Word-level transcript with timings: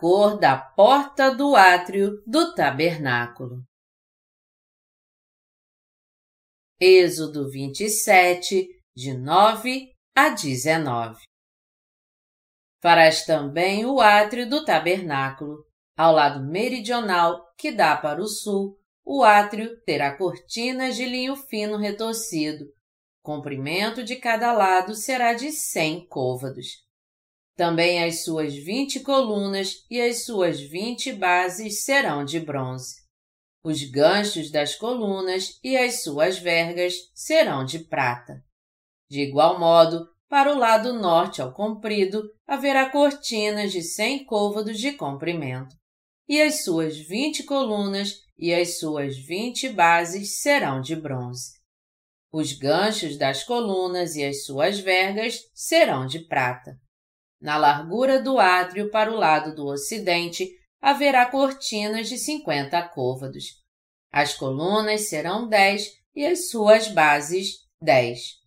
cor 0.00 0.38
da 0.38 0.56
porta 0.56 1.30
do 1.30 1.54
átrio 1.54 2.22
do 2.26 2.54
tabernáculo. 2.54 3.62
Êxodo 6.80 7.50
27, 7.50 8.66
de 8.96 9.12
9 9.12 9.92
a 10.16 10.30
19 10.30 11.20
Farás 12.82 13.26
também 13.26 13.84
o 13.84 14.00
átrio 14.00 14.48
do 14.48 14.64
tabernáculo. 14.64 15.66
Ao 15.94 16.14
lado 16.14 16.42
meridional, 16.42 17.52
que 17.58 17.70
dá 17.70 17.94
para 17.94 18.22
o 18.22 18.26
sul, 18.26 18.80
o 19.04 19.22
átrio 19.22 19.78
terá 19.84 20.16
cortinas 20.16 20.96
de 20.96 21.04
linho 21.04 21.36
fino 21.36 21.76
retorcido. 21.76 22.64
O 22.64 23.22
comprimento 23.22 24.02
de 24.02 24.16
cada 24.16 24.50
lado 24.50 24.94
será 24.94 25.34
de 25.34 25.52
cem 25.52 26.08
côvados. 26.08 26.88
Também 27.60 28.02
as 28.02 28.24
suas 28.24 28.54
vinte 28.54 29.00
colunas 29.00 29.84
e 29.90 30.00
as 30.00 30.24
suas 30.24 30.58
vinte 30.58 31.12
bases 31.12 31.82
serão 31.84 32.24
de 32.24 32.40
bronze. 32.40 33.02
Os 33.62 33.84
ganchos 33.84 34.50
das 34.50 34.76
colunas 34.76 35.60
e 35.62 35.76
as 35.76 36.02
suas 36.02 36.38
vergas 36.38 36.94
serão 37.14 37.62
de 37.62 37.80
prata. 37.80 38.42
De 39.10 39.20
igual 39.20 39.60
modo, 39.60 40.08
para 40.26 40.50
o 40.50 40.58
lado 40.58 40.94
norte 40.94 41.42
ao 41.42 41.52
comprido, 41.52 42.22
haverá 42.46 42.88
cortinas 42.88 43.72
de 43.72 43.82
cem 43.82 44.24
côvados 44.24 44.78
de 44.80 44.92
comprimento, 44.92 45.76
e 46.26 46.40
as 46.40 46.64
suas 46.64 46.96
vinte 46.96 47.42
colunas 47.42 48.22
e 48.38 48.54
as 48.54 48.78
suas 48.78 49.18
vinte 49.18 49.68
bases 49.68 50.40
serão 50.40 50.80
de 50.80 50.96
bronze. 50.96 51.58
Os 52.32 52.54
ganchos 52.54 53.18
das 53.18 53.44
colunas 53.44 54.16
e 54.16 54.24
as 54.24 54.46
suas 54.46 54.80
vergas 54.80 55.42
serão 55.52 56.06
de 56.06 56.20
prata. 56.20 56.80
Na 57.40 57.56
largura 57.56 58.20
do 58.20 58.38
átrio 58.38 58.90
para 58.90 59.10
o 59.10 59.16
lado 59.16 59.54
do 59.54 59.66
ocidente 59.66 60.48
haverá 60.80 61.26
cortinas 61.26 62.08
de 62.08 62.18
cinquenta 62.18 62.82
côvados. 62.82 63.60
As 64.12 64.34
colunas 64.34 65.08
serão 65.08 65.48
dez 65.48 65.88
e 66.14 66.26
as 66.26 66.50
suas 66.50 66.88
bases 66.88 67.66
dez. 67.80 68.40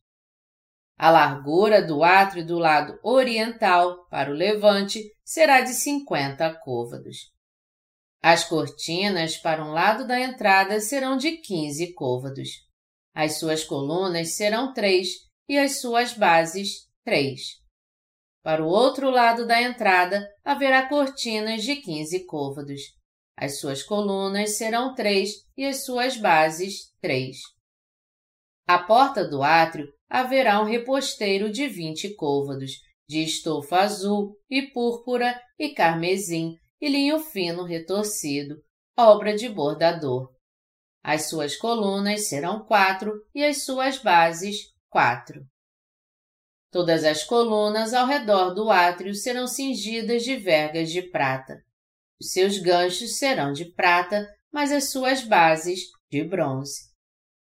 A 0.97 1.09
largura 1.09 1.81
do 1.81 2.03
átrio 2.03 2.45
do 2.45 2.59
lado 2.59 2.99
oriental 3.01 4.05
para 4.09 4.29
o 4.29 4.33
levante 4.33 5.03
será 5.23 5.61
de 5.61 5.73
50 5.73 6.53
côvados. 6.59 7.31
As 8.21 8.43
cortinas 8.43 9.35
para 9.35 9.65
um 9.65 9.71
lado 9.71 10.07
da 10.07 10.19
entrada 10.19 10.79
serão 10.79 11.17
de 11.17 11.37
15 11.37 11.93
côvados. 11.93 12.49
As 13.13 13.37
suas 13.39 13.63
colunas 13.63 14.35
serão 14.35 14.71
três 14.71 15.09
e 15.49 15.57
as 15.57 15.81
suas 15.81 16.13
bases 16.13 16.87
três. 17.03 17.62
Para 18.43 18.61
o 18.61 18.67
outro 18.67 19.09
lado 19.09 19.47
da 19.47 19.61
entrada 19.61 20.29
haverá 20.43 20.89
cortinas 20.89 21.63
de 21.63 21.77
15 21.77 22.25
côvados. 22.25 22.81
As 23.37 23.59
suas 23.59 23.81
colunas 23.81 24.57
serão 24.57 24.93
três 24.93 25.31
e 25.57 25.65
as 25.65 25.85
suas 25.85 26.17
bases 26.17 26.93
três. 27.01 27.37
À 28.67 28.77
porta 28.77 29.25
do 29.25 29.41
átrio 29.41 29.87
haverá 30.09 30.61
um 30.61 30.65
reposteiro 30.65 31.49
de 31.49 31.67
vinte 31.67 32.13
côvados, 32.15 32.73
de 33.07 33.23
estofa 33.23 33.79
azul 33.79 34.37
e 34.49 34.61
púrpura 34.61 35.41
e 35.57 35.69
carmesim 35.69 36.57
e 36.81 36.89
linho 36.89 37.19
fino 37.19 37.63
retorcido, 37.63 38.61
obra 38.97 39.35
de 39.35 39.47
bordador. 39.47 40.29
As 41.01 41.29
suas 41.29 41.55
colunas 41.55 42.27
serão 42.27 42.65
quatro 42.65 43.11
e 43.33 43.43
as 43.43 43.63
suas 43.63 43.97
bases 43.97 44.73
quatro. 44.89 45.45
Todas 46.73 47.03
as 47.03 47.23
colunas 47.23 47.93
ao 47.93 48.07
redor 48.07 48.55
do 48.55 48.71
átrio 48.71 49.13
serão 49.13 49.45
cingidas 49.45 50.23
de 50.23 50.35
vergas 50.35 50.89
de 50.89 51.03
prata. 51.03 51.61
Os 52.19 52.31
seus 52.31 52.57
ganchos 52.57 53.19
serão 53.19 53.53
de 53.53 53.65
prata, 53.73 54.27
mas 54.51 54.71
as 54.71 54.89
suas 54.89 55.23
bases 55.23 55.81
de 56.09 56.23
bronze. 56.23 56.91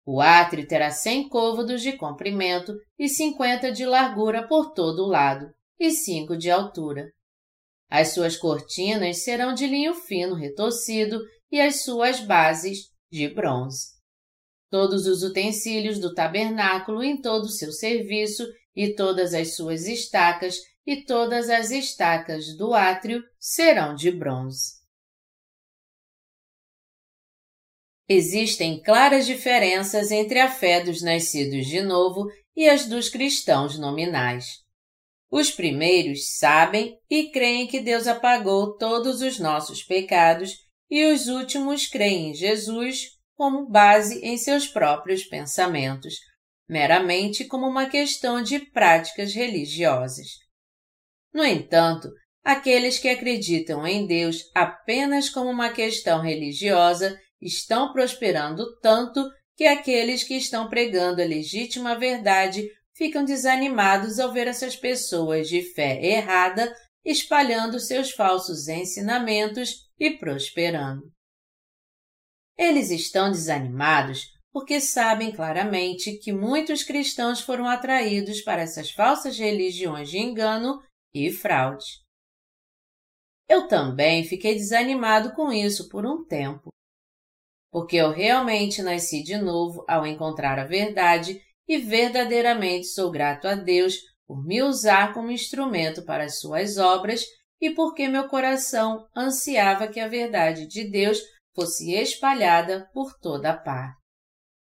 O 0.05 0.21
átrio 0.21 0.69
terá 0.69 0.91
cem 0.91 1.31
côvados 1.31 1.81
de 1.81 1.95
comprimento 1.97 2.75
e 2.99 3.09
cinquenta 3.09 3.73
de 3.73 3.87
largura 3.87 4.47
por 4.47 4.75
todo 4.75 5.05
o 5.05 5.09
lado, 5.09 5.47
e 5.81 5.91
cinco 5.91 6.37
de 6.37 6.51
altura. 6.51 7.11
As 7.89 8.09
suas 8.09 8.37
cortinas 8.37 9.25
serão 9.25 9.55
de 9.55 9.67
linho 9.67 9.95
fino 9.95 10.35
retorcido 10.35 11.23
e 11.51 11.59
as 11.59 11.83
suas 11.83 12.21
bases 12.21 12.91
de 13.11 13.29
bronze. 13.29 13.97
Todos 14.71 15.07
os 15.07 15.23
utensílios 15.23 15.99
do 15.99 16.13
tabernáculo 16.13 17.03
em 17.03 17.19
todo 17.19 17.45
o 17.45 17.49
seu 17.49 17.73
serviço 17.73 18.45
e 18.77 18.95
todas 18.95 19.33
as 19.33 19.57
suas 19.57 19.87
estacas 19.87 20.61
e 20.87 21.05
todas 21.05 21.49
as 21.51 21.71
estacas 21.71 22.57
do 22.57 22.75
átrio 22.75 23.25
serão 23.41 23.95
de 23.95 24.11
bronze. 24.13 24.77
Existem 28.09 28.81
claras 28.81 29.27
diferenças 29.27 30.13
entre 30.13 30.39
a 30.39 30.49
fé 30.49 30.81
dos 30.81 31.03
nascidos 31.03 31.67
de 31.67 31.81
novo 31.81 32.31
e 32.55 32.69
as 32.69 32.87
dos 32.87 33.09
cristãos 33.09 33.77
nominais. 33.77 34.65
Os 35.29 35.51
primeiros 35.51 36.39
sabem 36.39 37.01
e 37.11 37.31
creem 37.31 37.67
que 37.67 37.81
Deus 37.81 38.07
apagou 38.07 38.77
todos 38.79 39.23
os 39.23 39.41
nossos 39.41 39.83
pecados 39.83 40.65
e 40.89 41.05
os 41.07 41.27
últimos 41.27 41.89
creem 41.89 42.31
em 42.31 42.35
Jesus 42.35 43.17
como 43.35 43.69
base 43.69 44.25
em 44.25 44.39
seus 44.39 44.69
próprios 44.69 45.25
pensamentos, 45.25 46.15
meramente 46.69 47.45
como 47.45 47.67
uma 47.67 47.87
questão 47.87 48.43
de 48.43 48.59
práticas 48.59 49.35
religiosas. 49.35 50.27
No 51.33 51.45
entanto, 51.45 52.11
aqueles 52.43 52.99
que 52.99 53.09
acreditam 53.09 53.87
em 53.87 54.07
Deus 54.07 54.51
apenas 54.55 55.29
como 55.29 55.51
uma 55.51 55.71
questão 55.71 56.21
religiosa 56.21 57.19
estão 57.41 57.93
prosperando 57.93 58.65
tanto 58.81 59.23
que 59.57 59.65
aqueles 59.65 60.25
que 60.25 60.35
estão 60.35 60.69
pregando 60.69 61.23
a 61.23 61.25
legítima 61.25 61.99
verdade 61.99 62.69
ficam 62.95 63.25
desanimados 63.25 64.19
ao 64.19 64.33
ver 64.33 64.49
essas 64.49 64.75
pessoas 64.75 65.49
de 65.49 65.63
fé 65.75 66.03
errada 66.03 66.75
espalhando 67.05 67.79
seus 67.79 68.11
falsos 68.11 68.67
ensinamentos 68.67 69.89
e 69.99 70.11
prosperando. 70.11 71.03
Eles 72.59 72.91
estão 72.91 73.31
desanimados 73.31 74.36
porque 74.57 74.81
sabem 74.81 75.31
claramente 75.31 76.17
que 76.17 76.33
muitos 76.33 76.83
cristãos 76.83 77.43
foram 77.43 77.69
atraídos 77.69 78.41
para 78.41 78.63
essas 78.63 78.91
falsas 78.91 79.39
religiões 79.39 80.09
de 80.09 80.17
engano 80.17 80.83
e 81.15 81.31
fraude. 81.31 81.85
Eu 83.47 83.69
também 83.69 84.25
fiquei 84.25 84.55
desanimado 84.55 85.35
com 85.35 85.53
isso 85.53 85.91
por 85.91 86.07
um 86.07 86.25
tempo 86.25 86.71
porque 87.71 87.97
eu 87.97 88.11
realmente 88.11 88.81
nasci 88.81 89.23
de 89.23 89.37
novo 89.37 89.85
ao 89.87 90.07
encontrar 90.07 90.59
a 90.59 90.65
verdade 90.65 91.39
e 91.69 91.77
verdadeiramente 91.77 92.87
sou 92.87 93.11
grato 93.11 93.47
a 93.47 93.55
Deus 93.55 93.97
por 94.27 94.43
me 94.43 94.63
usar 94.63 95.13
como 95.13 95.31
instrumento 95.31 96.03
para 96.03 96.25
as 96.25 96.41
suas 96.41 96.79
obras 96.79 97.27
e 97.61 97.69
porque 97.75 98.09
meu 98.09 98.27
coração 98.27 99.07
ansiava 99.15 99.87
que 99.87 100.01
a 100.01 100.09
verdade 100.09 100.67
de 100.67 100.91
Deus 100.91 101.21
fosse 101.55 101.93
espalhada 101.93 102.89
por 102.95 103.13
toda 103.21 103.51
a 103.51 103.57
parte. 103.59 104.06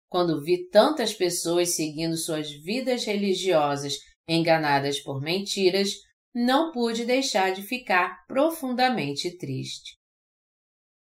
Quando 0.09 0.43
vi 0.43 0.67
tantas 0.69 1.13
pessoas 1.13 1.75
seguindo 1.75 2.15
suas 2.17 2.49
vidas 2.51 3.05
religiosas 3.05 3.93
enganadas 4.27 4.99
por 4.99 5.21
mentiras, 5.21 5.93
não 6.33 6.71
pude 6.71 7.05
deixar 7.05 7.53
de 7.53 7.61
ficar 7.61 8.25
profundamente 8.27 9.37
triste. 9.37 9.97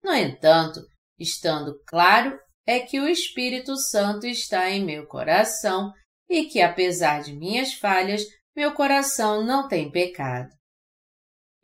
No 0.02 0.14
entanto, 0.14 0.80
estando 1.18 1.78
claro 1.86 2.38
é 2.66 2.80
que 2.80 3.00
o 3.00 3.08
Espírito 3.08 3.76
Santo 3.76 4.26
está 4.26 4.70
em 4.70 4.84
meu 4.84 5.06
coração 5.06 5.92
e 6.28 6.44
que, 6.44 6.60
apesar 6.60 7.22
de 7.22 7.32
minhas 7.34 7.72
falhas, 7.74 8.22
meu 8.54 8.74
coração 8.74 9.44
não 9.44 9.68
tem 9.68 9.90
pecado. 9.90 10.50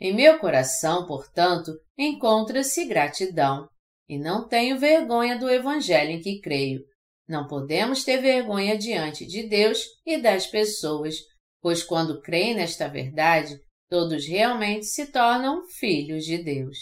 Em 0.00 0.14
meu 0.14 0.38
coração, 0.38 1.06
portanto, 1.06 1.72
encontra-se 1.96 2.84
gratidão, 2.86 3.68
e 4.08 4.18
não 4.18 4.46
tenho 4.48 4.78
vergonha 4.78 5.38
do 5.38 5.48
Evangelho 5.48 6.10
em 6.10 6.20
que 6.20 6.40
creio. 6.40 6.84
Não 7.26 7.46
podemos 7.46 8.04
ter 8.04 8.20
vergonha 8.20 8.76
diante 8.76 9.26
de 9.26 9.48
Deus 9.48 9.82
e 10.04 10.18
das 10.18 10.46
pessoas, 10.46 11.16
pois 11.60 11.82
quando 11.82 12.20
creem 12.20 12.54
nesta 12.54 12.86
verdade, 12.86 13.58
todos 13.88 14.26
realmente 14.26 14.86
se 14.86 15.06
tornam 15.06 15.66
filhos 15.68 16.24
de 16.24 16.38
Deus. 16.42 16.76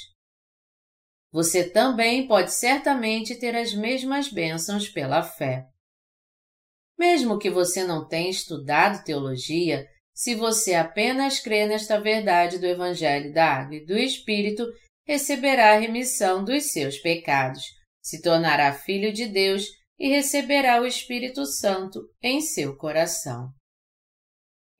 Você 1.30 1.70
também 1.70 2.26
pode 2.26 2.52
certamente 2.52 3.36
ter 3.36 3.56
as 3.56 3.72
mesmas 3.72 4.28
bênçãos 4.28 4.88
pela 4.88 5.22
fé. 5.22 5.64
Mesmo 6.98 7.38
que 7.38 7.48
você 7.48 7.84
não 7.84 8.06
tenha 8.06 8.30
estudado 8.30 9.02
teologia, 9.04 9.86
se 10.14 10.34
você 10.34 10.74
apenas 10.74 11.40
crê 11.40 11.66
nesta 11.66 11.98
verdade 11.98 12.58
do 12.58 12.66
Evangelho 12.66 13.32
da 13.32 13.46
Água 13.46 13.76
e 13.76 13.86
do 13.86 13.96
Espírito, 13.96 14.66
receberá 15.06 15.72
a 15.72 15.78
remissão 15.78 16.44
dos 16.44 16.70
seus 16.70 16.98
pecados, 16.98 17.62
se 18.02 18.20
tornará 18.20 18.72
filho 18.72 19.12
de 19.12 19.26
Deus 19.26 19.64
e 20.02 20.08
receberá 20.08 20.82
o 20.82 20.84
Espírito 20.84 21.46
Santo 21.46 22.00
em 22.20 22.40
seu 22.40 22.76
coração. 22.76 23.52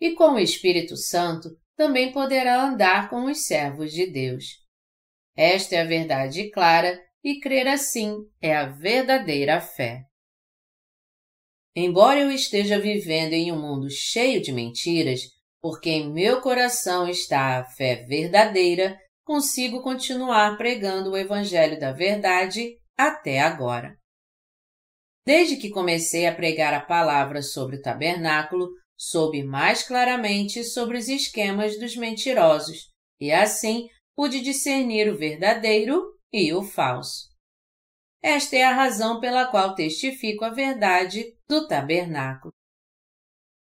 E 0.01 0.17
com 0.17 0.33
o 0.33 0.39
Espírito 0.41 0.97
Santo 0.97 1.49
também 1.77 2.11
poderá 2.11 2.61
andar 2.61 3.09
com 3.09 3.27
os 3.27 3.45
servos 3.45 3.93
de 3.93 4.11
Deus. 4.11 4.45
Esta 5.37 5.77
é 5.77 5.81
a 5.81 5.87
verdade 5.87 6.51
clara 6.51 7.01
e 7.23 7.39
crer 7.39 7.69
assim 7.69 8.17
é 8.41 8.57
a 8.57 8.67
verdadeira 8.67 9.61
fé. 9.61 10.03
Embora 11.77 12.19
eu 12.19 12.31
esteja 12.33 12.81
vivendo 12.81 13.35
em 13.35 13.53
um 13.53 13.61
mundo 13.61 13.89
cheio 13.89 14.43
de 14.43 14.51
mentiras, 14.51 15.21
porque 15.61 15.89
em 15.89 16.13
meu 16.13 16.41
coração 16.41 17.09
está 17.09 17.61
a 17.61 17.65
fé 17.65 18.05
verdadeira, 18.09 18.99
consigo 19.25 19.83
continuar 19.83 20.57
pregando 20.57 21.13
o 21.13 21.17
Evangelho 21.17 21.79
da 21.79 21.93
Verdade 21.93 22.77
até 22.99 23.39
agora. 23.39 24.01
Desde 25.25 25.57
que 25.57 25.71
comecei 25.71 26.27
a 26.27 26.35
pregar 26.35 26.75
a 26.75 26.81
palavra 26.81 27.43
sobre 27.43 27.77
o 27.77 27.83
tabernáculo, 27.83 28.71
soube 28.97 29.43
mais 29.45 29.83
claramente 29.83 30.65
sobre 30.65 30.99
os 30.99 31.09
esquemas 31.09 31.79
dos 31.79 31.97
mentirosos 31.97 32.91
e 33.21 33.31
assim 33.31 33.89
pude 34.17 34.41
discernir 34.41 35.09
o 35.09 35.17
verdadeiro 35.17 36.03
e 36.33 36.53
o 36.53 36.63
falso. 36.63 37.29
Esta 38.21 38.57
é 38.57 38.65
a 38.65 38.75
razão 38.75 39.21
pela 39.21 39.47
qual 39.47 39.75
testifico 39.75 40.45
a 40.45 40.51
verdade 40.51 41.25
do 41.49 41.67
tabernáculo. 41.67 42.53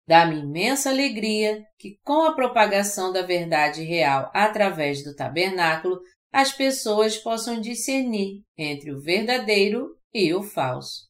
Dá-me 0.07 0.40
imensa 0.40 0.90
alegria 0.90 1.63
que, 1.78 2.00
com 2.04 2.24
a 2.24 2.34
propagação 2.34 3.13
da 3.13 3.22
verdade 3.22 3.84
real 3.84 4.31
através 4.34 5.04
do 5.04 5.16
tabernáculo, 5.16 6.00
as 6.31 6.51
pessoas 6.51 7.18
possam 7.18 7.62
discernir 7.62 8.42
entre 8.57 8.92
o 8.92 9.00
verdadeiro 9.00 9.96
e 10.12 10.34
o 10.34 10.42
falso. 10.42 11.08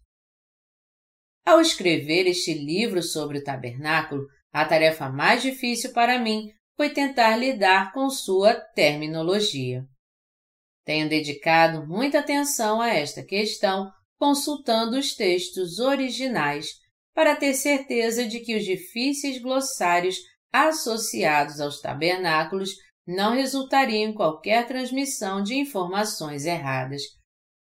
Ao 1.50 1.60
escrever 1.60 2.28
este 2.28 2.54
livro 2.54 3.02
sobre 3.02 3.40
o 3.40 3.44
tabernáculo, 3.44 4.28
a 4.54 4.64
tarefa 4.66 5.10
mais 5.10 5.42
difícil 5.42 5.92
para 5.94 6.20
mim 6.20 6.52
foi 6.78 6.92
tentar 6.92 7.36
lidar 7.38 7.92
com 7.92 8.08
sua 8.08 8.54
terminologia. 8.54 9.84
Tenho 10.86 11.10
dedicado 11.10 11.88
muita 11.88 12.20
atenção 12.20 12.80
a 12.80 12.90
esta 12.90 13.24
questão, 13.24 13.92
consultando 14.20 14.96
os 14.96 15.16
textos 15.16 15.80
originais, 15.80 16.68
para 17.16 17.36
ter 17.36 17.56
certeza 17.56 18.28
de 18.28 18.42
que 18.42 18.56
os 18.56 18.64
difíceis 18.64 19.42
glossários 19.42 20.18
associados 20.54 21.60
aos 21.60 21.82
tabernáculos 21.82 22.76
não 23.08 23.34
resultariam 23.34 24.12
em 24.12 24.14
qualquer 24.14 24.68
transmissão 24.68 25.42
de 25.42 25.56
informações 25.56 26.46
erradas, 26.46 27.02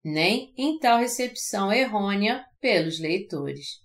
nem 0.03 0.53
em 0.57 0.77
tal 0.77 0.99
recepção 0.99 1.71
errônea 1.71 2.43
pelos 2.67 2.99
leitores. 2.99 3.79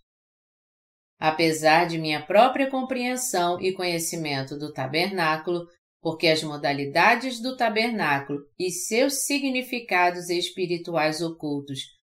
Apesar 1.16 1.86
de 1.86 1.98
minha 1.98 2.26
própria 2.26 2.68
compreensão 2.68 3.60
e 3.60 3.72
conhecimento 3.72 4.58
do 4.58 4.72
tabernáculo, 4.72 5.68
porque 6.00 6.26
as 6.26 6.42
modalidades 6.42 7.40
do 7.40 7.56
tabernáculo 7.56 8.40
e 8.58 8.72
seus 8.72 9.24
significados 9.24 10.28
espirituais 10.28 11.22
ocultos 11.22 11.78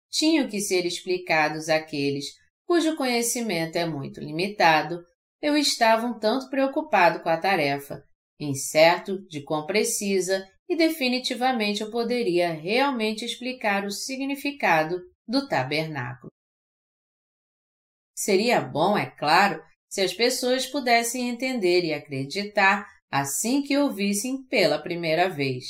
tinham 0.08 0.46
que 0.46 0.60
ser 0.60 0.86
explicados 0.86 1.68
àqueles 1.68 2.26
cujo 2.64 2.94
conhecimento 2.94 3.74
é 3.74 3.84
muito 3.84 4.20
limitado, 4.20 5.02
eu 5.42 5.56
estava 5.56 6.06
um 6.06 6.16
tanto 6.16 6.48
preocupado 6.48 7.24
com 7.24 7.28
a 7.28 7.36
tarefa, 7.36 8.04
incerto 8.38 9.18
de 9.26 9.42
quão 9.42 9.66
precisa 9.66 10.48
e 10.68 10.76
definitivamente 10.76 11.82
eu 11.82 11.90
poderia 11.90 12.52
realmente 12.52 13.24
explicar 13.24 13.84
o 13.84 13.90
significado 13.90 15.02
do 15.26 15.48
tabernáculo. 15.48 16.31
Seria 18.22 18.60
bom, 18.60 18.96
é 18.96 19.10
claro, 19.10 19.60
se 19.90 20.00
as 20.00 20.14
pessoas 20.14 20.64
pudessem 20.64 21.28
entender 21.28 21.82
e 21.82 21.92
acreditar 21.92 22.86
assim 23.10 23.62
que 23.62 23.76
ouvissem 23.76 24.46
pela 24.46 24.78
primeira 24.78 25.28
vez. 25.28 25.64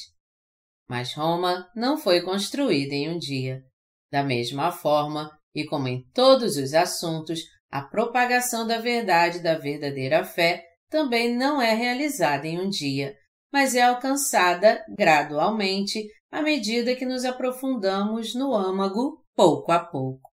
Mas 0.86 1.14
Roma 1.14 1.66
não 1.74 1.96
foi 1.96 2.20
construída 2.20 2.94
em 2.94 3.08
um 3.08 3.18
dia. 3.18 3.62
Da 4.10 4.22
mesma 4.22 4.70
forma, 4.70 5.30
e 5.54 5.64
como 5.64 5.88
em 5.88 6.06
todos 6.12 6.58
os 6.58 6.74
assuntos, 6.74 7.40
a 7.70 7.80
propagação 7.80 8.66
da 8.66 8.76
verdade 8.76 9.42
da 9.42 9.56
verdadeira 9.56 10.22
fé 10.22 10.62
também 10.90 11.34
não 11.34 11.58
é 11.58 11.72
realizada 11.72 12.46
em 12.46 12.60
um 12.60 12.68
dia, 12.68 13.16
mas 13.50 13.74
é 13.74 13.80
alcançada 13.80 14.84
gradualmente 14.94 16.06
à 16.30 16.42
medida 16.42 16.94
que 16.94 17.06
nos 17.06 17.24
aprofundamos 17.24 18.34
no 18.34 18.52
âmago 18.54 19.24
pouco 19.34 19.72
a 19.72 19.78
pouco. 19.78 20.31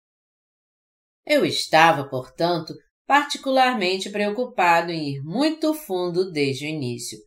Eu 1.25 1.45
estava, 1.45 2.07
portanto, 2.07 2.73
particularmente 3.07 4.09
preocupado 4.09 4.91
em 4.91 5.15
ir 5.15 5.23
muito 5.23 5.73
fundo 5.73 6.31
desde 6.31 6.65
o 6.65 6.69
início, 6.69 7.17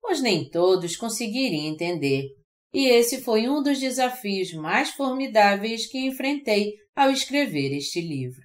pois 0.00 0.20
nem 0.20 0.48
todos 0.48 0.96
conseguiriam 0.96 1.66
entender, 1.66 2.28
e 2.72 2.86
esse 2.86 3.22
foi 3.22 3.48
um 3.48 3.62
dos 3.62 3.80
desafios 3.80 4.52
mais 4.52 4.90
formidáveis 4.90 5.86
que 5.86 5.98
enfrentei 5.98 6.74
ao 6.94 7.10
escrever 7.10 7.72
este 7.72 8.00
livro. 8.00 8.42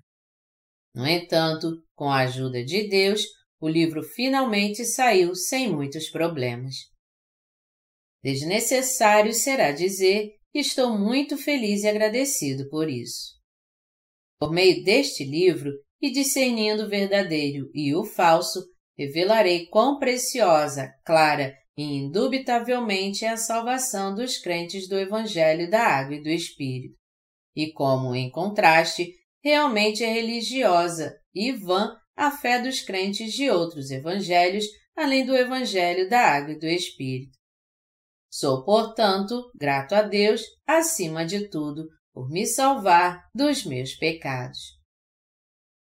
No 0.96 1.08
entanto, 1.08 1.84
com 1.96 2.10
a 2.10 2.20
ajuda 2.20 2.64
de 2.64 2.88
Deus, 2.88 3.24
o 3.60 3.68
livro 3.68 4.04
finalmente 4.04 4.86
saiu 4.86 5.36
sem 5.36 5.72
muitos 5.72 6.10
problemas. 6.10 6.76
Desnecessário 8.24 9.34
será 9.34 9.72
dizer 9.72 10.32
que 10.52 10.60
estou 10.60 10.98
muito 10.98 11.38
feliz 11.38 11.84
e 11.84 11.88
agradecido 11.88 12.70
por 12.70 12.90
isso. 12.90 13.33
Por 14.44 14.52
meio 14.52 14.84
deste 14.84 15.24
livro, 15.24 15.72
e 16.02 16.12
discernindo 16.12 16.84
o 16.84 16.90
verdadeiro 16.90 17.72
e 17.74 17.96
o 17.96 18.04
falso, 18.04 18.62
revelarei 18.98 19.68
quão 19.68 19.98
preciosa, 19.98 20.92
clara 21.06 21.56
e 21.78 21.84
indubitavelmente 21.84 23.24
é 23.24 23.30
a 23.30 23.38
salvação 23.38 24.14
dos 24.14 24.38
crentes 24.38 24.86
do 24.90 25.00
Evangelho 25.00 25.70
da 25.70 25.80
Água 25.80 26.18
e 26.18 26.22
do 26.22 26.28
Espírito, 26.28 26.94
e 27.56 27.72
como, 27.72 28.14
em 28.14 28.30
contraste, 28.30 29.14
realmente 29.42 30.04
é 30.04 30.12
religiosa 30.12 31.16
e 31.34 31.54
vã 31.54 31.96
a 32.14 32.30
fé 32.30 32.62
dos 32.62 32.82
crentes 32.82 33.32
de 33.32 33.50
outros 33.50 33.92
evangelhos, 33.92 34.66
além 34.94 35.26
do 35.26 35.38
Evangelho 35.38 36.10
da 36.10 36.20
Água 36.20 36.52
e 36.52 36.60
do 36.60 36.68
Espírito. 36.68 37.38
Sou, 38.30 38.66
portanto, 38.66 39.50
grato 39.56 39.96
a 39.96 40.02
Deus, 40.02 40.42
acima 40.68 41.26
de 41.26 41.48
tudo, 41.48 41.88
por 42.14 42.30
me 42.30 42.46
salvar 42.46 43.28
dos 43.34 43.66
meus 43.66 43.96
pecados. 43.96 44.80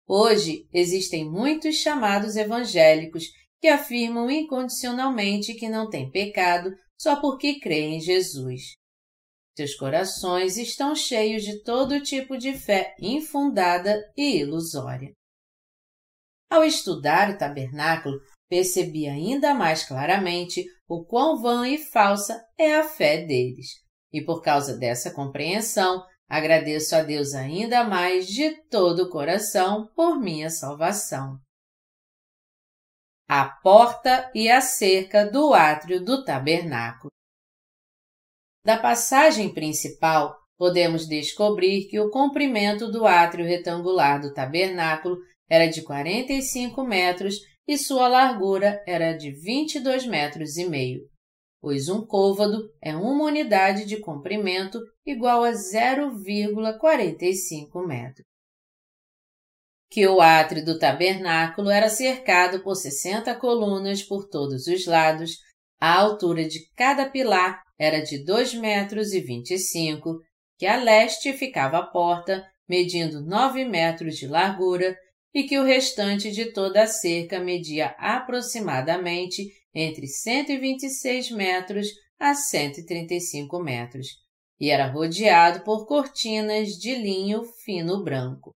Hoje 0.06 0.66
existem 0.72 1.30
muitos 1.30 1.76
chamados 1.76 2.36
evangélicos 2.36 3.24
que 3.60 3.68
afirmam 3.68 4.30
incondicionalmente 4.30 5.54
que 5.54 5.68
não 5.68 5.88
têm 5.88 6.10
pecado 6.10 6.70
só 6.98 7.20
porque 7.20 7.60
creem 7.60 7.96
em 7.96 8.00
Jesus. 8.00 8.74
Seus 9.56 9.74
corações 9.74 10.56
estão 10.56 10.94
cheios 10.94 11.44
de 11.44 11.62
todo 11.62 12.02
tipo 12.02 12.38
de 12.38 12.54
fé 12.54 12.94
infundada 12.98 14.00
e 14.16 14.38
ilusória. 14.38 15.12
Ao 16.50 16.64
estudar 16.64 17.30
o 17.30 17.38
tabernáculo, 17.38 18.18
percebi 18.48 19.06
ainda 19.06 19.54
mais 19.54 19.84
claramente 19.84 20.64
o 20.88 21.04
quão 21.04 21.40
vã 21.40 21.68
e 21.68 21.78
falsa 21.78 22.42
é 22.58 22.76
a 22.76 22.84
fé 22.84 23.24
deles. 23.24 23.68
E 24.12 24.22
por 24.22 24.42
causa 24.42 24.76
dessa 24.76 25.10
compreensão, 25.10 26.04
Agradeço 26.32 26.96
a 26.96 27.02
Deus 27.02 27.34
ainda 27.34 27.84
mais 27.84 28.26
de 28.26 28.56
todo 28.70 29.02
o 29.02 29.10
coração 29.10 29.92
por 29.94 30.18
minha 30.18 30.48
salvação. 30.48 31.38
A 33.28 33.44
porta 33.44 34.30
e 34.34 34.48
a 34.48 34.62
cerca 34.62 35.30
do 35.30 35.52
átrio 35.52 36.02
do 36.02 36.24
tabernáculo. 36.24 37.10
Da 38.64 38.78
passagem 38.78 39.52
principal, 39.52 40.34
podemos 40.56 41.06
descobrir 41.06 41.86
que 41.90 42.00
o 42.00 42.08
comprimento 42.08 42.90
do 42.90 43.04
átrio 43.06 43.44
retangular 43.44 44.18
do 44.18 44.32
tabernáculo 44.32 45.18
era 45.50 45.66
de 45.66 45.82
45 45.82 46.82
metros 46.82 47.40
e 47.68 47.76
sua 47.76 48.08
largura 48.08 48.82
era 48.86 49.12
de 49.12 49.30
22 49.32 50.06
metros 50.06 50.56
e 50.56 50.66
meio 50.66 51.11
pois 51.62 51.88
um 51.88 52.04
côvado 52.04 52.68
é 52.82 52.94
uma 52.96 53.24
unidade 53.24 53.86
de 53.86 54.00
comprimento 54.00 54.80
igual 55.06 55.44
a 55.44 55.52
0,45 55.52 57.86
metros. 57.86 58.26
Que 59.88 60.04
o 60.08 60.20
átrio 60.20 60.64
do 60.64 60.76
tabernáculo 60.76 61.70
era 61.70 61.88
cercado 61.88 62.64
por 62.64 62.74
60 62.74 63.32
colunas 63.36 64.02
por 64.02 64.28
todos 64.28 64.66
os 64.66 64.86
lados, 64.86 65.36
a 65.80 66.00
altura 66.00 66.48
de 66.48 66.68
cada 66.74 67.08
pilar 67.08 67.62
era 67.78 68.00
de 68.00 68.24
2 68.24 68.54
metros 68.54 69.12
e 69.12 69.20
25, 69.20 70.18
que 70.58 70.66
a 70.66 70.82
leste 70.82 71.32
ficava 71.32 71.78
a 71.78 71.86
porta, 71.86 72.44
medindo 72.68 73.20
9 73.20 73.64
metros 73.64 74.16
de 74.16 74.26
largura, 74.26 74.96
e 75.34 75.44
que 75.44 75.58
o 75.58 75.64
restante 75.64 76.30
de 76.32 76.52
toda 76.52 76.82
a 76.82 76.86
cerca 76.86 77.38
media 77.38 77.94
aproximadamente 77.98 79.61
entre 79.74 80.06
126 80.06 81.30
metros 81.30 81.88
a 82.18 82.34
135 82.34 83.58
metros, 83.60 84.08
e 84.60 84.70
era 84.70 84.86
rodeado 84.86 85.64
por 85.64 85.86
cortinas 85.86 86.70
de 86.78 86.94
linho 86.94 87.42
fino 87.64 88.02
branco. 88.04 88.52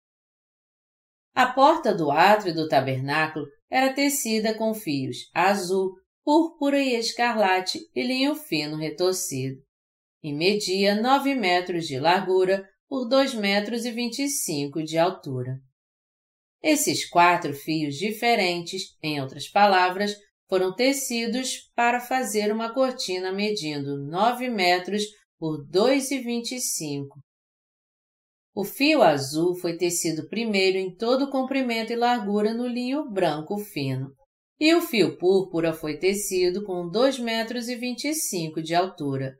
A 1.35 1.47
porta 1.47 1.93
do 1.93 2.11
átrio 2.11 2.53
do 2.53 2.67
tabernáculo 2.67 3.45
era 3.69 3.93
tecida 3.93 4.53
com 4.53 4.73
fios 4.73 5.29
azul, 5.33 5.93
púrpura 6.23 6.79
e 6.79 6.95
escarlate 6.95 7.79
e 7.95 8.03
linho 8.03 8.35
fino 8.35 8.77
retorcido. 8.77 9.61
e 10.21 10.31
media 10.31 10.95
9 10.95 11.35
metros 11.35 11.85
de 11.85 11.99
largura 11.99 12.65
por 12.87 13.09
2 13.09 13.33
metros 13.33 13.83
e 13.83 13.91
25 13.91 14.83
de 14.83 14.97
altura. 14.97 15.59
Esses 16.61 17.09
quatro 17.09 17.53
fios 17.53 17.95
diferentes, 17.95 18.95
em 19.01 19.19
outras 19.19 19.49
palavras, 19.49 20.15
foram 20.53 20.71
tecidos 20.71 21.71
para 21.75 21.99
fazer 21.99 22.53
uma 22.53 22.71
cortina 22.71 23.31
medindo 23.31 23.97
9 23.97 24.49
metros 24.49 25.01
por 25.39 25.67
2,25. 25.67 27.07
O 28.53 28.63
fio 28.63 29.01
azul 29.01 29.55
foi 29.55 29.75
tecido 29.75 30.29
primeiro 30.29 30.77
em 30.77 30.95
todo 30.95 31.23
o 31.23 31.31
comprimento 31.31 31.91
e 31.91 31.95
largura 31.95 32.53
no 32.53 32.67
linho 32.67 33.09
branco 33.09 33.57
fino, 33.57 34.11
e 34.59 34.75
o 34.75 34.81
fio 34.81 35.17
púrpura 35.17 35.73
foi 35.73 35.97
tecido 35.97 36.63
com 36.63 36.87
2 36.87 37.17
metros 37.17 37.65
25 37.65 38.61
de 38.61 38.75
altura, 38.75 39.33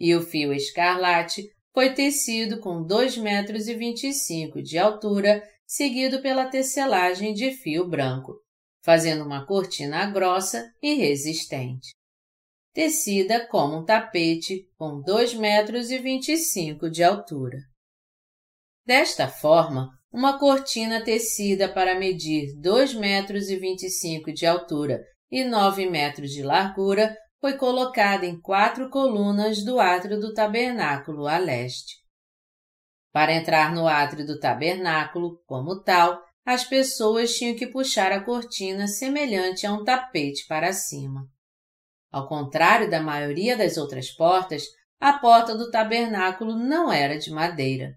e 0.00 0.14
o 0.14 0.22
fio 0.22 0.50
escarlate 0.50 1.44
foi 1.74 1.92
tecido 1.92 2.58
com 2.58 2.82
2 2.82 3.18
metros 3.18 3.66
25 3.66 4.62
de 4.62 4.78
altura, 4.78 5.42
seguido 5.66 6.22
pela 6.22 6.46
tecelagem 6.46 7.34
de 7.34 7.50
fio 7.50 7.86
branco, 7.86 8.42
fazendo 8.84 9.24
uma 9.24 9.46
cortina 9.46 10.04
grossa 10.10 10.70
e 10.82 10.94
resistente. 10.94 11.94
Tecida 12.74 13.46
como 13.48 13.78
um 13.78 13.84
tapete 13.84 14.68
com 14.76 15.00
2 15.00 15.34
metros 15.34 15.90
e 15.90 15.98
25 15.98 16.90
de 16.90 17.02
altura. 17.02 17.56
Desta 18.84 19.26
forma, 19.26 19.88
uma 20.12 20.38
cortina 20.38 21.02
tecida 21.02 21.72
para 21.72 21.98
medir 21.98 22.54
2 22.60 22.94
metros 22.94 23.48
e 23.48 23.56
25 23.56 24.32
de 24.32 24.44
altura 24.44 25.02
e 25.30 25.44
9 25.44 25.88
metros 25.88 26.30
de 26.30 26.42
largura 26.42 27.16
foi 27.40 27.56
colocada 27.56 28.26
em 28.26 28.38
quatro 28.38 28.90
colunas 28.90 29.64
do 29.64 29.80
átrio 29.80 30.20
do 30.20 30.34
tabernáculo 30.34 31.26
a 31.26 31.38
leste. 31.38 31.94
Para 33.12 33.32
entrar 33.32 33.74
no 33.74 33.86
átrio 33.86 34.26
do 34.26 34.38
tabernáculo, 34.38 35.40
como 35.46 35.82
tal, 35.82 36.20
as 36.44 36.64
pessoas 36.64 37.34
tinham 37.34 37.56
que 37.56 37.66
puxar 37.66 38.12
a 38.12 38.22
cortina 38.22 38.86
semelhante 38.86 39.66
a 39.66 39.72
um 39.72 39.82
tapete 39.82 40.46
para 40.46 40.72
cima. 40.72 41.26
Ao 42.12 42.28
contrário 42.28 42.88
da 42.88 43.00
maioria 43.00 43.56
das 43.56 43.76
outras 43.76 44.10
portas, 44.10 44.64
a 45.00 45.14
porta 45.14 45.56
do 45.56 45.70
tabernáculo 45.70 46.56
não 46.56 46.92
era 46.92 47.18
de 47.18 47.30
madeira. 47.30 47.94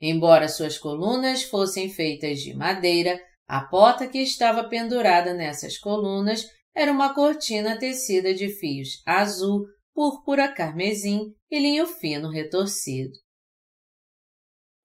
Embora 0.00 0.48
suas 0.48 0.76
colunas 0.76 1.42
fossem 1.42 1.90
feitas 1.90 2.40
de 2.40 2.54
madeira, 2.54 3.18
a 3.48 3.62
porta 3.62 4.06
que 4.06 4.18
estava 4.18 4.68
pendurada 4.68 5.32
nessas 5.32 5.78
colunas 5.78 6.46
era 6.74 6.92
uma 6.92 7.14
cortina 7.14 7.78
tecida 7.78 8.34
de 8.34 8.48
fios 8.48 9.02
azul, 9.06 9.66
púrpura, 9.94 10.52
carmesim 10.52 11.34
e 11.50 11.58
linho 11.58 11.86
fino 11.86 12.28
retorcido. 12.30 13.25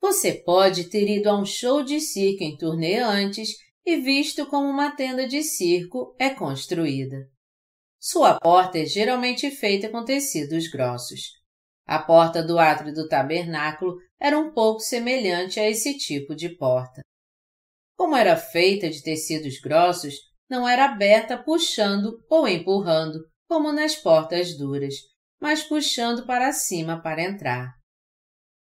Você 0.02 0.34
pode 0.34 0.90
ter 0.90 1.08
ido 1.08 1.30
a 1.30 1.40
um 1.40 1.46
show 1.46 1.84
de 1.84 2.02
circo 2.02 2.44
em 2.44 2.58
turnê 2.58 2.98
antes 2.98 3.56
e 3.86 3.98
visto 3.98 4.48
como 4.48 4.68
uma 4.68 4.96
tenda 4.96 5.28
de 5.28 5.44
circo 5.44 6.16
é 6.18 6.32
construída. 6.32 7.30
Sua 8.00 8.40
porta 8.40 8.80
é 8.80 8.86
geralmente 8.86 9.52
feita 9.52 9.88
com 9.90 10.04
tecidos 10.04 10.68
grossos. 10.68 11.40
A 11.86 12.00
porta 12.00 12.42
do 12.42 12.58
átrio 12.58 12.92
do 12.94 13.08
tabernáculo 13.08 13.98
era 14.20 14.40
um 14.40 14.52
pouco 14.52 14.80
semelhante 14.80 15.60
a 15.60 15.70
esse 15.70 15.96
tipo 15.98 16.36
de 16.36 16.50
porta. 16.50 17.02
Como 17.96 18.16
era 18.16 18.36
feita 18.36 18.90
de 18.90 19.04
tecidos 19.04 19.60
grossos, 19.60 20.16
não 20.50 20.68
era 20.68 20.86
aberta 20.86 21.38
puxando 21.38 22.20
ou 22.28 22.48
empurrando, 22.48 23.20
como 23.48 23.72
nas 23.72 23.96
portas 23.96 24.58
duras, 24.58 24.96
mas 25.40 25.62
puxando 25.62 26.26
para 26.26 26.52
cima 26.52 27.02
para 27.02 27.22
entrar. 27.22 27.81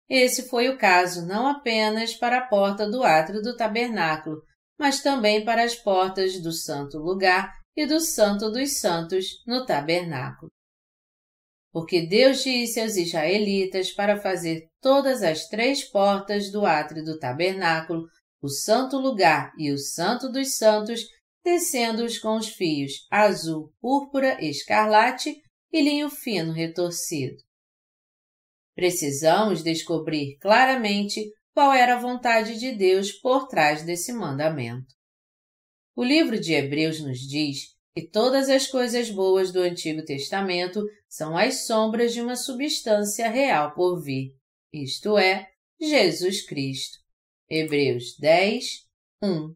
Esse 0.09 0.49
foi 0.49 0.69
o 0.69 0.79
caso 0.79 1.27
não 1.27 1.47
apenas 1.47 2.15
para 2.15 2.39
a 2.39 2.47
porta 2.47 2.89
do 2.89 3.03
átrio 3.03 3.43
do 3.43 3.57
tabernáculo, 3.57 4.43
mas 4.79 5.03
também 5.03 5.45
para 5.45 5.65
as 5.65 5.75
portas 5.75 6.41
do 6.41 6.53
santo 6.53 6.99
lugar 6.99 7.53
e 7.77 7.87
do 7.87 8.01
santo 8.01 8.51
dos 8.51 8.79
santos 8.79 9.43
no 9.47 9.67
tabernáculo 9.67 10.51
porque 11.77 12.07
Deus 12.07 12.43
disse 12.43 12.81
aos 12.81 12.97
israelitas 12.97 13.93
para 13.93 14.19
fazer 14.19 14.67
todas 14.81 15.23
as 15.23 15.47
três 15.47 15.85
portas 15.85 16.51
do 16.51 16.65
átrio 16.65 17.05
do 17.05 17.19
tabernáculo, 17.19 18.07
o 18.41 18.49
santo 18.49 18.97
lugar 18.97 19.53
e 19.59 19.71
o 19.71 19.77
santo 19.77 20.33
dos 20.33 20.57
santos, 20.57 21.03
tecendo-os 21.45 22.17
com 22.17 22.39
os 22.39 22.49
fios 22.49 23.07
azul, 23.11 23.75
púrpura, 23.79 24.43
escarlate 24.43 25.37
e 25.71 25.83
linho 25.83 26.09
fino 26.09 26.51
retorcido. 26.51 27.37
Precisamos 28.77 29.63
descobrir 29.65 30.37
claramente 30.39 31.33
qual 31.55 31.73
era 31.73 31.97
a 31.97 32.01
vontade 32.01 32.59
de 32.59 32.73
Deus 32.73 33.11
por 33.11 33.49
trás 33.49 33.83
desse 33.83 34.13
mandamento. 34.13 34.95
O 35.97 36.05
livro 36.05 36.39
de 36.39 36.53
Hebreus 36.53 37.01
nos 37.01 37.21
diz 37.21 37.75
e 37.97 38.07
todas 38.07 38.51
as 38.51 38.67
coisas 38.67 39.11
boas 39.11 39.51
do 39.51 39.61
Antigo 39.61 40.05
Testamento 40.05 40.85
são 41.09 41.35
as 41.35 41.67
sombras 41.67 42.13
de 42.13 42.21
uma 42.21 42.37
substância 42.37 43.31
real 43.31 43.73
por 43.75 44.03
vir, 44.03 44.35
isto 44.71 45.17
é, 45.17 45.49
Jesus 45.81 46.47
Cristo. 46.47 46.99
Hebreus 47.49 48.19
10, 48.19 48.87
1. 49.23 49.55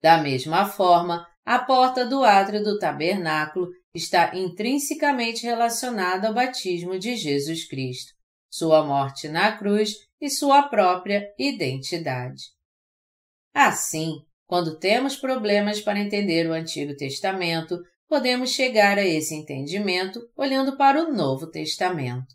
Da 0.00 0.18
mesma 0.18 0.68
forma, 0.68 1.26
a 1.44 1.58
porta 1.58 2.06
do 2.06 2.22
átrio 2.22 2.62
do 2.62 2.78
tabernáculo 2.78 3.68
está 3.96 4.36
intrinsecamente 4.36 5.44
relacionada 5.44 6.28
ao 6.28 6.34
batismo 6.34 6.98
de 6.98 7.16
Jesus 7.16 7.66
Cristo, 7.66 8.12
sua 8.50 8.84
morte 8.84 9.26
na 9.26 9.56
cruz 9.56 9.94
e 10.20 10.28
sua 10.28 10.68
própria 10.68 11.26
identidade. 11.38 12.44
Assim, 13.54 14.12
quando 14.46 14.78
temos 14.78 15.16
problemas 15.16 15.80
para 15.80 15.98
entender 15.98 16.46
o 16.46 16.52
Antigo 16.52 16.94
Testamento, 16.94 17.78
podemos 18.06 18.50
chegar 18.50 18.98
a 18.98 19.04
esse 19.04 19.34
entendimento 19.34 20.20
olhando 20.36 20.76
para 20.76 21.02
o 21.02 21.12
Novo 21.12 21.50
Testamento. 21.50 22.34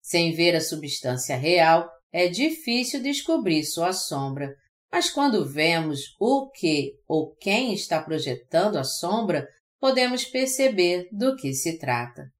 Sem 0.00 0.32
ver 0.32 0.54
a 0.54 0.60
substância 0.60 1.36
real, 1.36 1.90
é 2.12 2.28
difícil 2.28 3.02
descobrir 3.02 3.64
sua 3.64 3.92
sombra, 3.92 4.54
mas 4.90 5.10
quando 5.10 5.44
vemos 5.44 6.14
o 6.20 6.50
que 6.50 6.92
ou 7.08 7.34
quem 7.36 7.72
está 7.72 8.00
projetando 8.02 8.76
a 8.76 8.84
sombra, 8.84 9.46
podemos 9.82 10.24
perceber 10.24 11.08
do 11.10 11.34
que 11.34 11.52
se 11.52 11.76
trata. 11.76 12.30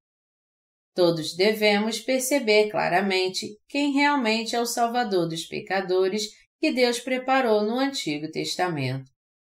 Todos 0.95 1.35
devemos 1.35 1.99
perceber 1.99 2.69
claramente 2.69 3.59
quem 3.67 3.91
realmente 3.91 4.55
é 4.55 4.61
o 4.61 4.65
Salvador 4.65 5.27
dos 5.27 5.43
pecadores 5.43 6.29
que 6.57 6.71
Deus 6.71 7.01
preparou 7.01 7.61
no 7.61 7.77
Antigo 7.77 8.31
Testamento, 8.31 9.11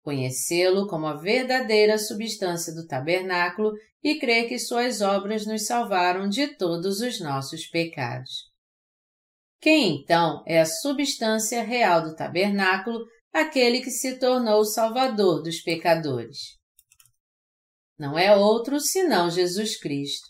conhecê-lo 0.02 0.88
como 0.88 1.08
a 1.08 1.18
verdadeira 1.18 1.98
substância 1.98 2.74
do 2.74 2.88
tabernáculo 2.88 3.74
e 4.02 4.18
crer 4.18 4.48
que 4.48 4.58
suas 4.58 5.02
obras 5.02 5.46
nos 5.46 5.66
salvaram 5.66 6.30
de 6.30 6.56
todos 6.56 7.02
os 7.02 7.20
nossos 7.20 7.66
pecados. 7.66 8.50
Quem 9.60 9.98
então 9.98 10.42
é 10.48 10.62
a 10.62 10.66
substância 10.66 11.62
real 11.62 12.02
do 12.02 12.16
tabernáculo, 12.16 13.06
aquele 13.34 13.82
que 13.82 13.92
se 13.92 14.18
tornou 14.20 14.62
o 14.62 14.66
Salvador 14.66 15.44
dos 15.44 15.60
pecadores? 15.60 16.63
Não 18.04 18.20
é 18.20 18.36
outro 18.36 18.82
senão 18.82 19.32
Jesus 19.32 19.80
Cristo. 19.80 20.28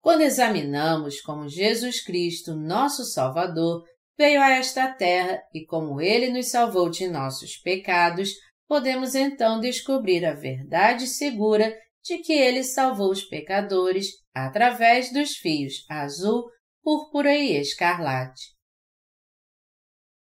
Quando 0.00 0.20
examinamos 0.20 1.20
como 1.20 1.48
Jesus 1.48 2.04
Cristo, 2.04 2.54
nosso 2.54 3.04
Salvador, 3.04 3.82
veio 4.16 4.40
a 4.40 4.48
esta 4.52 4.86
terra 4.94 5.42
e, 5.52 5.66
como 5.66 6.00
ele 6.00 6.30
nos 6.30 6.50
salvou 6.50 6.88
de 6.88 7.08
nossos 7.08 7.56
pecados, 7.56 8.30
podemos 8.68 9.16
então 9.16 9.58
descobrir 9.58 10.24
a 10.24 10.34
verdade 10.34 11.08
segura 11.08 11.76
de 12.00 12.18
que 12.18 12.32
ele 12.32 12.62
salvou 12.62 13.10
os 13.10 13.24
pecadores 13.24 14.06
através 14.32 15.12
dos 15.12 15.32
fios 15.32 15.84
azul, 15.90 16.44
púrpura 16.80 17.34
e 17.34 17.56
escarlate. 17.56 18.52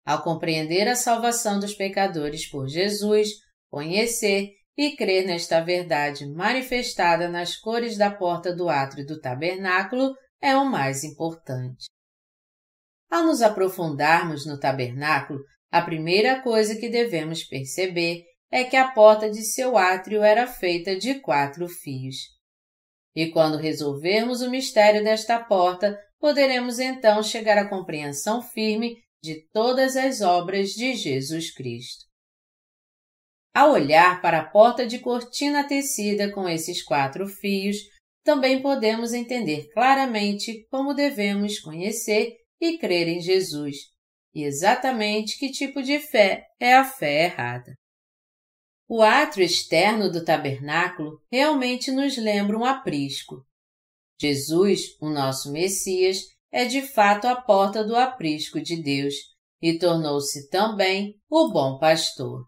Ao 0.05 0.23
compreender 0.23 0.87
a 0.87 0.97
salvação 0.97 1.59
dos 1.59 1.73
pecadores 1.73 2.47
por 2.47 2.69
Jesus, 2.69 3.31
conhecer 3.71 4.56
e 4.77 4.95
crer 4.95 5.27
nesta 5.27 5.61
verdade 5.61 6.27
manifestada 6.27 7.29
nas 7.29 7.57
cores 7.57 7.97
da 7.97 8.11
porta 8.11 8.55
do 8.55 8.69
átrio 8.69 9.07
do 9.07 9.21
tabernáculo 9.21 10.15
é 10.41 10.55
o 10.55 10.65
mais 10.65 11.03
importante. 11.03 11.87
Ao 13.11 13.25
nos 13.25 13.41
aprofundarmos 13.41 14.45
no 14.47 14.59
tabernáculo, 14.59 15.41
a 15.71 15.81
primeira 15.81 16.43
coisa 16.43 16.77
que 16.77 16.89
devemos 16.89 17.45
perceber 17.45 18.25
é 18.51 18.65
que 18.65 18.77
a 18.77 18.93
porta 18.93 19.31
de 19.31 19.43
seu 19.43 19.77
átrio 19.77 20.23
era 20.23 20.47
feita 20.47 20.97
de 20.97 21.21
quatro 21.21 21.69
fios. 21.69 22.17
E 23.15 23.31
quando 23.31 23.57
resolvermos 23.57 24.43
o 24.43 24.51
mistério 24.51 25.03
desta 25.03 25.39
porta, 25.39 25.99
poderemos 26.19 26.79
então 26.79 27.23
chegar 27.23 27.59
à 27.59 27.69
compreensão 27.69 28.43
firme 28.43 28.97
de 29.23 29.47
todas 29.53 29.97
as 29.97 30.21
obras 30.21 30.71
de 30.71 30.95
Jesus 30.95 31.53
Cristo. 31.53 32.06
Ao 33.57 33.73
olhar 33.73 34.21
para 34.21 34.41
a 34.41 34.45
porta 34.45 34.87
de 34.87 34.99
cortina 34.99 35.67
tecida 35.67 36.31
com 36.31 36.47
esses 36.47 36.85
quatro 36.85 37.27
fios, 37.27 37.79
também 38.23 38.61
podemos 38.61 39.15
entender 39.15 39.71
claramente 39.73 40.67
como 40.71 40.93
devemos 40.93 41.59
conhecer 41.61 42.37
e 42.61 42.77
crer 42.77 43.09
em 43.09 43.19
Jesus, 43.19 43.77
e 44.35 44.43
exatamente 44.43 45.39
que 45.39 45.51
tipo 45.51 45.83
de 45.83 45.99
fé 45.99 46.45
é 46.61 46.75
a 46.75 46.85
fé 46.85 47.25
errada. 47.25 47.73
O 48.87 49.01
átrio 49.01 49.47
externo 49.47 50.13
do 50.13 50.23
tabernáculo 50.23 51.19
realmente 51.33 51.91
nos 51.91 52.19
lembra 52.19 52.59
um 52.59 52.65
aprisco. 52.67 53.37
Jesus, 54.21 54.99
o 55.01 55.09
nosso 55.09 55.51
Messias, 55.51 56.19
é 56.53 56.67
de 56.67 56.83
fato 56.83 57.27
a 57.27 57.41
porta 57.41 57.83
do 57.83 57.97
aprisco 57.97 58.61
de 58.61 58.83
Deus 58.83 59.15
e 59.63 59.79
tornou-se 59.79 60.47
também 60.51 61.15
o 61.31 61.51
bom 61.51 61.79
pastor. 61.79 62.45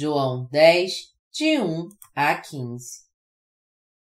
João 0.00 0.46
10, 0.52 0.92
de 1.32 1.58
1 1.58 1.88
a 2.14 2.40
15. 2.40 3.00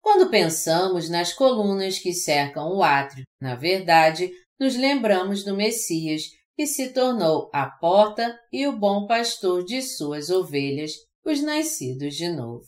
Quando 0.02 0.28
pensamos 0.28 1.08
nas 1.08 1.32
colunas 1.32 2.00
que 2.00 2.12
cercam 2.12 2.76
o 2.76 2.82
átrio, 2.82 3.23
na 3.40 3.54
verdade, 3.54 4.28
nos 4.58 4.75
lembramos 4.75 5.44
do 5.44 5.54
Messias, 5.54 6.23
que 6.56 6.66
se 6.66 6.92
tornou 6.92 7.49
a 7.54 7.70
porta 7.70 8.37
e 8.52 8.66
o 8.66 8.76
bom 8.76 9.06
pastor 9.06 9.64
de 9.64 9.80
suas 9.80 10.30
ovelhas, 10.30 10.94
os 11.25 11.40
nascidos 11.40 12.16
de 12.16 12.28
novo. 12.28 12.66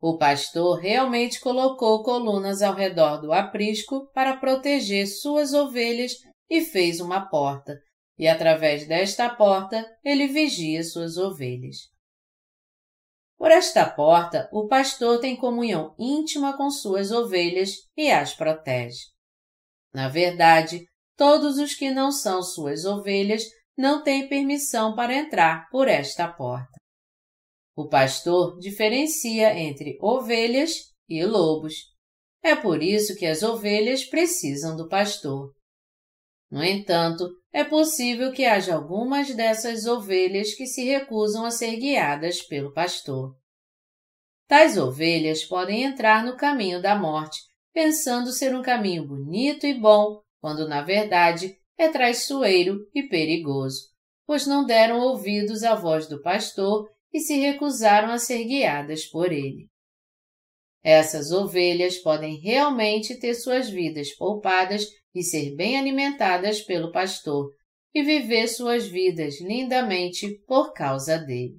O 0.00 0.16
pastor 0.16 0.78
realmente 0.78 1.40
colocou 1.40 2.04
colunas 2.04 2.62
ao 2.62 2.76
redor 2.76 3.16
do 3.16 3.32
aprisco 3.32 4.08
para 4.14 4.36
proteger 4.36 5.08
suas 5.08 5.52
ovelhas 5.52 6.12
e 6.48 6.60
fez 6.60 7.00
uma 7.00 7.28
porta, 7.28 7.76
e 8.18 8.28
através 8.28 8.86
desta 8.86 9.28
porta 9.28 9.84
ele 10.04 10.28
vigia 10.28 10.82
suas 10.82 11.16
ovelhas. 11.16 11.76
Por 13.36 13.50
esta 13.50 13.88
porta, 13.88 14.48
o 14.52 14.68
pastor 14.68 15.20
tem 15.20 15.36
comunhão 15.36 15.94
íntima 15.98 16.56
com 16.56 16.70
suas 16.70 17.10
ovelhas 17.10 17.72
e 17.96 18.10
as 18.10 18.34
protege. 18.34 19.00
Na 19.92 20.08
verdade, 20.08 20.86
todos 21.16 21.58
os 21.58 21.74
que 21.74 21.90
não 21.90 22.10
são 22.10 22.42
suas 22.42 22.84
ovelhas 22.84 23.42
não 23.76 24.02
têm 24.02 24.28
permissão 24.28 24.94
para 24.94 25.14
entrar 25.14 25.68
por 25.68 25.88
esta 25.88 26.28
porta. 26.28 26.78
O 27.76 27.88
pastor 27.88 28.58
diferencia 28.58 29.58
entre 29.58 29.98
ovelhas 30.00 30.92
e 31.08 31.24
lobos. 31.24 31.74
É 32.42 32.54
por 32.54 32.82
isso 32.82 33.16
que 33.16 33.26
as 33.26 33.42
ovelhas 33.42 34.04
precisam 34.04 34.76
do 34.76 34.88
pastor. 34.88 35.52
No 36.50 36.62
entanto, 36.62 37.28
é 37.54 37.62
possível 37.62 38.32
que 38.32 38.44
haja 38.44 38.74
algumas 38.74 39.32
dessas 39.32 39.86
ovelhas 39.86 40.52
que 40.54 40.66
se 40.66 40.84
recusam 40.84 41.44
a 41.44 41.52
ser 41.52 41.76
guiadas 41.76 42.42
pelo 42.42 42.72
pastor. 42.72 43.32
Tais 44.48 44.76
ovelhas 44.76 45.44
podem 45.44 45.84
entrar 45.84 46.24
no 46.24 46.36
caminho 46.36 46.82
da 46.82 46.96
morte, 46.96 47.38
pensando 47.72 48.32
ser 48.32 48.56
um 48.56 48.60
caminho 48.60 49.06
bonito 49.06 49.68
e 49.68 49.72
bom, 49.72 50.20
quando 50.40 50.66
na 50.66 50.82
verdade 50.82 51.56
é 51.78 51.88
traiçoeiro 51.88 52.90
e 52.92 53.04
perigoso, 53.04 53.88
pois 54.26 54.48
não 54.48 54.66
deram 54.66 54.98
ouvidos 54.98 55.62
à 55.62 55.76
voz 55.76 56.08
do 56.08 56.20
pastor 56.20 56.90
e 57.12 57.20
se 57.20 57.38
recusaram 57.38 58.10
a 58.10 58.18
ser 58.18 58.42
guiadas 58.42 59.06
por 59.06 59.30
ele. 59.30 59.68
Essas 60.82 61.30
ovelhas 61.30 61.98
podem 61.98 62.36
realmente 62.40 63.14
ter 63.14 63.34
suas 63.34 63.70
vidas 63.70 64.10
poupadas 64.10 64.88
e 65.14 65.22
ser 65.22 65.54
bem 65.54 65.78
alimentadas 65.78 66.60
pelo 66.60 66.90
pastor 66.90 67.50
e 67.94 68.02
viver 68.02 68.48
suas 68.48 68.86
vidas 68.86 69.40
lindamente 69.40 70.38
por 70.46 70.72
causa 70.72 71.18
dele. 71.18 71.58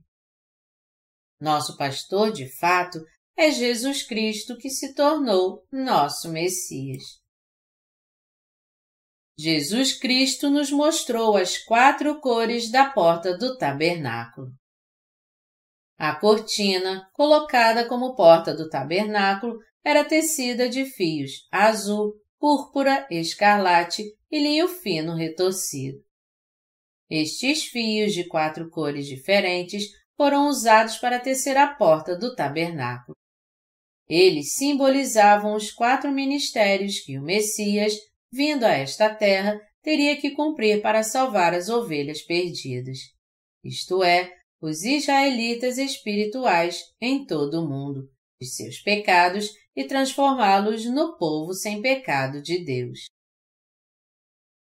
Nosso 1.40 1.78
pastor, 1.78 2.32
de 2.32 2.50
fato, 2.58 3.00
é 3.38 3.52
Jesus 3.52 4.04
Cristo 4.04 4.58
que 4.58 4.70
se 4.70 4.94
tornou 4.94 5.64
nosso 5.72 6.30
Messias. 6.30 7.04
Jesus 9.38 9.98
Cristo 9.98 10.50
nos 10.50 10.72
mostrou 10.72 11.36
as 11.36 11.58
quatro 11.58 12.22
cores 12.22 12.72
da 12.72 12.90
porta 12.90 13.38
do 13.38 13.58
tabernáculo. 13.58 14.48
A 15.98 16.16
cortina, 16.16 17.10
colocada 17.14 17.88
como 17.88 18.16
porta 18.16 18.56
do 18.56 18.70
tabernáculo, 18.70 19.60
era 19.84 20.06
tecida 20.06 20.70
de 20.70 20.86
fios 20.86 21.48
azul, 21.52 22.14
púrpura, 22.46 23.08
escarlate 23.10 24.04
e 24.30 24.38
linho 24.38 24.68
fino 24.68 25.16
retorcido. 25.16 25.98
Estes 27.10 27.64
fios 27.64 28.14
de 28.14 28.24
quatro 28.26 28.70
cores 28.70 29.08
diferentes 29.08 29.86
foram 30.16 30.48
usados 30.48 31.00
para 31.00 31.20
tecer 31.20 31.58
a 31.58 31.74
porta 31.74 32.16
do 32.16 32.36
tabernáculo. 32.36 33.18
Eles 34.08 34.54
simbolizavam 34.58 35.56
os 35.56 35.72
quatro 35.72 36.12
ministérios 36.12 37.00
que 37.00 37.18
o 37.18 37.24
Messias, 37.24 37.96
vindo 38.32 38.64
a 38.64 38.74
esta 38.74 39.12
terra, 39.12 39.60
teria 39.82 40.16
que 40.16 40.30
cumprir 40.30 40.84
para 40.84 41.02
salvar 41.02 41.52
as 41.56 41.68
ovelhas 41.68 42.22
perdidas, 42.22 43.00
isto 43.64 44.04
é, 44.04 44.32
os 44.62 44.84
israelitas 44.84 45.80
espirituais 45.80 46.84
em 47.02 47.26
todo 47.26 47.64
o 47.64 47.68
mundo, 47.68 48.08
de 48.40 48.46
seus 48.46 48.78
pecados 48.82 49.50
e 49.76 49.84
transformá-los 49.84 50.86
no 50.86 51.18
povo 51.18 51.54
sem 51.54 51.82
pecado 51.82 52.42
de 52.42 52.64
Deus. 52.64 53.06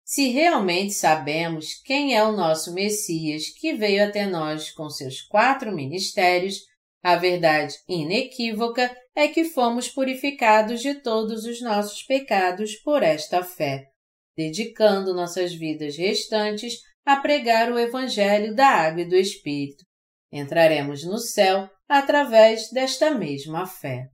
Se 0.06 0.30
realmente 0.30 0.94
sabemos 0.94 1.76
quem 1.84 2.16
é 2.16 2.24
o 2.24 2.32
nosso 2.32 2.74
Messias 2.74 3.50
que 3.50 3.74
veio 3.74 4.04
até 4.04 4.26
nós 4.26 4.72
com 4.72 4.90
seus 4.90 5.22
quatro 5.22 5.72
ministérios, 5.72 6.62
a 7.04 7.16
verdade 7.16 7.76
inequívoca 7.88 8.96
é 9.16 9.28
que 9.28 9.46
fomos 9.46 9.88
purificados 9.88 10.82
de 10.82 10.96
todos 10.96 11.46
os 11.46 11.62
nossos 11.62 12.04
pecados 12.04 12.76
por 12.76 13.04
esta 13.04 13.44
fé, 13.44 13.88
dedicando 14.36 15.14
nossas 15.14 15.54
vidas 15.54 15.96
restantes 15.96 16.80
a 17.06 17.16
pregar 17.18 17.72
o 17.72 17.78
Evangelho 17.78 18.56
da 18.56 18.68
Água 18.68 19.02
e 19.02 19.10
do 19.10 19.16
Espírito. 19.16 19.84
Entraremos 20.32 21.04
no 21.04 21.18
céu 21.18 21.70
através 21.88 22.72
desta 22.72 23.12
mesma 23.12 23.66
fé. 23.66 24.10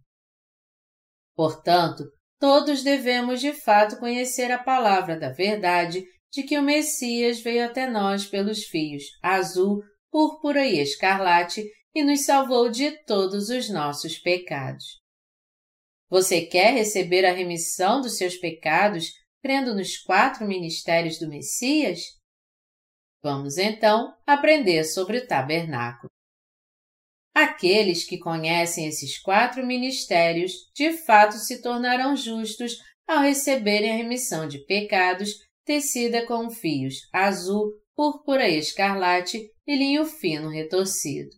Portanto, 1.36 2.04
todos 2.40 2.84
devemos 2.84 3.42
de 3.42 3.54
fato 3.54 4.00
conhecer 4.00 4.52
a 4.52 4.64
palavra 4.64 5.20
da 5.20 5.32
verdade 5.32 6.06
de 6.32 6.44
que 6.44 6.58
o 6.58 6.62
Messias 6.64 7.42
veio 7.42 7.66
até 7.66 7.90
nós 7.90 8.26
pelos 8.26 8.64
fios 8.66 9.04
azul, 9.22 9.82
púrpura 10.12 10.66
e 10.66 10.80
escarlate 10.80 11.64
e 11.94 12.04
nos 12.04 12.26
salvou 12.26 12.70
de 12.70 12.92
todos 13.06 13.50
os 13.50 13.70
nossos 13.70 14.18
pecados. 14.18 15.02
Você 16.10 16.46
quer 16.46 16.74
receber 16.74 17.26
a 17.26 17.34
remissão 17.34 18.02
dos 18.02 18.18
seus 18.18 18.36
pecados 18.38 19.12
crendo 19.42 19.74
nos 19.74 19.98
quatro 19.98 20.46
ministérios 20.46 21.20
do 21.20 21.28
Messias? 21.28 22.00
Vamos 23.24 23.58
então 23.58 24.14
aprender 24.26 24.84
sobre 24.84 25.18
o 25.18 25.28
tabernáculo. 25.28 26.15
Aqueles 27.36 28.06
que 28.06 28.18
conhecem 28.18 28.88
esses 28.88 29.20
quatro 29.22 29.68
ministérios 29.68 30.54
de 30.74 30.94
fato 30.94 31.34
se 31.34 31.62
tornarão 31.62 32.16
justos 32.16 32.78
ao 33.06 33.20
receberem 33.20 33.92
a 33.92 33.96
remissão 33.98 34.48
de 34.48 34.60
pecados 34.60 35.32
tecida 35.66 36.26
com 36.26 36.50
fios 36.50 36.96
azul, 37.12 37.74
púrpura 37.94 38.48
escarlate 38.48 39.52
e 39.68 39.76
linho 39.76 40.06
fino 40.06 40.48
retorcido. 40.48 41.32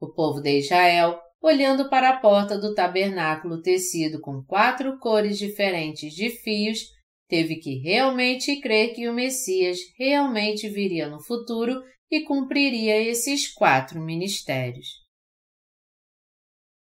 O 0.00 0.12
povo 0.12 0.40
de 0.40 0.58
Israel, 0.58 1.18
olhando 1.42 1.90
para 1.90 2.10
a 2.10 2.20
porta 2.20 2.56
do 2.56 2.72
tabernáculo 2.72 3.60
tecido 3.60 4.20
com 4.20 4.44
quatro 4.44 4.96
cores 5.00 5.38
diferentes 5.38 6.14
de 6.14 6.30
fios, 6.30 6.78
teve 7.26 7.56
que 7.56 7.80
realmente 7.80 8.60
crer 8.60 8.94
que 8.94 9.08
o 9.08 9.12
Messias 9.12 9.78
realmente 9.98 10.68
viria 10.68 11.08
no 11.08 11.20
futuro 11.20 11.82
e 12.10 12.22
cumpriria 12.24 13.00
esses 13.00 13.52
quatro 13.52 14.00
ministérios. 14.00 14.88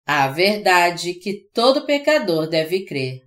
A 0.06 0.28
verdade 0.28 1.14
que 1.14 1.48
todo 1.52 1.86
pecador 1.86 2.46
deve 2.46 2.84
crer. 2.84 3.22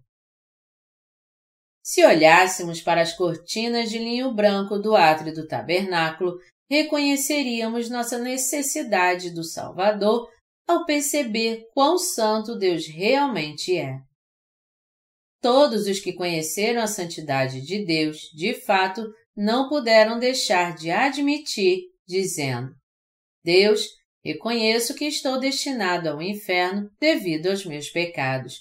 Se 1.82 2.06
olhássemos 2.06 2.82
para 2.82 3.02
as 3.02 3.14
cortinas 3.14 3.90
de 3.90 3.98
linho 3.98 4.34
branco 4.34 4.78
do 4.78 4.96
átrio 4.96 5.34
do 5.34 5.48
tabernáculo, 5.48 6.38
reconheceríamos 6.70 7.90
nossa 7.90 8.20
necessidade 8.20 9.34
do 9.34 9.44
Salvador 9.44 10.30
ao 10.68 10.86
perceber 10.86 11.64
quão 11.74 11.98
santo 11.98 12.58
Deus 12.58 12.86
realmente 12.86 13.76
é. 13.76 13.98
Todos 15.42 15.88
os 15.88 16.00
que 16.00 16.14
conheceram 16.14 16.82
a 16.82 16.88
santidade 16.88 17.62
de 17.62 17.86
Deus, 17.86 18.30
de 18.36 18.54
fato, 18.54 19.02
não 19.38 19.69
puderam 19.69 20.17
deixar 20.17 20.73
de 20.76 20.89
admitir, 20.89 21.84
dizendo: 22.08 22.73
Deus, 23.43 23.88
reconheço 24.26 24.95
que 24.95 25.06
estou 25.06 25.39
destinado 25.39 26.10
ao 26.10 26.19
inferno 26.19 26.89
devido 27.00 27.47
aos 27.47 27.63
meus 27.63 27.88
pecados, 27.88 28.56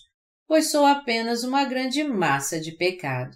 pois 0.47 0.71
sou 0.71 0.85
apenas 0.85 1.43
uma 1.43 1.65
grande 1.65 2.05
massa 2.05 2.61
de 2.61 2.73
pecado. 2.73 3.35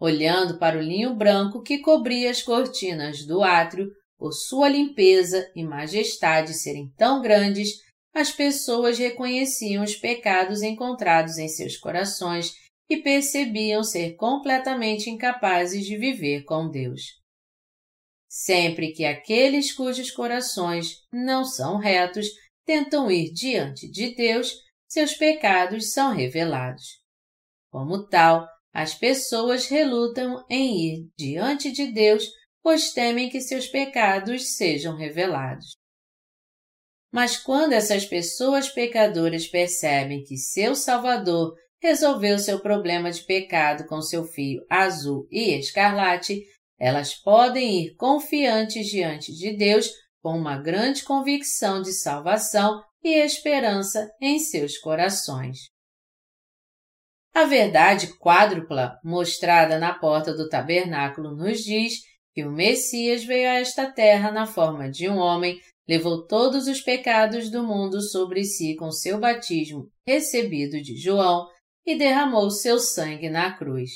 Olhando 0.00 0.58
para 0.58 0.76
o 0.76 0.82
linho 0.82 1.14
branco 1.14 1.62
que 1.62 1.78
cobria 1.78 2.30
as 2.30 2.42
cortinas 2.42 3.24
do 3.24 3.40
átrio, 3.44 3.88
por 4.18 4.32
sua 4.32 4.68
limpeza 4.68 5.48
e 5.54 5.62
majestade 5.62 6.52
serem 6.52 6.92
tão 6.96 7.22
grandes, 7.22 7.68
as 8.12 8.32
pessoas 8.32 8.98
reconheciam 8.98 9.84
os 9.84 9.94
pecados 9.94 10.62
encontrados 10.62 11.38
em 11.38 11.48
seus 11.48 11.76
corações 11.76 12.52
e 12.88 12.98
percebiam 12.98 13.82
ser 13.82 14.14
completamente 14.16 15.08
incapazes 15.10 15.84
de 15.84 15.96
viver 15.96 16.44
com 16.44 16.68
Deus. 16.68 17.02
Sempre 18.28 18.92
que 18.92 19.04
aqueles 19.04 19.72
cujos 19.72 20.10
corações 20.10 21.02
não 21.12 21.44
são 21.44 21.78
retos 21.78 22.26
tentam 22.64 23.10
ir 23.10 23.32
diante 23.32 23.88
de 23.90 24.14
Deus, 24.14 24.52
seus 24.88 25.14
pecados 25.14 25.92
são 25.92 26.12
revelados. 26.12 27.00
Como 27.70 28.06
tal, 28.06 28.46
as 28.72 28.94
pessoas 28.94 29.66
relutam 29.66 30.44
em 30.50 30.76
ir 30.78 31.10
diante 31.16 31.70
de 31.70 31.92
Deus, 31.92 32.24
pois 32.62 32.92
temem 32.92 33.28
que 33.28 33.40
seus 33.40 33.66
pecados 33.68 34.56
sejam 34.56 34.96
revelados. 34.96 35.76
Mas 37.12 37.36
quando 37.36 37.72
essas 37.72 38.04
pessoas 38.04 38.68
pecadoras 38.68 39.46
percebem 39.46 40.24
que 40.24 40.36
seu 40.36 40.74
Salvador 40.74 41.54
resolveu 41.84 42.38
seu 42.38 42.60
problema 42.60 43.12
de 43.12 43.22
pecado 43.24 43.86
com 43.86 44.00
seu 44.00 44.24
fio 44.24 44.64
azul 44.70 45.28
e 45.30 45.50
escarlate, 45.58 46.42
elas 46.78 47.14
podem 47.14 47.84
ir 47.84 47.94
confiantes 47.96 48.86
diante 48.86 49.30
de 49.34 49.54
Deus 49.54 49.90
com 50.22 50.30
uma 50.30 50.56
grande 50.56 51.04
convicção 51.04 51.82
de 51.82 51.92
salvação 51.92 52.82
e 53.02 53.18
esperança 53.18 54.10
em 54.18 54.38
seus 54.38 54.78
corações. 54.78 55.58
A 57.34 57.44
verdade 57.44 58.14
quádrupla 58.18 58.98
mostrada 59.04 59.78
na 59.78 59.92
porta 59.92 60.32
do 60.32 60.48
tabernáculo 60.48 61.36
nos 61.36 61.58
diz 61.58 61.98
que 62.32 62.46
o 62.46 62.50
Messias 62.50 63.22
veio 63.24 63.50
a 63.50 63.60
esta 63.60 63.92
terra 63.92 64.32
na 64.32 64.46
forma 64.46 64.90
de 64.90 65.06
um 65.06 65.18
homem, 65.18 65.60
levou 65.86 66.26
todos 66.26 66.66
os 66.66 66.80
pecados 66.80 67.50
do 67.50 67.62
mundo 67.62 68.00
sobre 68.00 68.42
si 68.42 68.74
com 68.74 68.90
seu 68.90 69.20
batismo 69.20 69.90
recebido 70.06 70.80
de 70.80 70.96
João 70.96 71.52
e 71.84 71.96
derramou 71.96 72.50
seu 72.50 72.78
sangue 72.78 73.28
na 73.28 73.56
cruz. 73.56 73.90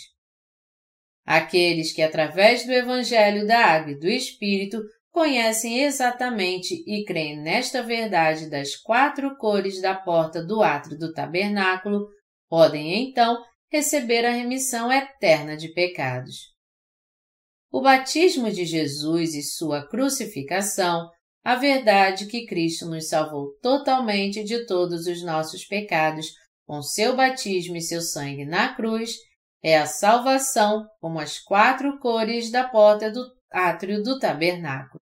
Aqueles 1.24 1.92
que, 1.92 2.02
através 2.02 2.64
do 2.64 2.72
Evangelho 2.72 3.46
da 3.46 3.58
Água 3.58 3.92
e 3.92 3.98
do 3.98 4.08
Espírito, 4.08 4.82
conhecem 5.10 5.82
exatamente 5.82 6.82
e 6.86 7.04
creem 7.04 7.40
nesta 7.40 7.82
verdade 7.82 8.48
das 8.48 8.76
quatro 8.76 9.36
cores 9.36 9.80
da 9.80 9.94
porta 9.94 10.42
do 10.42 10.62
átrio 10.62 10.98
do 10.98 11.12
tabernáculo, 11.12 12.08
podem 12.48 13.08
então 13.08 13.42
receber 13.70 14.24
a 14.24 14.30
remissão 14.30 14.92
eterna 14.92 15.56
de 15.56 15.68
pecados. 15.72 16.54
O 17.70 17.82
batismo 17.82 18.50
de 18.50 18.64
Jesus 18.64 19.34
e 19.34 19.42
sua 19.42 19.86
crucificação, 19.86 21.10
a 21.44 21.54
verdade 21.54 22.26
que 22.26 22.46
Cristo 22.46 22.86
nos 22.86 23.08
salvou 23.08 23.52
totalmente 23.60 24.42
de 24.42 24.64
todos 24.64 25.06
os 25.06 25.22
nossos 25.22 25.66
pecados 25.66 26.28
com 26.68 26.82
seu 26.82 27.16
batismo 27.16 27.76
e 27.76 27.80
seu 27.80 28.02
sangue 28.02 28.44
na 28.44 28.74
cruz, 28.74 29.16
é 29.62 29.78
a 29.78 29.86
salvação 29.86 30.86
como 31.00 31.18
as 31.18 31.38
quatro 31.38 31.98
cores 31.98 32.50
da 32.50 32.68
porta 32.68 33.10
do 33.10 33.24
átrio 33.50 34.02
do 34.02 34.18
tabernáculo. 34.18 35.00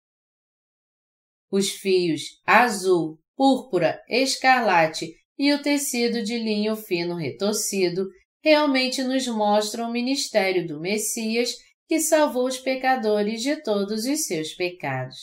Os 1.50 1.70
fios 1.70 2.40
azul, 2.46 3.18
púrpura, 3.36 4.00
escarlate 4.08 5.12
e 5.36 5.52
o 5.52 5.60
tecido 5.60 6.22
de 6.22 6.38
linho 6.38 6.76
fino 6.76 7.16
retorcido 7.16 8.08
realmente 8.42 9.02
nos 9.02 9.26
mostram 9.26 9.88
o 9.88 9.92
ministério 9.92 10.68
do 10.68 10.80
Messias 10.80 11.50
que 11.88 11.98
salvou 11.98 12.46
os 12.46 12.58
pecadores 12.58 13.42
de 13.42 13.60
todos 13.62 14.04
os 14.04 14.24
seus 14.24 14.54
pecados. 14.54 15.22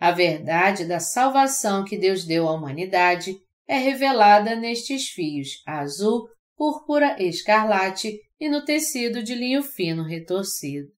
A 0.00 0.10
verdade 0.10 0.84
da 0.84 0.98
salvação 0.98 1.84
que 1.84 1.96
Deus 1.96 2.24
deu 2.24 2.48
à 2.48 2.52
humanidade 2.52 3.43
é 3.66 3.78
revelada 3.78 4.54
nestes 4.54 5.08
fios 5.08 5.62
azul, 5.66 6.28
púrpura, 6.56 7.16
escarlate 7.22 8.20
e 8.38 8.48
no 8.48 8.64
tecido 8.64 9.22
de 9.22 9.34
linho 9.34 9.62
fino 9.62 10.02
retorcido. 10.02 10.88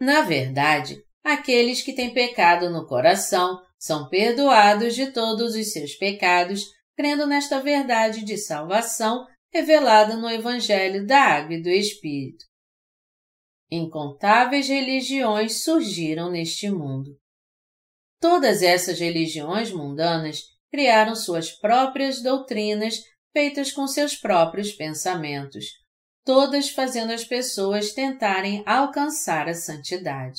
Na 0.00 0.22
verdade, 0.22 1.02
aqueles 1.22 1.82
que 1.82 1.94
têm 1.94 2.12
pecado 2.12 2.70
no 2.70 2.86
coração 2.86 3.60
são 3.78 4.08
perdoados 4.08 4.94
de 4.94 5.12
todos 5.12 5.54
os 5.54 5.72
seus 5.72 5.94
pecados, 5.94 6.64
crendo 6.96 7.26
nesta 7.26 7.60
verdade 7.60 8.24
de 8.24 8.36
salvação 8.38 9.26
revelada 9.52 10.16
no 10.16 10.28
Evangelho 10.28 11.06
da 11.06 11.18
Água 11.18 11.54
e 11.54 11.62
do 11.62 11.68
Espírito. 11.68 12.44
Incontáveis 13.70 14.68
religiões 14.68 15.64
surgiram 15.64 16.30
neste 16.30 16.70
mundo. 16.70 17.18
Todas 18.20 18.62
essas 18.62 18.98
religiões 18.98 19.72
mundanas 19.72 20.55
criaram 20.76 21.14
suas 21.14 21.50
próprias 21.50 22.22
doutrinas 22.22 22.96
feitas 23.32 23.72
com 23.72 23.86
seus 23.86 24.14
próprios 24.14 24.72
pensamentos, 24.72 25.64
todas 26.22 26.68
fazendo 26.68 27.12
as 27.12 27.24
pessoas 27.24 27.94
tentarem 27.94 28.62
alcançar 28.66 29.48
a 29.48 29.54
santidade. 29.54 30.38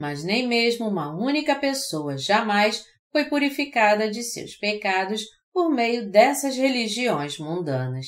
Mas 0.00 0.24
nem 0.24 0.48
mesmo 0.48 0.88
uma 0.88 1.14
única 1.14 1.54
pessoa 1.56 2.16
jamais 2.16 2.82
foi 3.12 3.26
purificada 3.26 4.10
de 4.10 4.22
seus 4.22 4.56
pecados 4.56 5.26
por 5.52 5.68
meio 5.68 6.10
dessas 6.10 6.56
religiões 6.56 7.38
mundanas. 7.38 8.06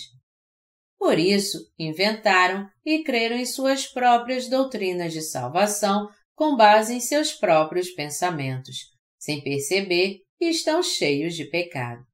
Por 0.99 1.19
isso, 1.19 1.59
inventaram 1.79 2.67
e 2.83 3.05
creram 3.05 3.37
em 3.37 3.45
suas 3.45 3.87
próprias 3.87 4.49
doutrinas 4.49 5.13
de 5.13 5.21
salvação 5.21 6.09
com 6.35 6.57
base 6.57 6.95
em 6.95 7.01
seus 7.01 7.35
próprios 7.35 7.91
pensamentos, 7.91 8.77
sem 9.19 9.43
perceber 9.43 10.25
que 10.39 10.47
estão 10.47 10.83
cheios 10.83 11.35
de 11.35 11.45
pecado. 11.47 12.05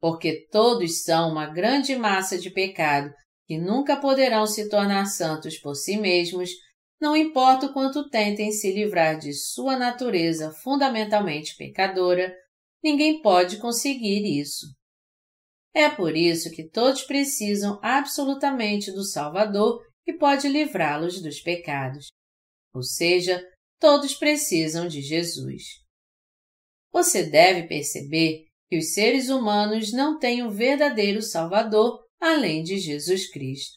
Porque 0.00 0.46
todos 0.50 1.02
são 1.02 1.30
uma 1.30 1.46
grande 1.46 1.96
massa 1.96 2.38
de 2.38 2.50
pecado 2.50 3.12
que 3.46 3.58
nunca 3.58 3.96
poderão 3.96 4.46
se 4.46 4.68
tornar 4.68 5.06
santos 5.06 5.58
por 5.58 5.74
si 5.74 5.96
mesmos, 5.96 6.50
não 7.00 7.16
importa 7.16 7.66
o 7.66 7.72
quanto 7.72 8.08
tentem 8.08 8.50
se 8.50 8.72
livrar 8.72 9.18
de 9.18 9.32
sua 9.32 9.76
natureza 9.76 10.52
fundamentalmente 10.62 11.56
pecadora, 11.56 12.34
ninguém 12.82 13.20
pode 13.20 13.58
conseguir 13.58 14.24
isso. 14.40 14.66
É 15.74 15.88
por 15.90 16.16
isso 16.16 16.50
que 16.50 16.68
todos 16.68 17.02
precisam 17.02 17.78
absolutamente 17.82 18.92
do 18.92 19.04
Salvador 19.04 19.82
que 20.04 20.12
pode 20.12 20.48
livrá-los 20.48 21.20
dos 21.20 21.40
pecados. 21.40 22.06
Ou 22.72 22.82
seja, 22.82 23.44
todos 23.80 24.14
precisam 24.14 24.86
de 24.86 25.02
Jesus. 25.02 25.83
Você 26.94 27.24
deve 27.24 27.64
perceber 27.64 28.44
que 28.68 28.78
os 28.78 28.94
seres 28.94 29.28
humanos 29.28 29.92
não 29.92 30.16
têm 30.16 30.44
um 30.44 30.50
verdadeiro 30.50 31.20
Salvador 31.20 32.04
além 32.20 32.62
de 32.62 32.78
Jesus 32.78 33.28
Cristo. 33.32 33.74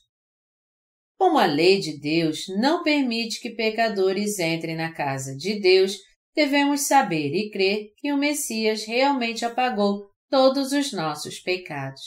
Como 1.17 1.39
a 1.39 1.47
lei 1.47 1.79
de 1.79 1.99
Deus 1.99 2.45
não 2.59 2.83
permite 2.83 3.41
que 3.41 3.55
pecadores 3.55 4.37
entrem 4.37 4.75
na 4.75 4.93
casa 4.93 5.35
de 5.35 5.59
Deus, 5.59 5.97
devemos 6.35 6.81
saber 6.81 7.33
e 7.33 7.49
crer 7.49 7.91
que 7.97 8.13
o 8.13 8.17
Messias 8.17 8.85
realmente 8.85 9.43
apagou 9.43 10.11
todos 10.29 10.71
os 10.71 10.93
nossos 10.93 11.39
pecados. 11.39 12.03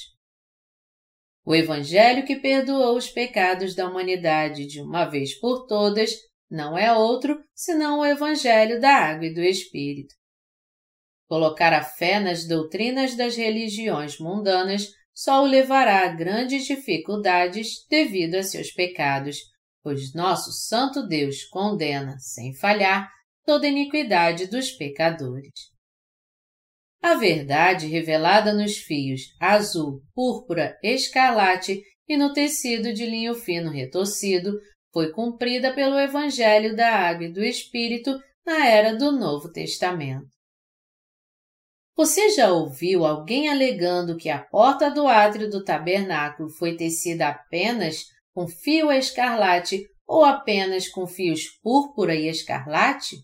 O 1.44 1.56
Evangelho 1.56 2.24
que 2.24 2.36
perdoou 2.36 2.96
os 2.96 3.10
pecados 3.10 3.74
da 3.74 3.90
humanidade 3.90 4.64
de 4.64 4.80
uma 4.80 5.06
vez 5.06 5.36
por 5.40 5.66
todas 5.66 6.14
não 6.48 6.78
é 6.78 6.92
outro 6.92 7.42
senão 7.52 7.98
o 7.98 8.06
Evangelho 8.06 8.80
da 8.80 8.92
Água 8.92 9.26
e 9.26 9.34
do 9.34 9.40
Espírito. 9.40 10.19
Colocar 11.30 11.72
a 11.72 11.84
fé 11.84 12.18
nas 12.18 12.44
doutrinas 12.44 13.14
das 13.14 13.36
religiões 13.36 14.18
mundanas 14.18 14.88
só 15.14 15.44
o 15.44 15.46
levará 15.46 16.04
a 16.04 16.08
grandes 16.08 16.66
dificuldades 16.66 17.86
devido 17.88 18.34
a 18.34 18.42
seus 18.42 18.72
pecados, 18.72 19.36
pois 19.80 20.12
nosso 20.12 20.50
Santo 20.50 21.06
Deus 21.06 21.44
condena, 21.44 22.18
sem 22.18 22.52
falhar, 22.52 23.08
toda 23.46 23.68
iniquidade 23.68 24.48
dos 24.48 24.72
pecadores. 24.72 25.52
A 27.00 27.14
verdade 27.14 27.86
revelada 27.86 28.52
nos 28.52 28.78
fios 28.78 29.32
azul, 29.38 30.02
púrpura, 30.12 30.76
escarlate 30.82 31.80
e 32.08 32.16
no 32.16 32.32
tecido 32.32 32.92
de 32.92 33.06
linho 33.06 33.36
fino 33.36 33.70
retorcido 33.70 34.58
foi 34.92 35.12
cumprida 35.12 35.72
pelo 35.72 35.96
Evangelho 35.96 36.74
da 36.74 36.92
Água 36.92 37.26
e 37.26 37.32
do 37.32 37.44
Espírito 37.44 38.18
na 38.44 38.66
era 38.66 38.96
do 38.96 39.12
Novo 39.12 39.48
Testamento. 39.52 40.39
Você 42.00 42.30
já 42.30 42.50
ouviu 42.50 43.04
alguém 43.04 43.50
alegando 43.50 44.16
que 44.16 44.30
a 44.30 44.42
porta 44.42 44.90
do 44.90 45.06
átrio 45.06 45.50
do 45.50 45.62
tabernáculo 45.62 46.48
foi 46.48 46.74
tecida 46.74 47.28
apenas 47.28 48.04
com 48.32 48.48
fio 48.48 48.90
escarlate 48.90 49.84
ou 50.06 50.24
apenas 50.24 50.88
com 50.88 51.06
fios 51.06 51.42
púrpura 51.62 52.14
e 52.14 52.26
escarlate? 52.26 53.16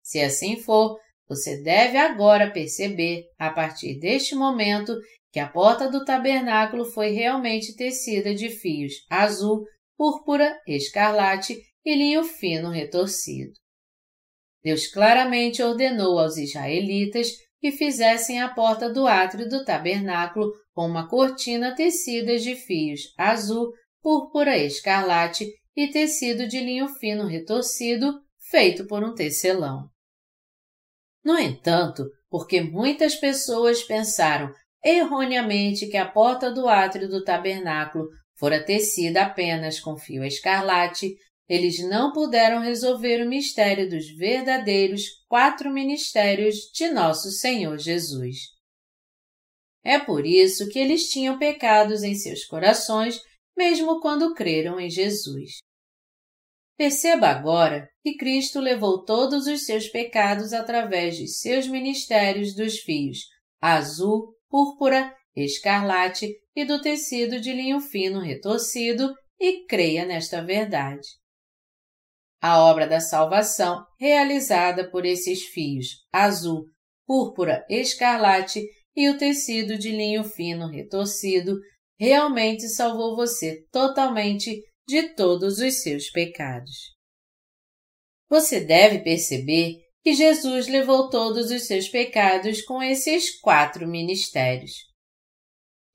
Se 0.00 0.20
assim 0.20 0.62
for, 0.62 0.96
você 1.28 1.60
deve 1.60 1.98
agora 1.98 2.52
perceber, 2.52 3.24
a 3.36 3.50
partir 3.50 3.98
deste 3.98 4.36
momento, 4.36 4.94
que 5.32 5.40
a 5.40 5.48
porta 5.48 5.90
do 5.90 6.04
tabernáculo 6.04 6.84
foi 6.84 7.10
realmente 7.10 7.74
tecida 7.74 8.32
de 8.32 8.48
fios 8.48 8.92
azul, 9.10 9.64
púrpura, 9.96 10.56
escarlate 10.68 11.60
e 11.84 11.96
linho 11.96 12.22
fino 12.22 12.70
retorcido. 12.70 13.54
Deus 14.62 14.86
claramente 14.86 15.60
ordenou 15.64 16.20
aos 16.20 16.36
israelitas 16.36 17.44
que 17.60 17.72
fizessem 17.72 18.40
a 18.40 18.48
porta 18.48 18.88
do 18.88 19.06
átrio 19.06 19.48
do 19.48 19.64
tabernáculo 19.64 20.52
com 20.74 20.86
uma 20.86 21.08
cortina 21.08 21.74
tecida 21.74 22.38
de 22.38 22.54
fios 22.54 23.00
azul, 23.16 23.72
púrpura 24.02 24.56
escarlate 24.56 25.46
e 25.74 25.88
tecido 25.88 26.46
de 26.46 26.60
linho 26.60 26.88
fino 26.88 27.26
retorcido, 27.26 28.20
feito 28.50 28.86
por 28.86 29.02
um 29.02 29.14
tecelão. 29.14 29.88
No 31.24 31.38
entanto, 31.38 32.04
porque 32.30 32.60
muitas 32.60 33.16
pessoas 33.16 33.82
pensaram 33.82 34.52
erroneamente 34.84 35.88
que 35.88 35.96
a 35.96 36.06
porta 36.06 36.50
do 36.50 36.68
átrio 36.68 37.08
do 37.08 37.24
tabernáculo 37.24 38.08
fora 38.38 38.62
tecida 38.62 39.22
apenas 39.22 39.80
com 39.80 39.96
fio 39.96 40.24
escarlate, 40.24 41.16
eles 41.48 41.78
não 41.88 42.12
puderam 42.12 42.60
resolver 42.60 43.24
o 43.24 43.28
mistério 43.28 43.88
dos 43.88 44.08
verdadeiros 44.16 45.02
quatro 45.28 45.72
ministérios 45.72 46.70
de 46.74 46.88
nosso 46.88 47.30
Senhor 47.30 47.78
Jesus. 47.78 48.36
É 49.84 49.98
por 49.98 50.26
isso 50.26 50.68
que 50.68 50.78
eles 50.78 51.04
tinham 51.04 51.38
pecados 51.38 52.02
em 52.02 52.14
seus 52.14 52.44
corações, 52.44 53.20
mesmo 53.56 54.00
quando 54.00 54.34
creram 54.34 54.80
em 54.80 54.90
Jesus. 54.90 55.58
Perceba 56.76 57.28
agora 57.28 57.88
que 58.02 58.16
Cristo 58.16 58.60
levou 58.60 59.04
todos 59.04 59.46
os 59.46 59.64
seus 59.64 59.88
pecados 59.88 60.52
através 60.52 61.16
de 61.16 61.28
seus 61.28 61.66
ministérios 61.66 62.54
dos 62.54 62.80
fios 62.80 63.18
azul, 63.60 64.34
púrpura, 64.48 65.14
escarlate 65.34 66.34
e 66.54 66.64
do 66.64 66.80
tecido 66.80 67.40
de 67.40 67.52
linho 67.52 67.80
fino 67.80 68.20
retorcido 68.20 69.14
e 69.40 69.66
creia 69.66 70.04
nesta 70.04 70.42
verdade. 70.42 71.06
A 72.40 72.62
obra 72.62 72.86
da 72.86 73.00
salvação, 73.00 73.84
realizada 73.98 74.90
por 74.90 75.04
esses 75.04 75.44
fios 75.46 75.86
azul, 76.12 76.64
púrpura, 77.06 77.64
escarlate 77.68 78.62
e 78.94 79.08
o 79.08 79.16
tecido 79.16 79.78
de 79.78 79.90
linho 79.90 80.24
fino 80.24 80.68
retorcido, 80.68 81.58
realmente 81.98 82.68
salvou 82.68 83.16
você 83.16 83.64
totalmente 83.70 84.62
de 84.86 85.14
todos 85.14 85.58
os 85.58 85.82
seus 85.82 86.10
pecados. 86.10 86.94
Você 88.28 88.60
deve 88.60 89.00
perceber 89.00 89.76
que 90.02 90.14
Jesus 90.14 90.68
levou 90.68 91.10
todos 91.10 91.50
os 91.50 91.66
seus 91.66 91.88
pecados 91.88 92.62
com 92.62 92.82
esses 92.82 93.40
quatro 93.40 93.88
ministérios. 93.88 94.72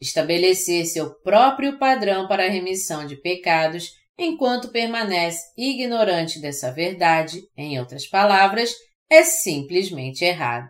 Estabelecer 0.01 0.85
seu 0.85 1.13
próprio 1.21 1.77
padrão 1.77 2.27
para 2.27 2.45
a 2.45 2.49
remissão 2.49 3.05
de 3.05 3.15
pecados 3.15 3.91
enquanto 4.17 4.71
permanece 4.71 5.41
ignorante 5.57 6.39
dessa 6.39 6.71
verdade, 6.71 7.41
em 7.55 7.79
outras 7.79 8.07
palavras, 8.07 8.73
é 9.09 9.23
simplesmente 9.23 10.23
errado. 10.23 10.69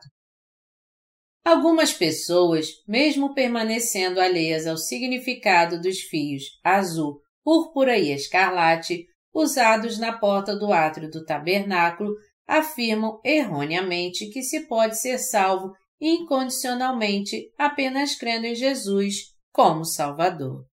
Algumas 1.43 1.91
pessoas, 1.91 2.67
mesmo 2.87 3.33
permanecendo 3.33 4.19
alheias 4.19 4.67
ao 4.67 4.77
significado 4.77 5.81
dos 5.81 5.99
fios 5.99 6.43
azul, 6.63 7.19
púrpura 7.43 7.97
e 7.97 8.11
escarlate 8.11 9.07
usados 9.33 9.97
na 9.97 10.17
porta 10.17 10.55
do 10.55 10.71
átrio 10.71 11.09
do 11.09 11.25
tabernáculo, 11.25 12.13
afirmam 12.47 13.19
erroneamente 13.23 14.29
que 14.29 14.43
se 14.43 14.67
pode 14.67 14.99
ser 14.99 15.17
salvo 15.17 15.73
incondicionalmente 15.99 17.51
apenas 17.57 18.15
crendo 18.15 18.45
em 18.45 18.55
Jesus 18.55 19.33
como 19.51 19.85
Salvador. 19.85 20.65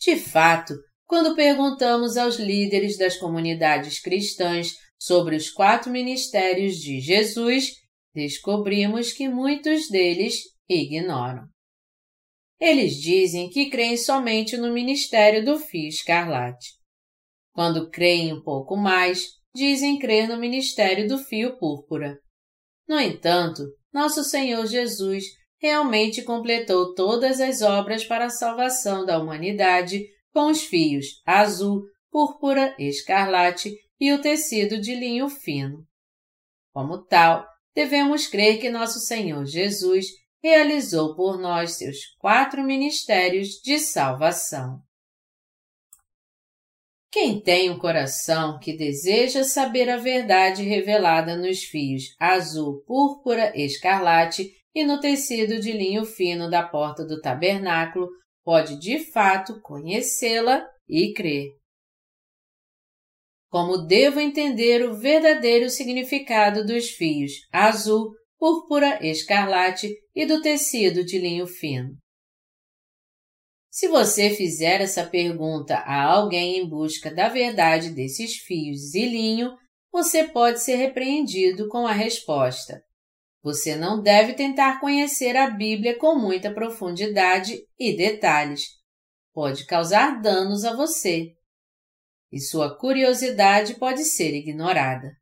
De 0.00 0.16
fato, 0.16 0.74
quando 1.06 1.36
perguntamos 1.36 2.16
aos 2.16 2.36
líderes 2.36 2.98
das 2.98 3.16
comunidades 3.16 4.00
cristãs 4.00 4.74
sobre 4.98 5.36
os 5.36 5.48
quatro 5.50 5.90
ministérios 5.90 6.76
de 6.76 7.00
Jesus, 7.00 7.72
descobrimos 8.12 9.12
que 9.12 9.28
muitos 9.28 9.88
deles 9.88 10.42
ignoram. 10.68 11.46
Eles 12.58 12.96
dizem 12.96 13.48
que 13.50 13.70
creem 13.70 13.96
somente 13.96 14.56
no 14.56 14.72
ministério 14.72 15.44
do 15.44 15.58
fio 15.58 15.88
escarlate. 15.88 16.70
Quando 17.52 17.90
creem 17.90 18.32
um 18.32 18.42
pouco 18.42 18.76
mais, 18.76 19.26
dizem 19.54 19.98
crer 19.98 20.28
no 20.28 20.38
ministério 20.38 21.06
do 21.06 21.18
fio 21.18 21.56
púrpura. 21.58 22.18
No 22.88 22.98
entanto, 22.98 23.62
nosso 23.92 24.24
Senhor 24.24 24.66
Jesus 24.66 25.24
realmente 25.60 26.22
completou 26.22 26.94
todas 26.94 27.40
as 27.40 27.62
obras 27.62 28.04
para 28.04 28.26
a 28.26 28.30
salvação 28.30 29.04
da 29.04 29.18
humanidade 29.18 30.04
com 30.36 30.48
os 30.50 30.64
fios 30.64 31.22
azul, 31.24 31.84
púrpura, 32.10 32.76
escarlate 32.78 33.74
e 33.98 34.12
o 34.12 34.20
tecido 34.20 34.78
de 34.78 34.94
linho 34.94 35.30
fino. 35.30 35.82
Como 36.74 37.02
tal, 37.06 37.46
devemos 37.74 38.26
crer 38.26 38.60
que 38.60 38.68
nosso 38.68 39.00
Senhor 39.00 39.46
Jesus 39.46 40.08
realizou 40.42 41.16
por 41.16 41.38
nós 41.38 41.78
seus 41.78 41.96
quatro 42.18 42.62
ministérios 42.62 43.62
de 43.64 43.78
salvação. 43.78 44.78
Quem 47.10 47.40
tem 47.40 47.70
um 47.70 47.78
coração 47.78 48.58
que 48.58 48.76
deseja 48.76 49.42
saber 49.42 49.88
a 49.88 49.96
verdade 49.96 50.62
revelada 50.62 51.34
nos 51.34 51.64
fios 51.64 52.14
azul, 52.20 52.82
púrpura, 52.86 53.58
escarlate 53.58 54.50
e 54.74 54.84
no 54.84 55.00
tecido 55.00 55.58
de 55.58 55.72
linho 55.72 56.04
fino 56.04 56.50
da 56.50 56.62
porta 56.62 57.06
do 57.06 57.22
tabernáculo 57.22 58.06
pode 58.46 58.78
de 58.78 59.00
fato 59.10 59.60
conhecê-la 59.60 60.64
e 60.88 61.12
crer. 61.12 61.48
Como 63.50 63.78
devo 63.78 64.20
entender 64.20 64.88
o 64.88 64.96
verdadeiro 64.96 65.68
significado 65.68 66.64
dos 66.64 66.90
fios 66.90 67.32
azul, 67.50 68.12
púrpura, 68.38 69.04
escarlate 69.04 69.92
e 70.14 70.24
do 70.24 70.40
tecido 70.40 71.04
de 71.04 71.18
linho 71.18 71.48
fino? 71.48 71.96
Se 73.68 73.88
você 73.88 74.30
fizer 74.30 74.80
essa 74.80 75.04
pergunta 75.04 75.78
a 75.78 76.04
alguém 76.04 76.58
em 76.58 76.68
busca 76.68 77.12
da 77.12 77.28
verdade 77.28 77.90
desses 77.90 78.36
fios 78.36 78.94
e 78.94 79.06
linho, 79.06 79.56
você 79.90 80.22
pode 80.28 80.62
ser 80.62 80.76
repreendido 80.76 81.66
com 81.68 81.84
a 81.84 81.92
resposta: 81.92 82.80
você 83.46 83.76
não 83.76 84.02
deve 84.02 84.34
tentar 84.34 84.80
conhecer 84.80 85.36
a 85.36 85.48
Bíblia 85.48 85.96
com 85.96 86.18
muita 86.18 86.52
profundidade 86.52 87.56
e 87.78 87.96
detalhes. 87.96 88.62
Pode 89.32 89.66
causar 89.66 90.20
danos 90.20 90.64
a 90.64 90.74
você. 90.74 91.28
E 92.32 92.40
sua 92.40 92.76
curiosidade 92.76 93.76
pode 93.76 94.02
ser 94.02 94.34
ignorada. 94.34 95.12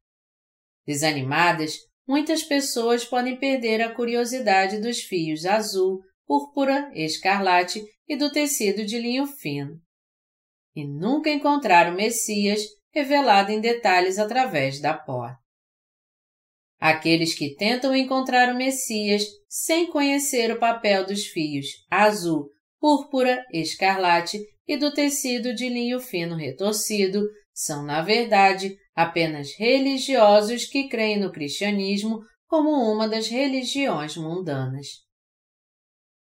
Desanimadas, 0.86 1.76
muitas 2.08 2.42
pessoas 2.42 3.04
podem 3.04 3.38
perder 3.38 3.82
a 3.82 3.94
curiosidade 3.94 4.80
dos 4.80 5.00
fios 5.00 5.44
azul, 5.44 6.00
púrpura, 6.26 6.90
escarlate 6.94 7.84
e 8.08 8.16
do 8.16 8.32
tecido 8.32 8.86
de 8.86 8.98
linho 8.98 9.26
fino. 9.26 9.78
E 10.74 10.82
nunca 10.82 11.28
encontrar 11.28 11.92
o 11.92 11.94
Messias 11.94 12.62
revelado 12.90 13.52
em 13.52 13.60
detalhes 13.60 14.18
através 14.18 14.80
da 14.80 14.94
porta. 14.94 15.43
Aqueles 16.84 17.32
que 17.34 17.54
tentam 17.54 17.96
encontrar 17.96 18.52
o 18.52 18.58
Messias 18.58 19.24
sem 19.48 19.86
conhecer 19.86 20.52
o 20.52 20.58
papel 20.58 21.06
dos 21.06 21.24
fios 21.24 21.66
azul, 21.90 22.50
púrpura, 22.78 23.42
escarlate 23.50 24.38
e 24.68 24.76
do 24.76 24.92
tecido 24.92 25.54
de 25.54 25.66
linho 25.66 25.98
fino 25.98 26.36
retorcido 26.36 27.22
são, 27.54 27.82
na 27.82 28.02
verdade, 28.02 28.76
apenas 28.94 29.56
religiosos 29.56 30.66
que 30.66 30.86
creem 30.86 31.18
no 31.18 31.32
cristianismo 31.32 32.20
como 32.46 32.68
uma 32.92 33.08
das 33.08 33.28
religiões 33.28 34.18
mundanas. 34.18 34.88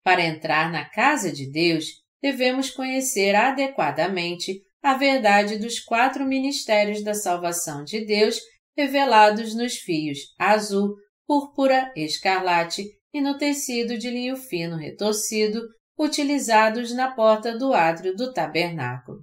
Para 0.02 0.24
entrar 0.24 0.72
na 0.72 0.88
casa 0.88 1.30
de 1.30 1.44
Deus, 1.52 1.84
devemos 2.22 2.70
conhecer 2.70 3.34
adequadamente 3.34 4.62
a 4.82 4.94
verdade 4.94 5.58
dos 5.58 5.78
quatro 5.78 6.24
ministérios 6.24 7.04
da 7.04 7.12
salvação 7.12 7.84
de 7.84 8.02
Deus 8.06 8.40
revelados 8.78 9.56
nos 9.56 9.74
fios 9.74 10.18
azul, 10.38 10.94
púrpura, 11.26 11.92
escarlate 11.96 12.86
e 13.12 13.20
no 13.20 13.36
tecido 13.36 13.98
de 13.98 14.08
linho 14.08 14.36
fino 14.36 14.76
retorcido 14.76 15.60
utilizados 15.98 16.92
na 16.92 17.10
porta 17.10 17.58
do 17.58 17.72
átrio 17.72 18.14
do 18.14 18.32
tabernáculo. 18.32 19.18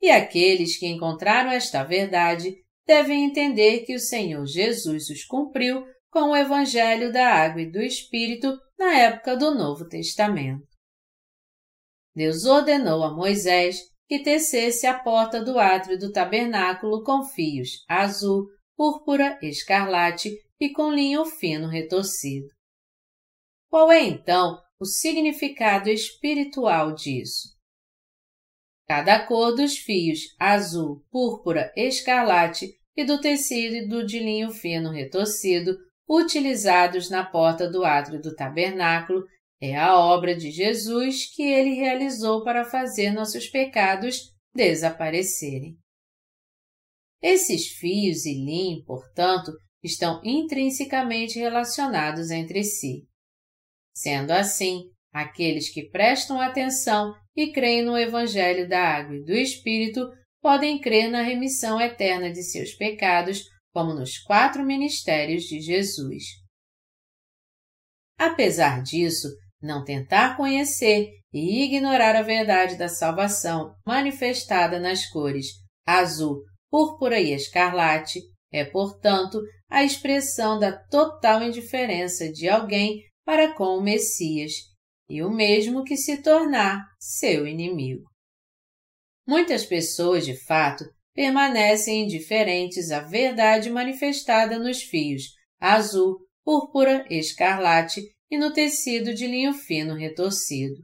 E 0.00 0.10
aqueles 0.10 0.76
que 0.76 0.88
encontraram 0.88 1.52
esta 1.52 1.84
verdade 1.84 2.52
devem 2.84 3.24
entender 3.26 3.84
que 3.84 3.94
o 3.94 4.00
Senhor 4.00 4.44
Jesus 4.44 5.08
os 5.08 5.24
cumpriu 5.24 5.86
com 6.10 6.30
o 6.30 6.36
Evangelho 6.36 7.12
da 7.12 7.28
Água 7.28 7.62
e 7.62 7.70
do 7.70 7.80
Espírito 7.80 8.58
na 8.76 8.98
época 8.98 9.36
do 9.36 9.54
Novo 9.54 9.86
Testamento. 9.86 10.66
Deus 12.12 12.44
ordenou 12.44 13.04
a 13.04 13.14
Moisés 13.14 13.91
que 14.12 14.22
tecesse 14.22 14.86
a 14.86 14.92
porta 14.98 15.42
do 15.42 15.58
átrio 15.58 15.98
do 15.98 16.12
tabernáculo 16.12 17.02
com 17.02 17.24
fios 17.24 17.82
azul, 17.88 18.46
púrpura, 18.76 19.38
escarlate 19.40 20.30
e 20.60 20.68
com 20.68 20.92
linho 20.92 21.24
fino 21.24 21.66
retorcido. 21.66 22.46
Qual 23.70 23.90
é 23.90 24.02
então 24.02 24.60
o 24.78 24.84
significado 24.84 25.88
espiritual 25.88 26.94
disso? 26.94 27.56
Cada 28.86 29.24
cor 29.24 29.56
dos 29.56 29.78
fios 29.78 30.36
azul, 30.38 31.02
púrpura, 31.10 31.72
escarlate 31.74 32.68
e 32.94 33.04
do 33.04 33.18
tecido 33.18 34.04
de 34.04 34.18
linho 34.18 34.50
fino 34.50 34.90
retorcido 34.90 35.74
utilizados 36.06 37.08
na 37.08 37.24
porta 37.24 37.66
do 37.66 37.82
átrio 37.82 38.20
do 38.20 38.34
tabernáculo 38.34 39.24
é 39.64 39.76
a 39.76 39.96
obra 39.96 40.34
de 40.34 40.50
Jesus 40.50 41.32
que 41.32 41.44
ele 41.44 41.74
realizou 41.74 42.42
para 42.42 42.64
fazer 42.64 43.12
nossos 43.12 43.46
pecados 43.46 44.34
desaparecerem. 44.52 45.78
Esses 47.22 47.68
fios 47.68 48.26
e 48.26 48.34
linho, 48.34 48.84
portanto, 48.84 49.52
estão 49.80 50.20
intrinsecamente 50.24 51.38
relacionados 51.38 52.32
entre 52.32 52.64
si. 52.64 53.06
Sendo 53.94 54.32
assim, 54.32 54.90
aqueles 55.12 55.72
que 55.72 55.88
prestam 55.90 56.40
atenção 56.40 57.14
e 57.36 57.52
creem 57.52 57.84
no 57.84 57.96
Evangelho 57.96 58.68
da 58.68 58.80
Água 58.80 59.14
e 59.14 59.24
do 59.24 59.32
Espírito 59.32 60.10
podem 60.40 60.80
crer 60.80 61.08
na 61.08 61.22
remissão 61.22 61.80
eterna 61.80 62.32
de 62.32 62.42
seus 62.42 62.74
pecados, 62.74 63.44
como 63.72 63.94
nos 63.94 64.18
quatro 64.18 64.64
ministérios 64.64 65.44
de 65.44 65.60
Jesus. 65.60 66.24
Apesar 68.18 68.82
disso, 68.82 69.28
não 69.62 69.84
tentar 69.84 70.36
conhecer 70.36 71.10
e 71.32 71.64
ignorar 71.64 72.16
a 72.16 72.22
verdade 72.22 72.76
da 72.76 72.88
salvação 72.88 73.74
manifestada 73.86 74.78
nas 74.78 75.06
cores 75.06 75.46
azul, 75.86 76.42
púrpura 76.70 77.18
e 77.20 77.32
escarlate 77.32 78.20
é, 78.52 78.64
portanto, 78.64 79.40
a 79.70 79.82
expressão 79.82 80.58
da 80.58 80.76
total 80.88 81.42
indiferença 81.42 82.30
de 82.30 82.48
alguém 82.48 83.02
para 83.24 83.54
com 83.54 83.78
o 83.78 83.82
Messias 83.82 84.52
e 85.08 85.22
o 85.22 85.30
mesmo 85.30 85.84
que 85.84 85.96
se 85.96 86.22
tornar 86.22 86.84
seu 86.98 87.46
inimigo. 87.46 88.04
Muitas 89.26 89.64
pessoas, 89.64 90.26
de 90.26 90.36
fato, 90.44 90.84
permanecem 91.14 92.04
indiferentes 92.04 92.90
à 92.90 93.00
verdade 93.00 93.70
manifestada 93.70 94.58
nos 94.58 94.82
fios 94.82 95.22
azul, 95.60 96.18
púrpura, 96.44 97.06
escarlate 97.08 98.02
e 98.32 98.38
no 98.38 98.50
tecido 98.50 99.12
de 99.12 99.26
linho 99.26 99.52
fino 99.52 99.94
retorcido, 99.94 100.82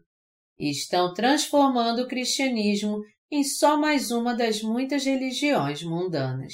e 0.58 0.70
estão 0.70 1.14
transformando 1.14 2.02
o 2.02 2.06
cristianismo 2.06 3.00
em 3.30 3.42
só 3.42 3.74
mais 3.74 4.10
uma 4.10 4.34
das 4.34 4.60
muitas 4.60 5.06
religiões 5.06 5.82
mundanas. 5.82 6.52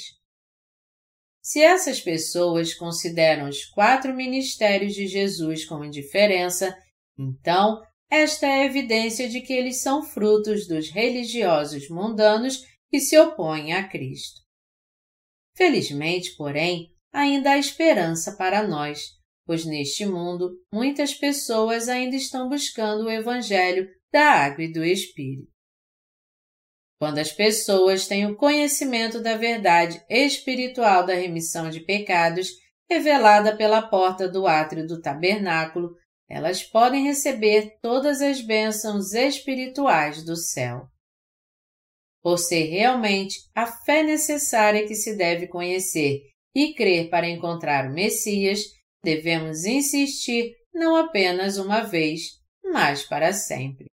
Se 1.43 1.61
essas 1.61 1.99
pessoas 1.99 2.73
consideram 2.73 3.49
os 3.49 3.65
quatro 3.65 4.15
ministérios 4.15 4.93
de 4.93 5.05
Jesus 5.05 5.65
com 5.65 5.83
indiferença, 5.83 6.73
então 7.19 7.83
esta 8.09 8.47
é 8.47 8.63
evidência 8.63 9.27
de 9.27 9.41
que 9.41 9.51
eles 9.51 9.81
são 9.81 10.01
frutos 10.01 10.65
dos 10.65 10.89
religiosos 10.89 11.89
mundanos 11.89 12.63
que 12.89 13.01
se 13.01 13.19
opõem 13.19 13.73
a 13.73 13.85
Cristo. 13.85 14.39
Felizmente, 15.57 16.37
porém, 16.37 16.95
ainda 17.11 17.51
há 17.51 17.57
esperança 17.57 18.37
para 18.37 18.65
nós, 18.65 19.14
pois 19.45 19.65
neste 19.65 20.05
mundo 20.05 20.51
muitas 20.73 21.13
pessoas 21.13 21.87
ainda 21.87 22.15
estão 22.15 22.49
buscando 22.49 23.05
o 23.05 23.11
Evangelho 23.11 23.87
da 24.11 24.31
Água 24.31 24.63
e 24.63 24.71
do 24.71 24.83
Espírito. 24.83 25.55
Quando 26.97 27.19
as 27.19 27.31
pessoas 27.31 28.07
têm 28.07 28.25
o 28.25 28.35
conhecimento 28.35 29.21
da 29.21 29.37
verdade 29.37 30.03
espiritual 30.09 31.05
da 31.05 31.13
remissão 31.13 31.69
de 31.69 31.81
pecados, 31.81 32.49
revelada 32.89 33.55
pela 33.55 33.81
porta 33.81 34.27
do 34.27 34.47
átrio 34.47 34.87
do 34.87 35.01
tabernáculo, 35.01 35.95
elas 36.29 36.63
podem 36.63 37.03
receber 37.03 37.77
todas 37.81 38.21
as 38.21 38.41
bênçãos 38.41 39.13
espirituais 39.13 40.23
do 40.23 40.35
céu. 40.35 40.87
Por 42.23 42.39
ser 42.39 42.63
realmente 42.63 43.37
a 43.53 43.67
fé 43.67 44.01
necessária 44.01 44.87
que 44.87 44.95
se 44.95 45.15
deve 45.15 45.47
conhecer 45.47 46.21
e 46.55 46.73
crer 46.73 47.09
para 47.09 47.29
encontrar 47.29 47.89
o 47.89 47.93
Messias, 47.93 48.61
devemos 49.05 49.63
insistir 49.63 50.53
não 50.73 50.97
apenas 50.97 51.57
uma 51.57 51.81
vez, 51.81 52.21
mas 52.61 53.05
para 53.05 53.31
sempre. 53.31 53.85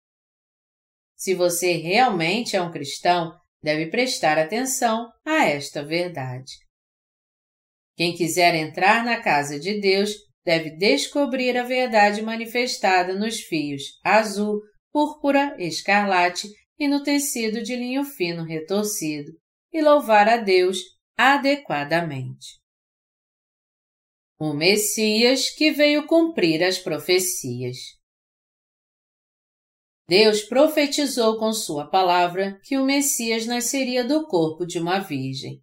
Se 1.14 1.34
você 1.34 1.72
realmente 1.72 2.56
é 2.56 2.62
um 2.62 2.70
cristão, 2.70 3.38
deve 3.62 3.90
prestar 3.90 4.38
atenção 4.38 5.10
a 5.26 5.44
esta 5.44 5.84
verdade. 5.84 6.52
Quem 7.94 8.14
quiser 8.14 8.54
entrar 8.54 9.04
na 9.04 9.20
casa 9.20 9.60
de 9.60 9.78
Deus 9.78 10.12
deve 10.42 10.70
descobrir 10.70 11.58
a 11.58 11.64
verdade 11.64 12.22
manifestada 12.22 13.14
nos 13.14 13.40
fios 13.40 13.82
azul, 14.02 14.62
púrpura, 14.90 15.54
escarlate 15.58 16.48
e 16.78 16.88
no 16.88 17.02
tecido 17.02 17.62
de 17.62 17.76
linho 17.76 18.04
fino 18.04 18.44
retorcido, 18.44 19.30
e 19.70 19.82
louvar 19.82 20.26
a 20.28 20.38
Deus 20.38 20.78
adequadamente. 21.18 22.59
O 24.42 24.54
Messias 24.54 25.50
que 25.50 25.70
veio 25.70 26.06
cumprir 26.06 26.64
as 26.64 26.78
profecias. 26.78 27.76
Deus 30.08 30.40
profetizou 30.40 31.38
com 31.38 31.52
Sua 31.52 31.86
palavra 31.90 32.58
que 32.64 32.78
o 32.78 32.84
Messias 32.86 33.44
nasceria 33.44 34.02
do 34.02 34.26
corpo 34.26 34.64
de 34.64 34.78
uma 34.78 34.98
virgem. 34.98 35.62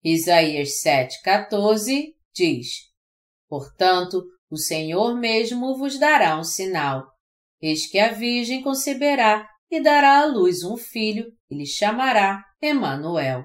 Isaías 0.00 0.80
7,14 0.80 2.14
diz: 2.32 2.68
Portanto, 3.48 4.22
o 4.48 4.56
Senhor 4.56 5.18
mesmo 5.18 5.76
vos 5.76 5.98
dará 5.98 6.38
um 6.38 6.44
sinal. 6.44 7.04
Eis 7.60 7.90
que 7.90 7.98
a 7.98 8.12
Virgem 8.12 8.62
conceberá 8.62 9.44
e 9.68 9.82
dará 9.82 10.20
à 10.20 10.24
luz 10.24 10.62
um 10.62 10.76
filho, 10.76 11.36
e 11.50 11.56
lhe 11.56 11.66
chamará 11.66 12.44
Emanuel. 12.62 13.44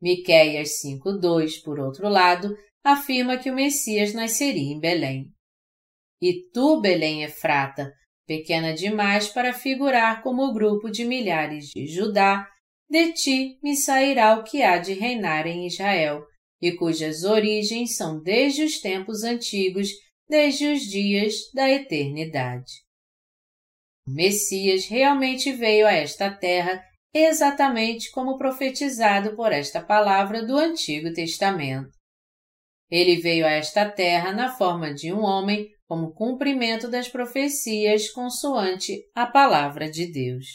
Miqueias 0.00 0.80
5:2, 0.80 1.60
por 1.64 1.80
outro 1.80 2.08
lado, 2.08 2.56
afirma 2.92 3.36
que 3.36 3.50
o 3.50 3.54
Messias 3.54 4.14
nasceria 4.14 4.72
em 4.72 4.80
Belém. 4.80 5.26
E 6.22 6.50
tu, 6.52 6.80
Belém 6.80 7.22
Efrata, 7.22 7.92
pequena 8.26 8.72
demais 8.72 9.28
para 9.28 9.52
figurar 9.52 10.22
como 10.22 10.42
o 10.42 10.54
grupo 10.54 10.90
de 10.90 11.04
milhares 11.04 11.66
de 11.66 11.86
Judá, 11.86 12.48
de 12.88 13.12
ti 13.12 13.58
me 13.62 13.76
sairá 13.76 14.38
o 14.38 14.42
que 14.42 14.62
há 14.62 14.78
de 14.78 14.94
reinar 14.94 15.46
em 15.46 15.66
Israel, 15.66 16.22
e 16.60 16.72
cujas 16.72 17.24
origens 17.24 17.96
são 17.96 18.22
desde 18.22 18.64
os 18.64 18.80
tempos 18.80 19.22
antigos, 19.22 19.90
desde 20.26 20.72
os 20.72 20.80
dias 20.80 21.34
da 21.54 21.68
eternidade. 21.68 22.72
O 24.06 24.12
Messias 24.12 24.86
realmente 24.86 25.52
veio 25.52 25.86
a 25.86 25.92
esta 25.92 26.30
terra 26.30 26.82
exatamente 27.12 28.10
como 28.10 28.38
profetizado 28.38 29.36
por 29.36 29.52
esta 29.52 29.82
palavra 29.82 30.44
do 30.44 30.56
Antigo 30.56 31.12
Testamento. 31.12 31.97
Ele 32.90 33.16
veio 33.16 33.46
a 33.46 33.50
esta 33.50 33.90
terra 33.90 34.32
na 34.32 34.56
forma 34.56 34.94
de 34.94 35.12
um 35.12 35.20
homem 35.20 35.68
como 35.86 36.12
cumprimento 36.12 36.88
das 36.88 37.08
profecias 37.08 38.10
consoante 38.10 39.02
a 39.14 39.26
palavra 39.26 39.90
de 39.90 40.10
Deus. 40.10 40.46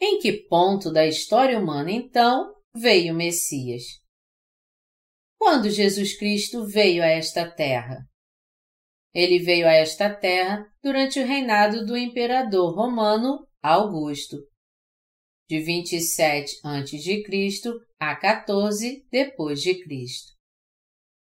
Em 0.00 0.18
que 0.18 0.32
ponto 0.32 0.92
da 0.92 1.06
história 1.06 1.58
humana, 1.58 1.90
então, 1.90 2.54
veio 2.74 3.14
o 3.14 3.16
Messias? 3.16 3.82
Quando 5.38 5.70
Jesus 5.70 6.16
Cristo 6.18 6.66
veio 6.66 7.02
a 7.02 7.06
esta 7.06 7.50
terra? 7.50 8.06
Ele 9.14 9.38
veio 9.38 9.66
a 9.66 9.72
esta 9.72 10.14
terra 10.14 10.66
durante 10.82 11.18
o 11.18 11.26
reinado 11.26 11.86
do 11.86 11.96
imperador 11.96 12.74
romano 12.74 13.46
Augusto, 13.62 14.36
de 15.48 15.60
27 15.60 16.60
a.C. 16.62 17.22
a 17.98 18.14
14 18.16 19.06
depois 19.10 19.60
de 19.62 19.82
Cristo. 19.82 20.35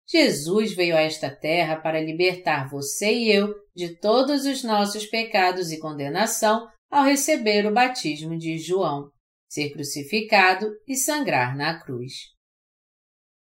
Jesus 0.09 0.73
veio 0.73 0.95
a 0.95 1.01
esta 1.01 1.29
terra 1.29 1.75
para 1.75 1.99
libertar 1.99 2.69
você 2.69 3.13
e 3.13 3.31
eu 3.31 3.53
de 3.75 3.99
todos 3.99 4.45
os 4.45 4.63
nossos 4.63 5.05
pecados 5.05 5.71
e 5.71 5.79
condenação 5.79 6.67
ao 6.89 7.03
receber 7.03 7.65
o 7.65 7.73
batismo 7.73 8.37
de 8.37 8.57
João, 8.57 9.11
ser 9.49 9.71
crucificado 9.71 10.69
e 10.87 10.95
sangrar 10.95 11.57
na 11.57 11.79
cruz. 11.81 12.13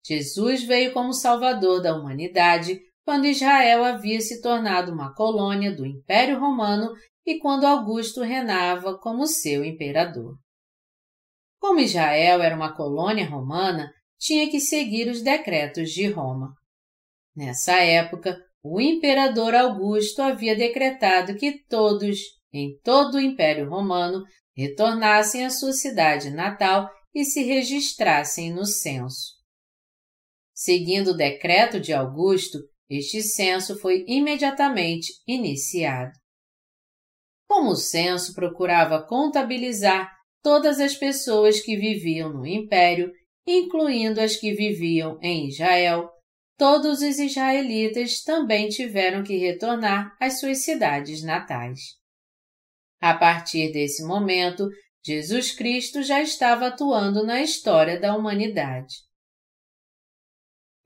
Jesus 0.06 0.62
veio 0.64 0.92
como 0.92 1.12
Salvador 1.12 1.82
da 1.82 1.94
humanidade 1.94 2.80
quando 3.04 3.26
Israel 3.26 3.84
havia 3.84 4.20
se 4.20 4.40
tornado 4.40 4.90
uma 4.90 5.14
colônia 5.14 5.74
do 5.74 5.84
Império 5.84 6.40
Romano 6.40 6.92
e 7.26 7.38
quando 7.38 7.64
Augusto 7.64 8.22
reinava 8.22 8.98
como 8.98 9.26
seu 9.26 9.62
imperador. 9.64 10.36
Como 11.58 11.80
Israel 11.80 12.42
era 12.42 12.56
uma 12.56 12.74
colônia 12.74 13.28
romana, 13.28 13.90
tinha 14.18 14.50
que 14.50 14.60
seguir 14.60 15.08
os 15.08 15.22
decretos 15.22 15.90
de 15.90 16.06
Roma. 16.08 16.54
Nessa 17.36 17.76
época, 17.80 18.36
o 18.62 18.80
imperador 18.80 19.54
Augusto 19.54 20.22
havia 20.22 20.56
decretado 20.56 21.36
que 21.36 21.64
todos, 21.66 22.18
em 22.52 22.78
todo 22.82 23.16
o 23.16 23.20
Império 23.20 23.68
Romano, 23.68 24.22
retornassem 24.56 25.44
à 25.44 25.50
sua 25.50 25.72
cidade 25.72 26.30
natal 26.30 26.88
e 27.14 27.24
se 27.24 27.42
registrassem 27.42 28.52
no 28.52 28.64
censo. 28.64 29.34
Seguindo 30.54 31.08
o 31.08 31.16
decreto 31.16 31.80
de 31.80 31.92
Augusto, 31.92 32.58
este 32.88 33.22
censo 33.22 33.78
foi 33.80 34.04
imediatamente 34.06 35.12
iniciado. 35.26 36.12
Como 37.48 37.70
o 37.70 37.76
censo 37.76 38.34
procurava 38.34 39.04
contabilizar 39.06 40.10
todas 40.42 40.78
as 40.78 40.94
pessoas 40.94 41.60
que 41.60 41.76
viviam 41.76 42.32
no 42.32 42.46
império 42.46 43.10
incluindo 43.46 44.20
as 44.20 44.36
que 44.36 44.54
viviam 44.54 45.18
em 45.22 45.48
Israel, 45.48 46.08
todos 46.56 47.02
os 47.02 47.18
israelitas 47.18 48.22
também 48.22 48.68
tiveram 48.68 49.22
que 49.22 49.36
retornar 49.36 50.16
às 50.20 50.40
suas 50.40 50.64
cidades 50.64 51.22
natais. 51.22 51.80
A 53.00 53.14
partir 53.14 53.72
desse 53.72 54.04
momento, 54.04 54.68
Jesus 55.04 55.52
Cristo 55.52 56.02
já 56.02 56.22
estava 56.22 56.68
atuando 56.68 57.24
na 57.24 57.42
história 57.42 58.00
da 58.00 58.16
humanidade. 58.16 58.94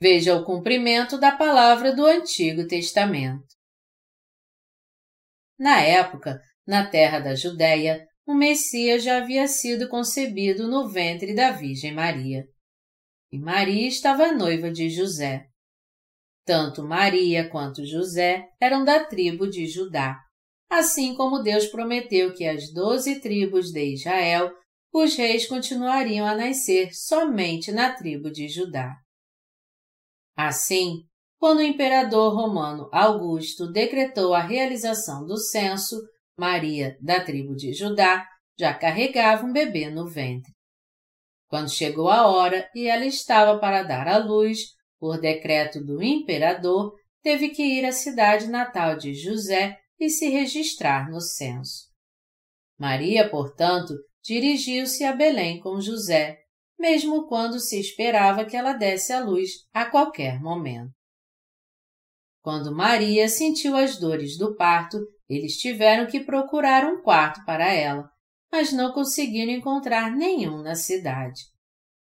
Veja 0.00 0.34
o 0.34 0.44
cumprimento 0.44 1.18
da 1.18 1.36
palavra 1.36 1.94
do 1.94 2.06
Antigo 2.06 2.66
Testamento. 2.66 3.46
Na 5.58 5.80
época, 5.80 6.40
na 6.66 6.88
terra 6.88 7.18
da 7.18 7.34
Judéia, 7.34 8.06
o 8.24 8.34
Messias 8.34 9.02
já 9.02 9.18
havia 9.18 9.48
sido 9.48 9.88
concebido 9.88 10.68
no 10.68 10.88
ventre 10.88 11.34
da 11.34 11.50
Virgem 11.50 11.92
Maria. 11.92 12.44
E 13.32 13.38
Maria 13.38 13.88
estava 13.88 14.32
noiva 14.32 14.70
de 14.70 14.88
José. 14.88 15.47
Tanto 16.48 16.82
Maria 16.82 17.46
quanto 17.50 17.84
José 17.84 18.48
eram 18.58 18.82
da 18.82 19.04
tribo 19.04 19.46
de 19.46 19.66
Judá, 19.66 20.16
assim 20.70 21.14
como 21.14 21.42
Deus 21.42 21.66
prometeu 21.66 22.32
que 22.32 22.46
as 22.46 22.72
doze 22.72 23.20
tribos 23.20 23.70
de 23.70 23.92
Israel, 23.92 24.50
os 24.90 25.14
reis 25.14 25.46
continuariam 25.46 26.26
a 26.26 26.34
nascer 26.34 26.88
somente 26.94 27.70
na 27.70 27.94
tribo 27.94 28.30
de 28.30 28.48
Judá. 28.48 28.94
Assim, 30.34 31.02
quando 31.38 31.58
o 31.58 31.62
imperador 31.62 32.34
romano 32.34 32.88
Augusto 32.94 33.70
decretou 33.70 34.32
a 34.32 34.40
realização 34.40 35.26
do 35.26 35.36
censo, 35.36 36.00
Maria, 36.34 36.96
da 37.02 37.22
tribo 37.22 37.54
de 37.54 37.74
Judá, 37.74 38.26
já 38.58 38.72
carregava 38.72 39.44
um 39.44 39.52
bebê 39.52 39.90
no 39.90 40.08
ventre. 40.08 40.50
Quando 41.46 41.68
chegou 41.68 42.08
a 42.08 42.26
hora 42.26 42.66
e 42.74 42.86
ela 42.86 43.04
estava 43.04 43.58
para 43.58 43.82
dar 43.82 44.08
à 44.08 44.16
luz, 44.16 44.77
por 44.98 45.20
decreto 45.20 45.84
do 45.84 46.02
imperador, 46.02 46.94
teve 47.22 47.50
que 47.50 47.62
ir 47.62 47.84
à 47.84 47.92
cidade 47.92 48.48
natal 48.48 48.96
de 48.96 49.14
José 49.14 49.78
e 49.98 50.08
se 50.08 50.28
registrar 50.28 51.10
no 51.10 51.20
censo. 51.20 51.88
Maria, 52.78 53.28
portanto, 53.28 53.94
dirigiu-se 54.22 55.04
a 55.04 55.12
Belém 55.12 55.60
com 55.60 55.80
José, 55.80 56.38
mesmo 56.78 57.26
quando 57.26 57.58
se 57.58 57.78
esperava 57.80 58.44
que 58.44 58.56
ela 58.56 58.72
desse 58.72 59.12
à 59.12 59.20
luz 59.24 59.50
a 59.72 59.84
qualquer 59.84 60.40
momento. 60.40 60.92
Quando 62.40 62.74
Maria 62.74 63.28
sentiu 63.28 63.76
as 63.76 63.98
dores 63.98 64.38
do 64.38 64.54
parto, 64.56 64.98
eles 65.28 65.58
tiveram 65.58 66.06
que 66.06 66.20
procurar 66.20 66.84
um 66.84 67.02
quarto 67.02 67.44
para 67.44 67.72
ela, 67.72 68.08
mas 68.50 68.72
não 68.72 68.92
conseguiram 68.92 69.52
encontrar 69.52 70.10
nenhum 70.10 70.62
na 70.62 70.74
cidade. 70.74 71.42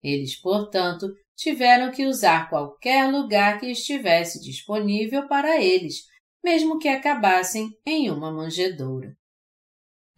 Eles, 0.03 0.39
portanto, 0.41 1.07
tiveram 1.37 1.93
que 1.93 2.07
usar 2.07 2.49
qualquer 2.49 3.11
lugar 3.11 3.61
que 3.61 3.67
estivesse 3.67 4.41
disponível 4.41 5.29
para 5.29 5.63
eles, 5.63 6.05
mesmo 6.43 6.79
que 6.79 6.89
acabassem 6.89 7.71
em 7.87 8.11
uma 8.11 8.33
manjedoura. 8.33 9.15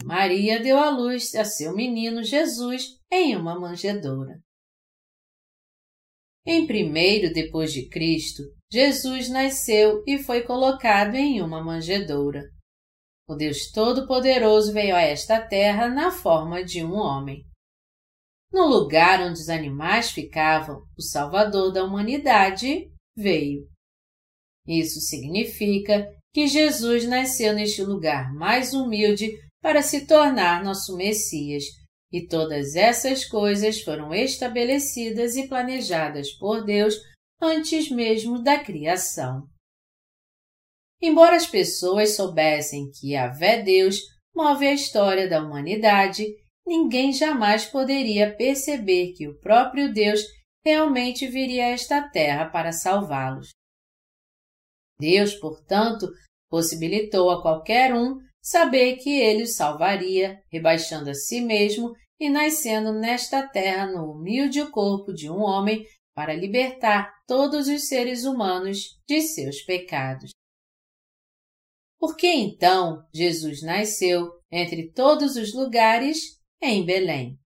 Maria 0.05 0.61
deu 0.61 0.79
à 0.79 0.91
luz 0.91 1.35
a 1.35 1.45
seu 1.45 1.75
menino 1.75 2.23
Jesus 2.23 2.99
em 3.11 3.37
uma 3.37 3.59
manjedoura. 3.59 4.41
Em 6.47 6.66
primeiro 6.66 7.33
depois 7.33 7.73
de 7.73 7.89
Cristo, 7.89 8.43
Jesus 8.71 9.29
nasceu 9.29 10.03
e 10.07 10.19
foi 10.19 10.43
colocado 10.43 11.14
em 11.14 11.43
uma 11.43 11.62
manjedoura. 11.62 12.45
O 13.29 13.35
Deus 13.35 13.71
Todo-Poderoso 13.71 14.73
veio 14.73 14.97
a 14.97 15.03
esta 15.03 15.41
terra 15.41 15.89
na 15.89 16.11
forma 16.11 16.64
de 16.64 16.83
um 16.83 16.95
homem. 16.95 17.45
No 18.53 18.66
lugar 18.66 19.20
onde 19.20 19.40
os 19.40 19.49
animais 19.49 20.11
ficavam, 20.11 20.82
o 20.96 21.03
Salvador 21.03 21.72
da 21.72 21.84
humanidade 21.84 22.90
veio. 23.16 23.68
Isso 24.66 25.01
significa 25.01 26.09
que 26.32 26.46
Jesus 26.46 27.05
nasceu 27.07 27.55
neste 27.55 27.82
lugar 27.82 28.32
mais 28.34 28.72
humilde 28.72 29.32
para 29.61 29.82
se 29.82 30.07
tornar 30.07 30.62
nosso 30.62 30.96
Messias, 30.96 31.64
e 32.12 32.26
todas 32.26 32.74
essas 32.74 33.24
coisas 33.24 33.82
foram 33.82 34.14
estabelecidas 34.14 35.36
e 35.36 35.46
planejadas 35.46 36.32
por 36.32 36.64
Deus 36.64 36.94
antes 37.40 37.90
mesmo 37.90 38.42
da 38.42 38.59
criação. 38.59 39.46
Embora 41.01 41.36
as 41.36 41.46
pessoas 41.46 42.16
soubessem 42.16 42.90
que 42.90 43.14
a 43.14 43.28
Vé 43.28 43.62
Deus 43.62 44.01
move 44.34 44.66
a 44.66 44.72
história 44.72 45.28
da 45.28 45.42
humanidade, 45.42 46.24
ninguém 46.69 47.12
jamais 47.12 47.64
poderia 47.64 48.37
perceber 48.37 49.14
que 49.14 49.27
o 49.27 49.39
próprio 49.41 49.93
Deus 49.93 50.21
realmente 50.64 51.27
viria 51.27 51.64
a 51.64 51.69
esta 51.71 52.07
terra 52.09 52.51
para 52.51 52.73
salvá-los. 52.73 53.49
Deus, 55.01 55.35
portanto, 55.35 56.07
possibilitou 56.51 57.31
a 57.31 57.41
qualquer 57.41 57.95
um 57.95 58.19
saber 58.43 58.97
que 58.97 59.19
ele 59.19 59.45
os 59.45 59.57
salvaria, 59.57 60.43
rebaixando 60.53 61.09
a 61.09 61.14
si 61.14 61.41
mesmo 61.41 61.95
e 62.21 62.29
nascendo 62.29 62.93
nesta 62.93 63.47
terra 63.49 63.87
no 63.87 64.12
humilde 64.12 64.61
corpo 64.71 65.12
de 65.12 65.31
um 65.31 65.41
homem 65.41 65.87
para 66.14 66.35
libertar 66.35 67.14
todos 67.27 67.69
os 67.69 67.89
seres 67.89 68.25
humanos 68.25 68.99
de 69.07 69.23
seus 69.23 69.62
pecados. 69.62 70.31
Por 71.99 72.16
que 72.16 72.27
então 72.27 73.05
Jesus 73.12 73.62
nasceu 73.62 74.31
entre 74.51 74.93
todos 74.93 75.37
os 75.37 75.55
lugares 75.55 76.38
em 76.61 76.85
Belém? 76.85 77.39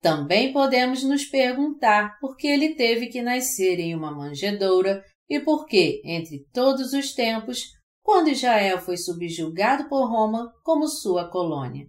Também 0.00 0.52
podemos 0.52 1.04
nos 1.04 1.24
perguntar 1.24 2.18
por 2.18 2.36
que 2.36 2.48
ele 2.48 2.74
teve 2.74 3.06
que 3.06 3.22
nascer 3.22 3.78
em 3.78 3.94
uma 3.94 4.10
manjedoura 4.10 5.04
e 5.28 5.38
por 5.38 5.66
que, 5.66 6.02
entre 6.04 6.44
todos 6.52 6.92
os 6.92 7.14
tempos, 7.14 7.70
quando 8.02 8.28
Israel 8.28 8.80
foi 8.80 8.96
subjugado 8.96 9.88
por 9.88 10.10
Roma 10.10 10.52
como 10.64 10.88
sua 10.88 11.30
colônia. 11.30 11.86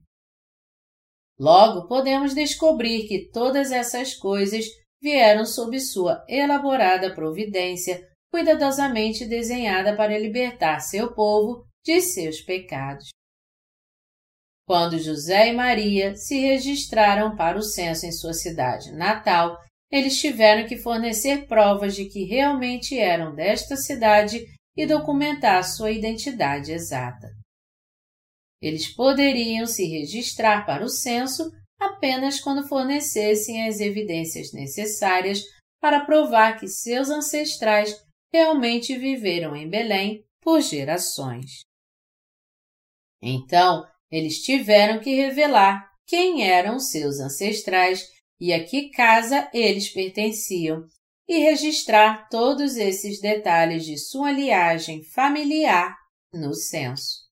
Logo 1.40 1.88
podemos 1.88 2.36
descobrir 2.36 3.08
que 3.08 3.30
todas 3.32 3.72
essas 3.72 4.14
coisas 4.14 4.66
vieram 5.02 5.46
sob 5.46 5.80
sua 5.80 6.24
elaborada 6.30 7.14
providência, 7.14 8.08
cuidadosamente 8.32 9.26
desenhada 9.26 9.98
para 9.98 10.18
libertar 10.18 10.80
seu 10.80 11.14
povo 11.14 11.66
de 11.84 12.00
seus 12.00 12.42
pecados. 12.42 13.10
Quando 14.66 14.98
José 14.98 15.50
e 15.50 15.54
Maria 15.54 16.16
se 16.16 16.40
registraram 16.40 17.36
para 17.36 17.58
o 17.58 17.62
censo 17.62 18.06
em 18.06 18.12
sua 18.12 18.34
cidade 18.34 18.92
natal, 18.94 19.58
eles 19.92 20.20
tiveram 20.20 20.68
que 20.68 20.78
fornecer 20.78 21.46
provas 21.48 21.96
de 21.96 22.06
que 22.06 22.24
realmente 22.24 22.98
eram 22.98 23.36
desta 23.36 23.76
cidade 23.76 24.44
e 24.76 24.86
documentar 24.86 25.64
sua 25.64 25.92
identidade 25.92 26.72
exata. 26.72 27.30
Eles 28.62 28.88
poderiam 28.88 29.68
se 29.68 29.86
registrar 29.86 30.66
para 30.66 30.84
o 30.84 30.90
censo 30.90 31.52
apenas 31.80 32.40
quando 32.40 32.68
fornecessem 32.68 33.68
as 33.68 33.80
evidências 33.82 34.54
necessárias 34.54 35.44
para 35.82 36.06
provar 36.06 36.58
que 36.58 36.68
seus 36.68 37.10
ancestrais 37.10 37.94
realmente 38.34 38.98
viveram 38.98 39.54
em 39.54 39.70
Belém 39.70 40.24
por 40.42 40.62
gerações. 40.62 41.60
Então, 43.22 43.86
eles 44.14 44.44
tiveram 44.44 45.00
que 45.00 45.16
revelar 45.16 45.90
quem 46.06 46.48
eram 46.48 46.80
seus 46.80 47.20
ancestrais 47.20 48.08
e 48.40 48.54
a 48.54 48.64
que 48.64 48.92
casa 48.92 49.50
eles 49.52 49.90
pertenciam, 49.90 50.86
e 51.28 51.40
registrar 51.40 52.28
todos 52.30 52.78
esses 52.78 53.20
detalhes 53.20 53.84
de 53.86 53.98
sua 53.98 54.32
linhagem 54.32 55.04
familiar 55.04 55.96
no 56.32 56.54
censo. 56.54 57.24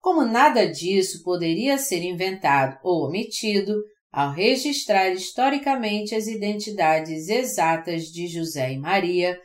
Como 0.00 0.24
nada 0.24 0.70
disso 0.70 1.24
poderia 1.24 1.78
ser 1.78 2.04
inventado 2.04 2.78
ou 2.84 3.04
omitido, 3.08 3.74
ao 4.12 4.32
registrar 4.32 5.10
historicamente 5.10 6.14
as 6.14 6.28
identidades 6.28 7.28
exatas 7.28 8.04
de 8.04 8.28
José 8.28 8.74
e 8.74 8.78
Maria, 8.78 9.36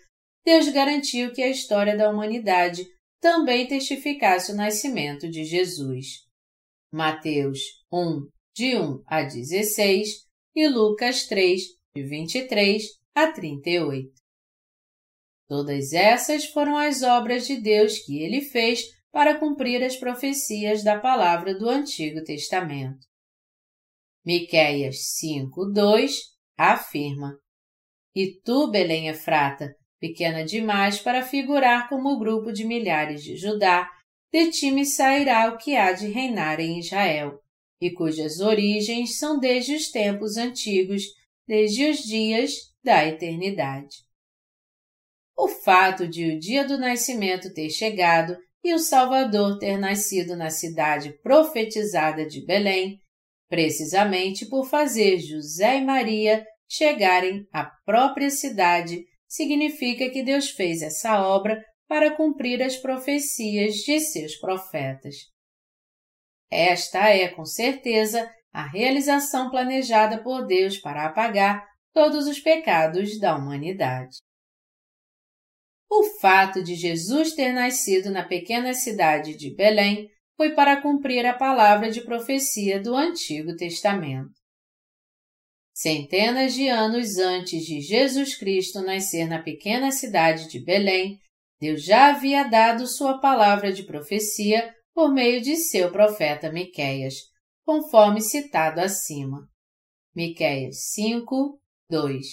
Deus 0.45 0.67
garantiu 0.69 1.33
que 1.33 1.41
a 1.41 1.49
história 1.49 1.97
da 1.97 2.11
humanidade 2.11 2.85
também 3.21 3.67
testificasse 3.67 4.51
o 4.51 4.55
nascimento 4.55 5.29
de 5.29 5.45
Jesus. 5.45 6.27
Mateus 6.91 7.59
1, 7.93 8.27
de 8.53 8.75
1 8.75 9.03
a 9.05 9.23
16 9.23 10.27
e 10.55 10.67
Lucas 10.67 11.27
3, 11.27 11.61
de 11.95 12.03
23 12.03 12.83
a 13.15 13.31
38. 13.31 14.11
Todas 15.47 15.93
essas 15.93 16.45
foram 16.45 16.77
as 16.77 17.03
obras 17.03 17.45
de 17.45 17.61
Deus 17.61 17.99
que 17.99 18.21
ele 18.21 18.41
fez 18.41 18.83
para 19.11 19.37
cumprir 19.39 19.83
as 19.83 19.95
profecias 19.95 20.83
da 20.83 20.99
palavra 20.99 21.53
do 21.53 21.69
Antigo 21.69 22.23
Testamento. 22.23 23.05
Miqueias 24.25 24.97
5:2 25.19 26.13
afirma: 26.57 27.37
E 28.15 28.39
tu, 28.41 28.69
Belém 28.71 29.09
Efrata, 29.09 29.75
pequena 30.01 30.43
demais 30.43 30.99
para 30.99 31.21
figurar 31.21 31.87
como 31.87 32.17
grupo 32.17 32.51
de 32.51 32.65
milhares 32.65 33.23
de 33.23 33.37
Judá, 33.37 33.87
de 34.33 34.49
ti 34.49 34.71
me 34.71 34.85
sairá 34.85 35.47
o 35.49 35.57
que 35.57 35.75
há 35.75 35.91
de 35.91 36.07
reinar 36.07 36.59
em 36.59 36.79
Israel, 36.79 37.39
e 37.79 37.91
cujas 37.91 38.39
origens 38.39 39.17
são 39.19 39.39
desde 39.39 39.75
os 39.75 39.91
tempos 39.91 40.37
antigos, 40.37 41.03
desde 41.47 41.87
os 41.89 41.99
dias 41.99 42.53
da 42.83 43.05
eternidade. 43.05 43.97
o 45.37 45.47
fato 45.47 46.07
de 46.07 46.35
o 46.35 46.39
dia 46.39 46.63
do 46.65 46.77
nascimento 46.77 47.53
ter 47.53 47.69
chegado 47.69 48.37
e 48.63 48.73
o 48.73 48.79
Salvador 48.79 49.57
ter 49.57 49.77
nascido 49.77 50.35
na 50.35 50.51
cidade 50.51 51.13
profetizada 51.23 52.27
de 52.27 52.45
Belém, 52.45 52.99
precisamente 53.49 54.45
por 54.45 54.65
fazer 54.65 55.17
José 55.19 55.77
e 55.77 55.85
Maria 55.85 56.45
chegarem 56.69 57.47
à 57.51 57.65
própria 57.65 58.29
cidade, 58.29 59.03
significa 59.31 60.09
que 60.09 60.21
Deus 60.21 60.49
fez 60.49 60.81
essa 60.81 61.25
obra 61.25 61.63
para 61.87 62.13
cumprir 62.17 62.61
as 62.61 62.75
profecias 62.75 63.75
de 63.75 63.97
seus 64.01 64.35
profetas. 64.35 65.15
Esta 66.51 67.07
é, 67.07 67.29
com 67.29 67.45
certeza, 67.45 68.29
a 68.51 68.67
realização 68.67 69.49
planejada 69.49 70.21
por 70.21 70.45
Deus 70.45 70.77
para 70.77 71.05
apagar 71.05 71.65
todos 71.93 72.27
os 72.27 72.41
pecados 72.41 73.17
da 73.21 73.37
humanidade. 73.37 74.17
O 75.89 76.03
fato 76.19 76.61
de 76.61 76.75
Jesus 76.75 77.33
ter 77.33 77.53
nascido 77.53 78.11
na 78.11 78.27
pequena 78.27 78.73
cidade 78.73 79.37
de 79.37 79.55
Belém 79.55 80.09
foi 80.35 80.53
para 80.53 80.81
cumprir 80.81 81.25
a 81.25 81.33
palavra 81.33 81.89
de 81.89 82.01
profecia 82.01 82.81
do 82.81 82.95
Antigo 82.95 83.55
Testamento. 83.55 84.40
Centenas 85.81 86.53
de 86.53 86.67
anos 86.67 87.17
antes 87.17 87.65
de 87.65 87.81
Jesus 87.81 88.37
Cristo 88.37 88.83
nascer 88.83 89.27
na 89.27 89.41
pequena 89.41 89.91
cidade 89.91 90.47
de 90.47 90.63
Belém, 90.63 91.19
Deus 91.59 91.83
já 91.83 92.09
havia 92.09 92.43
dado 92.43 92.85
sua 92.85 93.17
palavra 93.17 93.73
de 93.73 93.81
profecia 93.81 94.75
por 94.93 95.11
meio 95.11 95.41
de 95.41 95.55
seu 95.55 95.91
profeta 95.91 96.51
Miqueias, 96.51 97.15
conforme 97.65 98.21
citado 98.21 98.79
acima. 98.79 99.49
Miqueias 100.15 100.91
5, 100.93 101.59
2. 101.89 102.27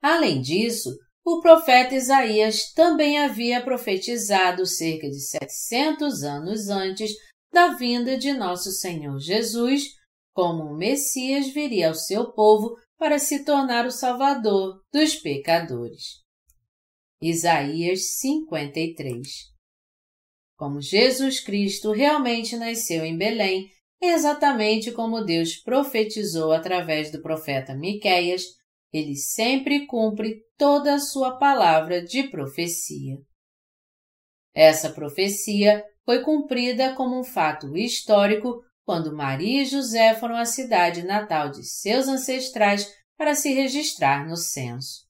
Além 0.00 0.40
disso, 0.40 0.96
o 1.24 1.40
profeta 1.40 1.96
Isaías 1.96 2.72
também 2.74 3.18
havia 3.18 3.60
profetizado 3.60 4.64
cerca 4.64 5.10
de 5.10 5.20
700 5.20 6.22
anos 6.22 6.68
antes 6.68 7.10
da 7.52 7.74
vinda 7.74 8.16
de 8.16 8.32
nosso 8.32 8.70
Senhor 8.70 9.18
Jesus, 9.18 9.98
como 10.32 10.64
o 10.64 10.76
Messias 10.76 11.48
viria 11.48 11.88
ao 11.88 11.94
seu 11.94 12.32
povo 12.32 12.76
para 12.98 13.18
se 13.18 13.44
tornar 13.44 13.86
o 13.86 13.90
Salvador 13.90 14.82
dos 14.92 15.16
pecadores. 15.16 16.20
Isaías 17.22 18.18
53 18.18 19.28
Como 20.56 20.80
Jesus 20.80 21.40
Cristo 21.40 21.92
realmente 21.92 22.56
nasceu 22.56 23.04
em 23.04 23.16
Belém, 23.16 23.70
exatamente 24.00 24.92
como 24.92 25.24
Deus 25.24 25.56
profetizou 25.56 26.52
através 26.52 27.10
do 27.10 27.20
profeta 27.20 27.74
Miqueias, 27.74 28.44
ele 28.92 29.16
sempre 29.16 29.86
cumpre 29.86 30.42
toda 30.56 30.94
a 30.94 30.98
sua 30.98 31.36
palavra 31.36 32.02
de 32.02 32.24
profecia. 32.24 33.18
Essa 34.54 34.90
profecia 34.90 35.84
foi 36.04 36.22
cumprida 36.22 36.94
como 36.94 37.20
um 37.20 37.24
fato 37.24 37.76
histórico 37.76 38.62
quando 38.90 39.14
Maria 39.14 39.62
e 39.62 39.66
José 39.66 40.16
foram 40.16 40.34
à 40.34 40.44
cidade 40.44 41.04
natal 41.04 41.48
de 41.48 41.62
seus 41.62 42.08
ancestrais 42.08 42.92
para 43.16 43.36
se 43.36 43.52
registrar 43.54 44.28
no 44.28 44.36
censo. 44.36 45.06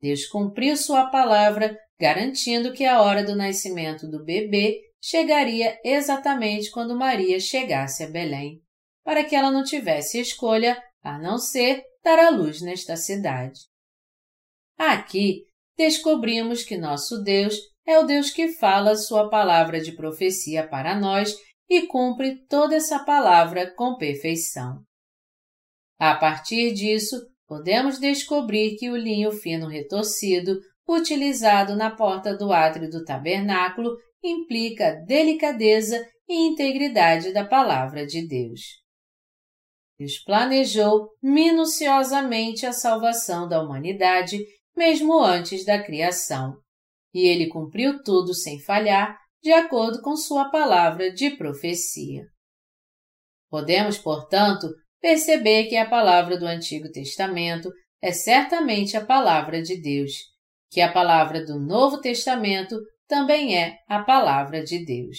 Deus 0.00 0.24
cumpriu 0.24 0.74
sua 0.74 1.10
palavra, 1.10 1.78
garantindo 2.00 2.72
que 2.72 2.86
a 2.86 3.02
hora 3.02 3.22
do 3.22 3.36
nascimento 3.36 4.08
do 4.08 4.24
bebê 4.24 4.80
chegaria 5.02 5.78
exatamente 5.84 6.70
quando 6.70 6.96
Maria 6.96 7.38
chegasse 7.38 8.04
a 8.04 8.08
Belém, 8.08 8.62
para 9.04 9.22
que 9.22 9.36
ela 9.36 9.50
não 9.50 9.64
tivesse 9.64 10.18
escolha 10.18 10.82
a 11.02 11.18
não 11.18 11.36
ser 11.36 11.82
dar 12.02 12.18
à 12.18 12.30
luz 12.30 12.62
nesta 12.62 12.96
cidade. 12.96 13.60
Aqui 14.78 15.42
descobrimos 15.76 16.62
que 16.62 16.78
nosso 16.78 17.22
Deus 17.22 17.54
é 17.86 17.98
o 17.98 18.04
Deus 18.04 18.30
que 18.30 18.48
fala 18.48 18.96
sua 18.96 19.28
palavra 19.28 19.78
de 19.78 19.92
profecia 19.92 20.66
para 20.66 20.98
nós 20.98 21.36
e 21.68 21.86
cumpre 21.86 22.46
toda 22.46 22.76
essa 22.76 22.98
palavra 22.98 23.72
com 23.74 23.96
perfeição. 23.96 24.82
A 25.98 26.14
partir 26.14 26.72
disso, 26.72 27.16
podemos 27.46 27.98
descobrir 27.98 28.76
que 28.76 28.90
o 28.90 28.96
linho 28.96 29.32
fino 29.32 29.66
retorcido 29.66 30.60
utilizado 30.88 31.76
na 31.76 31.90
porta 31.90 32.36
do 32.36 32.52
átrio 32.52 32.88
do 32.88 33.04
tabernáculo 33.04 33.96
implica 34.22 34.92
delicadeza 35.06 36.08
e 36.28 36.46
integridade 36.46 37.32
da 37.32 37.44
palavra 37.44 38.06
de 38.06 38.26
Deus. 38.26 38.60
Deus 39.98 40.18
planejou 40.24 41.08
minuciosamente 41.22 42.64
a 42.64 42.72
salvação 42.72 43.48
da 43.48 43.60
humanidade 43.60 44.38
mesmo 44.78 45.20
antes 45.20 45.64
da 45.64 45.82
criação, 45.82 46.56
e 47.12 47.26
ele 47.26 47.48
cumpriu 47.48 48.00
tudo 48.04 48.32
sem 48.32 48.60
falhar, 48.60 49.18
de 49.42 49.52
acordo 49.52 50.02
com 50.02 50.16
sua 50.16 50.50
palavra 50.50 51.12
de 51.12 51.30
profecia. 51.30 52.24
Podemos, 53.48 53.98
portanto, 53.98 54.68
perceber 55.00 55.68
que 55.68 55.76
a 55.76 55.88
palavra 55.88 56.38
do 56.38 56.46
Antigo 56.46 56.90
Testamento 56.90 57.70
é 58.00 58.12
certamente 58.12 58.96
a 58.96 59.04
palavra 59.04 59.62
de 59.62 59.80
Deus, 59.80 60.12
que 60.70 60.80
a 60.80 60.92
palavra 60.92 61.44
do 61.44 61.58
Novo 61.58 62.00
Testamento 62.00 62.76
também 63.06 63.56
é 63.56 63.78
a 63.88 64.02
palavra 64.02 64.62
de 64.62 64.84
Deus. 64.84 65.18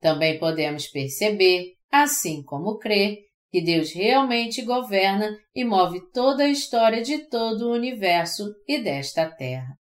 Também 0.00 0.38
podemos 0.38 0.86
perceber, 0.86 1.74
assim 1.90 2.42
como 2.42 2.78
crer, 2.78 3.18
que 3.50 3.60
Deus 3.60 3.92
realmente 3.92 4.62
governa 4.62 5.36
e 5.54 5.64
move 5.64 6.00
toda 6.12 6.44
a 6.44 6.48
história 6.48 7.02
de 7.02 7.28
todo 7.28 7.66
o 7.66 7.74
universo 7.74 8.54
e 8.66 8.78
desta 8.78 9.28
Terra. 9.28 9.79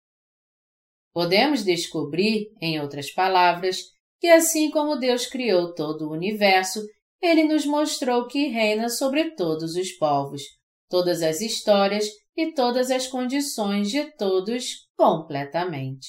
Podemos 1.14 1.64
descobrir, 1.64 2.48
em 2.60 2.80
outras 2.80 3.10
palavras, 3.12 3.78
que 4.20 4.26
assim 4.26 4.70
como 4.70 4.96
Deus 4.96 5.26
criou 5.26 5.72
todo 5.72 6.08
o 6.08 6.12
universo, 6.12 6.84
ele 7.22 7.44
nos 7.44 7.64
mostrou 7.64 8.26
que 8.26 8.48
reina 8.48 8.88
sobre 8.88 9.30
todos 9.36 9.76
os 9.76 9.92
povos, 9.92 10.42
todas 10.90 11.22
as 11.22 11.40
histórias 11.40 12.06
e 12.36 12.52
todas 12.52 12.90
as 12.90 13.06
condições 13.06 13.90
de 13.90 14.10
todos 14.16 14.88
completamente. 14.96 16.08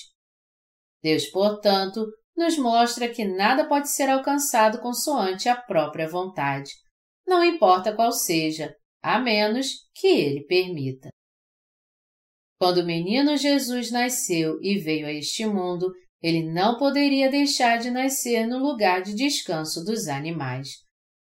Deus, 1.04 1.28
portanto, 1.28 2.08
nos 2.36 2.58
mostra 2.58 3.08
que 3.08 3.24
nada 3.24 3.68
pode 3.68 3.90
ser 3.92 4.10
alcançado 4.10 4.82
consoante 4.82 5.48
a 5.48 5.56
própria 5.56 6.10
vontade, 6.10 6.72
não 7.28 7.44
importa 7.44 7.96
qual 7.96 8.12
seja, 8.12 8.76
a 9.02 9.20
menos 9.20 9.88
que 9.94 10.08
ele 10.08 10.46
permita. 10.46 11.10
Quando 12.66 12.80
o 12.80 12.84
menino 12.84 13.38
Jesus 13.38 13.92
nasceu 13.92 14.60
e 14.60 14.80
veio 14.80 15.06
a 15.06 15.12
este 15.12 15.46
mundo, 15.46 15.94
ele 16.20 16.52
não 16.52 16.80
poderia 16.80 17.30
deixar 17.30 17.78
de 17.78 17.92
nascer 17.92 18.48
no 18.48 18.58
lugar 18.58 19.04
de 19.04 19.14
descanso 19.14 19.86
dos 19.86 20.08
animais, 20.08 20.70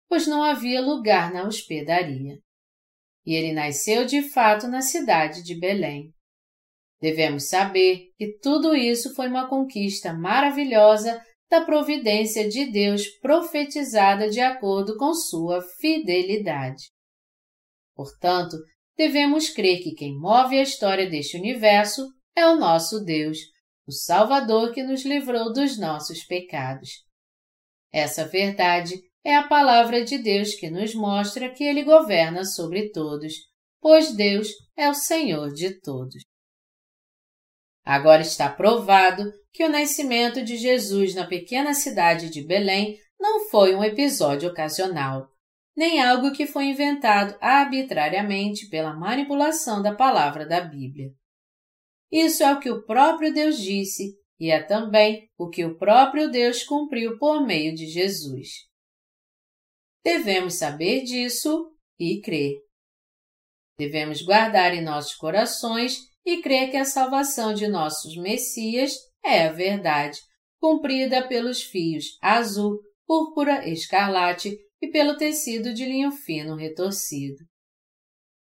pois 0.07 0.25
não 0.25 0.41
havia 0.41 0.79
lugar 0.79 1.33
na 1.33 1.45
hospedaria. 1.45 2.39
E 3.25 3.35
ele 3.35 3.51
nasceu 3.51 4.05
de 4.05 4.21
fato 4.21 4.69
na 4.69 4.81
cidade 4.81 5.43
de 5.43 5.59
Belém. 5.59 6.13
Devemos 7.01 7.49
saber 7.49 8.05
que 8.17 8.37
tudo 8.41 8.73
isso 8.73 9.13
foi 9.13 9.27
uma 9.27 9.49
conquista 9.49 10.13
maravilhosa 10.13 11.21
da 11.51 11.59
providência 11.59 12.47
de 12.47 12.71
Deus 12.71 13.05
profetizada 13.19 14.29
de 14.29 14.39
acordo 14.39 14.95
com 14.95 15.13
sua 15.13 15.61
fidelidade. 15.77 16.85
Portanto, 17.93 18.55
devemos 18.97 19.49
crer 19.49 19.81
que 19.81 19.93
quem 19.93 20.17
move 20.17 20.57
a 20.57 20.63
história 20.63 21.09
deste 21.09 21.37
universo 21.37 22.07
é 22.35 22.47
o 22.47 22.55
nosso 22.55 23.03
Deus, 23.03 23.37
o 23.87 23.91
Salvador 23.91 24.71
que 24.71 24.83
nos 24.83 25.03
livrou 25.03 25.51
dos 25.51 25.77
nossos 25.77 26.23
pecados. 26.23 26.89
Essa 27.91 28.25
verdade 28.25 28.95
é 29.23 29.35
a 29.35 29.47
palavra 29.47 30.03
de 30.03 30.17
Deus 30.17 30.55
que 30.55 30.69
nos 30.69 30.93
mostra 30.93 31.53
que 31.53 31.63
Ele 31.63 31.83
governa 31.83 32.43
sobre 32.43 32.89
todos, 32.91 33.33
pois 33.79 34.15
Deus 34.15 34.49
é 34.75 34.89
o 34.89 34.93
Senhor 34.93 35.53
de 35.53 35.79
todos. 35.79 36.23
Agora 37.85 38.21
está 38.21 38.49
provado 38.49 39.31
que 39.51 39.63
o 39.63 39.69
nascimento 39.69 40.43
de 40.43 40.57
Jesus 40.57 41.13
na 41.13 41.27
pequena 41.27 41.73
cidade 41.73 42.29
de 42.29 42.43
Belém 42.43 42.97
não 43.19 43.49
foi 43.49 43.75
um 43.75 43.83
episódio 43.83 44.49
ocasional, 44.49 45.29
nem 45.75 46.01
algo 46.01 46.31
que 46.31 46.45
foi 46.45 46.65
inventado 46.65 47.37
arbitrariamente 47.41 48.67
pela 48.69 48.93
manipulação 48.93 49.81
da 49.81 49.93
palavra 49.95 50.45
da 50.45 50.61
Bíblia. 50.61 51.11
Isso 52.11 52.43
é 52.43 52.53
o 52.53 52.59
que 52.59 52.69
o 52.69 52.83
próprio 52.83 53.33
Deus 53.33 53.57
disse 53.57 54.15
e 54.39 54.51
é 54.51 54.61
também 54.61 55.29
o 55.37 55.49
que 55.49 55.65
o 55.65 55.77
próprio 55.77 56.29
Deus 56.29 56.63
cumpriu 56.63 57.17
por 57.17 57.45
meio 57.45 57.73
de 57.73 57.87
Jesus. 57.87 58.67
Devemos 60.03 60.55
saber 60.55 61.03
disso 61.03 61.71
e 61.97 62.19
crer. 62.21 62.57
Devemos 63.77 64.21
guardar 64.21 64.73
em 64.73 64.83
nossos 64.83 65.15
corações 65.15 66.01
e 66.25 66.41
crer 66.41 66.69
que 66.69 66.77
a 66.77 66.85
salvação 66.85 67.53
de 67.53 67.67
nossos 67.67 68.15
Messias 68.17 68.93
é 69.23 69.47
a 69.47 69.51
verdade, 69.51 70.19
cumprida 70.59 71.27
pelos 71.27 71.63
fios 71.63 72.17
azul, 72.21 72.79
púrpura, 73.07 73.67
escarlate 73.67 74.57
e 74.83 74.91
pelo 74.91 75.15
tecido 75.15 75.73
de 75.73 75.85
linho 75.85 76.11
fino 76.11 76.57
retorcido. 76.57 77.37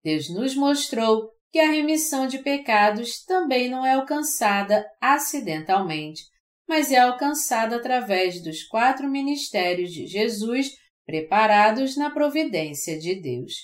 Deus 0.02 0.30
nos 0.30 0.56
mostrou 0.56 1.30
que 1.52 1.60
a 1.60 1.70
remissão 1.70 2.28
de 2.28 2.38
pecados 2.40 3.26
também 3.26 3.70
não 3.70 3.86
é 3.86 3.96
alcançada 3.96 4.90
acidentalmente, 5.02 6.24
mas 6.66 6.94
é 6.94 6.98
alcançada 6.98 7.76
através 7.76 8.42
dos 8.42 8.64
quatro 8.64 9.10
ministérios 9.10 9.92
de 9.92 10.08
Jesus 10.08 10.72
preparados 11.06 11.98
na 11.98 12.10
providência 12.10 12.98
de 12.98 13.16
Deus. 13.16 13.56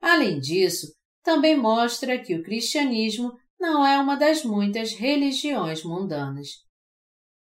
Além 0.00 0.40
disso, 0.40 0.88
também 1.22 1.56
mostra 1.56 2.20
que 2.20 2.34
o 2.34 2.42
cristianismo 2.42 3.38
não 3.58 3.86
é 3.86 4.00
uma 4.00 4.16
das 4.16 4.42
muitas 4.42 4.92
religiões 4.94 5.84
mundanas. 5.84 6.48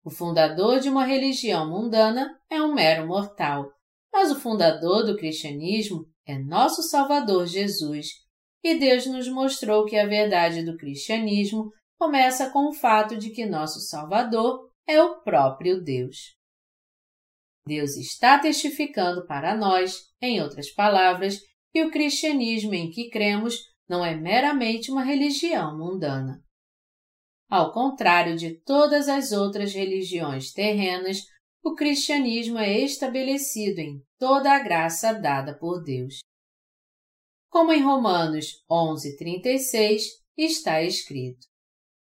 O 0.05 0.11
fundador 0.11 0.81
de 0.81 0.91
uma 0.91 1.07
religião 1.07 1.71
mundana 1.71 2.39
é 2.51 2.61
um 2.61 2.75
mero 2.75 3.07
mortal, 3.07 3.73
mas 4.17 4.31
o 4.31 4.41
fundador 4.41 5.05
do 5.05 5.15
cristianismo 5.15 6.07
é 6.27 6.39
nosso 6.39 6.83
Salvador 6.83 7.47
Jesus, 7.47 8.07
e 8.65 8.75
Deus 8.75 9.05
nos 9.05 9.29
mostrou 9.29 9.85
que 9.85 9.95
a 9.95 10.07
verdade 10.07 10.65
do 10.65 10.75
cristianismo 10.75 11.71
começa 11.99 12.49
com 12.49 12.71
o 12.71 12.73
fato 12.73 13.19
de 13.19 13.29
que 13.29 13.45
nosso 13.45 13.79
Salvador 13.79 14.71
é 14.87 15.03
o 15.03 15.21
próprio 15.21 15.85
Deus. 15.85 16.35
Deus 17.69 17.99
está 17.99 18.39
testificando 18.39 19.27
para 19.27 19.55
nós, 19.55 19.99
em 20.23 20.41
outras 20.41 20.71
palavras, 20.71 21.39
que 21.71 21.85
o 21.85 21.91
cristianismo 21.91 22.73
em 22.73 22.89
que 22.89 23.11
cremos 23.11 23.59
não 23.87 24.03
é 24.03 24.17
meramente 24.17 24.91
uma 24.91 25.05
religião 25.05 25.77
mundana. 25.77 26.43
Ao 27.51 27.71
contrário 27.71 28.35
de 28.35 28.59
todas 28.63 29.11
as 29.11 29.33
outras 29.33 29.75
religiões 29.75 30.53
terrenas, 30.53 31.19
o 31.63 31.75
cristianismo 31.75 32.59
é 32.59 32.79
estabelecido 32.79 33.81
em 33.81 34.06
toda 34.19 34.53
a 34.53 34.59
graça 34.59 35.13
dada 35.13 35.57
por 35.57 35.83
Deus. 35.83 36.21
Como 37.51 37.73
em 37.73 37.83
Romanos 37.83 38.65
11:36 38.71 40.03
está 40.37 40.83
escrito: 40.83 41.47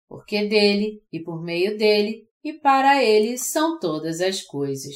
Porque 0.09 0.47
dele 0.47 1.03
e 1.13 1.21
por 1.21 1.43
meio 1.43 1.77
dele 1.77 2.29
e 2.43 2.53
para 2.53 3.03
ele 3.03 3.37
são 3.37 3.79
todas 3.79 4.21
as 4.21 4.43
coisas. 4.43 4.95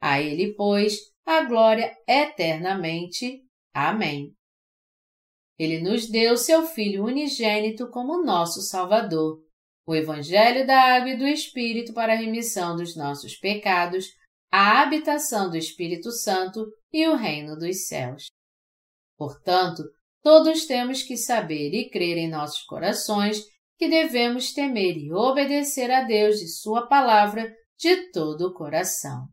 A 0.00 0.20
ele, 0.20 0.54
pois, 0.54 0.98
a 1.24 1.42
glória 1.42 1.96
eternamente. 2.06 3.42
Amém. 3.74 4.34
Ele 5.58 5.80
nos 5.80 6.08
deu 6.08 6.36
seu 6.36 6.66
Filho 6.66 7.04
unigênito 7.04 7.88
como 7.90 8.22
nosso 8.22 8.60
Salvador, 8.60 9.42
o 9.86 9.94
Evangelho 9.94 10.66
da 10.66 10.96
Água 10.96 11.10
e 11.10 11.16
do 11.16 11.26
Espírito 11.26 11.94
para 11.94 12.12
a 12.12 12.16
remissão 12.16 12.76
dos 12.76 12.94
nossos 12.94 13.36
pecados, 13.36 14.06
a 14.50 14.82
habitação 14.82 15.50
do 15.50 15.56
Espírito 15.56 16.10
Santo 16.10 16.66
e 16.92 17.06
o 17.06 17.14
reino 17.14 17.56
dos 17.56 17.86
céus. 17.86 18.26
Portanto, 19.16 19.82
todos 20.22 20.66
temos 20.66 21.02
que 21.02 21.16
saber 21.16 21.72
e 21.72 21.90
crer 21.90 22.16
em 22.18 22.30
nossos 22.30 22.62
corações 22.62 23.42
que 23.78 23.88
devemos 23.88 24.52
temer 24.52 24.96
e 24.96 25.12
obedecer 25.12 25.90
a 25.90 26.02
Deus 26.02 26.40
e 26.40 26.48
Sua 26.48 26.86
palavra 26.86 27.52
de 27.78 28.10
todo 28.10 28.48
o 28.48 28.54
coração. 28.54 29.28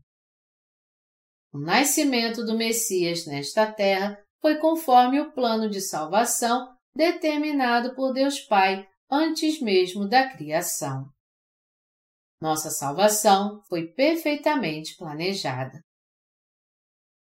O 1.52 1.58
nascimento 1.58 2.44
do 2.44 2.56
Messias 2.56 3.26
nesta 3.26 3.70
terra 3.70 4.18
foi 4.40 4.56
conforme 4.56 5.20
o 5.20 5.32
plano 5.32 5.70
de 5.70 5.80
salvação 5.80 6.68
determinado 6.94 7.94
por 7.94 8.12
Deus 8.12 8.40
Pai 8.40 8.86
antes 9.10 9.60
mesmo 9.60 10.08
da 10.08 10.28
criação. 10.28 11.08
Nossa 12.44 12.68
salvação 12.68 13.62
foi 13.70 13.86
perfeitamente 13.86 14.98
planejada. 14.98 15.80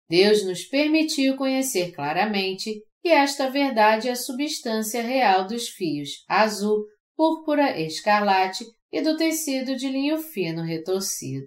Deus 0.09 0.43
nos 0.43 0.63
permitiu 0.63 1.37
conhecer 1.37 1.91
claramente 1.91 2.81
que 3.03 3.09
esta 3.09 3.47
verdade 3.47 4.09
é 4.09 4.13
a 4.13 4.15
substância 4.15 5.03
real 5.03 5.45
dos 5.45 5.69
fios 5.69 6.25
azul, 6.27 6.87
púrpura, 7.15 7.79
escarlate 7.79 8.65
e 8.91 8.99
do 8.99 9.15
tecido 9.15 9.75
de 9.75 9.89
linho 9.89 10.17
fino 10.17 10.63
retorcido. 10.63 11.45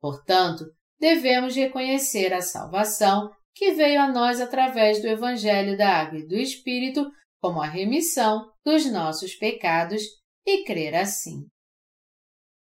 Portanto, 0.00 0.64
devemos 0.98 1.54
reconhecer 1.54 2.34
a 2.34 2.42
salvação 2.42 3.30
que 3.54 3.70
veio 3.70 4.00
a 4.00 4.10
nós 4.10 4.40
através 4.40 5.00
do 5.00 5.06
Evangelho 5.06 5.78
da 5.78 5.90
Água 5.90 6.18
e 6.18 6.26
do 6.26 6.34
Espírito 6.34 7.08
como 7.40 7.62
a 7.62 7.68
remissão 7.68 8.50
dos 8.64 8.84
nossos 8.90 9.36
pecados 9.36 10.02
e 10.44 10.64
crer 10.64 10.96
assim. 10.96 11.46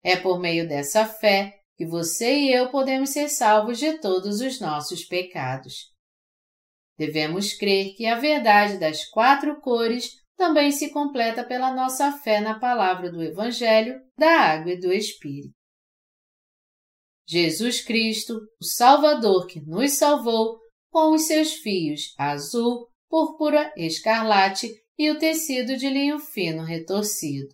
É 0.06 0.16
por 0.16 0.40
meio 0.40 0.70
dessa 0.70 1.04
fé 1.04 1.60
que 1.76 1.84
você 1.84 2.32
e 2.32 2.54
eu 2.54 2.70
podemos 2.70 3.10
ser 3.10 3.28
salvos 3.28 3.80
de 3.80 3.98
todos 3.98 4.40
os 4.40 4.62
nossos 4.62 5.04
pecados. 5.04 5.92
Devemos 6.96 7.54
crer 7.54 7.96
que 7.96 8.06
a 8.06 8.20
verdade 8.20 8.78
das 8.78 9.04
quatro 9.10 9.60
cores 9.62 10.12
também 10.38 10.72
se 10.72 10.92
completa 10.92 11.44
pela 11.44 11.74
nossa 11.74 12.12
fé 12.20 12.40
na 12.40 12.60
palavra 12.60 13.12
do 13.12 13.24
Evangelho, 13.24 14.00
da 14.16 14.30
água 14.30 14.74
e 14.74 14.80
do 14.80 14.94
Espírito. 14.94 15.56
Jesus 17.28 17.82
Cristo, 17.84 18.36
o 18.62 18.64
Salvador 18.64 19.48
que 19.48 19.60
nos 19.60 19.94
salvou, 19.94 20.60
com 20.92 21.16
os 21.16 21.26
seus 21.26 21.56
fios 21.56 22.14
azul, 22.16 22.88
púrpura, 23.10 23.74
escarlate 23.76 24.70
e 25.00 25.10
o 25.10 25.18
tecido 25.18 25.76
de 25.76 25.90
linho 25.90 26.20
fino 26.20 26.64
retorcido. 26.64 27.50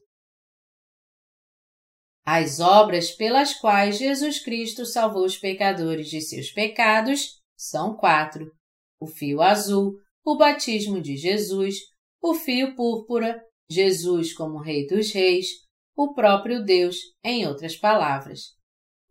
As 2.26 2.60
obras 2.60 3.12
pelas 3.12 3.54
quais 3.54 3.98
Jesus 3.98 4.40
Cristo 4.40 4.86
salvou 4.86 5.26
os 5.26 5.38
pecadores 5.38 6.08
de 6.08 6.22
seus 6.22 6.52
pecados 6.52 7.42
são 7.58 7.96
quatro: 7.96 8.52
o 9.00 9.08
fio 9.08 9.42
azul, 9.42 9.96
o 10.24 10.38
batismo 10.38 11.02
de 11.02 11.18
Jesus, 11.18 11.78
o 12.22 12.36
fio 12.36 12.76
púrpura, 12.76 13.42
Jesus 13.70 14.34
como 14.34 14.60
Rei 14.60 14.86
dos 14.86 15.12
Reis, 15.12 15.48
o 15.96 16.14
próprio 16.14 16.64
Deus, 16.64 16.98
em 17.24 17.48
outras 17.48 17.76
palavras. 17.76 18.42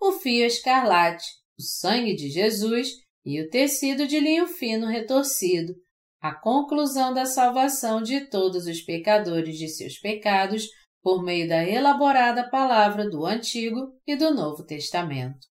O 0.00 0.12
fio 0.12 0.46
escarlate, 0.46 1.26
o 1.58 1.62
sangue 1.62 2.14
de 2.14 2.30
Jesus 2.30 2.92
e 3.24 3.40
o 3.40 3.50
tecido 3.50 4.06
de 4.06 4.18
linho 4.20 4.46
fino 4.46 4.86
retorcido, 4.86 5.74
a 6.20 6.34
conclusão 6.34 7.12
da 7.12 7.26
salvação 7.26 8.02
de 8.02 8.26
todos 8.26 8.66
os 8.66 8.80
pecadores 8.80 9.58
de 9.58 9.68
seus 9.68 9.98
pecados 9.98 10.68
por 11.02 11.22
meio 11.22 11.48
da 11.48 11.64
elaborada 11.64 12.48
palavra 12.50 13.08
do 13.08 13.24
Antigo 13.24 13.92
e 14.06 14.16
do 14.16 14.34
Novo 14.34 14.64
Testamento. 14.64 15.46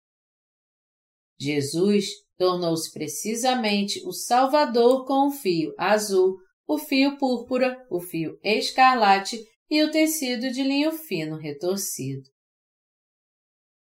Jesus 1.39 2.07
tornou-se 2.37 2.93
precisamente 2.93 4.01
o 4.07 4.13
Salvador 4.13 5.05
com 5.07 5.29
o 5.29 5.31
fio 5.31 5.75
azul, 5.79 6.37
o 6.67 6.79
fio 6.79 7.19
púrpura, 7.19 7.77
o 7.91 8.01
fio 8.01 8.39
escarlate 8.43 9.39
e 9.71 9.83
o 9.83 9.91
tecido 9.91 10.51
de 10.51 10.63
linho 10.63 10.93
fino 10.93 11.37
retorcido. 11.37 12.29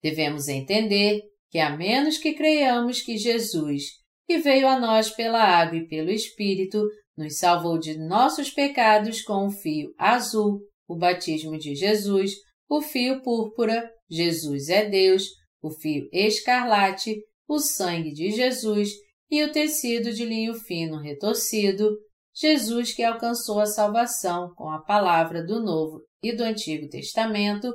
Devemos 0.02 0.48
entender 0.48 1.22
que, 1.50 1.58
a 1.58 1.76
menos 1.76 2.16
que 2.16 2.34
creiamos 2.34 3.02
que 3.02 3.18
Jesus, 3.18 4.00
que 4.26 4.38
veio 4.38 4.68
a 4.68 4.78
nós 4.78 5.10
pela 5.10 5.42
água 5.42 5.78
e 5.78 5.86
pelo 5.86 6.10
Espírito, 6.10 6.82
nos 7.16 7.38
salvou 7.38 7.78
de 7.78 7.98
nossos 7.98 8.50
pecados 8.50 9.20
com 9.20 9.46
o 9.46 9.50
fio 9.50 9.92
azul, 9.98 10.60
o 10.90 10.96
batismo 10.96 11.56
de 11.56 11.76
Jesus, 11.76 12.32
o 12.68 12.82
fio 12.82 13.22
púrpura, 13.22 13.88
Jesus 14.10 14.68
é 14.68 14.88
Deus, 14.88 15.28
o 15.62 15.70
fio 15.70 16.08
escarlate, 16.12 17.16
o 17.46 17.60
sangue 17.60 18.12
de 18.12 18.32
Jesus 18.32 18.90
e 19.30 19.44
o 19.44 19.52
tecido 19.52 20.12
de 20.12 20.24
linho 20.24 20.52
fino 20.52 20.98
retorcido, 20.98 21.96
Jesus 22.34 22.92
que 22.92 23.04
alcançou 23.04 23.60
a 23.60 23.66
salvação 23.66 24.52
com 24.56 24.68
a 24.68 24.82
palavra 24.82 25.46
do 25.46 25.62
Novo 25.62 26.02
e 26.20 26.32
do 26.32 26.42
Antigo 26.42 26.88
Testamento, 26.88 27.72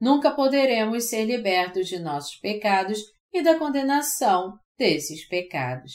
nunca 0.00 0.30
poderemos 0.30 1.08
ser 1.08 1.24
libertos 1.24 1.88
de 1.88 1.98
nossos 1.98 2.36
pecados 2.36 3.00
e 3.32 3.42
da 3.42 3.58
condenação 3.58 4.56
desses 4.78 5.26
pecados. 5.26 5.94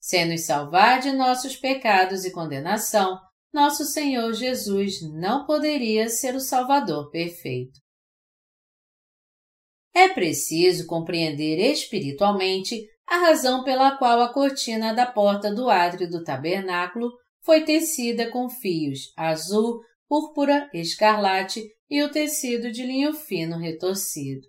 Sem 0.00 0.28
nos 0.28 0.42
salvar 0.42 0.98
de 0.98 1.12
nossos 1.12 1.56
pecados 1.56 2.24
e 2.24 2.32
condenação, 2.32 3.20
nosso 3.56 3.86
Senhor 3.86 4.34
Jesus 4.34 5.00
não 5.00 5.46
poderia 5.46 6.10
ser 6.10 6.34
o 6.34 6.40
Salvador 6.40 7.10
perfeito. 7.10 7.80
É 9.94 10.10
preciso 10.10 10.86
compreender 10.86 11.58
espiritualmente 11.72 12.86
a 13.08 13.16
razão 13.16 13.64
pela 13.64 13.96
qual 13.96 14.20
a 14.20 14.30
cortina 14.30 14.92
da 14.92 15.06
porta 15.06 15.54
do 15.54 15.70
átrio 15.70 16.06
do 16.06 16.22
tabernáculo 16.22 17.10
foi 17.42 17.64
tecida 17.64 18.30
com 18.30 18.50
fios 18.50 19.10
azul, 19.16 19.80
púrpura, 20.06 20.68
escarlate 20.74 21.64
e 21.88 22.02
o 22.02 22.10
tecido 22.10 22.70
de 22.70 22.82
linho 22.82 23.14
fino 23.14 23.56
retorcido. 23.56 24.46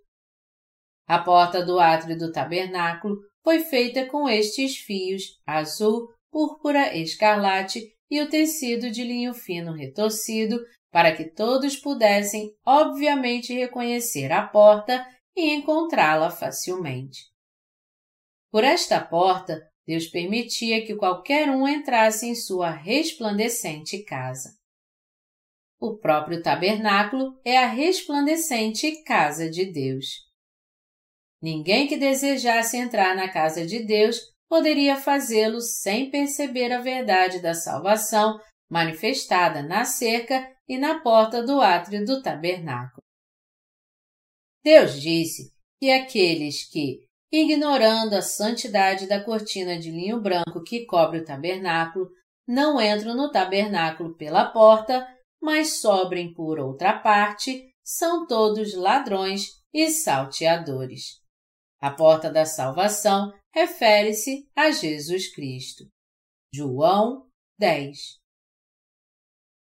A 1.07 1.19
porta 1.19 1.65
do 1.65 1.79
átrio 1.79 2.17
do 2.17 2.29
tabernáculo 2.29 3.15
foi 3.41 3.59
feita 3.59 4.05
com 4.05 4.27
estes 4.27 4.75
fios 4.75 5.23
azul, 5.45 6.09
púrpura, 6.29 6.93
escarlate 6.97 7.96
e 8.09 8.21
o 8.21 8.29
tecido 8.29 8.89
de 8.89 9.03
linho 9.03 9.33
fino 9.33 9.73
retorcido 9.73 10.59
para 10.91 11.15
que 11.15 11.25
todos 11.25 11.75
pudessem 11.75 12.55
obviamente 12.65 13.53
reconhecer 13.53 14.31
a 14.31 14.47
porta 14.47 15.05
e 15.35 15.53
encontrá-la 15.53 16.31
facilmente. 16.31 17.25
Por 18.49 18.63
esta 18.63 18.99
porta, 18.99 19.61
Deus 19.85 20.07
permitia 20.07 20.85
que 20.85 20.95
qualquer 20.95 21.49
um 21.49 21.67
entrasse 21.67 22.25
em 22.25 22.35
sua 22.35 22.69
resplandecente 22.69 24.03
casa. 24.03 24.57
O 25.79 25.97
próprio 25.97 26.41
tabernáculo 26.41 27.39
é 27.45 27.57
a 27.57 27.67
resplandecente 27.67 29.03
casa 29.03 29.49
de 29.49 29.71
Deus. 29.71 30.25
Ninguém 31.41 31.87
que 31.87 31.97
desejasse 31.97 32.77
entrar 32.77 33.15
na 33.15 33.31
casa 33.31 33.65
de 33.65 33.83
Deus 33.85 34.17
poderia 34.49 34.95
fazê-lo 34.97 35.61
sem 35.61 36.09
perceber 36.09 36.71
a 36.71 36.81
verdade 36.81 37.41
da 37.41 37.53
salvação 37.53 38.39
manifestada 38.69 39.61
na 39.61 39.85
cerca 39.85 40.47
e 40.67 40.77
na 40.77 41.01
porta 41.01 41.43
do 41.43 41.61
átrio 41.61 42.05
do 42.05 42.21
tabernáculo. 42.21 43.01
Deus 44.63 44.99
disse 44.99 45.51
que 45.79 45.89
aqueles 45.91 46.69
que, 46.69 46.99
ignorando 47.31 48.13
a 48.13 48.21
santidade 48.21 49.07
da 49.07 49.23
cortina 49.23 49.79
de 49.79 49.89
linho 49.91 50.21
branco 50.21 50.63
que 50.63 50.85
cobre 50.85 51.19
o 51.19 51.25
tabernáculo, 51.25 52.09
não 52.47 52.81
entram 52.81 53.15
no 53.15 53.31
tabernáculo 53.31 54.15
pela 54.15 54.45
porta, 54.45 55.07
mas 55.41 55.79
sobrem 55.79 56.33
por 56.33 56.59
outra 56.59 56.97
parte, 56.99 57.69
são 57.83 58.25
todos 58.25 58.73
ladrões 58.73 59.51
e 59.73 59.89
salteadores. 59.89 61.21
A 61.79 61.91
porta 61.91 62.29
da 62.29 62.45
salvação 62.45 63.31
refere-se 63.53 64.49
a 64.55 64.71
Jesus 64.71 65.33
Cristo. 65.33 65.85
João 66.53 67.27
10 67.57 68.19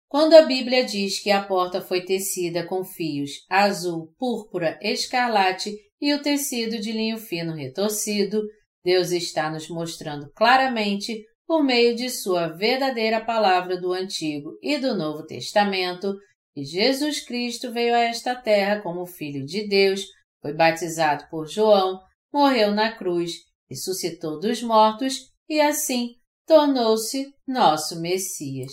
Quando 0.08 0.34
a 0.34 0.42
Bíblia 0.42 0.84
diz 0.84 1.20
que 1.20 1.30
a 1.30 1.42
porta 1.42 1.80
foi 1.80 2.04
tecida 2.04 2.66
com 2.66 2.84
fios 2.84 3.44
azul, 3.48 4.14
púrpura, 4.18 4.78
escarlate 4.82 5.74
e 6.00 6.12
o 6.14 6.22
tecido 6.22 6.78
de 6.78 6.92
linho 6.92 7.18
fino 7.18 7.54
retorcido, 7.54 8.42
Deus 8.84 9.10
está 9.10 9.50
nos 9.50 9.68
mostrando 9.68 10.30
claramente, 10.32 11.24
por 11.46 11.62
meio 11.62 11.94
de 11.94 12.10
Sua 12.10 12.48
verdadeira 12.48 13.24
palavra 13.24 13.80
do 13.80 13.92
Antigo 13.92 14.58
e 14.60 14.78
do 14.78 14.96
Novo 14.96 15.24
Testamento, 15.24 16.14
que 16.52 16.64
Jesus 16.64 17.24
Cristo 17.24 17.72
veio 17.72 17.94
a 17.94 18.00
esta 18.00 18.34
terra 18.34 18.80
como 18.82 19.06
Filho 19.06 19.44
de 19.44 19.66
Deus, 19.66 20.04
foi 20.42 20.52
batizado 20.52 21.28
por 21.30 21.46
João, 21.46 22.00
morreu 22.32 22.72
na 22.72 22.92
cruz, 22.92 23.45
ressuscitou 23.68 24.38
dos 24.38 24.62
mortos 24.62 25.32
e 25.48 25.60
assim 25.60 26.16
tornou-se 26.46 27.32
nosso 27.46 28.00
Messias. 28.00 28.72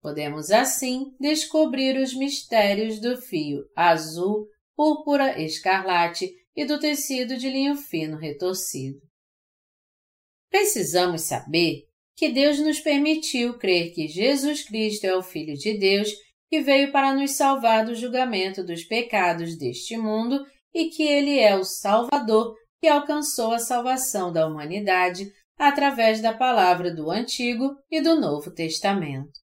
Podemos 0.00 0.50
assim 0.50 1.14
descobrir 1.18 1.96
os 1.96 2.14
mistérios 2.14 3.00
do 3.00 3.16
fio 3.16 3.64
azul 3.74 4.46
púrpura 4.76 5.40
escarlate 5.40 6.30
e 6.54 6.64
do 6.64 6.78
tecido 6.78 7.36
de 7.36 7.48
linho 7.48 7.76
fino 7.76 8.16
retorcido. 8.16 9.00
Precisamos 10.50 11.22
saber 11.22 11.84
que 12.16 12.28
Deus 12.28 12.58
nos 12.58 12.78
permitiu 12.78 13.58
crer 13.58 13.92
que 13.92 14.06
Jesus 14.06 14.62
Cristo 14.62 15.04
é 15.04 15.16
o 15.16 15.22
Filho 15.22 15.54
de 15.54 15.78
Deus 15.78 16.10
que 16.48 16.60
veio 16.60 16.92
para 16.92 17.14
nos 17.14 17.32
salvar 17.32 17.84
do 17.84 17.94
julgamento 17.94 18.62
dos 18.62 18.84
pecados 18.84 19.58
deste 19.58 19.96
mundo 19.96 20.44
e 20.72 20.90
que 20.90 21.02
Ele 21.02 21.38
é 21.38 21.56
o 21.56 21.64
Salvador 21.64 22.54
que 22.84 22.88
alcançou 22.88 23.52
a 23.52 23.58
salvação 23.58 24.30
da 24.30 24.46
humanidade 24.46 25.32
através 25.56 26.20
da 26.20 26.36
palavra 26.36 26.94
do 26.94 27.10
Antigo 27.10 27.74
e 27.90 27.98
do 27.98 28.20
Novo 28.20 28.52
Testamento. 28.52 29.40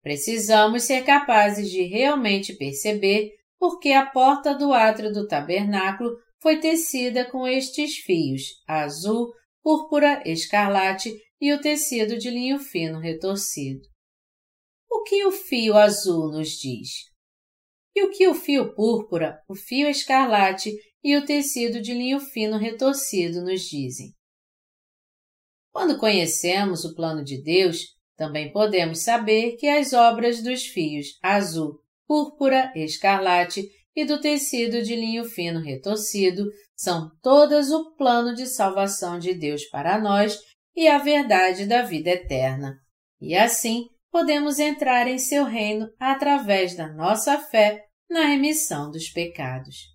Precisamos 0.00 0.84
ser 0.84 1.04
capazes 1.04 1.68
de 1.68 1.82
realmente 1.82 2.56
perceber 2.56 3.32
porque 3.58 3.90
a 3.90 4.06
porta 4.06 4.54
do 4.54 4.72
átrio 4.72 5.12
do 5.12 5.26
tabernáculo 5.26 6.12
foi 6.40 6.60
tecida 6.60 7.28
com 7.28 7.44
estes 7.44 7.96
fios 7.96 8.42
azul, 8.68 9.32
púrpura, 9.60 10.22
escarlate 10.24 11.12
e 11.40 11.52
o 11.52 11.60
tecido 11.60 12.16
de 12.16 12.30
linho 12.30 12.60
fino 12.60 13.00
retorcido. 13.00 13.82
O 14.88 15.02
que 15.02 15.24
o 15.26 15.32
fio 15.32 15.76
azul 15.76 16.30
nos 16.30 16.50
diz? 16.50 16.88
E 17.96 18.04
o 18.04 18.12
que 18.12 18.28
o 18.28 18.34
fio 18.34 18.72
púrpura, 18.76 19.42
o 19.48 19.56
fio 19.56 19.88
escarlate 19.88 20.72
e 21.02 21.16
o 21.16 21.24
tecido 21.24 21.80
de 21.80 21.92
linho 21.92 22.20
fino 22.20 22.56
retorcido 22.56 23.42
nos 23.42 23.62
dizem? 23.62 24.14
Quando 25.72 25.98
conhecemos 25.98 26.84
o 26.84 26.94
plano 26.94 27.24
de 27.24 27.42
Deus, 27.42 27.96
também 28.16 28.52
podemos 28.52 29.02
saber 29.02 29.56
que 29.56 29.66
as 29.66 29.92
obras 29.92 30.42
dos 30.42 30.66
fios 30.66 31.18
azul, 31.22 31.80
púrpura, 32.06 32.70
escarlate 32.76 33.68
e 33.96 34.04
do 34.04 34.20
tecido 34.20 34.82
de 34.82 34.94
linho 34.94 35.24
fino 35.24 35.60
retorcido 35.60 36.50
são 36.74 37.10
todas 37.22 37.70
o 37.70 37.94
plano 37.94 38.34
de 38.34 38.46
salvação 38.46 39.18
de 39.18 39.34
Deus 39.34 39.64
para 39.64 40.00
nós 40.00 40.38
e 40.74 40.88
a 40.88 40.98
verdade 40.98 41.66
da 41.66 41.82
vida 41.82 42.10
eterna. 42.10 42.78
E 43.20 43.34
assim 43.34 43.88
podemos 44.10 44.58
entrar 44.58 45.06
em 45.06 45.18
seu 45.18 45.44
reino 45.44 45.88
através 45.98 46.76
da 46.76 46.88
nossa 46.92 47.38
fé 47.38 47.86
na 48.10 48.26
remissão 48.26 48.90
dos 48.90 49.08
pecados. 49.08 49.91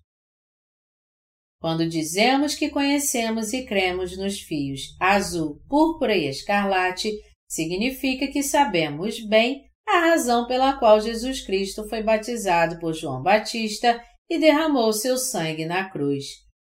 Quando 1.60 1.88
dizemos 1.88 2.54
que 2.54 2.68
conhecemos 2.68 3.52
e 3.52 3.64
cremos 3.64 4.16
nos 4.16 4.40
fios 4.40 4.96
azul, 5.00 5.60
púrpura 5.68 6.16
e 6.16 6.28
escarlate, 6.28 7.10
significa 7.48 8.28
que 8.28 8.42
sabemos 8.42 9.20
bem 9.26 9.64
a 9.86 10.10
razão 10.10 10.46
pela 10.46 10.78
qual 10.78 11.00
Jesus 11.00 11.40
Cristo 11.40 11.88
foi 11.88 12.02
batizado 12.02 12.78
por 12.78 12.94
João 12.94 13.22
Batista 13.22 14.00
e 14.30 14.38
derramou 14.38 14.92
seu 14.92 15.16
sangue 15.16 15.64
na 15.64 15.88
cruz. 15.90 16.24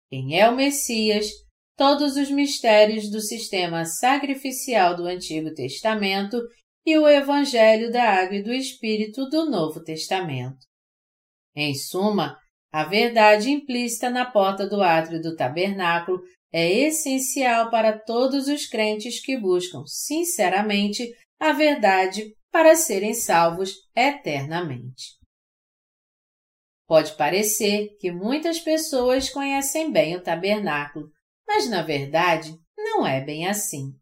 Quem 0.10 0.40
é 0.40 0.50
o 0.50 0.56
Messias? 0.56 1.28
Todos 1.78 2.18
os 2.18 2.30
mistérios 2.30 3.10
do 3.10 3.22
sistema 3.22 3.86
sacrificial 3.86 4.96
do 4.96 5.06
Antigo 5.06 5.54
Testamento 5.54 6.40
e 6.86 6.98
o 6.98 7.08
Evangelho 7.08 7.92
da 7.92 8.04
Água 8.04 8.36
e 8.36 8.44
do 8.44 8.54
Espírito 8.54 9.28
do 9.30 9.50
Novo 9.50 9.82
Testamento. 9.82 10.60
Em 11.56 11.74
suma, 11.74 12.38
a 12.74 12.84
verdade 12.84 13.51
implícita 13.51 14.09
na 14.09 14.26
porta 14.26 14.67
do 14.67 14.82
átrio 14.82 15.21
do 15.21 15.36
tabernáculo 15.36 16.19
é 16.51 16.67
essencial 16.71 17.69
para 17.69 17.99
todos 17.99 18.47
os 18.47 18.65
crentes 18.65 19.24
que 19.24 19.38
buscam, 19.38 19.84
sinceramente, 19.86 21.07
a 21.39 21.51
verdade 21.51 22.36
para 22.51 22.76
serem 22.76 23.13
salvos 23.13 23.76
eternamente. 23.95 25.19
Pode 26.88 27.15
parecer 27.15 27.95
que 27.99 28.11
muitas 28.11 28.59
pessoas 28.59 29.30
conhecem 29.30 29.91
bem 29.91 30.15
o 30.15 30.24
tabernáculo, 30.24 31.11
mas 31.47 31.69
na 31.69 31.84
verdade 31.84 32.57
não 32.76 33.05
é 33.05 33.24
bem 33.24 33.47
assim. 33.47 33.93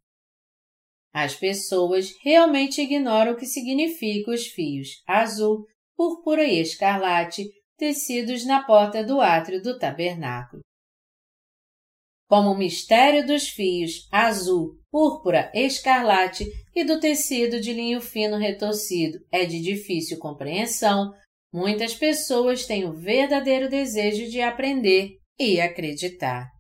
As 1.13 1.36
pessoas 1.36 2.15
realmente 2.24 2.82
ignoram 2.82 3.34
o 3.34 3.36
que 3.36 3.45
significa 3.45 4.32
os 4.32 4.47
fios 4.47 5.03
azul, 5.05 5.65
púrpura 5.97 6.45
e 6.45 6.61
escarlate 6.61 7.49
tecidos 7.82 8.46
na 8.46 8.64
porta 8.64 9.04
do 9.04 9.20
átrio 9.20 9.60
do 9.60 9.80
tabernáculo. 9.80 10.62
Como 12.30 12.52
o 12.52 12.58
mistério 12.58 13.26
dos 13.26 13.50
fios 13.50 14.08
azul, 14.12 14.80
púrpura, 14.92 15.52
escarlate 15.52 16.46
e 16.76 16.84
do 16.84 17.00
tecido 17.00 17.60
de 17.60 17.74
linho 17.74 18.00
fino 18.00 18.38
retorcido 18.38 19.18
é 19.32 19.46
de 19.46 19.60
difícil 19.60 20.20
compreensão, 20.20 21.12
muitas 21.52 21.96
pessoas 21.96 22.68
têm 22.68 22.86
o 22.86 22.94
verdadeiro 22.94 23.68
desejo 23.68 24.30
de 24.30 24.42
aprender 24.42 25.18
e 25.40 25.60
acreditar. 25.60 26.52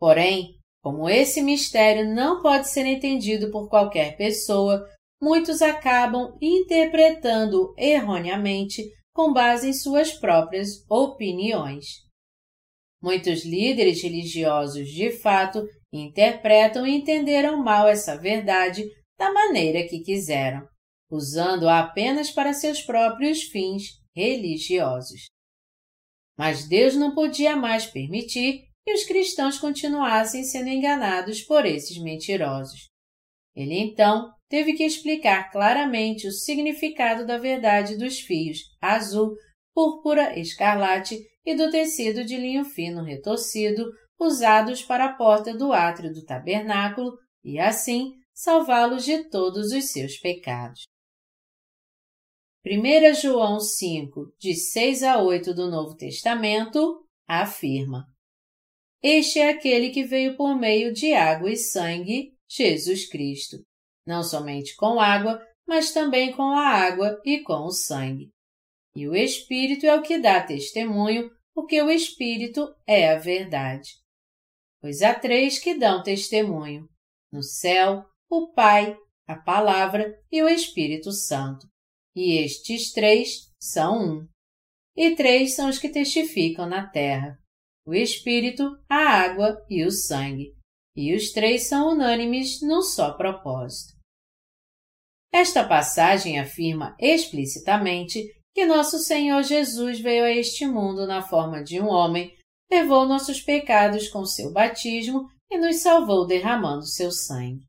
Porém, 0.00 0.58
como 0.82 1.08
esse 1.08 1.40
mistério 1.40 2.12
não 2.12 2.42
pode 2.42 2.68
ser 2.68 2.86
entendido 2.86 3.52
por 3.52 3.68
qualquer 3.68 4.16
pessoa, 4.16 4.84
muitos 5.22 5.62
acabam 5.62 6.36
interpretando 6.42 7.72
erroneamente 7.78 8.82
com 9.18 9.32
base 9.32 9.68
em 9.68 9.72
suas 9.72 10.12
próprias 10.12 10.88
opiniões. 10.88 12.04
Muitos 13.02 13.44
líderes 13.44 14.00
religiosos, 14.00 14.88
de 14.88 15.10
fato, 15.10 15.66
interpretam 15.92 16.86
e 16.86 16.94
entenderam 16.94 17.60
mal 17.60 17.88
essa 17.88 18.16
verdade 18.16 18.88
da 19.18 19.32
maneira 19.32 19.88
que 19.88 20.04
quiseram, 20.04 20.64
usando-a 21.10 21.80
apenas 21.80 22.30
para 22.30 22.52
seus 22.52 22.80
próprios 22.80 23.42
fins 23.42 24.00
religiosos. 24.14 25.24
Mas 26.38 26.68
Deus 26.68 26.94
não 26.94 27.12
podia 27.12 27.56
mais 27.56 27.86
permitir 27.86 28.68
que 28.84 28.92
os 28.92 29.02
cristãos 29.02 29.58
continuassem 29.58 30.44
sendo 30.44 30.68
enganados 30.68 31.42
por 31.42 31.66
esses 31.66 32.00
mentirosos. 32.00 32.88
Ele 33.56 33.80
então 33.80 34.32
teve 34.48 34.72
que 34.72 34.84
explicar 34.84 35.50
claramente 35.50 36.26
o 36.26 36.32
significado 36.32 37.26
da 37.26 37.38
verdade 37.38 37.96
dos 37.96 38.20
fios 38.20 38.58
azul, 38.80 39.34
púrpura, 39.74 40.38
escarlate 40.38 41.18
e 41.44 41.54
do 41.54 41.70
tecido 41.70 42.24
de 42.24 42.36
linho 42.36 42.64
fino 42.64 43.02
retorcido 43.02 43.90
usados 44.18 44.82
para 44.82 45.04
a 45.04 45.12
porta 45.14 45.56
do 45.56 45.72
átrio 45.72 46.12
do 46.12 46.24
tabernáculo 46.24 47.16
e, 47.44 47.58
assim, 47.58 48.12
salvá-los 48.34 49.04
de 49.04 49.28
todos 49.30 49.72
os 49.72 49.90
seus 49.92 50.18
pecados. 50.18 50.86
1 52.66 53.14
João 53.14 53.60
5, 53.60 54.34
de 54.38 54.54
6 54.54 55.02
a 55.04 55.22
8 55.22 55.54
do 55.54 55.70
Novo 55.70 55.94
Testamento, 55.94 57.06
afirma: 57.26 58.04
este 59.02 59.38
é 59.38 59.50
aquele 59.50 59.90
que 59.90 60.02
veio 60.02 60.36
por 60.36 60.58
meio 60.58 60.92
de 60.92 61.14
água 61.14 61.50
e 61.50 61.56
sangue, 61.56 62.32
Jesus 62.48 63.08
Cristo, 63.08 63.58
não 64.08 64.22
somente 64.22 64.74
com 64.74 64.98
água, 64.98 65.38
mas 65.66 65.92
também 65.92 66.32
com 66.32 66.56
a 66.56 66.66
água 66.66 67.20
e 67.26 67.40
com 67.40 67.66
o 67.66 67.70
sangue. 67.70 68.30
E 68.96 69.06
o 69.06 69.14
Espírito 69.14 69.84
é 69.84 69.94
o 69.94 70.00
que 70.00 70.18
dá 70.18 70.42
testemunho, 70.42 71.30
porque 71.54 71.82
o 71.82 71.90
Espírito 71.90 72.74
é 72.86 73.10
a 73.10 73.18
verdade. 73.18 73.90
Pois 74.80 75.02
há 75.02 75.14
três 75.14 75.58
que 75.58 75.74
dão 75.74 76.02
testemunho: 76.02 76.88
no 77.30 77.42
céu, 77.42 78.02
o 78.30 78.50
Pai, 78.54 78.96
a 79.26 79.36
Palavra 79.36 80.18
e 80.32 80.42
o 80.42 80.48
Espírito 80.48 81.12
Santo. 81.12 81.66
E 82.16 82.38
estes 82.38 82.92
três 82.92 83.52
são 83.60 84.02
um. 84.02 84.28
E 84.96 85.14
três 85.14 85.54
são 85.54 85.68
os 85.68 85.78
que 85.78 85.90
testificam 85.90 86.66
na 86.66 86.88
terra: 86.88 87.38
o 87.84 87.92
Espírito, 87.92 88.74
a 88.88 88.96
água 88.96 89.62
e 89.68 89.84
o 89.84 89.90
sangue. 89.90 90.54
E 90.96 91.14
os 91.14 91.30
três 91.30 91.68
são 91.68 91.92
unânimes 91.92 92.62
num 92.62 92.80
só 92.80 93.12
propósito. 93.12 93.97
Esta 95.32 95.66
passagem 95.66 96.38
afirma 96.38 96.96
explicitamente 96.98 98.22
que 98.54 98.64
nosso 98.64 98.98
Senhor 98.98 99.42
Jesus 99.42 100.00
veio 100.00 100.24
a 100.24 100.30
este 100.30 100.66
mundo 100.66 101.06
na 101.06 101.22
forma 101.22 101.62
de 101.62 101.80
um 101.80 101.86
homem, 101.86 102.34
levou 102.70 103.06
nossos 103.06 103.40
pecados 103.40 104.08
com 104.08 104.24
seu 104.24 104.52
batismo 104.52 105.28
e 105.50 105.58
nos 105.58 105.76
salvou 105.76 106.26
derramando 106.26 106.86
seu 106.86 107.10
sangue. 107.10 107.64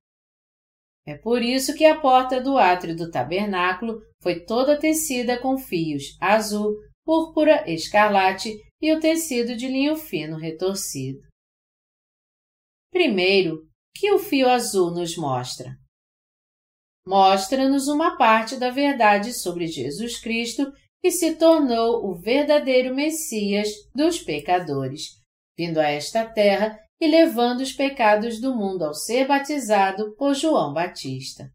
É 1.06 1.18
por 1.18 1.42
isso 1.42 1.74
que 1.74 1.86
a 1.86 2.00
porta 2.00 2.42
do 2.42 2.58
átrio 2.58 2.96
do 2.96 3.10
tabernáculo 3.10 4.02
foi 4.22 4.46
toda 4.46 4.80
tecida 4.80 5.40
com 5.40 5.58
fios 5.58 6.18
azul, 6.20 6.76
púrpura, 7.06 7.70
escarlate 7.70 8.56
e 8.82 8.94
o 8.94 9.00
tecido 9.00 9.56
de 9.56 9.68
linho 9.68 9.96
fino 9.96 10.38
retorcido. 10.38 11.20
Primeiro, 12.92 13.68
que 13.96 14.12
o 14.12 14.20
fio 14.20 14.50
azul 14.50 14.92
nos 14.92 15.16
mostra? 15.18 15.76
Mostra-nos 17.10 17.88
uma 17.88 18.18
parte 18.18 18.56
da 18.56 18.70
verdade 18.70 19.34
sobre 19.34 19.66
Jesus 19.66 20.20
Cristo 20.20 20.72
que 21.02 21.10
se 21.10 21.38
tornou 21.38 22.08
o 22.08 22.14
verdadeiro 22.14 22.94
Messias 22.94 23.68
dos 23.96 24.20
pecadores, 24.20 25.06
vindo 25.58 25.80
a 25.80 25.90
esta 25.90 26.24
terra 26.24 26.78
e 27.02 27.08
levando 27.08 27.62
os 27.62 27.74
pecados 27.74 28.40
do 28.40 28.56
mundo 28.56 28.84
ao 28.84 28.94
ser 28.94 29.26
batizado 29.26 30.16
por 30.18 30.36
João 30.36 30.72
Batista. 30.72 31.50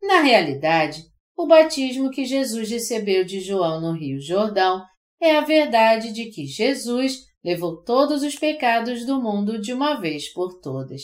Na 0.00 0.20
realidade, 0.20 1.02
o 1.36 1.48
batismo 1.48 2.08
que 2.08 2.24
Jesus 2.24 2.70
recebeu 2.70 3.24
de 3.24 3.40
João 3.40 3.80
no 3.80 3.98
Rio 3.98 4.20
Jordão 4.20 4.80
é 5.20 5.36
a 5.36 5.40
verdade 5.40 6.12
de 6.12 6.26
que 6.26 6.46
Jesus 6.46 7.24
levou 7.42 7.82
todos 7.82 8.22
os 8.22 8.36
pecados 8.36 9.04
do 9.04 9.20
mundo 9.20 9.60
de 9.60 9.72
uma 9.72 10.00
vez 10.00 10.32
por 10.32 10.60
todas. 10.60 11.02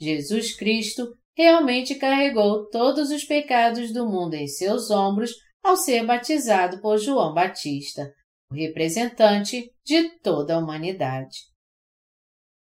Jesus 0.00 0.54
Cristo 0.54 1.16
realmente 1.36 1.94
carregou 1.94 2.68
todos 2.68 3.10
os 3.10 3.24
pecados 3.24 3.92
do 3.92 4.06
mundo 4.06 4.34
em 4.34 4.46
seus 4.46 4.90
ombros 4.90 5.32
ao 5.62 5.76
ser 5.76 6.04
batizado 6.04 6.80
por 6.80 6.98
João 6.98 7.32
Batista, 7.32 8.12
o 8.50 8.54
representante 8.54 9.70
de 9.84 10.18
toda 10.20 10.54
a 10.54 10.58
humanidade 10.58 11.52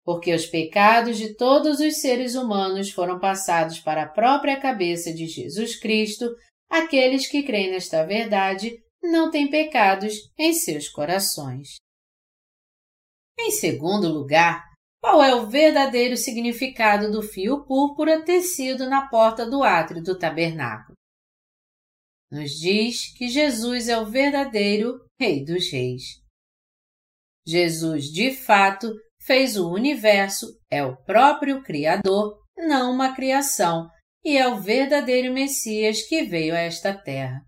porque 0.05 0.35
os 0.35 0.47
pecados 0.47 1.17
de 1.17 1.35
todos 1.35 1.81
os 1.81 1.97
seres 1.97 2.35
humanos 2.35 2.91
foram 2.91 3.19
passados 3.19 3.81
para 3.81 4.03
a 4.03 4.09
própria 4.09 4.61
cabeça 4.61 5.13
de 5.13 5.27
Jesus 5.27 5.81
Cristo, 5.81 6.29
aqueles 6.69 7.27
que 7.27 7.43
creem 7.43 7.71
nesta 7.71 8.05
verdade 8.05 8.79
não 9.03 9.31
têm 9.31 9.49
pecados 9.49 10.15
em 10.39 10.53
seus 10.53 10.89
corações. 10.91 11.77
Em 13.39 13.51
segundo 13.51 14.09
lugar, 14.09 14.63
qual 15.05 15.23
é 15.23 15.35
o 15.35 15.47
verdadeiro 15.47 16.17
significado 16.17 17.13
do 17.13 17.21
fio 17.21 17.63
púrpura 17.67 18.25
tecido 18.25 18.89
na 18.89 19.07
porta 19.07 19.45
do 19.45 19.63
átrio 19.63 20.03
do 20.03 20.19
tabernáculo? 20.19 20.97
Nos 22.33 22.53
diz 22.53 23.15
que 23.15 23.29
Jesus 23.29 23.91
é 23.91 23.99
o 23.99 24.07
verdadeiro 24.07 24.99
Rei 25.21 25.45
dos 25.45 25.71
Reis. 25.71 26.05
Jesus, 27.47 28.07
de 28.07 28.35
fato, 28.35 28.95
fez 29.21 29.59
o 29.59 29.71
universo, 29.71 30.47
é 30.71 30.83
o 30.83 30.97
próprio 30.97 31.63
Criador, 31.63 32.41
não 32.57 32.91
uma 32.91 33.15
criação, 33.15 33.87
e 34.25 34.39
é 34.39 34.49
o 34.49 34.59
verdadeiro 34.59 35.35
Messias 35.35 36.01
que 36.01 36.23
veio 36.23 36.55
a 36.55 36.61
esta 36.61 36.97
terra. 36.97 37.45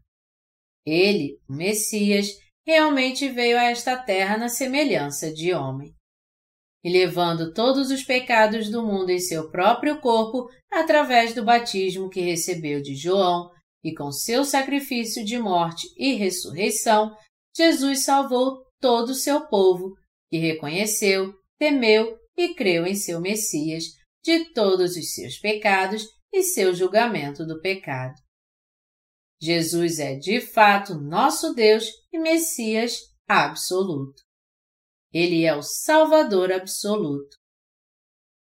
Ele, 0.85 1.41
o 1.49 1.55
Messias, 1.55 2.29
realmente 2.67 3.31
veio 3.31 3.59
a 3.59 3.65
esta 3.65 3.97
terra 3.97 4.37
na 4.37 4.51
semelhança 4.51 5.33
de 5.33 5.55
homem. 5.55 5.96
E 6.87 6.89
levando 6.89 7.53
todos 7.53 7.91
os 7.91 8.05
pecados 8.05 8.71
do 8.71 8.81
mundo 8.81 9.11
em 9.11 9.19
seu 9.19 9.51
próprio 9.51 10.01
corpo, 10.01 10.49
através 10.71 11.35
do 11.35 11.45
batismo 11.45 12.09
que 12.09 12.21
recebeu 12.21 12.81
de 12.81 12.95
João, 12.95 13.51
e 13.83 13.93
com 13.93 14.13
seu 14.13 14.45
sacrifício 14.45 15.25
de 15.25 15.37
morte 15.37 15.89
e 15.97 16.15
ressurreição, 16.15 17.13
Jesus 17.57 18.05
salvou 18.05 18.63
todo 18.81 19.09
o 19.09 19.15
seu 19.17 19.49
povo, 19.49 19.95
que 20.31 20.39
reconheceu 20.39 21.35
temeu 21.59 22.17
e 22.37 22.55
creu 22.55 22.87
em 22.87 22.95
seu 22.95 23.21
Messias 23.21 23.83
de 24.23 24.53
todos 24.53 24.95
os 24.95 25.13
seus 25.13 25.39
pecados 25.39 26.07
e 26.33 26.45
seu 26.45 26.73
julgamento 26.73 27.45
do 27.45 27.61
pecado. 27.61 28.15
Jesus 29.43 29.99
é 29.99 30.15
de 30.15 30.41
fato 30.41 30.95
nosso 30.95 31.53
Deus 31.53 31.91
e 32.13 32.19
Messias 32.21 33.01
absoluto. 33.27 34.26
Ele 35.13 35.45
é 35.45 35.55
o 35.55 35.63
Salvador 35.63 36.53
absoluto. 36.53 37.37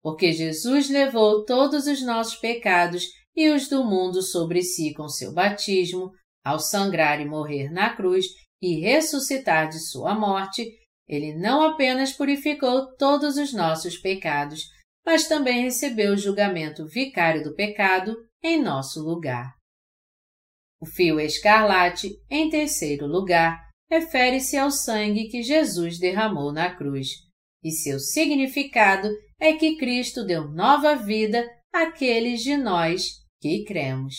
Porque 0.03 0.32
Jesus 0.32 0.88
levou 0.88 1.44
todos 1.44 1.86
os 1.86 2.03
nossos 2.03 2.36
pecados 2.36 3.05
e 3.34 3.51
os 3.51 3.68
do 3.68 3.84
mundo 3.84 4.22
sobre 4.22 4.62
si 4.62 4.92
com 4.94 5.09
seu 5.09 5.32
batismo, 5.32 6.11
ao 6.44 6.59
sangrar 6.59 7.20
e 7.20 7.24
morrer 7.24 7.70
na 7.70 7.94
cruz 7.94 8.26
e 8.62 8.80
ressuscitar 8.80 9.68
de 9.68 9.78
sua 9.78 10.14
morte, 10.14 10.66
ele 11.09 11.34
não 11.34 11.62
apenas 11.62 12.12
purificou 12.12 12.94
todos 12.96 13.36
os 13.36 13.53
nossos 13.53 13.98
pecados, 13.98 14.62
mas 15.05 15.28
também 15.28 15.62
recebeu 15.62 16.12
o 16.12 16.18
julgamento 16.18 16.86
vicário 16.86 17.42
do 17.42 17.55
pecado 17.55 18.16
em 18.42 18.62
nosso 18.62 19.03
lugar. 19.03 19.55
O 20.80 20.86
fio 20.86 21.20
escarlate, 21.20 22.11
em 22.30 22.48
terceiro 22.48 23.07
lugar, 23.07 23.69
refere-se 23.91 24.57
ao 24.57 24.70
sangue 24.70 25.28
que 25.28 25.43
Jesus 25.43 25.99
derramou 25.99 26.53
na 26.53 26.74
cruz, 26.74 27.09
e 27.62 27.70
seu 27.70 27.99
significado 27.99 29.09
é 29.38 29.55
que 29.55 29.76
Cristo 29.76 30.24
deu 30.24 30.49
nova 30.49 30.95
vida 30.95 31.45
àqueles 31.72 32.43
de 32.43 32.57
nós 32.57 33.20
que 33.41 33.64
cremos. 33.64 34.14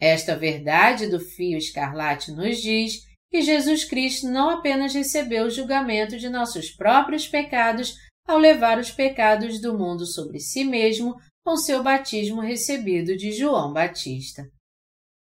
Esta 0.00 0.36
verdade 0.36 1.06
do 1.06 1.20
fio 1.20 1.56
escarlate 1.56 2.32
nos 2.32 2.60
diz 2.60 3.02
que 3.30 3.42
Jesus 3.42 3.84
Cristo 3.84 4.26
não 4.28 4.50
apenas 4.50 4.94
recebeu 4.94 5.46
o 5.46 5.50
julgamento 5.50 6.18
de 6.18 6.28
nossos 6.28 6.70
próprios 6.70 7.26
pecados 7.26 7.94
ao 8.26 8.38
levar 8.38 8.78
os 8.78 8.90
pecados 8.90 9.60
do 9.60 9.76
mundo 9.76 10.06
sobre 10.06 10.40
si 10.40 10.64
mesmo 10.64 11.14
com 11.44 11.56
seu 11.56 11.82
batismo 11.82 12.40
recebido 12.40 13.16
de 13.16 13.32
João 13.32 13.72
Batista, 13.72 14.42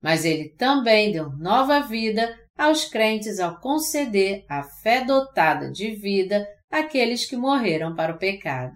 mas 0.01 0.23
ele 0.23 0.49
também 0.49 1.11
deu 1.11 1.29
nova 1.31 1.81
vida 1.81 2.37
aos 2.57 2.85
crentes 2.85 3.39
ao 3.39 3.59
conceder 3.59 4.45
a 4.49 4.63
fé 4.81 5.03
dotada 5.03 5.71
de 5.71 5.95
vida 5.95 6.47
àqueles 6.69 7.25
que 7.25 7.35
morreram 7.35 7.95
para 7.95 8.13
o 8.13 8.19
pecado. 8.19 8.73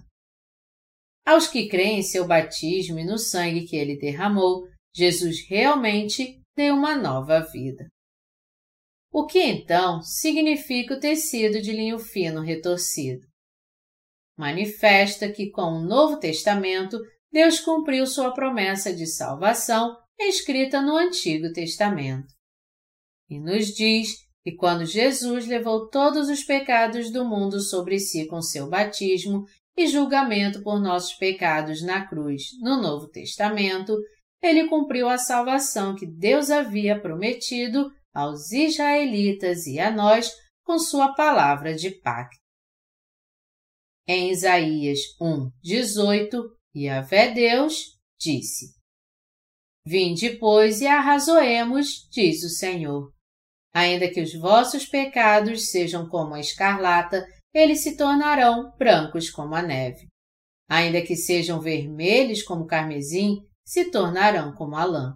Aos 1.25 1.47
que 1.47 1.67
creem 1.67 1.99
em 1.99 2.03
seu 2.03 2.25
batismo 2.25 2.99
e 2.99 3.05
no 3.05 3.17
sangue 3.17 3.65
que 3.65 3.75
ele 3.75 3.97
derramou, 3.97 4.63
Jesus 4.95 5.47
realmente 5.47 6.41
deu 6.55 6.75
uma 6.75 6.95
nova 6.95 7.41
vida. 7.51 7.87
O 9.11 9.25
que 9.25 9.39
então 9.39 10.01
significa 10.01 10.95
o 10.95 10.99
tecido 10.99 11.61
de 11.61 11.71
linho 11.71 11.99
fino 11.99 12.41
retorcido? 12.41 13.25
Manifesta 14.37 15.31
que 15.31 15.49
com 15.49 15.63
o 15.63 15.83
Novo 15.83 16.19
Testamento 16.19 16.99
Deus 17.31 17.59
cumpriu 17.59 18.05
sua 18.05 18.33
promessa 18.33 18.93
de 18.93 19.05
salvação 19.05 19.95
escrita 20.19 20.81
no 20.81 20.95
Antigo 20.95 21.51
Testamento. 21.51 22.36
E 23.29 23.39
nos 23.39 23.67
diz 23.67 24.27
que 24.43 24.55
quando 24.55 24.85
Jesus 24.85 25.45
levou 25.45 25.89
todos 25.89 26.29
os 26.29 26.43
pecados 26.43 27.11
do 27.11 27.25
mundo 27.25 27.59
sobre 27.59 27.99
si 27.99 28.25
com 28.27 28.41
seu 28.41 28.69
batismo 28.69 29.45
e 29.75 29.87
julgamento 29.87 30.63
por 30.63 30.79
nossos 30.79 31.13
pecados 31.13 31.81
na 31.83 32.07
cruz 32.07 32.43
no 32.61 32.81
Novo 32.81 33.09
Testamento, 33.09 33.95
ele 34.41 34.67
cumpriu 34.69 35.09
a 35.09 35.17
salvação 35.17 35.95
que 35.95 36.05
Deus 36.05 36.49
havia 36.49 36.99
prometido 36.99 37.91
aos 38.13 38.51
israelitas 38.51 39.67
e 39.67 39.79
a 39.79 39.91
nós 39.91 40.31
com 40.63 40.79
sua 40.79 41.13
palavra 41.13 41.75
de 41.75 41.91
pacto. 41.91 42.37
Em 44.07 44.31
Isaías 44.31 44.99
1, 45.19 45.51
18, 45.61 46.57
Yahvé 46.75 47.31
Deus 47.33 47.97
disse: 48.17 48.77
Vinde, 49.85 50.37
pois, 50.37 50.81
e 50.81 50.87
arrazoemos, 50.87 52.07
diz 52.09 52.43
o 52.43 52.49
Senhor. 52.49 53.16
Ainda 53.73 54.09
que 54.09 54.21
os 54.21 54.33
vossos 54.33 54.85
pecados 54.85 55.69
sejam 55.69 56.07
como 56.07 56.33
a 56.33 56.39
escarlata, 56.39 57.25
eles 57.53 57.81
se 57.81 57.95
tornarão 57.95 58.73
brancos 58.77 59.29
como 59.29 59.55
a 59.55 59.61
neve. 59.61 60.07
Ainda 60.69 61.01
que 61.01 61.15
sejam 61.15 61.59
vermelhos 61.59 62.43
como 62.43 62.65
carmesim, 62.65 63.37
se 63.65 63.91
tornarão 63.91 64.53
como 64.53 64.75
a 64.75 64.83
lã. 64.83 65.15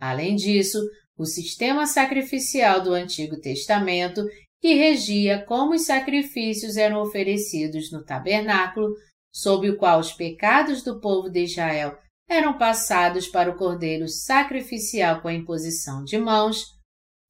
Além 0.00 0.34
disso, 0.34 0.78
o 1.16 1.24
sistema 1.24 1.86
sacrificial 1.86 2.82
do 2.82 2.92
Antigo 2.92 3.40
Testamento, 3.40 4.24
que 4.60 4.74
regia 4.74 5.44
como 5.44 5.74
os 5.74 5.86
sacrifícios 5.86 6.76
eram 6.76 7.02
oferecidos 7.02 7.90
no 7.90 8.04
tabernáculo, 8.04 8.94
sob 9.32 9.68
o 9.70 9.76
qual 9.76 10.00
os 10.00 10.12
pecados 10.12 10.82
do 10.82 11.00
povo 11.00 11.28
de 11.28 11.44
Israel 11.44 11.96
eram 12.28 12.56
passados 12.56 13.28
para 13.28 13.50
o 13.50 13.56
cordeiro 13.56 14.08
sacrificial 14.08 15.20
com 15.20 15.28
a 15.28 15.34
imposição 15.34 16.04
de 16.04 16.18
mãos, 16.18 16.64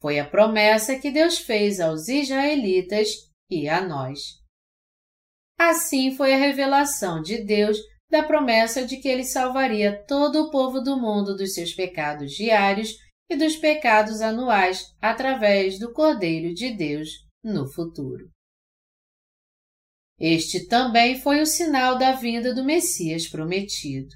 foi 0.02 0.18
a 0.18 0.28
promessa 0.28 0.98
que 0.98 1.12
Deus 1.12 1.38
fez 1.38 1.78
aos 1.78 2.08
israelitas 2.08 3.08
e 3.48 3.68
a 3.68 3.80
nós. 3.80 4.18
Assim 5.56 6.14
foi 6.16 6.34
a 6.34 6.38
revelação 6.38 7.22
de 7.22 7.44
Deus 7.44 7.78
da 8.10 8.24
promessa 8.24 8.84
de 8.84 8.96
que 8.96 9.08
ele 9.08 9.24
salvaria 9.24 10.04
todo 10.06 10.42
o 10.42 10.50
povo 10.50 10.80
do 10.80 11.00
mundo 11.00 11.36
dos 11.36 11.54
seus 11.54 11.72
pecados 11.72 12.32
diários 12.32 12.90
e 13.30 13.36
dos 13.36 13.56
pecados 13.56 14.20
anuais 14.20 14.92
através 15.00 15.78
do 15.78 15.92
Cordeiro 15.92 16.52
de 16.52 16.76
Deus 16.76 17.08
no 17.42 17.72
futuro. 17.72 18.28
Este 20.18 20.66
também 20.66 21.20
foi 21.20 21.40
o 21.40 21.46
sinal 21.46 21.96
da 21.96 22.12
vinda 22.12 22.52
do 22.52 22.64
Messias 22.64 23.28
prometido. 23.28 24.14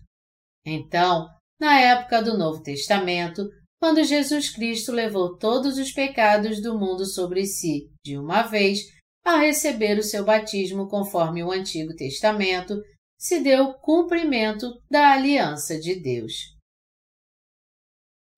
Então, 0.64 1.26
na 1.60 1.80
época 1.80 2.22
do 2.22 2.36
Novo 2.36 2.62
Testamento, 2.62 3.48
quando 3.78 4.02
Jesus 4.04 4.50
Cristo 4.50 4.92
levou 4.92 5.36
todos 5.36 5.78
os 5.78 5.92
pecados 5.92 6.60
do 6.62 6.78
mundo 6.78 7.04
sobre 7.04 7.44
si 7.46 7.90
de 8.04 8.16
uma 8.16 8.42
vez, 8.42 8.80
ao 9.24 9.38
receber 9.38 9.98
o 9.98 10.02
seu 10.02 10.24
batismo 10.24 10.88
conforme 10.88 11.42
o 11.42 11.50
Antigo 11.50 11.94
Testamento, 11.94 12.74
se 13.18 13.40
deu 13.40 13.74
cumprimento 13.74 14.66
da 14.90 15.12
aliança 15.12 15.78
de 15.78 16.00
Deus. 16.00 16.32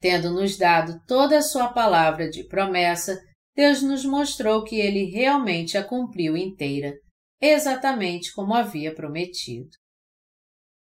Tendo-nos 0.00 0.56
dado 0.56 1.00
toda 1.06 1.38
a 1.38 1.42
sua 1.42 1.68
palavra 1.72 2.30
de 2.30 2.44
promessa, 2.44 3.20
Deus 3.54 3.82
nos 3.82 4.04
mostrou 4.04 4.62
que 4.62 4.76
ele 4.76 5.10
realmente 5.10 5.76
a 5.76 5.82
cumpriu 5.82 6.36
inteira, 6.36 6.94
exatamente 7.40 8.32
como 8.32 8.54
havia 8.54 8.94
prometido. 8.94 9.70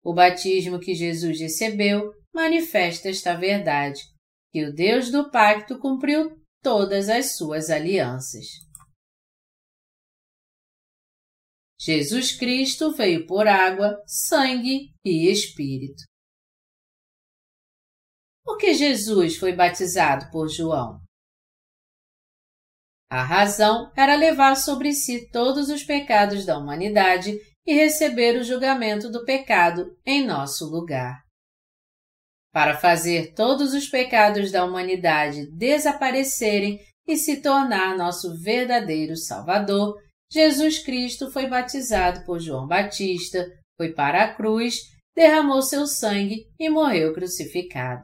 O 0.04 0.14
batismo 0.14 0.80
que 0.80 0.94
Jesus 0.94 1.40
recebeu 1.40 2.12
manifesta 2.34 3.10
esta 3.10 3.34
verdade, 3.36 4.02
que 4.52 4.66
o 4.66 4.74
Deus 4.74 5.12
do 5.12 5.30
pacto 5.30 5.80
cumpriu 5.80 6.39
todas 6.62 7.10
as 7.10 7.38
suas 7.38 7.70
alianças. 7.70 8.45
Jesus 11.80 12.38
Cristo 12.38 12.91
veio 12.91 13.26
por 13.26 13.47
água, 13.47 14.02
sangue 14.06 14.93
e 15.06 15.32
Espírito. 15.32 16.04
Por 18.43 18.58
que 18.58 18.74
Jesus 18.74 19.38
foi 19.38 19.56
batizado 19.56 20.30
por 20.32 20.50
João? 20.50 21.00
A 23.10 23.24
razão 23.24 23.91
era 23.95 24.16
levar 24.16 24.56
sobre 24.56 24.93
si 24.93 25.30
todos 25.32 25.70
os 25.70 25.84
pecados 25.84 26.45
da 26.45 26.58
humanidade 26.58 27.39
e 27.66 27.74
receber 27.74 28.39
o 28.39 28.43
julgamento 28.43 29.10
do 29.10 29.24
pecado 29.24 29.97
em 30.06 30.26
nosso 30.26 30.66
lugar. 30.66 31.29
Para 32.52 32.78
fazer 32.78 33.34
todos 33.34 33.74
os 33.74 33.88
pecados 33.88 34.52
da 34.52 34.66
humanidade 34.66 35.50
desaparecerem 35.52 36.80
e 37.08 37.16
se 37.16 37.41
tornar 37.41 37.97
nosso 37.97 38.39
verdadeiro 38.41 39.16
Salvador, 39.16 39.95
Jesus 40.32 40.80
Cristo 40.80 41.32
foi 41.32 41.47
batizado 41.47 42.24
por 42.26 42.39
João 42.39 42.68
Batista, 42.68 43.47
foi 43.78 43.93
para 43.93 44.24
a 44.24 44.34
cruz, 44.34 44.76
derramou 45.16 45.62
seu 45.62 45.88
sangue 45.88 46.45
e 46.60 46.70
morreu 46.70 47.14
crucificado. 47.14 48.04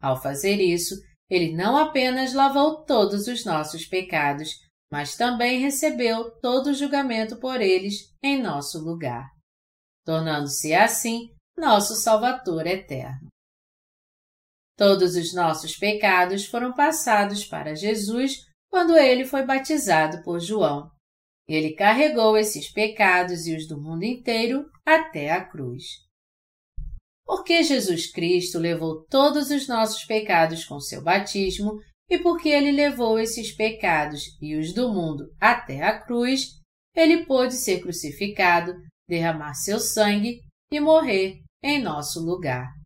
Ao 0.00 0.20
fazer 0.20 0.56
isso, 0.56 0.94
ele 1.28 1.54
não 1.54 1.76
apenas 1.76 2.34
lavou 2.34 2.84
todos 2.84 3.28
os 3.28 3.44
nossos 3.44 3.86
pecados, 3.86 4.50
mas 4.90 5.14
também 5.14 5.60
recebeu 5.60 6.30
todo 6.40 6.70
o 6.70 6.74
julgamento 6.74 7.38
por 7.38 7.60
eles 7.60 8.12
em 8.22 8.42
nosso 8.42 8.82
lugar, 8.82 9.28
tornando-se 10.04 10.74
assim 10.74 11.32
nosso 11.56 11.94
Salvador 11.94 12.66
eterno. 12.66 13.28
Todos 14.80 15.14
os 15.14 15.34
nossos 15.34 15.76
pecados 15.76 16.46
foram 16.46 16.72
passados 16.72 17.44
para 17.44 17.74
Jesus 17.74 18.46
quando 18.70 18.96
ele 18.96 19.26
foi 19.26 19.44
batizado 19.44 20.22
por 20.22 20.40
João. 20.40 20.90
Ele 21.46 21.74
carregou 21.74 22.34
esses 22.34 22.72
pecados 22.72 23.46
e 23.46 23.54
os 23.54 23.68
do 23.68 23.78
mundo 23.78 24.04
inteiro 24.04 24.64
até 24.86 25.32
a 25.32 25.44
cruz. 25.44 25.84
Porque 27.26 27.62
Jesus 27.62 28.10
Cristo 28.10 28.58
levou 28.58 29.04
todos 29.04 29.50
os 29.50 29.68
nossos 29.68 30.06
pecados 30.06 30.64
com 30.64 30.80
seu 30.80 31.02
batismo 31.02 31.78
e 32.08 32.16
porque 32.16 32.48
ele 32.48 32.72
levou 32.72 33.18
esses 33.18 33.54
pecados 33.54 34.22
e 34.40 34.56
os 34.56 34.72
do 34.72 34.90
mundo 34.90 35.26
até 35.38 35.82
a 35.82 36.00
cruz, 36.00 36.52
ele 36.96 37.26
pôde 37.26 37.52
ser 37.52 37.82
crucificado, 37.82 38.72
derramar 39.06 39.52
seu 39.52 39.78
sangue 39.78 40.40
e 40.72 40.80
morrer 40.80 41.42
em 41.62 41.82
nosso 41.82 42.24
lugar. 42.24 42.79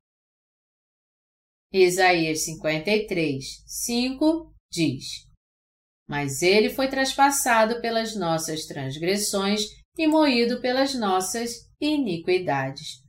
Isaías 1.77 2.45
53, 2.45 3.65
5 3.67 4.55
diz: 4.71 5.27
Mas 6.09 6.41
ele 6.41 6.71
foi 6.71 6.87
traspassado 6.87 7.81
pelas 7.81 8.15
nossas 8.15 8.65
transgressões 8.67 9.63
e 9.99 10.07
moído 10.07 10.61
pelas 10.61 10.95
nossas 10.95 11.69
iniquidades. 11.81 13.03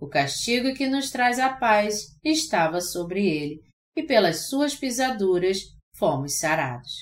O 0.00 0.08
castigo 0.08 0.72
que 0.72 0.86
nos 0.86 1.10
traz 1.10 1.40
a 1.40 1.52
paz 1.52 2.16
estava 2.22 2.80
sobre 2.80 3.26
ele, 3.26 3.60
e 3.96 4.04
pelas 4.04 4.48
suas 4.48 4.72
pisaduras 4.72 5.58
fomos 5.96 6.38
sarados. 6.38 6.92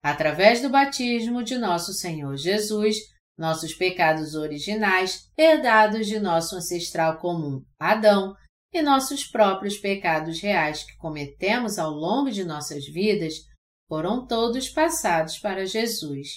Através 0.00 0.62
do 0.62 0.70
batismo 0.70 1.42
de 1.42 1.58
nosso 1.58 1.92
Senhor 1.92 2.36
Jesus, 2.36 2.98
nossos 3.36 3.74
pecados 3.74 4.36
originais, 4.36 5.28
herdados 5.36 6.06
de 6.06 6.20
nosso 6.20 6.54
ancestral 6.54 7.18
comum, 7.18 7.64
Adão, 7.80 8.36
e 8.76 8.82
nossos 8.82 9.26
próprios 9.26 9.78
pecados 9.78 10.40
reais 10.40 10.84
que 10.84 10.96
cometemos 10.96 11.78
ao 11.78 11.90
longo 11.90 12.30
de 12.30 12.44
nossas 12.44 12.84
vidas, 12.86 13.34
foram 13.88 14.26
todos 14.26 14.68
passados 14.68 15.38
para 15.38 15.66
Jesus. 15.66 16.28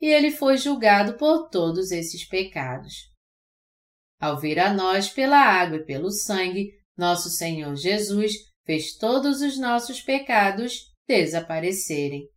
E 0.00 0.06
ele 0.06 0.30
foi 0.30 0.56
julgado 0.56 1.16
por 1.16 1.48
todos 1.48 1.90
esses 1.90 2.26
pecados. 2.26 2.94
Ao 4.20 4.38
vir 4.40 4.58
a 4.58 4.72
nós 4.72 5.08
pela 5.08 5.38
água 5.38 5.78
e 5.78 5.84
pelo 5.84 6.10
sangue, 6.10 6.70
nosso 6.96 7.28
Senhor 7.28 7.74
Jesus 7.76 8.32
fez 8.64 8.96
todos 8.96 9.42
os 9.42 9.58
nossos 9.58 10.00
pecados 10.00 10.92
desaparecerem. 11.06 12.28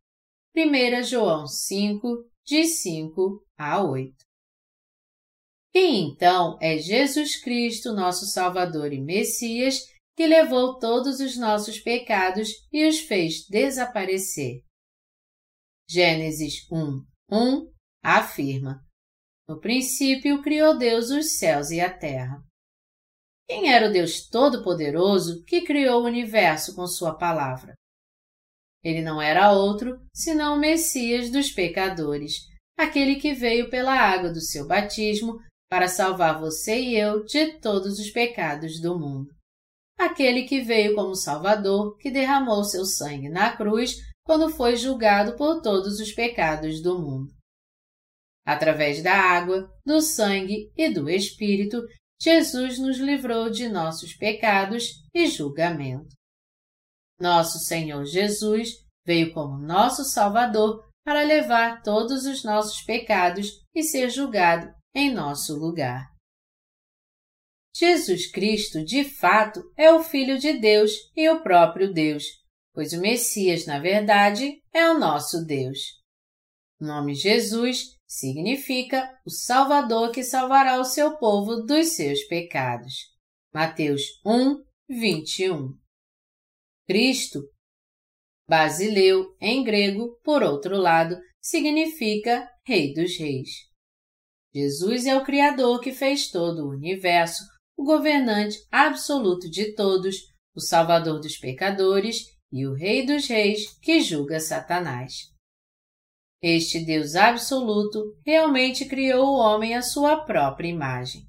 1 0.56 1.04
João 1.04 1.48
5, 1.48 2.26
de 2.44 2.66
5 2.66 3.46
a 3.58 3.82
8. 3.84 4.27
E 5.78 5.96
então 6.00 6.58
é 6.60 6.80
Jesus 6.80 7.40
Cristo, 7.40 7.94
nosso 7.94 8.26
Salvador 8.26 8.92
e 8.92 9.00
Messias, 9.00 9.86
que 10.16 10.26
levou 10.26 10.80
todos 10.80 11.20
os 11.20 11.38
nossos 11.38 11.80
pecados 11.80 12.50
e 12.74 12.88
os 12.90 13.02
fez 13.02 13.46
desaparecer. 13.48 14.64
Gênesis 15.88 16.66
1, 16.72 17.06
1 17.32 17.72
afirma: 18.04 18.84
No 19.48 19.60
princípio 19.60 20.42
criou 20.42 20.76
Deus 20.76 21.12
os 21.12 21.38
céus 21.38 21.70
e 21.70 21.80
a 21.80 21.96
terra. 21.96 22.42
Quem 23.48 23.72
era 23.72 23.88
o 23.88 23.94
Deus 23.94 24.28
Todo-Poderoso 24.28 25.44
que 25.46 25.62
criou 25.62 26.02
o 26.02 26.08
universo 26.08 26.76
com 26.76 26.88
Sua 26.88 27.16
palavra? 27.16 27.76
Ele 28.84 29.04
não 29.04 29.22
era 29.22 29.52
outro 29.52 30.04
senão 30.12 30.56
o 30.56 30.60
Messias 30.60 31.30
dos 31.30 31.52
pecadores, 31.52 32.48
aquele 32.76 33.18
que 33.18 33.36
veio 33.36 33.70
pela 33.70 33.94
água 33.94 34.34
do 34.34 34.42
seu 34.42 34.66
batismo 34.66 35.40
para 35.70 35.88
salvar 35.88 36.40
você 36.40 36.80
e 36.80 36.96
eu 36.98 37.24
de 37.26 37.60
todos 37.60 38.00
os 38.00 38.10
pecados 38.10 38.80
do 38.80 38.98
mundo. 38.98 39.30
Aquele 39.98 40.44
que 40.44 40.62
veio 40.62 40.96
como 40.96 41.16
Salvador, 41.16 41.98
que 41.98 42.12
derramou 42.12 42.64
seu 42.64 42.86
sangue 42.86 43.30
na 43.30 43.56
cruz 43.56 43.96
quando 44.24 44.50
foi 44.50 44.76
julgado 44.76 45.36
por 45.36 45.62
todos 45.62 46.00
os 46.00 46.12
pecados 46.12 46.82
do 46.82 47.00
mundo. 47.00 47.34
Através 48.46 49.02
da 49.02 49.14
água, 49.14 49.70
do 49.86 50.02
sangue 50.02 50.72
e 50.76 50.90
do 50.90 51.10
Espírito, 51.10 51.82
Jesus 52.22 52.80
nos 52.80 52.98
livrou 52.98 53.50
de 53.50 53.68
nossos 53.68 54.16
pecados 54.16 54.86
e 55.14 55.28
julgamento. 55.28 56.16
Nosso 57.20 57.60
Senhor 57.60 58.06
Jesus 58.06 58.70
veio 59.06 59.34
como 59.34 59.58
nosso 59.58 60.04
Salvador 60.04 60.84
para 61.04 61.24
levar 61.24 61.82
todos 61.82 62.26
os 62.26 62.44
nossos 62.44 62.82
pecados 62.84 63.48
e 63.74 63.84
ser 63.84 64.10
julgado 64.10 64.77
em 64.94 65.14
nosso 65.14 65.58
lugar. 65.58 66.08
Jesus 67.76 68.32
Cristo, 68.32 68.84
de 68.84 69.04
fato, 69.04 69.62
é 69.78 69.92
o 69.92 70.02
Filho 70.02 70.40
de 70.40 70.54
Deus 70.54 70.92
e 71.16 71.30
o 71.30 71.44
próprio 71.44 71.94
Deus, 71.94 72.24
pois 72.74 72.92
o 72.94 73.00
Messias, 73.00 73.68
na 73.68 73.80
verdade, 73.80 74.62
é 74.74 74.90
o 74.90 74.98
nosso 74.98 75.46
Deus. 75.46 75.78
O 76.80 76.86
nome 76.86 77.14
Jesus 77.14 77.96
significa 78.08 79.08
o 79.26 79.30
Salvador 79.30 80.12
que 80.12 80.24
salvará 80.24 80.80
o 80.80 80.86
seu 80.86 81.18
povo 81.18 81.58
dos 81.64 81.96
seus 81.96 82.24
pecados. 82.24 82.94
Mateus 83.54 84.02
1, 84.26 84.64
21. 84.90 85.78
Cristo, 86.88 87.44
Basileu, 88.48 89.36
em 89.42 89.64
grego, 89.64 90.20
por 90.24 90.42
outro 90.42 90.78
lado, 90.78 91.18
significa 91.42 92.50
Rei 92.66 92.94
dos 92.94 93.18
Reis. 93.20 93.67
Jesus 94.54 95.06
é 95.06 95.16
o 95.16 95.24
Criador 95.24 95.80
que 95.82 95.92
fez 95.92 96.30
todo 96.30 96.66
o 96.66 96.72
universo, 96.72 97.44
o 97.78 97.84
governante 97.84 98.58
absoluto 98.72 99.50
de 99.50 99.74
todos, 99.76 100.16
o 100.56 100.60
Salvador 100.60 101.20
dos 101.20 101.38
pecadores 101.38 102.24
e 102.52 102.66
o 102.66 102.74
Rei 102.74 103.06
dos 103.06 103.28
Reis 103.28 103.78
que 103.80 104.02
julga 104.02 104.40
Satanás. 104.40 105.14
Este 106.42 106.84
Deus 106.84 107.16
absoluto 107.16 108.16
realmente 108.26 108.86
criou 108.86 109.28
o 109.28 109.40
homem 109.40 109.76
à 109.76 109.82
sua 109.82 110.24
própria 110.24 110.68
imagem. 110.68 111.28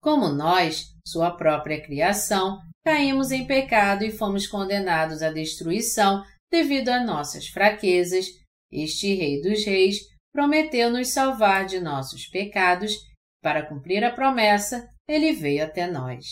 Como 0.00 0.28
nós, 0.28 0.92
sua 1.06 1.30
própria 1.30 1.82
criação, 1.82 2.58
caímos 2.84 3.30
em 3.30 3.46
pecado 3.46 4.04
e 4.04 4.12
fomos 4.12 4.46
condenados 4.46 5.22
à 5.22 5.30
destruição 5.30 6.22
devido 6.50 6.90
a 6.90 7.02
nossas 7.02 7.48
fraquezas, 7.48 8.26
este 8.70 9.14
Rei 9.14 9.40
dos 9.40 9.64
Reis 9.64 9.96
prometeu 10.34 10.90
nos 10.90 11.12
salvar 11.12 11.64
de 11.64 11.78
nossos 11.78 12.26
pecados. 12.26 12.92
Para 13.40 13.66
cumprir 13.66 14.02
a 14.02 14.10
promessa, 14.10 14.88
ele 15.06 15.32
veio 15.32 15.64
até 15.64 15.86
nós. 15.86 16.24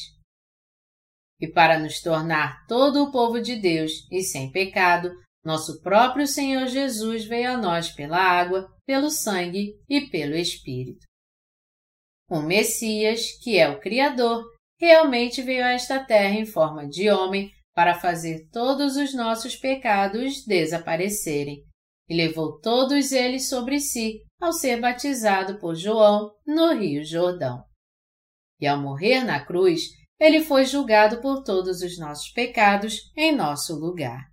E 1.41 1.47
para 1.47 1.79
nos 1.79 2.01
tornar 2.01 2.67
todo 2.67 3.05
o 3.05 3.13
povo 3.13 3.41
de 3.41 3.57
Deus 3.57 3.93
e 4.11 4.23
sem 4.23 4.51
pecado, 4.51 5.11
nosso 5.45 5.81
próprio 5.83 6.27
Senhor 6.27 6.67
Jesus 6.67 7.25
veio 7.25 7.53
a 7.53 7.57
nós 7.57 7.91
pela 7.91 8.19
água, 8.19 8.69
pelo 8.87 9.11
sangue 9.11 9.75
e 9.89 10.09
pelo 10.09 10.35
Espírito. 10.35 11.07
O 12.31 12.41
Messias, 12.41 13.39
que 13.43 13.59
é 13.59 13.69
o 13.69 13.81
Criador, 13.81 14.45
realmente 14.81 15.43
veio 15.43 15.65
a 15.65 15.73
esta 15.73 16.03
terra 16.05 16.35
em 16.35 16.47
forma 16.47 16.89
de 16.89 17.11
homem 17.11 17.51
para 17.75 17.99
fazer 17.99 18.49
todos 18.51 18.97
os 18.97 19.15
nossos 19.15 19.57
pecados 19.57 20.45
desaparecerem, 20.47 21.63
e 22.13 22.15
levou 22.15 22.61
todos 22.61 23.11
eles 23.11 23.49
sobre 23.49 23.81
si 23.81 24.21
ao 24.39 24.53
ser 24.53 24.79
batizado 24.79 25.59
por 25.59 25.75
João 25.75 26.31
no 26.47 26.75
Rio 26.75 27.03
Jordão. 27.03 27.65
E 28.61 28.67
ao 28.67 28.79
morrer 28.79 29.25
na 29.25 29.43
cruz, 29.43 29.81
ele 30.21 30.43
foi 30.43 30.67
julgado 30.67 31.23
por 31.23 31.43
todos 31.43 31.81
os 31.81 31.99
nossos 31.99 32.29
pecados 32.29 33.11
em 33.17 33.35
nosso 33.35 33.75
lugar. 33.75 34.27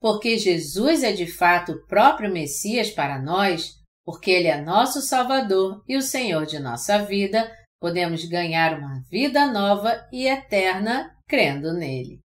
Porque 0.00 0.38
Jesus 0.38 1.02
é 1.02 1.10
de 1.10 1.26
fato 1.26 1.72
o 1.72 1.86
próprio 1.88 2.32
Messias 2.32 2.88
para 2.88 3.20
nós, 3.20 3.72
porque 4.04 4.30
ele 4.30 4.46
é 4.46 4.62
nosso 4.62 5.00
Salvador 5.02 5.82
e 5.88 5.96
o 5.96 6.02
Senhor 6.02 6.46
de 6.46 6.60
nossa 6.60 6.98
vida, 6.98 7.50
podemos 7.80 8.24
ganhar 8.26 8.78
uma 8.78 9.02
vida 9.10 9.50
nova 9.50 10.06
e 10.12 10.28
eterna 10.28 11.10
crendo 11.26 11.72
nele. 11.72 12.23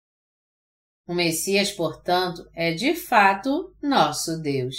O 1.09 1.15
Messias, 1.15 1.73
portanto, 1.73 2.47
é 2.55 2.73
de 2.73 2.95
fato 2.95 3.75
nosso 3.83 4.43
Deus. 4.43 4.77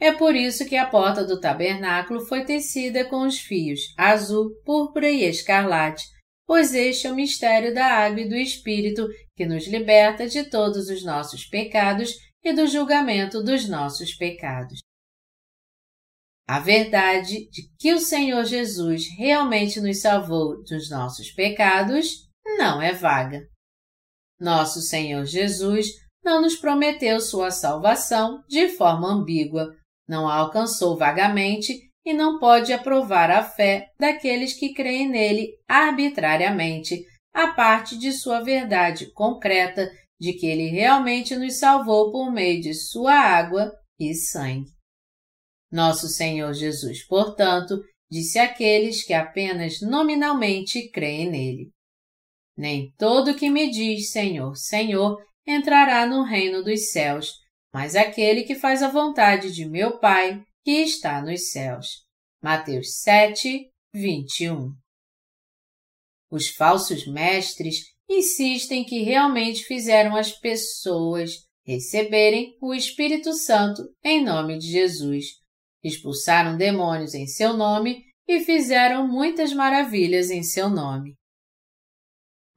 É 0.00 0.10
por 0.10 0.34
isso 0.34 0.66
que 0.66 0.76
a 0.76 0.86
porta 0.86 1.24
do 1.24 1.40
tabernáculo 1.40 2.26
foi 2.26 2.44
tecida 2.44 3.04
com 3.04 3.24
os 3.24 3.38
fios 3.38 3.94
azul, 3.96 4.50
púrpura 4.64 5.08
e 5.08 5.22
escarlate, 5.22 6.04
pois 6.44 6.74
este 6.74 7.06
é 7.06 7.12
o 7.12 7.14
mistério 7.14 7.72
da 7.72 7.86
água 7.86 8.20
e 8.20 8.28
do 8.28 8.34
Espírito 8.34 9.06
que 9.36 9.46
nos 9.46 9.68
liberta 9.68 10.26
de 10.26 10.42
todos 10.50 10.88
os 10.88 11.04
nossos 11.04 11.44
pecados 11.46 12.14
e 12.42 12.52
do 12.52 12.66
julgamento 12.66 13.40
dos 13.40 13.68
nossos 13.68 14.14
pecados. 14.14 14.80
A 16.48 16.58
verdade 16.58 17.48
de 17.50 17.68
que 17.78 17.92
o 17.92 18.00
Senhor 18.00 18.44
Jesus 18.44 19.06
realmente 19.16 19.80
nos 19.80 20.00
salvou 20.00 20.64
dos 20.64 20.90
nossos 20.90 21.30
pecados 21.30 22.26
não 22.56 22.82
é 22.82 22.92
vaga. 22.92 23.46
Nosso 24.40 24.80
Senhor 24.80 25.24
Jesus 25.24 25.88
não 26.24 26.42
nos 26.42 26.56
prometeu 26.56 27.20
sua 27.20 27.50
salvação 27.50 28.42
de 28.48 28.68
forma 28.68 29.08
ambígua, 29.08 29.74
não 30.08 30.28
a 30.28 30.34
alcançou 30.34 30.96
vagamente 30.96 31.72
e 32.04 32.12
não 32.12 32.38
pode 32.38 32.72
aprovar 32.72 33.30
a 33.30 33.42
fé 33.42 33.92
daqueles 33.98 34.54
que 34.54 34.72
creem 34.72 35.08
nele 35.08 35.52
arbitrariamente, 35.68 37.04
a 37.34 37.48
parte 37.48 37.98
de 37.98 38.12
sua 38.12 38.40
verdade 38.40 39.12
concreta 39.12 39.90
de 40.20 40.32
que 40.32 40.46
ele 40.46 40.68
realmente 40.68 41.36
nos 41.36 41.58
salvou 41.58 42.10
por 42.10 42.32
meio 42.32 42.60
de 42.60 42.74
sua 42.74 43.14
água 43.14 43.72
e 43.98 44.14
sangue. 44.14 44.70
Nosso 45.70 46.08
Senhor 46.08 46.52
Jesus, 46.54 47.06
portanto, 47.06 47.80
disse 48.10 48.38
àqueles 48.38 49.04
que 49.04 49.12
apenas 49.12 49.80
nominalmente 49.82 50.90
creem 50.90 51.30
nele: 51.30 51.70
Nem 52.58 52.92
todo 52.98 53.36
que 53.36 53.48
me 53.48 53.70
diz 53.70 54.10
Senhor, 54.10 54.56
Senhor 54.56 55.16
entrará 55.46 56.04
no 56.04 56.24
reino 56.24 56.64
dos 56.64 56.90
céus, 56.90 57.34
mas 57.72 57.94
aquele 57.94 58.42
que 58.42 58.56
faz 58.56 58.82
a 58.82 58.90
vontade 58.90 59.54
de 59.54 59.64
meu 59.64 60.00
Pai 60.00 60.42
que 60.64 60.72
está 60.72 61.22
nos 61.22 61.50
céus. 61.50 61.86
Mateus 62.42 62.98
7, 62.98 63.70
21. 63.94 64.72
Os 66.28 66.48
falsos 66.48 67.06
mestres 67.06 67.76
insistem 68.10 68.84
que 68.84 69.04
realmente 69.04 69.62
fizeram 69.62 70.16
as 70.16 70.32
pessoas 70.32 71.46
receberem 71.64 72.56
o 72.60 72.74
Espírito 72.74 73.34
Santo 73.34 73.82
em 74.02 74.24
nome 74.24 74.58
de 74.58 74.66
Jesus, 74.66 75.26
expulsaram 75.84 76.56
demônios 76.56 77.14
em 77.14 77.26
seu 77.26 77.56
nome 77.56 78.02
e 78.26 78.40
fizeram 78.40 79.06
muitas 79.06 79.52
maravilhas 79.52 80.28
em 80.28 80.42
seu 80.42 80.68
nome. 80.68 81.17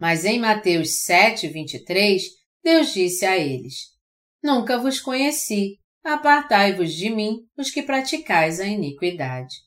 Mas 0.01 0.25
em 0.25 0.39
Mateus 0.39 1.03
7, 1.03 1.47
23, 1.47 2.23
Deus 2.63 2.91
disse 2.91 3.23
a 3.23 3.37
eles: 3.37 3.91
Nunca 4.41 4.79
vos 4.79 4.99
conheci, 4.99 5.77
apartai-vos 6.03 6.91
de 6.95 7.11
mim, 7.11 7.45
os 7.55 7.69
que 7.69 7.83
praticais 7.83 8.59
a 8.59 8.65
iniquidade. 8.65 9.57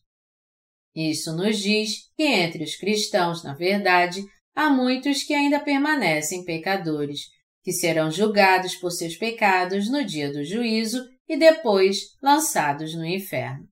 Isso 0.93 1.36
nos 1.36 1.61
diz 1.61 2.11
que 2.16 2.24
entre 2.24 2.65
os 2.65 2.74
cristãos, 2.74 3.44
na 3.44 3.55
verdade, 3.55 4.24
há 4.56 4.69
muitos 4.69 5.23
que 5.23 5.35
ainda 5.35 5.61
permanecem 5.61 6.44
pecadores, 6.44 7.20
que 7.62 7.70
serão 7.73 8.11
julgados 8.11 8.74
por 8.74 8.90
seus 8.90 9.16
pecados 9.16 9.89
no 9.89 10.05
dia 10.05 10.32
do 10.32 10.44
juízo 10.44 11.01
e 11.28 11.36
depois 11.36 12.16
lançados 12.20 12.93
no 12.97 13.06
inferno. 13.06 13.69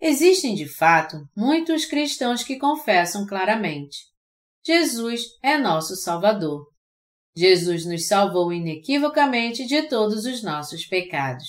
Existem 0.00 0.54
de 0.54 0.68
fato 0.68 1.28
muitos 1.36 1.84
cristãos 1.84 2.44
que 2.44 2.60
confessam 2.60 3.26
claramente: 3.26 4.14
Jesus 4.66 5.20
é 5.44 5.56
nosso 5.56 5.94
Salvador. 5.94 6.66
Jesus 7.36 7.86
nos 7.86 8.08
salvou 8.08 8.52
inequivocamente 8.52 9.64
de 9.64 9.82
todos 9.82 10.24
os 10.24 10.42
nossos 10.42 10.84
pecados. 10.84 11.46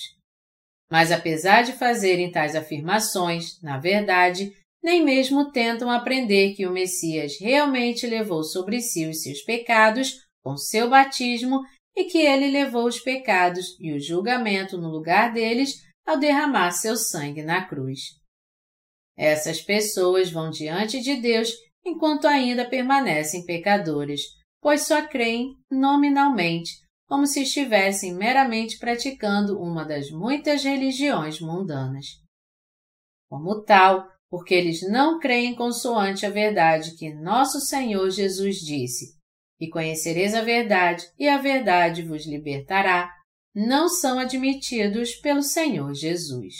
Mas 0.88 1.10
apesar 1.10 1.62
de 1.62 1.72
fazerem 1.72 2.30
tais 2.30 2.54
afirmações, 2.54 3.60
na 3.60 3.76
verdade, 3.76 4.52
nem 4.80 5.04
mesmo 5.04 5.50
tentam 5.50 5.90
aprender 5.90 6.54
que 6.54 6.64
o 6.64 6.70
Messias 6.70 7.32
realmente 7.40 8.06
levou 8.06 8.44
sobre 8.44 8.80
si 8.80 9.04
os 9.06 9.20
seus 9.20 9.42
pecados 9.42 10.14
com 10.44 10.56
seu 10.56 10.88
batismo 10.88 11.60
e 11.96 12.04
que 12.04 12.18
ele 12.18 12.48
levou 12.48 12.86
os 12.86 13.00
pecados 13.00 13.76
e 13.80 13.92
o 13.92 14.00
julgamento 14.00 14.78
no 14.78 14.88
lugar 14.88 15.32
deles 15.32 15.82
ao 16.06 16.20
derramar 16.20 16.70
seu 16.70 16.96
sangue 16.96 17.42
na 17.42 17.66
cruz. 17.66 18.00
Essas 19.16 19.60
pessoas 19.60 20.30
vão 20.30 20.50
diante 20.50 21.00
de 21.00 21.16
Deus 21.16 21.50
enquanto 21.84 22.26
ainda 22.26 22.68
permanecem 22.68 23.44
pecadores, 23.44 24.22
pois 24.60 24.86
só 24.86 25.06
creem 25.06 25.54
nominalmente, 25.70 26.72
como 27.06 27.26
se 27.26 27.42
estivessem 27.42 28.14
meramente 28.14 28.78
praticando 28.78 29.58
uma 29.58 29.84
das 29.84 30.10
muitas 30.10 30.62
religiões 30.62 31.40
mundanas. 31.40 32.06
Como 33.28 33.62
tal, 33.62 34.06
porque 34.30 34.54
eles 34.54 34.82
não 34.88 35.18
creem 35.18 35.54
consoante 35.54 36.26
a 36.26 36.30
verdade 36.30 36.96
que 36.96 37.12
nosso 37.14 37.60
Senhor 37.60 38.10
Jesus 38.10 38.56
disse: 38.56 39.16
E 39.58 39.68
conhecereis 39.68 40.34
a 40.34 40.42
verdade, 40.42 41.04
e 41.18 41.28
a 41.28 41.38
verdade 41.38 42.02
vos 42.02 42.26
libertará, 42.26 43.10
não 43.54 43.88
são 43.88 44.18
admitidos 44.18 45.14
pelo 45.16 45.42
Senhor 45.42 45.94
Jesus. 45.94 46.54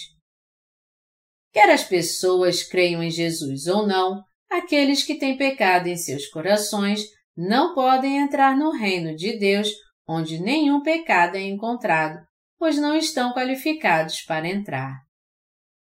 Quer 1.52 1.70
as 1.70 1.84
pessoas 1.84 2.62
creiam 2.62 3.02
em 3.02 3.10
Jesus 3.10 3.66
ou 3.66 3.86
não, 3.86 4.22
aqueles 4.50 5.02
que 5.02 5.18
têm 5.18 5.36
pecado 5.36 5.88
em 5.88 5.96
seus 5.96 6.26
corações 6.28 7.02
não 7.36 7.74
podem 7.74 8.18
entrar 8.18 8.56
no 8.56 8.70
reino 8.70 9.14
de 9.14 9.38
Deus, 9.38 9.68
onde 10.06 10.40
nenhum 10.40 10.82
pecado 10.82 11.36
é 11.36 11.42
encontrado, 11.42 12.18
pois 12.58 12.76
não 12.76 12.96
estão 12.96 13.32
qualificados 13.32 14.22
para 14.22 14.48
entrar. 14.48 14.96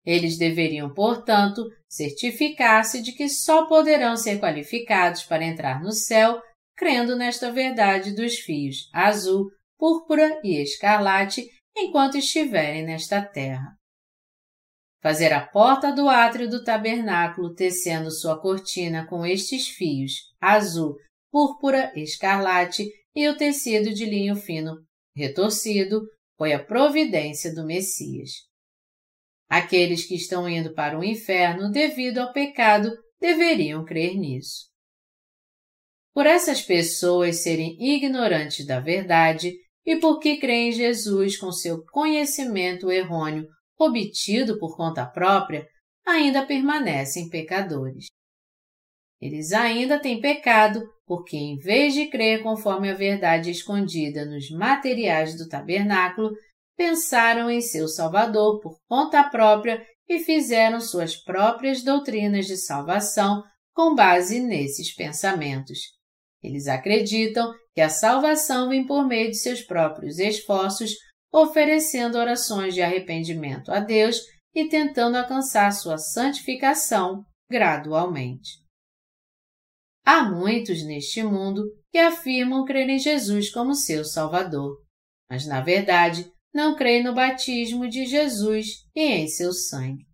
Eles 0.04 0.36
deveriam, 0.36 0.92
portanto, 0.92 1.62
certificar-se 1.88 3.02
de 3.02 3.12
que 3.12 3.28
só 3.28 3.66
poderão 3.66 4.16
ser 4.16 4.40
qualificados 4.40 5.22
para 5.24 5.44
entrar 5.44 5.82
no 5.82 5.92
céu 5.92 6.40
crendo 6.80 7.14
nesta 7.14 7.52
verdade 7.52 8.14
dos 8.14 8.36
fios 8.38 8.88
azul, 8.94 9.50
púrpura 9.78 10.40
e 10.42 10.62
escarlate 10.62 11.46
enquanto 11.76 12.16
estiverem 12.16 12.84
nesta 12.84 13.20
terra. 13.20 13.79
Fazer 15.02 15.32
a 15.32 15.46
porta 15.46 15.92
do 15.92 16.08
átrio 16.08 16.48
do 16.48 16.62
tabernáculo 16.62 17.54
tecendo 17.54 18.10
sua 18.10 18.38
cortina 18.38 19.06
com 19.06 19.24
estes 19.24 19.68
fios, 19.68 20.12
azul, 20.38 20.94
púrpura, 21.30 21.90
escarlate 21.96 22.86
e 23.14 23.26
o 23.28 23.36
tecido 23.36 23.94
de 23.94 24.04
linho 24.04 24.36
fino 24.36 24.76
retorcido, 25.16 26.02
foi 26.36 26.52
a 26.52 26.62
providência 26.62 27.54
do 27.54 27.64
Messias. 27.64 28.30
Aqueles 29.48 30.06
que 30.06 30.14
estão 30.14 30.48
indo 30.48 30.72
para 30.74 30.98
o 30.98 31.04
inferno 31.04 31.70
devido 31.70 32.18
ao 32.18 32.32
pecado 32.32 32.90
deveriam 33.20 33.84
crer 33.84 34.16
nisso. 34.16 34.70
Por 36.14 36.26
essas 36.26 36.62
pessoas 36.62 37.42
serem 37.42 37.76
ignorantes 37.80 38.66
da 38.66 38.80
verdade 38.80 39.54
e 39.84 39.96
porque 39.96 40.36
creem 40.38 40.68
em 40.68 40.72
Jesus 40.72 41.36
com 41.36 41.50
seu 41.50 41.84
conhecimento 41.86 42.90
errôneo 42.90 43.48
obtido 43.84 44.58
por 44.58 44.76
conta 44.76 45.06
própria, 45.06 45.66
ainda 46.06 46.46
permanecem 46.46 47.28
pecadores. 47.28 48.06
Eles 49.20 49.52
ainda 49.52 50.00
têm 50.00 50.20
pecado 50.20 50.82
porque, 51.06 51.36
em 51.36 51.58
vez 51.58 51.92
de 51.92 52.06
crer 52.06 52.42
conforme 52.42 52.90
a 52.90 52.94
verdade 52.94 53.50
escondida 53.50 54.24
nos 54.24 54.50
materiais 54.50 55.36
do 55.36 55.48
tabernáculo, 55.48 56.30
pensaram 56.76 57.50
em 57.50 57.60
seu 57.60 57.86
Salvador 57.86 58.60
por 58.60 58.78
conta 58.88 59.22
própria 59.24 59.84
e 60.08 60.18
fizeram 60.18 60.80
suas 60.80 61.16
próprias 61.16 61.82
doutrinas 61.82 62.46
de 62.46 62.56
salvação 62.56 63.42
com 63.74 63.94
base 63.94 64.40
nesses 64.40 64.94
pensamentos. 64.94 65.78
Eles 66.42 66.66
acreditam 66.66 67.52
que 67.74 67.80
a 67.80 67.90
salvação 67.90 68.68
vem 68.68 68.86
por 68.86 69.06
meio 69.06 69.30
de 69.30 69.36
seus 69.36 69.60
próprios 69.60 70.18
esforços, 70.18 70.94
oferecendo 71.32 72.18
orações 72.18 72.74
de 72.74 72.82
arrependimento 72.82 73.70
a 73.70 73.80
Deus 73.80 74.20
e 74.54 74.68
tentando 74.68 75.16
alcançar 75.16 75.70
sua 75.72 75.96
santificação 75.96 77.24
gradualmente. 77.48 78.60
Há 80.04 80.24
muitos 80.24 80.84
neste 80.84 81.22
mundo 81.22 81.62
que 81.90 81.98
afirmam 81.98 82.64
crer 82.64 82.88
em 82.88 82.98
Jesus 82.98 83.50
como 83.50 83.74
seu 83.74 84.04
Salvador, 84.04 84.82
mas 85.30 85.46
na 85.46 85.60
verdade 85.60 86.30
não 86.52 86.74
creem 86.74 87.04
no 87.04 87.14
batismo 87.14 87.88
de 87.88 88.06
Jesus 88.06 88.84
e 88.94 89.02
em 89.02 89.28
seu 89.28 89.52
sangue. 89.52 90.04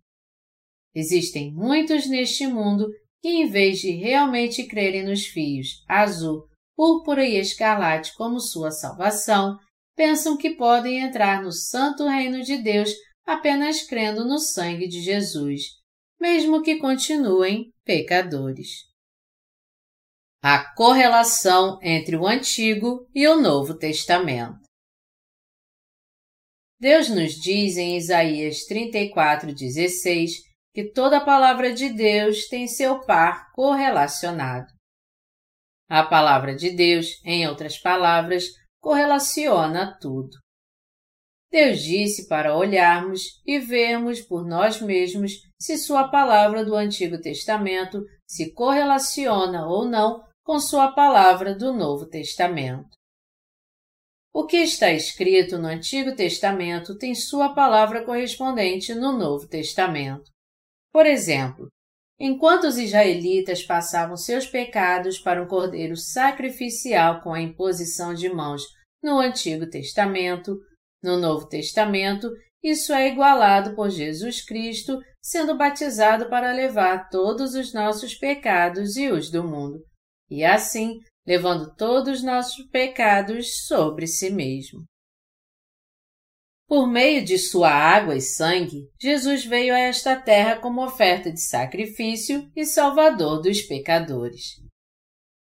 Existem 0.93 1.51
muitos 1.53 2.07
neste 2.07 2.47
mundo 2.47 2.87
que, 3.21 3.29
em 3.29 3.49
vez 3.49 3.79
de 3.79 3.91
realmente 3.91 4.67
crerem 4.67 5.05
nos 5.05 5.25
fios 5.25 5.83
azul, 5.87 6.47
púrpura 6.75 7.25
e 7.25 7.39
escarlate 7.39 8.15
como 8.15 8.39
sua 8.39 8.71
salvação, 8.71 9.57
pensam 9.97 10.37
que 10.37 10.51
podem 10.51 10.99
entrar 10.99 11.41
no 11.41 11.51
santo 11.51 12.07
reino 12.07 12.43
de 12.43 12.55
Deus 12.57 12.91
apenas 13.25 13.81
crendo 13.81 14.23
no 14.23 14.37
sangue 14.37 14.87
de 14.87 15.01
Jesus, 15.01 15.63
mesmo 16.21 16.61
que 16.61 16.77
continuem 16.77 17.73
pecadores. 17.83 18.85
A 20.41 20.71
correlação 20.75 21.79
entre 21.81 22.15
o 22.15 22.27
Antigo 22.27 23.09
e 23.13 23.27
o 23.27 23.41
Novo 23.41 23.75
Testamento. 23.75 24.59
Deus 26.79 27.09
nos 27.09 27.33
diz 27.33 27.75
em 27.75 27.97
Isaías 27.97 28.67
34,16 28.69 30.29
que 30.71 30.91
toda 30.91 31.17
a 31.17 31.25
palavra 31.25 31.73
de 31.73 31.89
Deus 31.89 32.47
tem 32.47 32.67
seu 32.67 33.03
par 33.03 33.51
correlacionado. 33.51 34.67
A 35.89 36.03
palavra 36.03 36.55
de 36.55 36.69
Deus, 36.69 37.19
em 37.25 37.47
outras 37.47 37.79
palavras, 37.79 38.45
correlaciona 38.79 39.97
tudo. 39.99 40.37
Deus 41.49 41.81
disse 41.81 42.27
para 42.27 42.55
olharmos 42.55 43.41
e 43.45 43.57
vermos 43.59 44.21
por 44.21 44.45
nós 44.45 44.81
mesmos 44.81 45.31
se 45.59 45.77
Sua 45.77 46.09
palavra 46.09 46.65
do 46.65 46.75
Antigo 46.75 47.19
Testamento 47.19 48.03
se 48.25 48.53
correlaciona 48.53 49.65
ou 49.65 49.85
não 49.85 50.23
com 50.43 50.59
Sua 50.59 50.91
palavra 50.91 51.55
do 51.55 51.73
Novo 51.73 52.05
Testamento. 52.05 52.97
O 54.39 54.45
que 54.45 54.57
está 54.57 54.91
escrito 54.91 55.57
no 55.57 55.67
Antigo 55.67 56.15
Testamento 56.15 56.95
tem 56.95 57.15
sua 57.15 57.55
palavra 57.55 58.05
correspondente 58.05 58.93
no 58.93 59.11
Novo 59.17 59.47
Testamento. 59.47 60.29
Por 60.93 61.07
exemplo, 61.07 61.67
enquanto 62.19 62.65
os 62.65 62.77
israelitas 62.77 63.63
passavam 63.63 64.17
seus 64.17 64.45
pecados 64.45 65.19
para 65.19 65.41
um 65.41 65.47
cordeiro 65.47 65.95
sacrificial 65.95 67.21
com 67.21 67.33
a 67.33 67.41
imposição 67.41 68.13
de 68.13 68.29
mãos 68.29 68.63
no 69.03 69.19
Antigo 69.19 69.69
Testamento, 69.69 70.57
no 71.03 71.17
Novo 71.17 71.47
Testamento, 71.47 72.29
isso 72.63 72.91
é 72.91 73.07
igualado 73.07 73.75
por 73.75 73.89
Jesus 73.89 74.43
Cristo 74.43 74.99
sendo 75.21 75.57
batizado 75.57 76.29
para 76.29 76.53
levar 76.53 77.09
todos 77.09 77.53
os 77.53 77.73
nossos 77.73 78.15
pecados 78.15 78.95
e 78.95 79.09
os 79.09 79.29
do 79.29 79.43
mundo, 79.43 79.83
e 80.29 80.43
assim 80.43 80.99
levando 81.25 81.75
todos 81.75 82.19
os 82.19 82.23
nossos 82.23 82.65
pecados 82.67 83.65
sobre 83.65 84.07
si 84.07 84.29
mesmo. 84.29 84.85
Por 86.67 86.85
meio 86.85 87.23
de 87.23 87.37
sua 87.37 87.69
água 87.71 88.15
e 88.17 88.21
sangue, 88.21 88.89
Jesus 89.01 89.45
veio 89.45 89.73
a 89.73 89.79
esta 89.79 90.17
terra 90.17 90.57
como 90.57 90.83
oferta 90.83 91.31
de 91.31 91.41
sacrifício 91.41 92.51
e 92.53 92.65
salvador 92.65 93.41
dos 93.41 93.61
pecadores. 93.61 94.61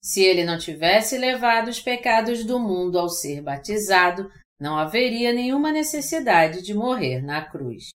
Se 0.03 0.21
ele 0.21 0.43
não 0.43 0.57
tivesse 0.57 1.17
levado 1.17 1.69
os 1.69 1.79
pecados 1.79 2.43
do 2.43 2.59
mundo 2.59 2.99
ao 2.99 3.07
ser 3.07 3.41
batizado, 3.41 4.29
não 4.59 4.77
haveria 4.77 5.31
nenhuma 5.31 5.71
necessidade 5.71 6.61
de 6.61 6.73
morrer 6.73 7.21
na 7.21 7.49
cruz. 7.49 7.85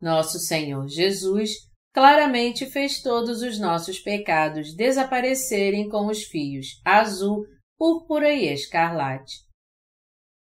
Nosso 0.00 0.38
Senhor 0.38 0.86
Jesus 0.86 1.50
claramente 1.92 2.64
fez 2.64 3.02
todos 3.02 3.42
os 3.42 3.58
nossos 3.58 3.98
pecados 3.98 4.72
desaparecerem 4.72 5.88
com 5.88 6.06
os 6.06 6.22
fios 6.22 6.80
azul, 6.84 7.44
púrpura 7.76 8.32
e 8.32 8.46
escarlate. 8.46 9.49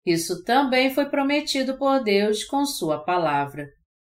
Isso 0.04 0.42
também 0.44 0.92
foi 0.92 1.06
prometido 1.06 1.78
por 1.78 2.02
Deus 2.02 2.44
com 2.44 2.66
Sua 2.66 3.02
palavra, 3.02 3.66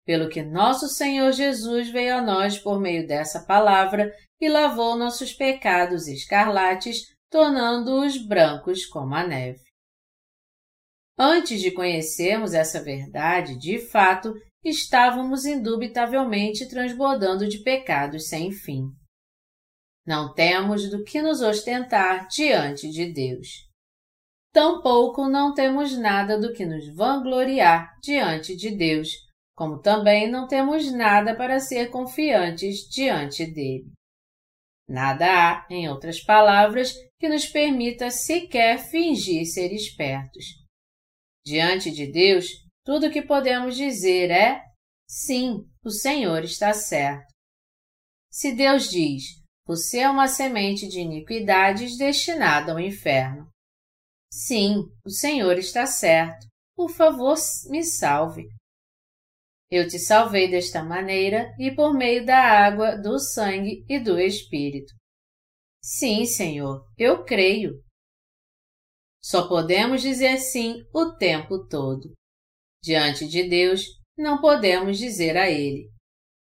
pelo 0.05 0.29
que 0.29 0.41
nosso 0.41 0.87
Senhor 0.87 1.31
Jesus 1.31 1.89
veio 1.89 2.17
a 2.17 2.21
nós 2.21 2.57
por 2.57 2.79
meio 2.79 3.07
dessa 3.07 3.45
palavra 3.45 4.11
e 4.39 4.49
lavou 4.49 4.95
nossos 4.97 5.33
pecados 5.33 6.07
escarlates, 6.07 7.03
tornando-os 7.29 8.17
brancos 8.17 8.85
como 8.85 9.15
a 9.15 9.25
neve. 9.25 9.61
Antes 11.17 11.61
de 11.61 11.71
conhecermos 11.71 12.53
essa 12.53 12.83
verdade 12.83 13.57
de 13.57 13.79
fato, 13.79 14.33
estávamos 14.63 15.45
indubitavelmente 15.45 16.67
transbordando 16.67 17.47
de 17.47 17.63
pecados 17.63 18.27
sem 18.27 18.51
fim. 18.51 18.83
Não 20.05 20.33
temos 20.33 20.89
do 20.89 21.03
que 21.03 21.21
nos 21.21 21.41
ostentar 21.41 22.27
diante 22.27 22.89
de 22.89 23.11
Deus. 23.11 23.66
Tampouco 24.53 25.27
não 25.27 25.53
temos 25.53 25.97
nada 25.97 26.39
do 26.39 26.53
que 26.53 26.65
nos 26.65 26.87
vangloriar 26.95 27.97
diante 28.01 28.55
de 28.55 28.71
Deus, 28.71 29.09
como 29.55 29.81
também 29.81 30.29
não 30.29 30.47
temos 30.47 30.91
nada 30.91 31.35
para 31.35 31.59
ser 31.59 31.89
confiantes 31.89 32.87
diante 32.89 33.45
dele. 33.45 33.91
Nada 34.89 35.25
há, 35.25 35.67
em 35.69 35.89
outras 35.89 36.21
palavras, 36.21 36.93
que 37.19 37.27
nos 37.27 37.45
permita 37.45 38.09
sequer 38.09 38.79
fingir 38.79 39.45
ser 39.45 39.73
espertos. 39.73 40.45
Diante 41.45 41.91
de 41.91 42.11
Deus, 42.11 42.45
tudo 42.85 43.07
o 43.07 43.11
que 43.11 43.21
podemos 43.21 43.75
dizer 43.75 44.31
é: 44.31 44.63
sim, 45.09 45.65
o 45.83 45.89
Senhor 45.89 46.43
está 46.43 46.73
certo. 46.73 47.27
Se 48.31 48.55
Deus 48.55 48.89
diz: 48.89 49.23
você 49.65 49.99
é 49.99 50.09
uma 50.09 50.29
semente 50.29 50.87
de 50.87 51.01
iniquidades 51.01 51.97
destinada 51.97 52.71
ao 52.71 52.79
inferno. 52.79 53.49
Sim, 54.31 54.83
o 55.05 55.09
Senhor 55.09 55.57
está 55.57 55.85
certo. 55.85 56.45
Por 56.75 56.89
favor, 56.89 57.35
me 57.69 57.83
salve. 57.83 58.47
Eu 59.69 59.87
te 59.87 59.99
salvei 59.99 60.49
desta 60.49 60.83
maneira 60.83 61.53
e 61.59 61.71
por 61.71 61.93
meio 61.93 62.25
da 62.25 62.37
água, 62.37 62.95
do 62.95 63.19
sangue 63.19 63.83
e 63.89 63.99
do 63.99 64.19
Espírito. 64.19 64.93
Sim, 65.81 66.25
Senhor, 66.25 66.85
eu 66.97 67.23
creio. 67.23 67.81
Só 69.21 69.47
podemos 69.47 70.01
dizer 70.01 70.37
sim 70.37 70.85
o 70.93 71.17
tempo 71.17 71.67
todo. 71.67 72.13
Diante 72.81 73.27
de 73.27 73.43
Deus, 73.49 73.83
não 74.17 74.39
podemos 74.39 74.97
dizer 74.97 75.35
a 75.35 75.49
Ele: 75.49 75.89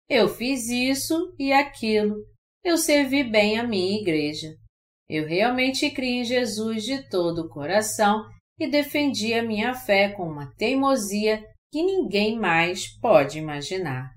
Eu 0.07 0.27
fiz 0.27 0.67
isso 0.69 1.35
e 1.39 1.51
aquilo, 1.51 2.15
eu 2.63 2.77
servi 2.77 3.23
bem 3.23 3.59
a 3.59 3.63
minha 3.63 3.99
igreja. 3.99 4.55
Eu 5.09 5.27
realmente 5.27 5.89
criei 5.91 6.21
em 6.21 6.23
Jesus 6.23 6.83
de 6.83 7.07
todo 7.09 7.43
o 7.43 7.49
coração 7.49 8.23
e 8.59 8.67
defendi 8.67 9.33
a 9.33 9.43
minha 9.43 9.73
fé 9.73 10.09
com 10.09 10.23
uma 10.23 10.51
teimosia 10.55 11.43
que 11.71 11.83
ninguém 11.83 12.39
mais 12.39 12.87
pode 12.99 13.37
imaginar. 13.37 14.15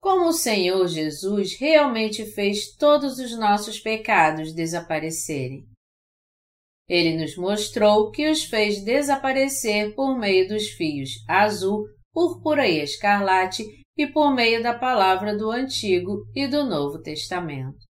Como 0.00 0.28
o 0.28 0.32
Senhor 0.32 0.86
Jesus 0.88 1.58
realmente 1.58 2.24
fez 2.24 2.74
todos 2.76 3.18
os 3.18 3.36
nossos 3.38 3.78
pecados 3.78 4.54
desaparecerem. 4.54 5.64
Ele 6.88 7.16
nos 7.16 7.36
mostrou 7.36 8.10
que 8.10 8.28
os 8.28 8.44
fez 8.44 8.82
desaparecer 8.84 9.94
por 9.94 10.18
meio 10.18 10.48
dos 10.48 10.68
fios 10.70 11.10
azul, 11.28 11.84
púrpura 12.12 12.66
e 12.66 12.82
escarlate 12.82 13.64
e 13.96 14.06
por 14.06 14.34
meio 14.34 14.62
da 14.62 14.76
palavra 14.76 15.36
do 15.36 15.50
Antigo 15.50 16.24
e 16.34 16.48
do 16.48 16.64
Novo 16.64 17.00
Testamento. 17.00 17.91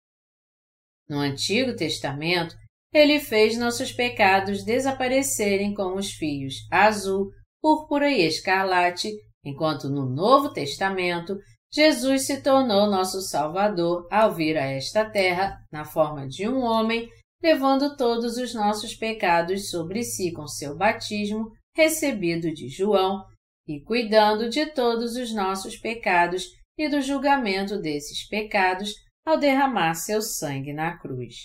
No 1.10 1.18
Antigo 1.18 1.76
Testamento, 1.76 2.56
ele 2.94 3.19
fez 3.19 3.57
nossos 3.57 3.91
pecados 3.91 4.64
desaparecerem 4.64 5.73
com 5.73 5.95
os 5.95 6.11
fios 6.11 6.56
azul, 6.72 7.31
púrpura 7.61 8.10
e 8.10 8.26
escarlate, 8.26 9.11
enquanto 9.44 9.90
no 9.90 10.06
Novo 10.06 10.53
Testamento 10.53 11.38
Jesus 11.72 12.26
se 12.26 12.41
tornou 12.41 12.88
nosso 12.88 13.22
Salvador 13.22 14.07
ao 14.11 14.34
vir 14.34 14.57
a 14.57 14.65
esta 14.65 15.07
terra 15.07 15.57
na 15.72 15.86
forma 15.86 16.27
de 16.27 16.48
um 16.48 16.61
homem, 16.61 17.10
levando 17.41 17.95
todos 17.95 18.38
os 18.38 18.53
nossos 18.53 18.95
pecados 18.95 19.69
sobre 19.69 20.03
si 20.03 20.31
com 20.31 20.48
seu 20.48 20.76
batismo 20.76 21.52
recebido 21.76 22.52
de 22.52 22.68
João 22.68 23.23
e 23.68 23.80
cuidando 23.81 24.49
de 24.49 24.65
todos 24.65 25.15
os 25.15 25.34
nossos 25.34 25.77
pecados 25.77 26.48
e 26.77 26.90
do 26.90 27.02
julgamento 27.02 27.80
desses 27.80 28.27
pecados 28.27 28.94
ao 29.30 29.38
derramar 29.38 29.93
seu 29.93 30.22
sangue 30.22 30.73
na 30.73 30.97
cruz. 30.97 31.43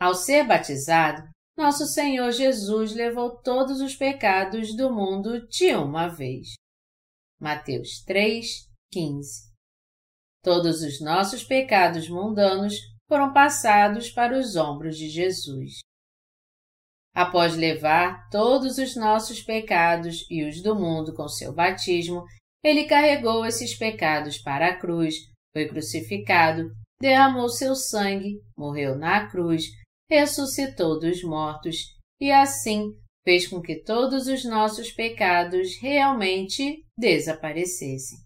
Ao 0.00 0.14
ser 0.14 0.46
batizado, 0.46 1.28
nosso 1.56 1.86
Senhor 1.86 2.30
Jesus 2.30 2.94
levou 2.94 3.40
todos 3.42 3.80
os 3.80 3.96
pecados 3.96 4.76
do 4.76 4.92
mundo 4.92 5.46
de 5.48 5.74
uma 5.74 6.06
vez. 6.06 6.54
Mateus 7.40 8.02
3, 8.04 8.46
15 8.92 9.52
Todos 10.42 10.82
os 10.82 11.00
nossos 11.00 11.42
pecados 11.42 12.08
mundanos 12.08 12.74
foram 13.08 13.32
passados 13.32 14.10
para 14.10 14.38
os 14.38 14.54
ombros 14.54 14.96
de 14.96 15.08
Jesus. 15.08 15.80
Após 17.12 17.56
levar 17.56 18.28
todos 18.30 18.78
os 18.78 18.94
nossos 18.94 19.42
pecados 19.42 20.24
e 20.30 20.48
os 20.48 20.62
do 20.62 20.76
mundo 20.76 21.14
com 21.14 21.26
seu 21.26 21.52
batismo, 21.52 22.24
ele 22.62 22.84
carregou 22.84 23.44
esses 23.44 23.76
pecados 23.76 24.38
para 24.38 24.68
a 24.68 24.78
cruz, 24.78 25.14
foi 25.56 25.66
crucificado, 25.66 26.70
derramou 27.00 27.48
seu 27.48 27.74
sangue, 27.74 28.42
morreu 28.54 28.94
na 28.94 29.26
cruz, 29.30 29.64
ressuscitou 30.10 31.00
dos 31.00 31.24
mortos 31.24 31.78
e 32.20 32.30
assim 32.30 32.92
fez 33.24 33.48
com 33.48 33.62
que 33.62 33.82
todos 33.82 34.26
os 34.26 34.44
nossos 34.44 34.92
pecados 34.92 35.80
realmente 35.80 36.84
desaparecessem. 36.98 38.18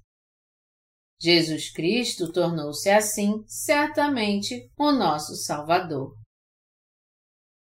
Jesus 1.22 1.70
Cristo 1.72 2.32
tornou-se 2.32 2.90
assim 2.90 3.44
certamente 3.46 4.68
o 4.76 4.90
nosso 4.90 5.36
Salvador. 5.36 6.12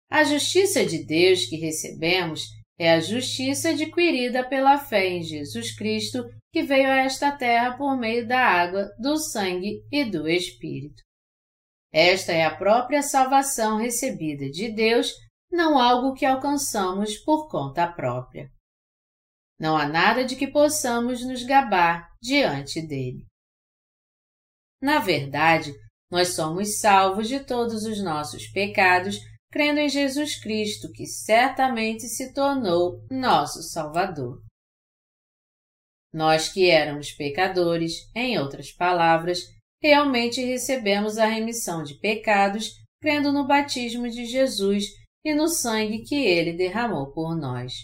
A 0.08 0.22
justiça 0.22 0.86
de 0.86 1.04
Deus 1.04 1.44
que 1.46 1.56
recebemos 1.56 2.42
é 2.78 2.92
a 2.92 3.00
justiça 3.00 3.70
adquirida 3.70 4.48
pela 4.48 4.78
fé 4.78 5.08
em 5.08 5.24
Jesus 5.24 5.74
Cristo, 5.74 6.22
que 6.56 6.62
veio 6.62 6.88
a 6.88 7.02
esta 7.02 7.30
terra 7.30 7.76
por 7.76 7.98
meio 7.98 8.26
da 8.26 8.40
água, 8.40 8.90
do 8.98 9.18
sangue 9.18 9.86
e 9.92 10.06
do 10.06 10.26
Espírito. 10.26 11.02
Esta 11.92 12.32
é 12.32 12.46
a 12.46 12.56
própria 12.56 13.02
salvação 13.02 13.76
recebida 13.76 14.48
de 14.48 14.72
Deus, 14.72 15.12
não 15.52 15.78
algo 15.78 16.14
que 16.14 16.24
alcançamos 16.24 17.18
por 17.18 17.50
conta 17.50 17.86
própria. 17.86 18.50
Não 19.60 19.76
há 19.76 19.86
nada 19.86 20.24
de 20.24 20.34
que 20.34 20.46
possamos 20.46 21.22
nos 21.26 21.42
gabar 21.42 22.08
diante 22.22 22.80
dele. 22.80 23.26
Na 24.80 24.98
verdade, 24.98 25.74
nós 26.10 26.28
somos 26.28 26.80
salvos 26.80 27.28
de 27.28 27.40
todos 27.40 27.84
os 27.84 28.02
nossos 28.02 28.46
pecados 28.46 29.18
crendo 29.52 29.78
em 29.78 29.90
Jesus 29.90 30.40
Cristo, 30.40 30.90
que 30.90 31.04
certamente 31.04 32.04
se 32.08 32.32
tornou 32.32 33.04
nosso 33.10 33.62
Salvador. 33.62 34.45
Nós 36.16 36.48
que 36.48 36.70
éramos 36.70 37.12
pecadores, 37.12 38.10
em 38.14 38.38
outras 38.38 38.72
palavras, 38.72 39.40
realmente 39.82 40.42
recebemos 40.42 41.18
a 41.18 41.26
remissão 41.26 41.82
de 41.82 41.92
pecados 42.00 42.70
crendo 43.02 43.30
no 43.30 43.46
batismo 43.46 44.08
de 44.08 44.24
Jesus 44.24 44.86
e 45.22 45.34
no 45.34 45.46
sangue 45.46 46.04
que 46.04 46.14
ele 46.14 46.54
derramou 46.54 47.12
por 47.12 47.36
nós. 47.36 47.74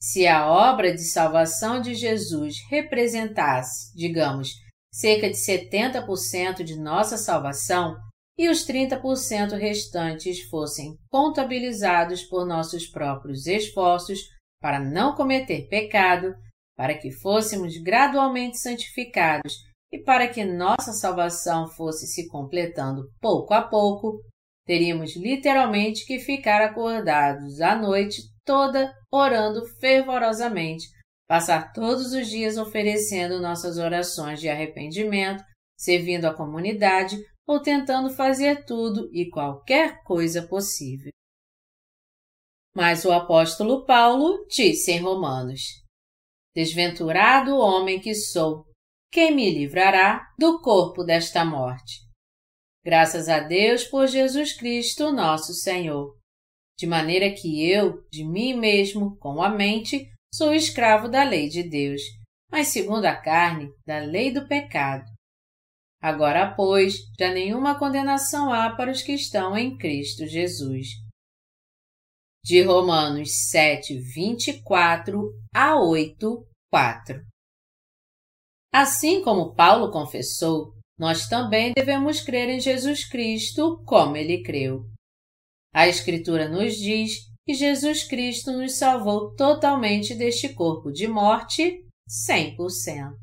Se 0.00 0.24
a 0.28 0.46
obra 0.46 0.94
de 0.94 1.02
salvação 1.02 1.80
de 1.80 1.96
Jesus 1.96 2.54
representasse, 2.70 3.92
digamos, 3.96 4.50
cerca 4.92 5.28
de 5.28 5.36
70% 5.36 6.62
de 6.62 6.78
nossa 6.78 7.16
salvação, 7.16 7.96
e 8.38 8.48
os 8.48 8.64
30% 8.64 9.58
restantes 9.58 10.48
fossem 10.48 10.96
contabilizados 11.10 12.22
por 12.22 12.46
nossos 12.46 12.86
próprios 12.86 13.48
esforços 13.48 14.20
para 14.62 14.78
não 14.78 15.16
cometer 15.16 15.66
pecado, 15.66 16.36
para 16.78 16.96
que 16.96 17.10
fôssemos 17.10 17.76
gradualmente 17.82 18.56
santificados 18.56 19.52
e 19.92 19.98
para 19.98 20.28
que 20.28 20.44
nossa 20.44 20.92
salvação 20.92 21.66
fosse 21.66 22.06
se 22.06 22.28
completando 22.28 23.10
pouco 23.20 23.52
a 23.52 23.62
pouco, 23.62 24.20
teríamos 24.64 25.16
literalmente 25.16 26.06
que 26.06 26.20
ficar 26.20 26.62
acordados 26.62 27.60
a 27.60 27.74
noite 27.74 28.22
toda 28.44 28.94
orando 29.10 29.66
fervorosamente, 29.80 30.86
passar 31.26 31.72
todos 31.72 32.12
os 32.12 32.28
dias 32.28 32.56
oferecendo 32.56 33.40
nossas 33.40 33.76
orações 33.76 34.38
de 34.38 34.48
arrependimento, 34.48 35.42
servindo 35.76 36.26
a 36.26 36.34
comunidade, 36.34 37.16
ou 37.44 37.60
tentando 37.60 38.10
fazer 38.10 38.64
tudo 38.64 39.10
e 39.12 39.28
qualquer 39.28 40.00
coisa 40.04 40.46
possível. 40.46 41.10
Mas 42.72 43.04
o 43.04 43.10
apóstolo 43.10 43.84
Paulo 43.84 44.46
disse 44.48 44.92
em 44.92 45.00
Romanos: 45.00 45.87
Desventurado 46.58 47.56
homem 47.56 48.00
que 48.00 48.12
sou, 48.12 48.64
quem 49.12 49.32
me 49.32 49.48
livrará 49.48 50.26
do 50.36 50.60
corpo 50.60 51.04
desta 51.04 51.44
morte? 51.44 52.00
Graças 52.84 53.28
a 53.28 53.38
Deus 53.38 53.84
por 53.84 54.08
Jesus 54.08 54.54
Cristo, 54.54 55.12
nosso 55.12 55.54
Senhor. 55.54 56.18
De 56.76 56.84
maneira 56.84 57.32
que 57.32 57.64
eu, 57.64 58.02
de 58.10 58.24
mim 58.24 58.54
mesmo, 58.54 59.16
com 59.18 59.40
a 59.40 59.48
mente, 59.48 60.10
sou 60.34 60.52
escravo 60.52 61.08
da 61.08 61.22
lei 61.22 61.48
de 61.48 61.62
Deus, 61.62 62.02
mas 62.50 62.66
segundo 62.66 63.04
a 63.04 63.14
carne, 63.14 63.70
da 63.86 64.00
lei 64.00 64.32
do 64.32 64.48
pecado 64.48 65.04
Agora, 66.02 66.56
pois, 66.56 66.94
já 67.16 67.32
nenhuma 67.32 67.78
condenação 67.78 68.52
há 68.52 68.74
para 68.74 68.90
os 68.90 69.00
que 69.00 69.12
estão 69.12 69.56
em 69.56 69.78
Cristo 69.78 70.26
Jesus. 70.26 70.88
De 72.44 72.62
Romanos 72.62 73.48
7, 73.50 73.96
24 73.96 75.32
a 75.54 75.80
8, 75.80 76.47
4 76.70 77.24
Assim 78.72 79.22
como 79.22 79.54
Paulo 79.54 79.90
confessou, 79.90 80.74
nós 80.98 81.26
também 81.28 81.72
devemos 81.72 82.20
crer 82.20 82.50
em 82.50 82.60
Jesus 82.60 83.08
Cristo 83.08 83.82
como 83.86 84.16
ele 84.16 84.42
creu. 84.42 84.84
A 85.72 85.88
Escritura 85.88 86.48
nos 86.48 86.74
diz 86.76 87.12
que 87.46 87.54
Jesus 87.54 88.04
Cristo 88.04 88.52
nos 88.52 88.76
salvou 88.76 89.34
totalmente 89.34 90.14
deste 90.14 90.52
corpo 90.52 90.92
de 90.92 91.06
morte 91.06 91.82
100%. 92.28 93.14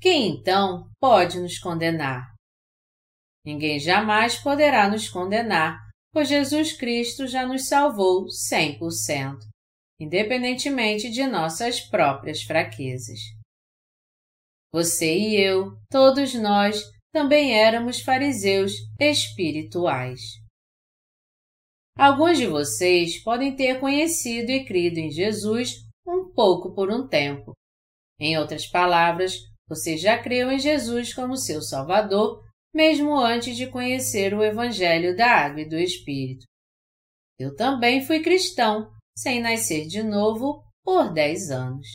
Quem 0.00 0.28
então 0.28 0.90
pode 1.00 1.38
nos 1.38 1.58
condenar? 1.58 2.34
Ninguém 3.44 3.78
jamais 3.78 4.36
poderá 4.36 4.88
nos 4.88 5.08
condenar, 5.08 5.78
pois 6.12 6.28
Jesus 6.28 6.72
Cristo 6.72 7.28
já 7.28 7.46
nos 7.46 7.68
salvou 7.68 8.26
100%, 8.26 9.36
independentemente 10.00 11.10
de 11.10 11.26
nossas 11.26 11.80
próprias 11.80 12.42
fraquezas. 12.42 13.18
Você 14.72 15.16
e 15.16 15.40
eu, 15.40 15.72
todos 15.90 16.34
nós, 16.34 16.82
também 17.12 17.58
éramos 17.58 18.00
fariseus 18.00 18.72
espirituais. 19.00 20.20
Alguns 21.98 22.36
de 22.36 22.46
vocês 22.46 23.22
podem 23.22 23.56
ter 23.56 23.80
conhecido 23.80 24.50
e 24.50 24.66
crido 24.66 24.98
em 24.98 25.10
Jesus 25.10 25.86
um 26.06 26.30
pouco 26.30 26.74
por 26.74 26.90
um 26.90 27.08
tempo. 27.08 27.52
Em 28.20 28.36
outras 28.38 28.66
palavras, 28.66 29.38
você 29.68 29.96
já 29.96 30.22
creu 30.22 30.50
em 30.50 30.58
Jesus 30.58 31.14
como 31.14 31.36
seu 31.36 31.62
Salvador, 31.62 32.44
mesmo 32.74 33.16
antes 33.16 33.56
de 33.56 33.66
conhecer 33.66 34.34
o 34.34 34.44
Evangelho 34.44 35.16
da 35.16 35.26
Água 35.26 35.62
e 35.62 35.68
do 35.68 35.78
Espírito. 35.78 36.44
Eu 37.38 37.56
também 37.56 38.04
fui 38.04 38.22
cristão, 38.22 38.94
sem 39.16 39.40
nascer 39.40 39.86
de 39.86 40.02
novo, 40.02 40.62
por 40.84 41.12
dez 41.12 41.50
anos. 41.50 41.86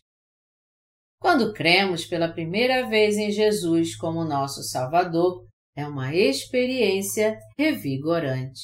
Quando 1.22 1.54
cremos 1.54 2.06
pela 2.06 2.34
primeira 2.34 2.90
vez 2.90 3.16
em 3.18 3.32
Jesus 3.32 3.96
como 3.96 4.26
nosso 4.26 4.64
Salvador, 4.64 5.46
é 5.76 5.86
uma 5.86 6.16
experiência 6.16 7.40
revigorante. 7.58 8.62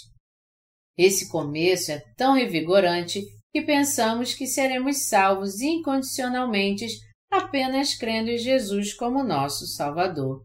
Esse 0.98 1.30
começo 1.30 1.92
é 1.92 2.04
tão 2.18 2.34
revigorante 2.34 3.22
que 3.54 3.62
pensamos 3.62 4.34
que 4.34 4.48
seremos 4.48 5.08
salvos 5.08 5.62
incondicionalmente 5.62 6.88
apenas 7.32 7.96
crendo 7.96 8.32
em 8.32 8.38
Jesus 8.38 8.94
como 8.94 9.24
nosso 9.24 9.68
Salvador. 9.68 10.44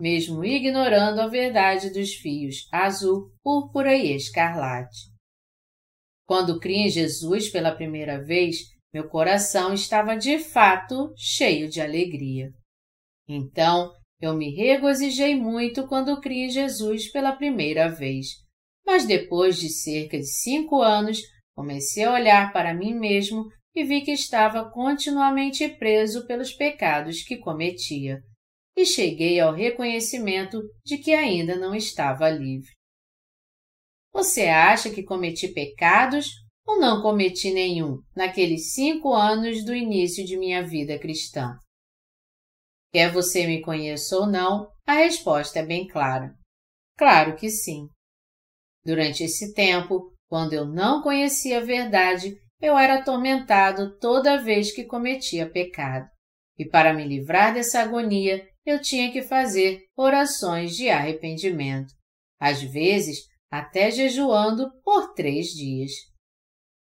mesmo 0.00 0.44
ignorando 0.44 1.20
a 1.20 1.26
verdade 1.26 1.90
dos 1.90 2.14
fios 2.14 2.68
azul, 2.72 3.32
púrpura 3.42 3.96
e 3.96 4.14
escarlate. 4.14 5.17
Quando 6.28 6.60
criei 6.60 6.82
em 6.82 6.90
Jesus 6.90 7.48
pela 7.48 7.74
primeira 7.74 8.22
vez, 8.22 8.58
meu 8.92 9.08
coração 9.08 9.72
estava 9.72 10.14
de 10.14 10.38
fato 10.38 11.10
cheio 11.16 11.70
de 11.70 11.80
alegria. 11.80 12.50
Então, 13.26 13.90
eu 14.20 14.36
me 14.36 14.54
regozijei 14.54 15.34
muito 15.34 15.86
quando 15.86 16.20
criei 16.20 16.44
em 16.44 16.50
Jesus 16.50 17.10
pela 17.10 17.32
primeira 17.32 17.88
vez, 17.88 18.26
mas 18.84 19.06
depois 19.06 19.58
de 19.58 19.70
cerca 19.70 20.18
de 20.18 20.26
cinco 20.26 20.82
anos, 20.82 21.22
comecei 21.56 22.04
a 22.04 22.12
olhar 22.12 22.52
para 22.52 22.74
mim 22.74 22.92
mesmo 22.92 23.46
e 23.74 23.82
vi 23.82 24.02
que 24.02 24.12
estava 24.12 24.70
continuamente 24.70 25.66
preso 25.66 26.26
pelos 26.26 26.52
pecados 26.52 27.22
que 27.22 27.38
cometia, 27.38 28.20
e 28.76 28.84
cheguei 28.84 29.40
ao 29.40 29.54
reconhecimento 29.54 30.60
de 30.84 30.98
que 30.98 31.14
ainda 31.14 31.56
não 31.56 31.74
estava 31.74 32.28
livre. 32.28 32.77
Você 34.12 34.46
acha 34.46 34.90
que 34.90 35.02
cometi 35.02 35.48
pecados 35.48 36.28
ou 36.66 36.80
não 36.80 37.02
cometi 37.02 37.52
nenhum 37.52 38.02
naqueles 38.14 38.72
cinco 38.72 39.12
anos 39.12 39.64
do 39.64 39.74
início 39.74 40.24
de 40.24 40.36
minha 40.36 40.62
vida 40.62 40.98
cristã? 40.98 41.58
Quer 42.92 43.12
você 43.12 43.46
me 43.46 43.60
conheça 43.60 44.16
ou 44.16 44.26
não, 44.26 44.70
a 44.86 44.94
resposta 44.94 45.58
é 45.58 45.66
bem 45.66 45.86
clara. 45.86 46.34
Claro 46.96 47.36
que 47.36 47.50
sim. 47.50 47.88
Durante 48.84 49.22
esse 49.22 49.52
tempo, 49.52 50.14
quando 50.28 50.54
eu 50.54 50.66
não 50.66 51.02
conhecia 51.02 51.58
a 51.58 51.64
verdade, 51.64 52.36
eu 52.60 52.76
era 52.76 52.98
atormentado 52.98 53.98
toda 53.98 54.42
vez 54.42 54.72
que 54.72 54.84
cometia 54.84 55.48
pecado. 55.48 56.08
E 56.58 56.64
para 56.64 56.92
me 56.92 57.06
livrar 57.06 57.54
dessa 57.54 57.80
agonia, 57.80 58.44
eu 58.66 58.80
tinha 58.80 59.12
que 59.12 59.22
fazer 59.22 59.84
orações 59.96 60.74
de 60.74 60.88
arrependimento. 60.88 61.92
Às 62.40 62.62
vezes, 62.62 63.27
até 63.50 63.90
jejuando 63.90 64.70
por 64.82 65.14
três 65.14 65.48
dias. 65.48 65.92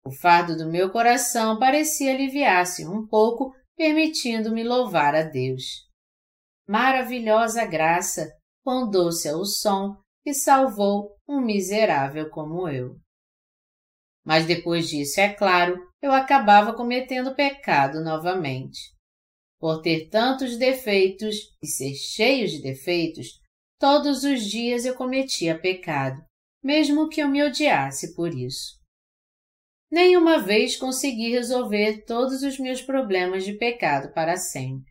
O 0.03 0.11
fardo 0.11 0.57
do 0.57 0.69
meu 0.69 0.91
coração 0.91 1.59
parecia 1.59 2.13
aliviar-se 2.13 2.87
um 2.87 3.05
pouco, 3.07 3.53
permitindo-me 3.77 4.63
louvar 4.63 5.15
a 5.15 5.23
Deus. 5.23 5.63
Maravilhosa 6.67 7.65
graça, 7.65 8.27
quão 8.63 8.89
doce 8.89 9.27
é 9.27 9.35
o 9.35 9.45
som 9.45 9.95
que 10.23 10.33
salvou 10.33 11.15
um 11.27 11.41
miserável 11.41 12.29
como 12.29 12.67
eu. 12.67 12.95
Mas 14.23 14.45
depois 14.45 14.87
disso, 14.87 15.19
é 15.19 15.33
claro, 15.33 15.79
eu 16.01 16.11
acabava 16.11 16.73
cometendo 16.73 17.35
pecado 17.35 18.03
novamente. 18.03 18.79
Por 19.59 19.81
ter 19.81 20.09
tantos 20.09 20.57
defeitos 20.57 21.35
e 21.61 21.67
ser 21.67 21.93
cheio 21.93 22.47
de 22.47 22.61
defeitos, 22.61 23.39
todos 23.79 24.23
os 24.23 24.43
dias 24.43 24.85
eu 24.85 24.95
cometia 24.95 25.59
pecado, 25.59 26.23
mesmo 26.63 27.09
que 27.09 27.21
eu 27.21 27.27
me 27.27 27.43
odiasse 27.43 28.15
por 28.15 28.33
isso. 28.33 28.79
Nenhuma 29.91 30.39
vez 30.39 30.77
consegui 30.77 31.31
resolver 31.31 32.05
todos 32.05 32.43
os 32.43 32.57
meus 32.57 32.81
problemas 32.81 33.43
de 33.43 33.53
pecado 33.53 34.13
para 34.13 34.37
sempre. 34.37 34.89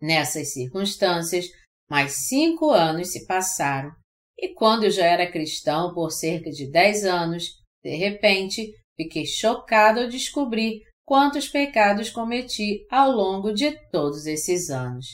Nessas 0.00 0.52
circunstâncias, 0.52 1.46
mais 1.88 2.26
cinco 2.28 2.70
anos 2.70 3.12
se 3.12 3.26
passaram, 3.26 3.92
e 4.38 4.54
quando 4.54 4.84
eu 4.84 4.90
já 4.90 5.04
era 5.04 5.30
cristão 5.30 5.92
por 5.94 6.10
cerca 6.10 6.50
de 6.50 6.70
dez 6.70 7.04
anos, 7.04 7.44
de 7.84 7.94
repente, 7.94 8.72
fiquei 8.96 9.26
chocado 9.26 10.00
ao 10.00 10.08
descobrir 10.08 10.82
quantos 11.06 11.48
pecados 11.48 12.10
cometi 12.10 12.86
ao 12.90 13.10
longo 13.10 13.52
de 13.52 13.72
todos 13.90 14.26
esses 14.26 14.70
anos. 14.70 15.06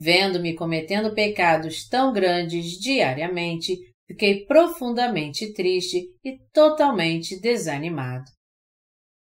Vendo-me 0.00 0.54
cometendo 0.54 1.14
pecados 1.14 1.86
tão 1.86 2.10
grandes 2.10 2.78
diariamente, 2.78 3.76
fiquei 4.06 4.46
profundamente 4.46 5.52
triste 5.52 6.06
e 6.24 6.38
totalmente 6.54 7.38
desanimado. 7.38 8.24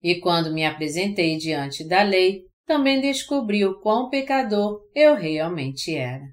E 0.01 0.21
quando 0.21 0.53
me 0.53 0.65
apresentei 0.65 1.37
diante 1.37 1.83
da 1.83 2.03
lei, 2.03 2.45
também 2.67 3.01
descobri 3.01 3.65
o 3.67 3.81
quão 3.81 4.09
pecador 4.09 4.81
eu 4.95 5.17
realmente 5.17 5.93
era. 5.93 6.25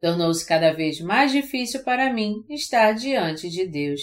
Tornou-se 0.00 0.46
cada 0.46 0.72
vez 0.72 1.00
mais 1.00 1.32
difícil 1.32 1.82
para 1.82 2.12
mim 2.12 2.36
estar 2.48 2.92
diante 2.92 3.50
de 3.50 3.66
Deus, 3.66 4.00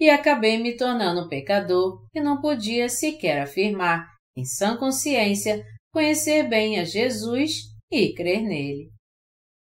e 0.00 0.10
acabei 0.10 0.58
me 0.58 0.76
tornando 0.76 1.24
um 1.24 1.28
pecador 1.28 2.04
que 2.10 2.20
não 2.20 2.40
podia 2.40 2.88
sequer 2.88 3.42
afirmar, 3.42 4.08
em 4.36 4.44
sã 4.44 4.76
consciência, 4.76 5.64
conhecer 5.92 6.48
bem 6.48 6.80
a 6.80 6.84
Jesus 6.84 7.71
e 7.92 8.14
crer 8.14 8.42
nele. 8.42 8.90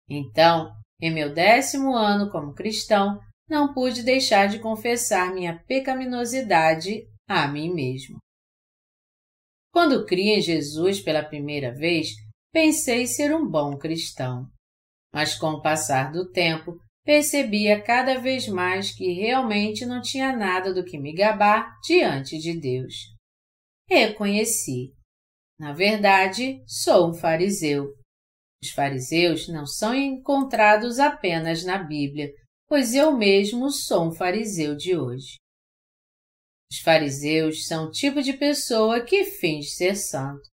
Então, 0.09 0.71
em 1.01 1.11
meu 1.11 1.33
décimo 1.33 1.95
ano 1.95 2.31
como 2.31 2.55
cristão, 2.55 3.19
não 3.49 3.73
pude 3.73 4.03
deixar 4.03 4.47
de 4.49 4.59
confessar 4.59 5.35
minha 5.35 5.59
pecaminosidade 5.67 7.07
a 7.27 7.49
mim 7.49 7.73
mesmo. 7.73 8.19
Quando 9.73 10.05
criei 10.05 10.39
em 10.39 10.43
Jesus 10.43 11.01
pela 11.01 11.25
primeira 11.25 11.75
vez, 11.75 12.09
pensei 12.53 13.07
ser 13.07 13.35
um 13.35 13.49
bom 13.49 13.79
cristão. 13.79 14.47
Mas 15.13 15.35
com 15.35 15.53
o 15.53 15.63
passar 15.63 16.13
do 16.13 16.31
tempo, 16.31 16.79
percebia 17.05 17.83
cada 17.83 18.19
vez 18.19 18.47
mais 18.47 18.95
que 18.95 19.13
realmente 19.13 19.85
não 19.87 20.01
tinha 20.01 20.35
nada 20.37 20.73
do 20.73 20.85
que 20.85 20.99
me 20.99 21.15
gabar 21.15 21.79
diante 21.83 22.39
de 22.39 22.59
Deus. 22.59 22.95
Reconheci. 23.89 24.95
Na 25.59 25.73
verdade, 25.73 26.63
sou 26.67 27.11
um 27.11 27.15
fariseu 27.15 27.93
os 28.63 28.71
fariseus 28.71 29.49
não 29.49 29.67
são 29.67 29.93
encontrados 29.93 30.99
apenas 31.01 31.65
na 31.65 31.83
Bíblia, 31.83 32.31
pois 32.69 32.95
eu 32.95 33.11
mesmo 33.11 33.71
sou 33.71 34.09
um 34.09 34.13
fariseu 34.13 34.77
de 34.77 34.97
hoje. 34.97 35.37
Os 36.71 36.79
fariseus 36.79 37.67
são 37.67 37.87
o 37.87 37.91
tipo 37.91 38.23
de 38.23 38.33
pessoa 38.33 39.05
que 39.05 39.25
finge 39.25 39.69
ser 39.69 39.97
santo. 39.97 40.49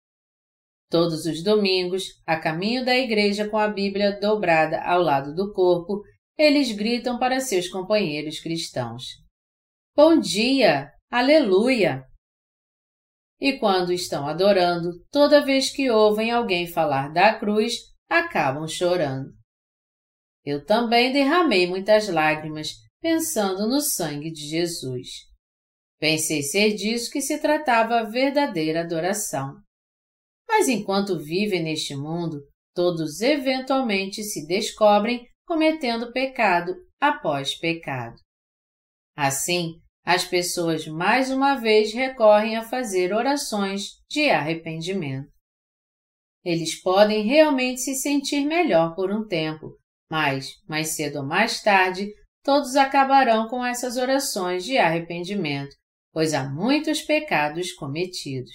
Todos 0.90 1.24
os 1.24 1.42
domingos, 1.42 2.02
a 2.26 2.38
caminho 2.38 2.84
da 2.84 2.96
igreja 2.96 3.48
com 3.48 3.56
a 3.56 3.68
Bíblia 3.68 4.18
dobrada 4.18 4.82
ao 4.82 5.00
lado 5.00 5.32
do 5.34 5.52
corpo, 5.52 6.02
eles 6.36 6.72
gritam 6.72 7.18
para 7.18 7.40
seus 7.40 7.68
companheiros 7.68 8.40
cristãos: 8.40 9.04
Bom 9.96 10.18
dia! 10.18 10.90
Aleluia! 11.10 12.04
E 13.40 13.58
quando 13.58 13.92
estão 13.92 14.26
adorando, 14.26 14.90
toda 15.10 15.44
vez 15.44 15.70
que 15.70 15.90
ouvem 15.90 16.30
alguém 16.30 16.66
falar 16.66 17.08
da 17.08 17.38
cruz, 17.38 17.89
acabam 18.10 18.66
chorando. 18.66 19.30
Eu 20.44 20.64
também 20.64 21.12
derramei 21.12 21.66
muitas 21.66 22.08
lágrimas 22.08 22.72
pensando 23.00 23.68
no 23.68 23.80
sangue 23.80 24.32
de 24.32 24.48
Jesus. 24.48 25.08
Pensei 25.98 26.42
ser 26.42 26.74
disso 26.74 27.10
que 27.10 27.20
se 27.20 27.38
tratava 27.38 28.00
a 28.00 28.04
verdadeira 28.04 28.80
adoração. 28.80 29.54
Mas 30.48 30.66
enquanto 30.66 31.18
vivem 31.18 31.62
neste 31.62 31.94
mundo, 31.94 32.42
todos 32.74 33.20
eventualmente 33.20 34.22
se 34.24 34.46
descobrem 34.46 35.24
cometendo 35.46 36.12
pecado 36.12 36.74
após 37.00 37.54
pecado. 37.54 38.16
Assim, 39.16 39.80
as 40.04 40.24
pessoas 40.24 40.86
mais 40.86 41.30
uma 41.30 41.56
vez 41.56 41.92
recorrem 41.92 42.56
a 42.56 42.62
fazer 42.62 43.12
orações 43.12 43.90
de 44.08 44.30
arrependimento. 44.30 45.30
Eles 46.44 46.80
podem 46.80 47.22
realmente 47.22 47.80
se 47.80 47.94
sentir 47.94 48.44
melhor 48.44 48.94
por 48.94 49.10
um 49.12 49.26
tempo, 49.26 49.76
mas, 50.10 50.54
mais 50.66 50.88
cedo 50.96 51.18
ou 51.18 51.26
mais 51.26 51.62
tarde, 51.62 52.12
todos 52.42 52.76
acabarão 52.76 53.46
com 53.48 53.64
essas 53.64 53.96
orações 53.96 54.64
de 54.64 54.78
arrependimento, 54.78 55.74
pois 56.12 56.32
há 56.32 56.48
muitos 56.48 57.02
pecados 57.02 57.72
cometidos. 57.72 58.52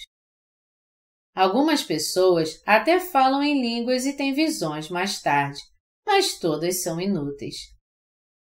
Algumas 1.36 1.84
pessoas 1.84 2.62
até 2.66 3.00
falam 3.00 3.44
em 3.44 3.62
línguas 3.62 4.06
e 4.06 4.14
têm 4.14 4.34
visões 4.34 4.90
mais 4.90 5.22
tarde, 5.22 5.60
mas 6.06 6.40
todas 6.40 6.82
são 6.82 7.00
inúteis. 7.00 7.56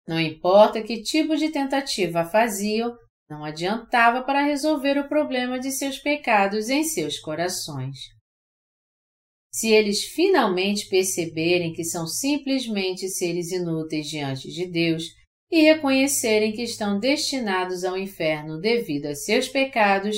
Não 0.07 0.19
importa 0.19 0.81
que 0.81 1.03
tipo 1.03 1.35
de 1.35 1.49
tentativa 1.49 2.23
faziam, 2.23 2.97
não 3.29 3.43
adiantava 3.43 4.23
para 4.23 4.41
resolver 4.41 4.97
o 4.97 5.09
problema 5.09 5.59
de 5.59 5.69
seus 5.69 5.99
pecados 5.99 6.69
em 6.69 6.83
seus 6.85 7.19
corações. 7.19 8.16
Se 9.57 9.69
eles 9.69 10.03
finalmente 10.03 10.87
perceberem 10.87 11.73
que 11.73 11.83
são 11.83 12.05
simplesmente 12.05 13.09
seres 13.09 13.51
inúteis 13.51 14.07
diante 14.07 14.51
de 14.51 14.67
Deus 14.67 15.05
e 15.49 15.63
reconhecerem 15.63 16.51
que 16.51 16.61
estão 16.61 16.99
destinados 16.99 17.83
ao 17.83 17.97
inferno 17.97 18.59
devido 18.59 19.07
a 19.07 19.15
seus 19.15 19.49
pecados, 19.49 20.15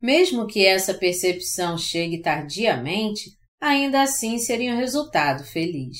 mesmo 0.00 0.46
que 0.46 0.64
essa 0.64 0.94
percepção 0.94 1.76
chegue 1.76 2.22
tardiamente, 2.22 3.36
ainda 3.60 4.00
assim 4.00 4.38
seria 4.38 4.72
um 4.72 4.78
resultado 4.78 5.44
feliz. 5.44 5.98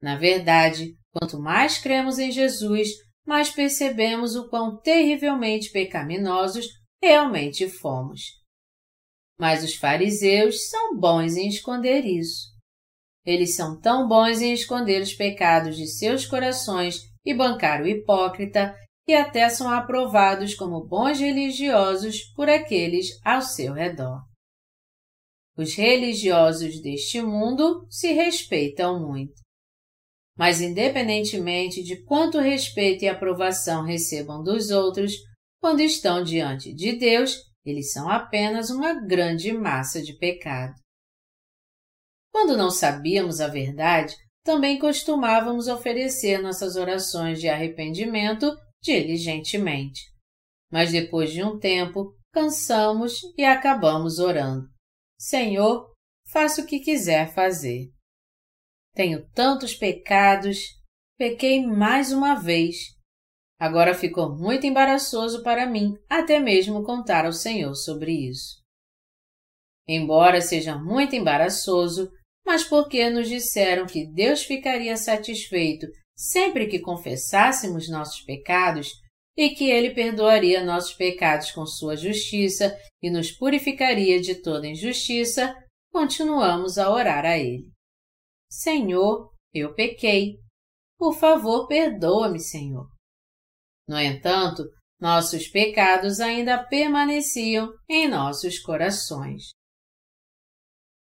Na 0.00 0.16
verdade, 0.16 0.94
quanto 1.12 1.38
mais 1.38 1.76
cremos 1.76 2.18
em 2.18 2.32
Jesus, 2.32 2.88
mais 3.26 3.50
percebemos 3.50 4.34
o 4.34 4.48
quão 4.48 4.80
terrivelmente 4.80 5.70
pecaminosos 5.72 6.66
realmente 7.02 7.68
fomos. 7.68 8.41
Mas 9.42 9.64
os 9.64 9.74
fariseus 9.74 10.68
são 10.70 10.96
bons 10.96 11.36
em 11.36 11.48
esconder 11.48 12.04
isso. 12.04 12.52
eles 13.26 13.56
são 13.56 13.76
tão 13.80 14.06
bons 14.06 14.40
em 14.40 14.52
esconder 14.52 15.02
os 15.02 15.14
pecados 15.14 15.76
de 15.76 15.88
seus 15.88 16.24
corações 16.24 17.00
e 17.24 17.34
bancar 17.34 17.82
o 17.82 17.88
hipócrita 17.88 18.72
que 19.04 19.12
até 19.12 19.48
são 19.48 19.68
aprovados 19.68 20.54
como 20.54 20.86
bons 20.86 21.18
religiosos 21.18 22.20
por 22.36 22.48
aqueles 22.48 23.08
ao 23.24 23.42
seu 23.42 23.72
redor. 23.72 24.20
Os 25.58 25.74
religiosos 25.74 26.80
deste 26.80 27.20
mundo 27.20 27.84
se 27.90 28.12
respeitam 28.12 29.00
muito. 29.00 29.42
Mas, 30.38 30.60
independentemente 30.60 31.82
de 31.82 32.00
quanto 32.04 32.38
respeito 32.38 33.02
e 33.04 33.08
aprovação 33.08 33.82
recebam 33.82 34.40
dos 34.40 34.70
outros, 34.70 35.14
quando 35.60 35.80
estão 35.80 36.22
diante 36.22 36.72
de 36.72 36.92
Deus, 36.92 37.50
eles 37.64 37.92
são 37.92 38.08
apenas 38.08 38.70
uma 38.70 38.94
grande 38.94 39.52
massa 39.52 40.02
de 40.02 40.16
pecado. 40.18 40.74
Quando 42.32 42.56
não 42.56 42.70
sabíamos 42.70 43.40
a 43.40 43.48
verdade, 43.48 44.16
também 44.44 44.78
costumávamos 44.78 45.68
oferecer 45.68 46.38
nossas 46.38 46.76
orações 46.76 47.40
de 47.40 47.48
arrependimento 47.48 48.56
diligentemente. 48.82 50.00
Mas 50.70 50.90
depois 50.90 51.30
de 51.30 51.44
um 51.44 51.58
tempo, 51.58 52.16
cansamos 52.32 53.20
e 53.36 53.44
acabamos 53.44 54.18
orando. 54.18 54.66
Senhor, 55.18 55.92
faça 56.28 56.62
o 56.62 56.66
que 56.66 56.80
quiser 56.80 57.32
fazer. 57.32 57.90
Tenho 58.94 59.28
tantos 59.30 59.74
pecados, 59.74 60.58
pequei 61.16 61.64
mais 61.64 62.10
uma 62.12 62.34
vez. 62.34 62.91
Agora 63.62 63.94
ficou 63.94 64.36
muito 64.36 64.66
embaraçoso 64.66 65.40
para 65.44 65.68
mim 65.68 65.96
até 66.10 66.40
mesmo 66.40 66.82
contar 66.82 67.24
ao 67.24 67.32
Senhor 67.32 67.72
sobre 67.76 68.10
isso. 68.10 68.60
Embora 69.86 70.40
seja 70.40 70.76
muito 70.76 71.14
embaraçoso, 71.14 72.10
mas 72.44 72.64
porque 72.64 73.08
nos 73.08 73.28
disseram 73.28 73.86
que 73.86 74.04
Deus 74.04 74.42
ficaria 74.42 74.96
satisfeito 74.96 75.86
sempre 76.16 76.66
que 76.66 76.80
confessássemos 76.80 77.88
nossos 77.88 78.24
pecados 78.24 78.88
e 79.36 79.50
que 79.50 79.70
Ele 79.70 79.94
perdoaria 79.94 80.64
nossos 80.64 80.94
pecados 80.94 81.52
com 81.52 81.64
Sua 81.64 81.94
justiça 81.94 82.76
e 83.00 83.08
nos 83.10 83.30
purificaria 83.30 84.20
de 84.20 84.42
toda 84.42 84.66
injustiça, 84.66 85.54
continuamos 85.92 86.78
a 86.78 86.90
orar 86.90 87.24
a 87.24 87.38
Ele. 87.38 87.70
Senhor, 88.50 89.30
eu 89.54 89.72
pequei. 89.72 90.34
Por 90.98 91.14
favor, 91.14 91.68
perdoa-me, 91.68 92.40
Senhor. 92.40 92.91
No 93.88 93.98
entanto, 93.98 94.64
nossos 95.00 95.48
pecados 95.48 96.20
ainda 96.20 96.62
permaneciam 96.62 97.72
em 97.88 98.08
nossos 98.08 98.58
corações. 98.58 99.50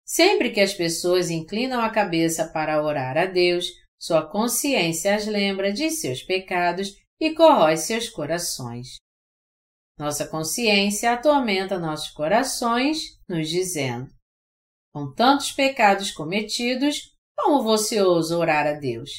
Sempre 0.06 0.50
que 0.50 0.60
as 0.60 0.74
pessoas 0.74 1.30
inclinam 1.30 1.80
a 1.80 1.90
cabeça 1.90 2.50
para 2.50 2.82
orar 2.82 3.16
a 3.16 3.26
Deus, 3.26 3.66
sua 4.00 4.26
consciência 4.26 5.14
as 5.14 5.26
lembra 5.26 5.72
de 5.72 5.90
seus 5.90 6.22
pecados 6.22 6.96
e 7.20 7.34
corrói 7.34 7.76
seus 7.76 8.08
corações. 8.08 8.96
Nossa 9.98 10.26
consciência 10.26 11.12
atormenta 11.12 11.78
nossos 11.78 12.10
corações, 12.10 13.18
nos 13.28 13.50
dizendo: 13.50 14.08
Com 14.94 15.12
tantos 15.12 15.52
pecados 15.52 16.10
cometidos, 16.10 17.14
como 17.36 17.62
você 17.62 18.00
ousa 18.00 18.38
orar 18.38 18.66
a 18.66 18.72
Deus? 18.72 19.10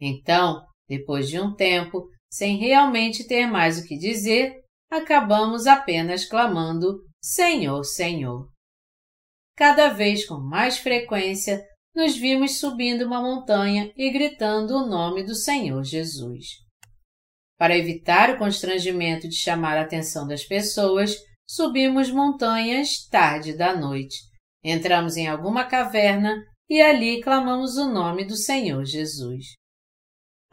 Então, 0.00 0.66
depois 0.88 1.28
de 1.28 1.40
um 1.40 1.54
tempo, 1.54 2.10
sem 2.34 2.56
realmente 2.56 3.24
ter 3.24 3.46
mais 3.46 3.78
o 3.78 3.84
que 3.84 3.96
dizer, 3.96 4.54
acabamos 4.90 5.66
apenas 5.66 6.24
clamando: 6.24 6.98
Senhor, 7.22 7.84
Senhor 7.84 8.52
cada 9.56 9.88
vez 9.88 10.26
com 10.26 10.38
mais 10.38 10.78
frequência, 10.78 11.64
nos 11.94 12.16
vimos 12.16 12.58
subindo 12.58 13.02
uma 13.02 13.20
montanha 13.20 13.92
e 13.96 14.10
gritando 14.10 14.74
o 14.74 14.86
nome 14.86 15.22
do 15.22 15.34
Senhor 15.34 15.82
Jesus. 15.84 16.46
Para 17.56 17.78
evitar 17.78 18.30
o 18.30 18.38
constrangimento 18.38 19.28
de 19.28 19.36
chamar 19.36 19.78
a 19.78 19.82
atenção 19.82 20.26
das 20.26 20.44
pessoas, 20.44 21.16
subimos 21.48 22.10
montanhas 22.10 23.06
tarde 23.08 23.56
da 23.56 23.76
noite. 23.76 24.16
Entramos 24.62 25.16
em 25.16 25.28
alguma 25.28 25.64
caverna 25.64 26.34
e 26.68 26.82
ali 26.82 27.20
clamamos 27.20 27.76
o 27.76 27.88
nome 27.88 28.24
do 28.24 28.36
Senhor 28.36 28.84
Jesus. 28.84 29.54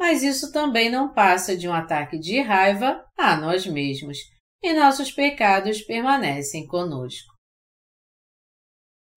Mas 0.02 0.23
isso 0.23 0.52
também 0.52 0.90
não 0.90 1.14
passa 1.14 1.56
de 1.56 1.68
um 1.68 1.73
ataque 1.73 2.18
de 2.18 2.41
raiva 2.41 3.06
a 3.15 3.38
nós 3.38 3.68
mesmos, 3.68 4.18
e 4.60 4.73
nossos 4.73 5.11
pecados 5.11 5.84
permanecem 5.84 6.65
conosco. 6.65 7.32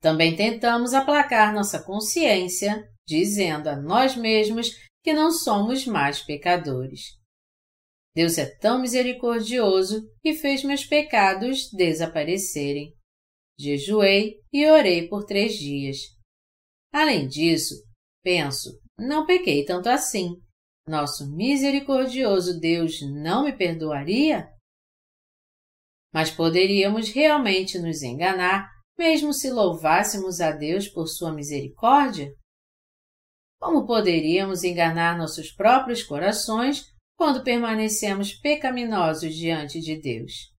Também 0.02 0.36
tentamos 0.36 0.93
aplacar 0.93 1.55
nossa 1.55 1.82
consciência, 1.82 2.86
dizendo 3.09 3.69
a 3.69 3.81
nós 3.81 4.15
mesmos 4.15 4.73
que 5.02 5.15
não 5.15 5.31
somos 5.31 5.86
mais 5.86 6.20
pecadores. 6.20 7.01
Deus 8.15 8.36
é 8.36 8.44
tão 8.59 8.82
misericordioso 8.82 10.06
e 10.23 10.35
fez 10.35 10.62
meus 10.62 10.85
pecados 10.85 11.70
desaparecerem. 11.73 12.94
Jejuei 13.59 14.35
e 14.52 14.66
orei 14.66 15.09
por 15.09 15.24
três 15.24 15.55
dias. 15.55 15.97
Além 16.93 17.27
disso, 17.27 17.74
penso, 18.23 18.78
não 18.98 19.24
pequei 19.24 19.65
tanto 19.65 19.89
assim. 19.89 20.44
Nosso 20.86 21.35
misericordioso 21.35 22.61
Deus 22.61 23.01
não 23.02 23.44
me 23.44 23.56
perdoaria? 23.56 24.48
Mas 26.12 26.31
poderíamos 26.31 27.09
realmente 27.09 27.78
nos 27.78 28.02
enganar 28.02 28.70
mesmo 28.97 29.32
se 29.32 29.51
louvássemos 29.51 30.40
a 30.40 30.52
Deus 30.52 30.89
por 30.89 31.06
sua 31.09 31.32
misericórdia? 31.32 32.32
Como 33.61 33.86
poderíamos 33.86 34.62
enganar 34.62 35.19
nossos 35.19 35.51
próprios 35.51 36.02
corações 36.02 36.85
quando 37.16 37.43
permanecemos 37.43 38.35
pecaminosos 38.35 39.35
diante 39.35 39.81
de 39.81 40.01
Deus? 40.01 40.52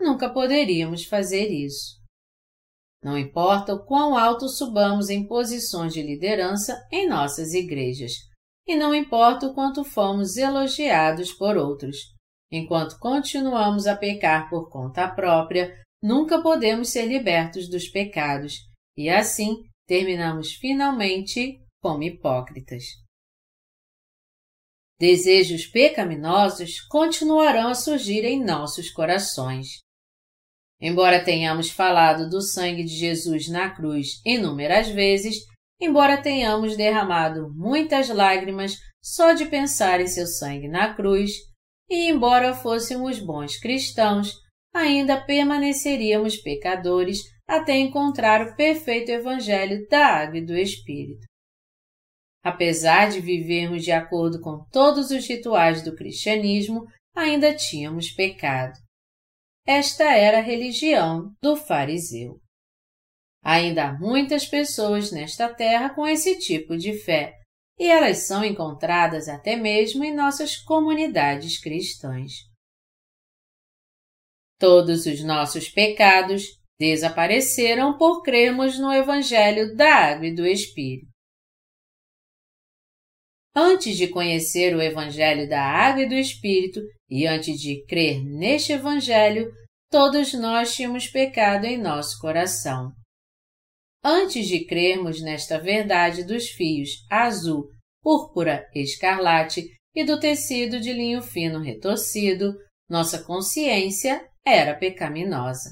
Nunca 0.00 0.32
poderíamos 0.32 1.04
fazer 1.04 1.48
isso. 1.48 2.02
Não 3.02 3.16
importa 3.16 3.74
o 3.74 3.84
quão 3.84 4.16
alto 4.16 4.48
subamos 4.48 5.10
em 5.10 5.26
posições 5.26 5.92
de 5.92 6.02
liderança 6.02 6.76
em 6.90 7.08
nossas 7.08 7.52
igrejas, 7.52 8.12
e 8.66 8.76
não 8.76 8.94
importa 8.94 9.46
o 9.46 9.54
quanto 9.54 9.84
fomos 9.84 10.36
elogiados 10.36 11.32
por 11.32 11.56
outros, 11.56 11.96
enquanto 12.50 12.98
continuamos 12.98 13.86
a 13.86 13.96
pecar 13.96 14.48
por 14.48 14.70
conta 14.70 15.08
própria, 15.08 15.74
nunca 16.02 16.40
podemos 16.40 16.90
ser 16.90 17.06
libertos 17.06 17.68
dos 17.68 17.88
pecados 17.88 18.54
e 18.96 19.08
assim 19.08 19.62
terminamos 19.86 20.52
finalmente 20.52 21.60
como 21.82 22.02
hipócritas. 22.02 22.84
Desejos 24.98 25.66
pecaminosos 25.66 26.80
continuarão 26.88 27.68
a 27.68 27.74
surgir 27.74 28.24
em 28.24 28.42
nossos 28.42 28.90
corações. 28.90 29.80
Embora 30.80 31.24
tenhamos 31.24 31.70
falado 31.70 32.28
do 32.28 32.40
sangue 32.40 32.84
de 32.84 32.94
Jesus 32.94 33.48
na 33.48 33.74
cruz 33.74 34.20
inúmeras 34.24 34.88
vezes, 34.88 35.36
embora 35.80 36.22
tenhamos 36.22 36.76
derramado 36.76 37.52
muitas 37.54 38.08
lágrimas 38.08 38.76
só 39.02 39.32
de 39.32 39.46
pensar 39.46 40.00
em 40.00 40.06
seu 40.06 40.26
sangue 40.26 40.68
na 40.68 40.94
cruz, 40.94 41.32
e 41.88 42.10
embora 42.10 42.54
fôssemos 42.54 43.18
bons 43.18 43.58
cristãos, 43.58 44.32
ainda 44.72 45.20
permaneceríamos 45.20 46.36
pecadores 46.36 47.20
até 47.46 47.76
encontrar 47.76 48.42
o 48.42 48.56
perfeito 48.56 49.10
Evangelho 49.10 49.86
da 49.88 50.06
Água 50.06 50.38
e 50.38 50.44
do 50.44 50.56
Espírito. 50.56 51.26
Apesar 52.42 53.10
de 53.10 53.20
vivermos 53.20 53.84
de 53.84 53.92
acordo 53.92 54.40
com 54.40 54.64
todos 54.70 55.10
os 55.10 55.26
rituais 55.26 55.82
do 55.82 55.94
cristianismo, 55.94 56.86
ainda 57.14 57.54
tínhamos 57.54 58.10
pecado. 58.10 58.74
Esta 59.66 60.04
era 60.04 60.38
a 60.38 60.42
religião 60.42 61.32
do 61.40 61.56
fariseu. 61.56 62.38
Ainda 63.44 63.90
há 63.90 63.92
muitas 63.92 64.46
pessoas 64.46 65.12
nesta 65.12 65.52
terra 65.52 65.90
com 65.90 66.06
esse 66.06 66.38
tipo 66.38 66.78
de 66.78 66.94
fé, 66.94 67.34
e 67.78 67.86
elas 67.86 68.26
são 68.26 68.42
encontradas 68.42 69.28
até 69.28 69.54
mesmo 69.54 70.02
em 70.02 70.14
nossas 70.14 70.56
comunidades 70.56 71.60
cristãs. 71.60 72.32
Todos 74.58 75.04
os 75.04 75.22
nossos 75.22 75.68
pecados 75.68 76.44
desapareceram 76.78 77.98
por 77.98 78.22
crermos 78.22 78.78
no 78.78 78.90
Evangelho 78.90 79.76
da 79.76 79.94
Água 79.94 80.26
e 80.26 80.34
do 80.34 80.46
Espírito. 80.46 81.12
Antes 83.54 83.96
de 83.96 84.08
conhecer 84.08 84.74
o 84.74 84.80
Evangelho 84.80 85.46
da 85.46 85.62
Água 85.62 86.04
e 86.04 86.08
do 86.08 86.14
Espírito 86.14 86.80
e 87.10 87.26
antes 87.26 87.60
de 87.60 87.84
crer 87.84 88.24
neste 88.24 88.72
Evangelho, 88.72 89.52
todos 89.90 90.32
nós 90.32 90.74
tínhamos 90.74 91.08
pecado 91.08 91.66
em 91.66 91.76
nosso 91.76 92.18
coração. 92.18 92.90
Antes 94.06 94.46
de 94.46 94.66
crermos 94.66 95.22
nesta 95.22 95.58
verdade 95.58 96.24
dos 96.24 96.50
fios 96.50 97.06
azul, 97.08 97.70
púrpura, 98.02 98.68
escarlate 98.74 99.70
e 99.94 100.04
do 100.04 100.20
tecido 100.20 100.78
de 100.78 100.92
linho 100.92 101.22
fino 101.22 101.58
retorcido, 101.58 102.54
nossa 102.86 103.24
consciência 103.24 104.28
era 104.44 104.74
pecaminosa. 104.74 105.70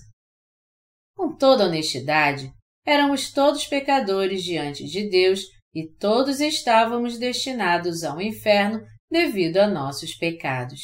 Com 1.14 1.36
toda 1.36 1.66
honestidade, 1.66 2.50
éramos 2.86 3.30
todos 3.30 3.66
pecadores 3.66 4.42
diante 4.42 4.84
de 4.84 5.10
Deus 5.10 5.42
e 5.74 5.86
todos 5.86 6.40
estávamos 6.40 7.18
destinados 7.18 8.02
ao 8.02 8.18
inferno 8.18 8.82
devido 9.10 9.58
a 9.58 9.68
nossos 9.68 10.14
pecados. 10.14 10.80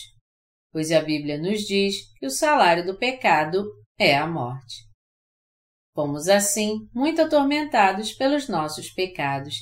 Pois 0.71 0.93
a 0.93 1.01
Bíblia 1.01 1.39
nos 1.39 1.63
diz 1.63 2.13
que 2.19 2.27
o 2.27 2.31
salário 2.31 2.85
do 2.85 2.99
pecado 2.99 3.67
é 3.99 4.15
a 4.15 4.27
morte. 4.27 4.88
Fomos 5.99 6.29
assim 6.29 6.89
muito 6.95 7.21
atormentados 7.23 8.13
pelos 8.13 8.49
nossos 8.49 8.89
pecados 8.89 9.57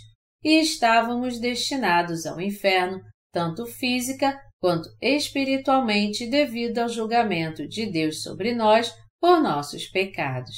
e 0.45 0.61
estávamos 0.61 1.41
destinados 1.41 2.27
ao 2.27 2.39
inferno, 2.39 3.01
tanto 3.33 3.65
física 3.65 4.39
quanto 4.61 4.87
espiritualmente, 5.01 6.29
devido 6.29 6.81
ao 6.81 6.91
julgamento 6.91 7.67
de 7.67 7.87
Deus 7.87 8.23
sobre 8.23 8.55
nós 8.55 8.95
por 9.19 9.41
nossos 9.41 9.87
pecados. 9.87 10.55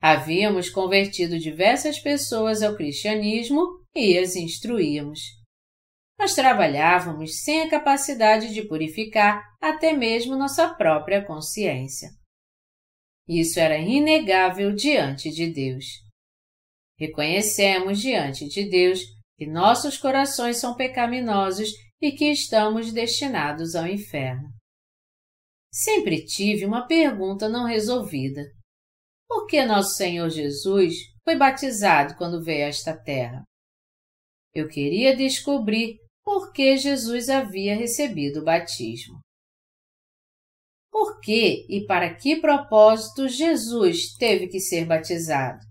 Havíamos 0.00 0.70
convertido 0.70 1.36
diversas 1.36 1.98
pessoas 1.98 2.62
ao 2.62 2.76
cristianismo 2.76 3.66
e 3.92 4.16
as 4.16 4.36
instruíamos. 4.36 5.18
Mas 6.16 6.36
trabalhávamos 6.36 7.42
sem 7.42 7.62
a 7.62 7.68
capacidade 7.68 8.54
de 8.54 8.62
purificar 8.68 9.42
até 9.60 9.92
mesmo 9.92 10.36
nossa 10.36 10.72
própria 10.74 11.26
consciência. 11.26 12.10
Isso 13.28 13.60
era 13.60 13.76
inegável 13.78 14.74
diante 14.74 15.30
de 15.30 15.52
Deus. 15.52 15.84
Reconhecemos 16.98 18.00
diante 18.00 18.48
de 18.48 18.64
Deus 18.68 19.00
que 19.36 19.46
nossos 19.46 19.98
corações 19.98 20.56
são 20.56 20.74
pecaminosos 20.74 21.68
e 22.00 22.12
que 22.12 22.30
estamos 22.30 22.92
destinados 22.92 23.74
ao 23.74 23.86
inferno. 23.86 24.48
Sempre 25.70 26.24
tive 26.24 26.64
uma 26.64 26.86
pergunta 26.86 27.48
não 27.48 27.66
resolvida. 27.66 28.42
Por 29.28 29.46
que 29.46 29.64
nosso 29.64 29.94
Senhor 29.94 30.30
Jesus 30.30 30.94
foi 31.22 31.36
batizado 31.36 32.16
quando 32.16 32.42
veio 32.42 32.64
a 32.64 32.68
esta 32.68 32.96
terra? 32.96 33.42
Eu 34.54 34.68
queria 34.68 35.14
descobrir 35.14 35.98
por 36.24 36.52
que 36.52 36.76
Jesus 36.76 37.28
havia 37.28 37.76
recebido 37.76 38.40
o 38.40 38.44
batismo. 38.44 39.20
Por 40.98 41.20
que 41.20 41.64
e 41.68 41.86
para 41.86 42.12
que 42.12 42.40
propósito 42.40 43.28
Jesus 43.28 44.14
teve 44.14 44.48
que 44.48 44.58
ser 44.58 44.84
batizado? 44.84 45.64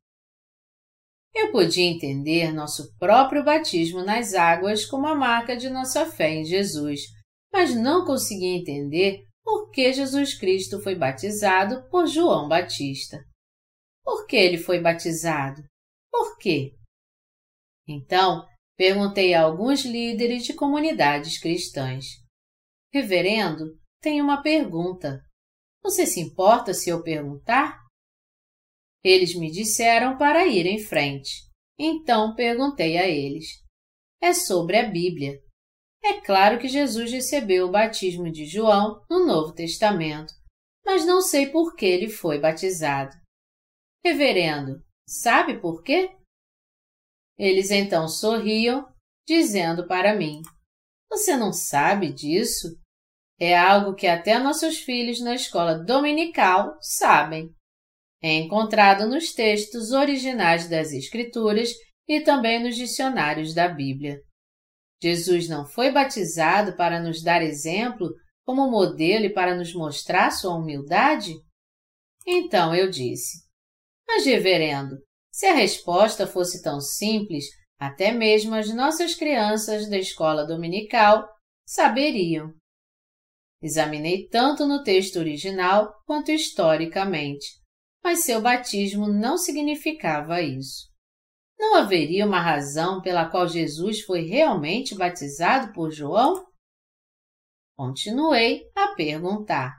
Eu 1.35 1.51
podia 1.51 1.83
entender 1.83 2.53
nosso 2.53 2.97
próprio 2.97 3.43
batismo 3.43 4.05
nas 4.05 4.33
águas 4.33 4.85
como 4.85 5.05
a 5.05 5.13
marca 5.13 5.57
de 5.57 5.69
nossa 5.69 6.05
fé 6.05 6.29
em 6.29 6.45
Jesus, 6.45 7.01
mas 7.51 7.75
não 7.75 8.05
conseguia 8.05 8.57
entender 8.57 9.25
por 9.43 9.69
que 9.69 9.91
Jesus 9.91 10.33
Cristo 10.33 10.81
foi 10.81 10.95
batizado 10.95 11.89
por 11.89 12.07
João 12.07 12.47
Batista. 12.47 13.21
Por 14.05 14.25
que 14.27 14.37
ele 14.37 14.57
foi 14.57 14.79
batizado? 14.79 15.61
Por 16.09 16.37
quê? 16.37 16.73
Então, 17.85 18.47
perguntei 18.77 19.33
a 19.33 19.41
alguns 19.41 19.83
líderes 19.83 20.45
de 20.45 20.53
comunidades 20.53 21.37
cristãs. 21.37 22.05
Reverendo, 22.93 23.77
tenho 24.01 24.23
uma 24.23 24.41
pergunta. 24.41 25.21
Você 25.83 26.05
se 26.05 26.19
importa 26.19 26.73
se 26.73 26.89
eu 26.89 27.03
perguntar? 27.03 27.79
Eles 29.03 29.35
me 29.35 29.51
disseram 29.51 30.17
para 30.17 30.45
ir 30.45 30.65
em 30.65 30.79
frente. 30.79 31.47
Então 31.79 32.35
perguntei 32.35 32.97
a 32.97 33.07
eles. 33.07 33.45
É 34.21 34.33
sobre 34.33 34.77
a 34.77 34.89
Bíblia. 34.89 35.39
É 36.03 36.21
claro 36.21 36.59
que 36.59 36.67
Jesus 36.67 37.11
recebeu 37.11 37.67
o 37.67 37.71
batismo 37.71 38.31
de 38.31 38.45
João 38.45 39.03
no 39.09 39.25
Novo 39.25 39.53
Testamento, 39.53 40.33
mas 40.85 41.05
não 41.05 41.21
sei 41.21 41.49
por 41.49 41.75
que 41.75 41.85
ele 41.85 42.09
foi 42.09 42.39
batizado. 42.39 43.15
Reverendo, 44.05 44.83
sabe 45.07 45.59
por 45.59 45.83
quê? 45.83 46.15
Eles 47.37 47.71
então 47.71 48.07
sorriam, 48.07 48.87
dizendo 49.27 49.87
para 49.87 50.15
mim: 50.15 50.41
Você 51.09 51.35
não 51.35 51.51
sabe 51.51 52.11
disso? 52.11 52.79
É 53.39 53.57
algo 53.57 53.93
que 53.93 54.07
até 54.07 54.39
nossos 54.39 54.79
filhos 54.79 55.21
na 55.21 55.35
escola 55.35 55.75
dominical 55.75 56.77
sabem. 56.81 57.49
É 58.21 58.33
encontrado 58.33 59.07
nos 59.07 59.31
textos 59.33 59.91
originais 59.91 60.67
das 60.67 60.91
Escrituras 60.91 61.69
e 62.07 62.21
também 62.21 62.63
nos 62.63 62.75
dicionários 62.75 63.53
da 63.53 63.67
Bíblia. 63.67 64.17
Jesus 65.01 65.47
não 65.47 65.67
foi 65.67 65.91
batizado 65.91 66.75
para 66.75 66.99
nos 66.99 67.21
dar 67.21 67.43
exemplo 67.43 68.09
como 68.43 68.71
modelo 68.71 69.25
e 69.25 69.33
para 69.33 69.55
nos 69.55 69.73
mostrar 69.73 70.31
sua 70.31 70.55
humildade? 70.55 71.33
Então 72.25 72.73
eu 72.73 72.89
disse: 72.89 73.45
Mas, 74.07 74.25
reverendo, 74.25 74.97
se 75.31 75.45
a 75.45 75.53
resposta 75.53 76.25
fosse 76.25 76.63
tão 76.63 76.81
simples, 76.81 77.45
até 77.77 78.11
mesmo 78.11 78.55
as 78.55 78.73
nossas 78.73 79.13
crianças 79.13 79.87
da 79.87 79.97
escola 79.97 80.47
dominical 80.47 81.27
saberiam. 81.65 82.51
Examinei 83.61 84.27
tanto 84.27 84.67
no 84.67 84.83
texto 84.83 85.17
original 85.17 85.91
quanto 86.05 86.31
historicamente, 86.31 87.45
mas 88.03 88.23
seu 88.23 88.39
batismo 88.39 89.07
não 89.07 89.37
significava 89.37 90.41
isso. 90.41 90.87
Não 91.57 91.75
haveria 91.75 92.25
uma 92.25 92.39
razão 92.39 93.01
pela 93.01 93.29
qual 93.29 93.47
Jesus 93.47 94.01
foi 94.01 94.21
realmente 94.21 94.93
batizado 94.93 95.73
por 95.73 95.91
João? 95.91 96.45
Continuei 97.75 98.61
a 98.75 98.93
perguntar. 98.95 99.73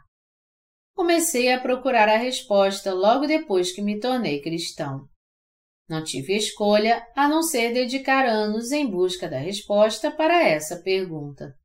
Comecei 0.94 1.52
a 1.52 1.60
procurar 1.60 2.08
a 2.08 2.16
resposta 2.16 2.92
logo 2.92 3.26
depois 3.26 3.72
que 3.72 3.80
me 3.80 4.00
tornei 4.00 4.42
cristão. 4.42 5.08
Não 5.88 6.02
tive 6.02 6.36
escolha 6.36 7.06
a 7.16 7.28
não 7.28 7.42
ser 7.42 7.72
dedicar 7.72 8.26
anos 8.26 8.72
em 8.72 8.90
busca 8.90 9.28
da 9.28 9.38
resposta 9.38 10.10
para 10.10 10.42
essa 10.42 10.82
pergunta. 10.82 11.56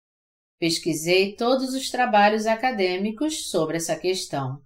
Pesquisei 0.63 1.35
todos 1.35 1.73
os 1.73 1.89
trabalhos 1.89 2.45
acadêmicos 2.45 3.49
sobre 3.49 3.75
essa 3.75 3.97
questão. 3.97 4.61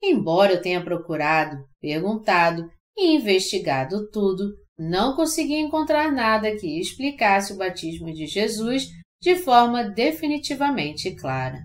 Embora 0.00 0.52
eu 0.52 0.62
tenha 0.62 0.84
procurado, 0.84 1.66
perguntado 1.80 2.70
e 2.96 3.16
investigado 3.16 4.08
tudo, 4.12 4.54
não 4.78 5.16
consegui 5.16 5.56
encontrar 5.56 6.12
nada 6.12 6.56
que 6.56 6.78
explicasse 6.78 7.52
o 7.52 7.56
batismo 7.56 8.12
de 8.12 8.24
Jesus 8.28 8.84
de 9.20 9.34
forma 9.34 9.82
definitivamente 9.82 11.12
clara. 11.16 11.58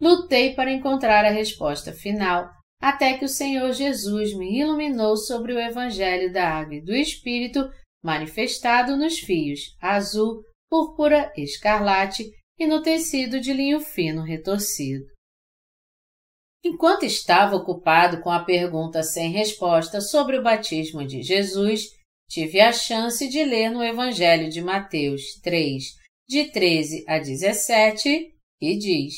Lutei 0.00 0.54
para 0.54 0.72
encontrar 0.72 1.26
a 1.26 1.30
resposta 1.30 1.92
final, 1.92 2.50
até 2.80 3.18
que 3.18 3.26
o 3.26 3.28
Senhor 3.28 3.70
Jesus 3.74 4.34
me 4.34 4.58
iluminou 4.58 5.14
sobre 5.14 5.52
o 5.52 5.60
Evangelho 5.60 6.32
da 6.32 6.48
Água 6.48 6.76
e 6.76 6.80
do 6.80 6.94
Espírito 6.94 7.68
manifestado 8.02 8.96
nos 8.96 9.18
fios 9.18 9.76
azul, 9.78 10.42
púrpura, 10.70 11.32
escarlate 11.36 12.30
e 12.56 12.66
no 12.66 12.80
tecido 12.80 13.40
de 13.40 13.52
linho 13.52 13.80
fino 13.80 14.22
retorcido. 14.22 15.04
Enquanto 16.62 17.04
estava 17.04 17.56
ocupado 17.56 18.20
com 18.20 18.30
a 18.30 18.44
pergunta 18.44 19.02
sem 19.02 19.32
resposta 19.32 20.00
sobre 20.00 20.38
o 20.38 20.42
batismo 20.42 21.04
de 21.06 21.22
Jesus, 21.22 21.86
tive 22.28 22.60
a 22.60 22.72
chance 22.72 23.28
de 23.28 23.42
ler 23.42 23.70
no 23.70 23.82
Evangelho 23.82 24.50
de 24.50 24.60
Mateus 24.60 25.22
3, 25.42 25.82
de 26.28 26.52
13 26.52 27.04
a 27.08 27.18
17, 27.18 28.34
e 28.60 28.78
diz: 28.78 29.14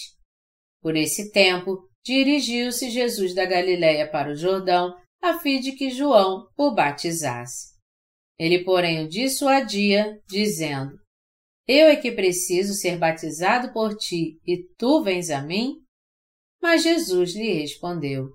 Por 0.81 0.97
esse 0.97 1.33
tempo, 1.33 1.89
dirigiu-se 2.05 2.89
Jesus 2.91 3.35
da 3.35 3.45
Galiléia 3.45 4.09
para 4.09 4.31
o 4.31 4.37
Jordão, 4.37 4.97
a 5.20 5.39
fim 5.41 5.61
de 5.61 5.73
que 5.73 5.91
João 5.91 6.47
o 6.57 6.73
batizasse. 6.73 7.73
Ele, 8.39 8.62
porém, 8.65 9.05
o 9.05 9.09
dissuadia, 9.09 10.20
dizendo: 10.29 11.02
eu 11.66 11.86
é 11.86 11.97
que 11.97 12.12
preciso 12.12 12.74
ser 12.74 12.98
batizado 12.98 13.72
por 13.72 13.97
ti 13.97 14.40
e 14.47 14.64
tu 14.76 15.02
vens 15.02 15.30
a 15.30 15.43
mim? 15.43 15.76
Mas 16.60 16.82
Jesus 16.82 17.34
lhe 17.34 17.52
respondeu: 17.52 18.30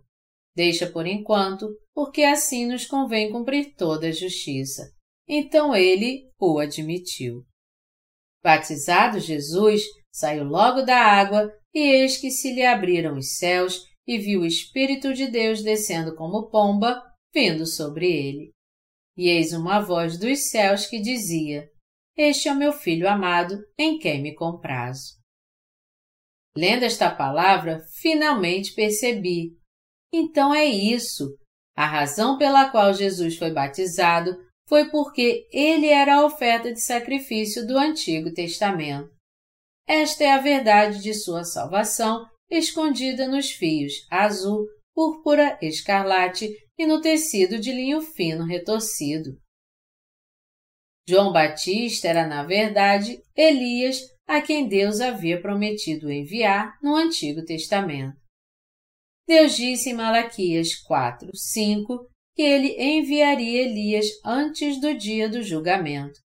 Deixa 0.56 0.90
por 0.90 1.06
enquanto, 1.06 1.68
porque 1.94 2.24
assim 2.24 2.66
nos 2.66 2.86
convém 2.86 3.32
cumprir 3.32 3.76
toda 3.76 4.08
a 4.08 4.12
justiça. 4.12 4.92
Então 5.28 5.76
ele 5.76 6.32
o 6.40 6.60
admitiu. 6.60 7.46
Batizado 8.44 9.20
Jesus, 9.20 9.84
saiu 10.12 10.46
logo 10.46 10.82
da 10.82 10.98
água, 10.98 11.52
e 11.74 11.80
eis 11.80 12.18
que 12.18 12.32
se 12.32 12.54
lhe 12.54 12.66
abriram 12.66 13.18
os 13.18 13.36
céus, 13.36 13.84
e 14.08 14.18
viu 14.18 14.42
o 14.42 14.46
Espírito 14.46 15.14
de 15.14 15.28
Deus 15.28 15.62
descendo 15.62 16.16
como 16.16 16.50
pomba, 16.50 17.04
vindo 17.34 17.66
sobre 17.66 18.10
ele. 18.10 18.52
E 19.18 19.28
eis 19.30 19.52
uma 19.52 19.80
voz 19.80 20.18
dos 20.18 20.50
céus 20.50 20.86
que 20.86 21.00
dizia: 21.00 21.70
este 22.18 22.50
é 22.50 22.52
o 22.52 22.58
meu 22.58 22.74
filho 22.74 23.08
amado, 23.08 23.64
em 23.78 24.00
quem 24.00 24.22
me 24.22 24.34
comprazo. 24.34 25.18
Lendo 26.58 26.84
esta 26.84 27.14
palavra, 27.14 27.80
finalmente 28.02 28.74
percebi. 28.74 29.56
Então 30.12 30.54
é 30.54 30.66
isso. 30.66 31.38
A 31.76 31.86
razão 31.86 32.40
pela 32.40 32.72
qual 32.72 32.92
Jesus 32.92 33.38
foi 33.38 33.52
batizado 33.52 34.36
foi 34.68 34.90
porque 34.90 35.48
ele 35.52 35.88
era 35.88 36.16
a 36.16 36.26
oferta 36.26 36.74
de 36.74 36.82
sacrifício 36.82 37.66
do 37.68 37.78
Antigo 37.78 38.34
Testamento. 38.34 39.16
Esta 39.88 40.24
é 40.24 40.32
a 40.32 40.42
verdade 40.42 41.02
de 41.02 41.14
sua 41.14 41.44
salvação 41.44 42.26
escondida 42.50 43.28
nos 43.28 43.52
fios 43.52 43.94
azul, 44.10 44.66
púrpura, 44.96 45.58
escarlate 45.62 46.50
e 46.78 46.86
no 46.88 47.00
tecido 47.00 47.60
de 47.60 47.72
linho 47.72 48.02
fino 48.02 48.46
retorcido. 48.46 49.38
João 51.08 51.32
Batista 51.32 52.08
era, 52.08 52.28
na 52.28 52.44
verdade, 52.44 53.22
Elias, 53.36 54.02
a 54.28 54.42
quem 54.42 54.68
Deus 54.68 55.00
havia 55.00 55.42
prometido 55.42 56.12
enviar 56.12 56.78
no 56.82 56.96
Antigo 56.96 57.46
Testamento. 57.46 58.18
Deus 59.26 59.56
disse 59.56 59.90
em 59.90 59.94
Malaquias 59.94 60.76
4, 60.76 61.30
5 61.34 62.08
que 62.36 62.42
ele 62.42 62.76
enviaria 62.80 63.64
Elias 63.64 64.06
antes 64.24 64.80
do 64.80 64.94
dia 64.96 65.30
do 65.30 65.42
julgamento. 65.42 66.20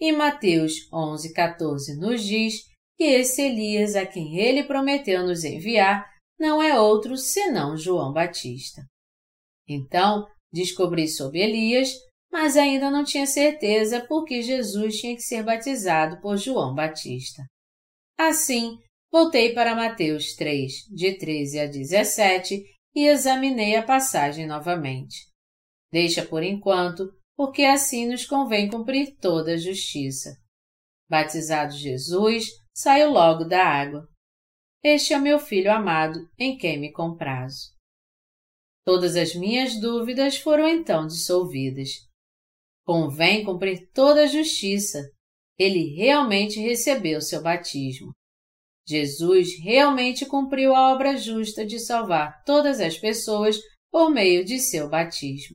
E 0.00 0.12
Mateus 0.12 0.72
11, 0.92 1.32
14 1.32 1.96
nos 1.96 2.24
diz 2.24 2.62
que 2.96 3.04
esse 3.04 3.42
Elias 3.42 3.96
a 3.96 4.06
quem 4.06 4.38
ele 4.38 4.62
prometeu 4.62 5.26
nos 5.26 5.44
enviar 5.44 6.08
não 6.38 6.62
é 6.62 6.80
outro 6.80 7.16
senão 7.16 7.76
João 7.76 8.12
Batista. 8.12 8.82
Então, 9.68 10.26
descobri 10.52 11.08
sobre 11.08 11.40
Elias, 11.42 11.92
mas 12.30 12.56
ainda 12.56 12.90
não 12.90 13.04
tinha 13.04 13.26
certeza 13.26 14.04
por 14.06 14.24
que 14.24 14.42
Jesus 14.42 15.00
tinha 15.00 15.14
que 15.14 15.22
ser 15.22 15.42
batizado 15.42 16.20
por 16.20 16.36
João 16.36 16.74
Batista. 16.74 17.42
Assim, 18.18 18.78
voltei 19.10 19.54
para 19.54 19.74
Mateus 19.74 20.34
3, 20.34 20.72
de 20.90 21.16
13 21.18 21.60
a 21.60 21.66
17, 21.66 22.64
e 22.94 23.06
examinei 23.06 23.76
a 23.76 23.82
passagem 23.82 24.46
novamente. 24.46 25.28
Deixa 25.90 26.24
por 26.24 26.42
enquanto, 26.42 27.08
porque 27.36 27.62
assim 27.62 28.06
nos 28.06 28.26
convém 28.26 28.68
cumprir 28.68 29.16
toda 29.20 29.52
a 29.52 29.56
justiça. 29.56 30.36
Batizado 31.08 31.72
Jesus, 31.72 32.48
saio 32.76 33.10
logo 33.10 33.44
da 33.44 33.64
água. 33.64 34.06
Este 34.82 35.14
é 35.14 35.18
o 35.18 35.22
meu 35.22 35.38
filho 35.38 35.72
amado, 35.72 36.28
em 36.38 36.56
quem 36.56 36.78
me 36.78 36.92
comprazo. 36.92 37.72
Todas 38.84 39.16
as 39.16 39.34
minhas 39.34 39.80
dúvidas 39.80 40.38
foram 40.38 40.66
então 40.66 41.06
dissolvidas. 41.06 42.07
Convém 42.88 43.44
cumprir 43.44 43.90
toda 43.92 44.22
a 44.22 44.26
justiça. 44.26 45.12
Ele 45.58 45.94
realmente 45.94 46.58
recebeu 46.58 47.20
seu 47.20 47.42
batismo. 47.42 48.14
Jesus 48.88 49.60
realmente 49.62 50.24
cumpriu 50.24 50.74
a 50.74 50.90
obra 50.94 51.14
justa 51.14 51.66
de 51.66 51.78
salvar 51.78 52.42
todas 52.46 52.80
as 52.80 52.96
pessoas 52.96 53.58
por 53.92 54.10
meio 54.10 54.42
de 54.42 54.58
seu 54.58 54.88
batismo. 54.88 55.54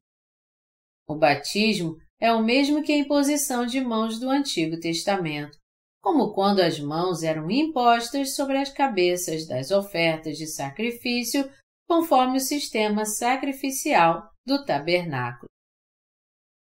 O 1.10 1.15
batismo 1.15 1.97
é 2.19 2.31
o 2.31 2.43
mesmo 2.43 2.84
que 2.84 2.91
a 2.91 2.97
imposição 2.97 3.65
de 3.65 3.81
mãos 3.81 4.19
do 4.19 4.30
Antigo 4.30 4.80
Testamento, 4.80 5.57
como 6.03 6.35
quando 6.35 6.60
as 6.60 6.80
mãos 6.80 7.23
eram 7.23 7.49
impostas 7.49 8.35
sobre 8.35 8.60
as 8.60 8.69
cabeças 8.69 9.47
das 9.47 9.72
ofertas 9.72 10.38
de 10.38 10.45
sacrifício 10.45 11.49
conforme 11.88 12.38
o 12.38 12.41
sistema 12.41 13.05
sacrificial 13.05 14.30
do 14.45 14.64
tabernáculo. 14.64 15.51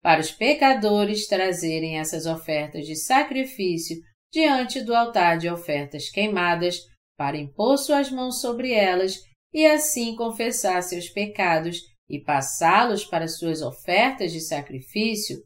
Para 0.09 0.23
os 0.23 0.31
pecadores 0.31 1.27
trazerem 1.27 1.99
essas 1.99 2.25
ofertas 2.25 2.87
de 2.87 2.97
sacrifício 2.97 3.99
diante 4.33 4.81
do 4.81 4.95
altar 4.95 5.37
de 5.37 5.51
ofertas 5.51 6.09
queimadas, 6.09 6.79
para 7.15 7.37
impor 7.37 7.77
suas 7.77 8.11
mãos 8.11 8.41
sobre 8.41 8.73
elas 8.73 9.21
e 9.53 9.67
assim 9.67 10.17
confessar 10.17 10.83
seus 10.83 11.11
pecados 11.11 11.83
e 12.09 12.19
passá-los 12.19 13.05
para 13.05 13.29
suas 13.29 13.61
ofertas 13.61 14.33
de 14.33 14.41
sacrifício, 14.41 15.43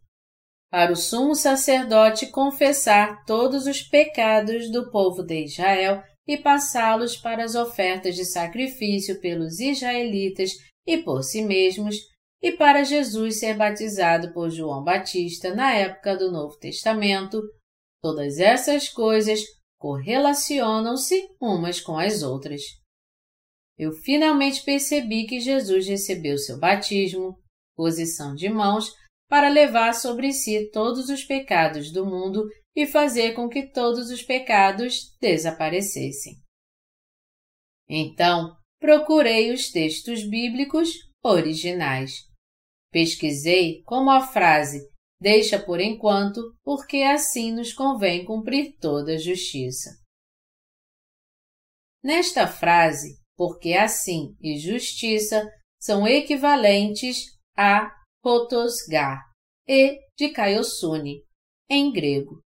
para 0.71 0.93
o 0.93 0.97
sumo 0.97 1.35
sacerdote 1.35 2.29
confessar 2.29 3.25
todos 3.25 3.67
os 3.67 3.83
pecados 3.83 4.71
do 4.71 4.93
povo 4.93 5.25
de 5.25 5.43
Israel 5.43 6.05
e 6.25 6.37
passá-los 6.37 7.17
para 7.17 7.43
as 7.43 7.57
ofertas 7.57 8.15
de 8.15 8.25
sacrifício 8.25 9.21
pelos 9.21 9.59
israelitas 9.59 10.53
e 10.87 10.99
por 10.99 11.25
si 11.25 11.43
mesmos, 11.43 12.12
e 12.43 12.52
para 12.52 12.82
Jesus 12.82 13.39
ser 13.39 13.56
batizado 13.56 14.32
por 14.32 14.51
João 14.51 14.82
Batista 14.82 15.55
na 15.55 15.73
época 15.74 16.16
do 16.16 16.32
Novo 16.32 16.59
Testamento, 16.59 17.40
todas 18.02 18.39
essas 18.39 18.89
coisas 18.89 19.40
correlacionam-se 19.78 21.28
umas 21.40 21.81
com 21.81 21.98
as 21.98 22.23
outras 22.23 22.62
eu 23.82 23.93
finalmente 23.93 24.62
percebi 24.64 25.27
que 25.27 25.40
Jesus 25.40 25.86
recebeu 25.86 26.39
seu 26.39 26.59
batismo, 26.59 27.39
posição 27.74 28.35
de 28.35 28.48
mãos, 28.48 28.93
para 29.28 29.48
levar 29.48 29.94
sobre 29.94 30.32
si 30.32 30.70
todos 30.70 31.09
os 31.09 31.24
pecados 31.24 31.90
do 31.90 32.05
mundo 32.05 32.44
e 32.77 32.86
fazer 32.86 33.32
com 33.32 33.48
que 33.48 33.66
todos 33.66 34.10
os 34.10 34.23
pecados 34.23 35.16
desaparecessem. 35.20 36.35
Então, 37.89 38.55
procurei 38.78 39.52
os 39.52 39.70
textos 39.70 40.23
bíblicos 40.23 40.90
originais. 41.23 42.27
Pesquisei 42.93 43.82
como 43.85 44.10
a 44.10 44.20
frase 44.20 44.86
deixa 45.19 45.59
por 45.59 45.81
enquanto, 45.81 46.55
porque 46.62 46.98
assim 46.98 47.52
nos 47.52 47.73
convém 47.73 48.24
cumprir 48.24 48.77
toda 48.78 49.14
a 49.14 49.19
justiça. 49.19 49.90
Nesta 52.05 52.47
frase, 52.47 53.16
porque 53.36 53.73
assim 53.73 54.36
e 54.40 54.59
justiça 54.59 55.48
são 55.81 56.06
equivalentes 56.06 57.24
a 57.56 57.94
rotosgar 58.23 59.23
e 59.66 59.98
de 60.19 60.31
kaiosune, 60.31 61.24
em 61.70 61.93
grego. 61.93 62.40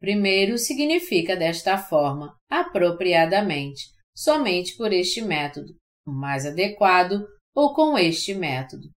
Primeiro 0.00 0.56
significa 0.56 1.36
desta 1.36 1.76
forma, 1.76 2.34
apropriadamente, 2.50 3.84
somente 4.16 4.76
por 4.76 4.92
este 4.92 5.20
método, 5.20 5.74
o 6.06 6.12
mais 6.12 6.46
adequado 6.46 7.26
ou 7.54 7.74
com 7.74 7.98
este 7.98 8.34
método. 8.34 8.88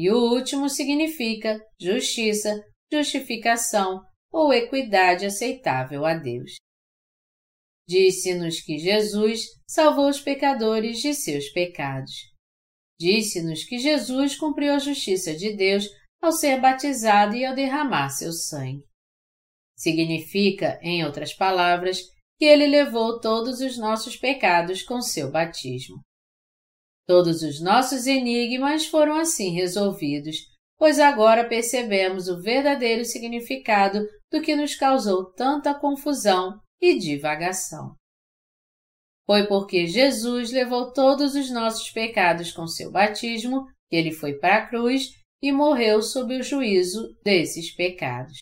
E 0.00 0.12
o 0.12 0.32
último 0.32 0.68
significa 0.68 1.60
justiça, 1.76 2.64
justificação 2.88 4.00
ou 4.30 4.52
equidade 4.52 5.26
aceitável 5.26 6.06
a 6.06 6.14
Deus. 6.14 6.52
Disse-nos 7.84 8.60
que 8.60 8.78
Jesus 8.78 9.40
salvou 9.66 10.08
os 10.08 10.20
pecadores 10.20 11.00
de 11.00 11.12
seus 11.12 11.48
pecados. 11.48 12.12
Disse-nos 12.96 13.64
que 13.64 13.76
Jesus 13.76 14.36
cumpriu 14.36 14.74
a 14.74 14.78
justiça 14.78 15.34
de 15.34 15.56
Deus 15.56 15.88
ao 16.22 16.30
ser 16.30 16.60
batizado 16.60 17.34
e 17.34 17.44
ao 17.44 17.56
derramar 17.56 18.10
seu 18.10 18.30
sangue. 18.30 18.84
Significa, 19.76 20.78
em 20.80 21.04
outras 21.04 21.34
palavras, 21.34 22.02
que 22.38 22.44
ele 22.44 22.68
levou 22.68 23.18
todos 23.18 23.60
os 23.60 23.76
nossos 23.76 24.16
pecados 24.16 24.80
com 24.80 25.00
seu 25.00 25.28
batismo. 25.28 26.00
Todos 27.08 27.40
os 27.40 27.58
nossos 27.62 28.06
enigmas 28.06 28.84
foram 28.84 29.18
assim 29.18 29.54
resolvidos, 29.54 30.36
pois 30.76 31.00
agora 31.00 31.48
percebemos 31.48 32.28
o 32.28 32.42
verdadeiro 32.42 33.02
significado 33.02 34.06
do 34.30 34.42
que 34.42 34.54
nos 34.54 34.74
causou 34.74 35.32
tanta 35.32 35.72
confusão 35.72 36.60
e 36.78 36.98
divagação. 36.98 37.96
Foi 39.24 39.46
porque 39.46 39.86
Jesus 39.86 40.52
levou 40.52 40.92
todos 40.92 41.34
os 41.34 41.50
nossos 41.50 41.90
pecados 41.90 42.52
com 42.52 42.66
seu 42.66 42.92
batismo 42.92 43.64
que 43.88 43.96
ele 43.96 44.12
foi 44.12 44.34
para 44.34 44.58
a 44.58 44.66
cruz 44.66 45.08
e 45.42 45.50
morreu 45.50 46.02
sob 46.02 46.36
o 46.36 46.42
juízo 46.42 47.16
desses 47.24 47.74
pecados. 47.74 48.36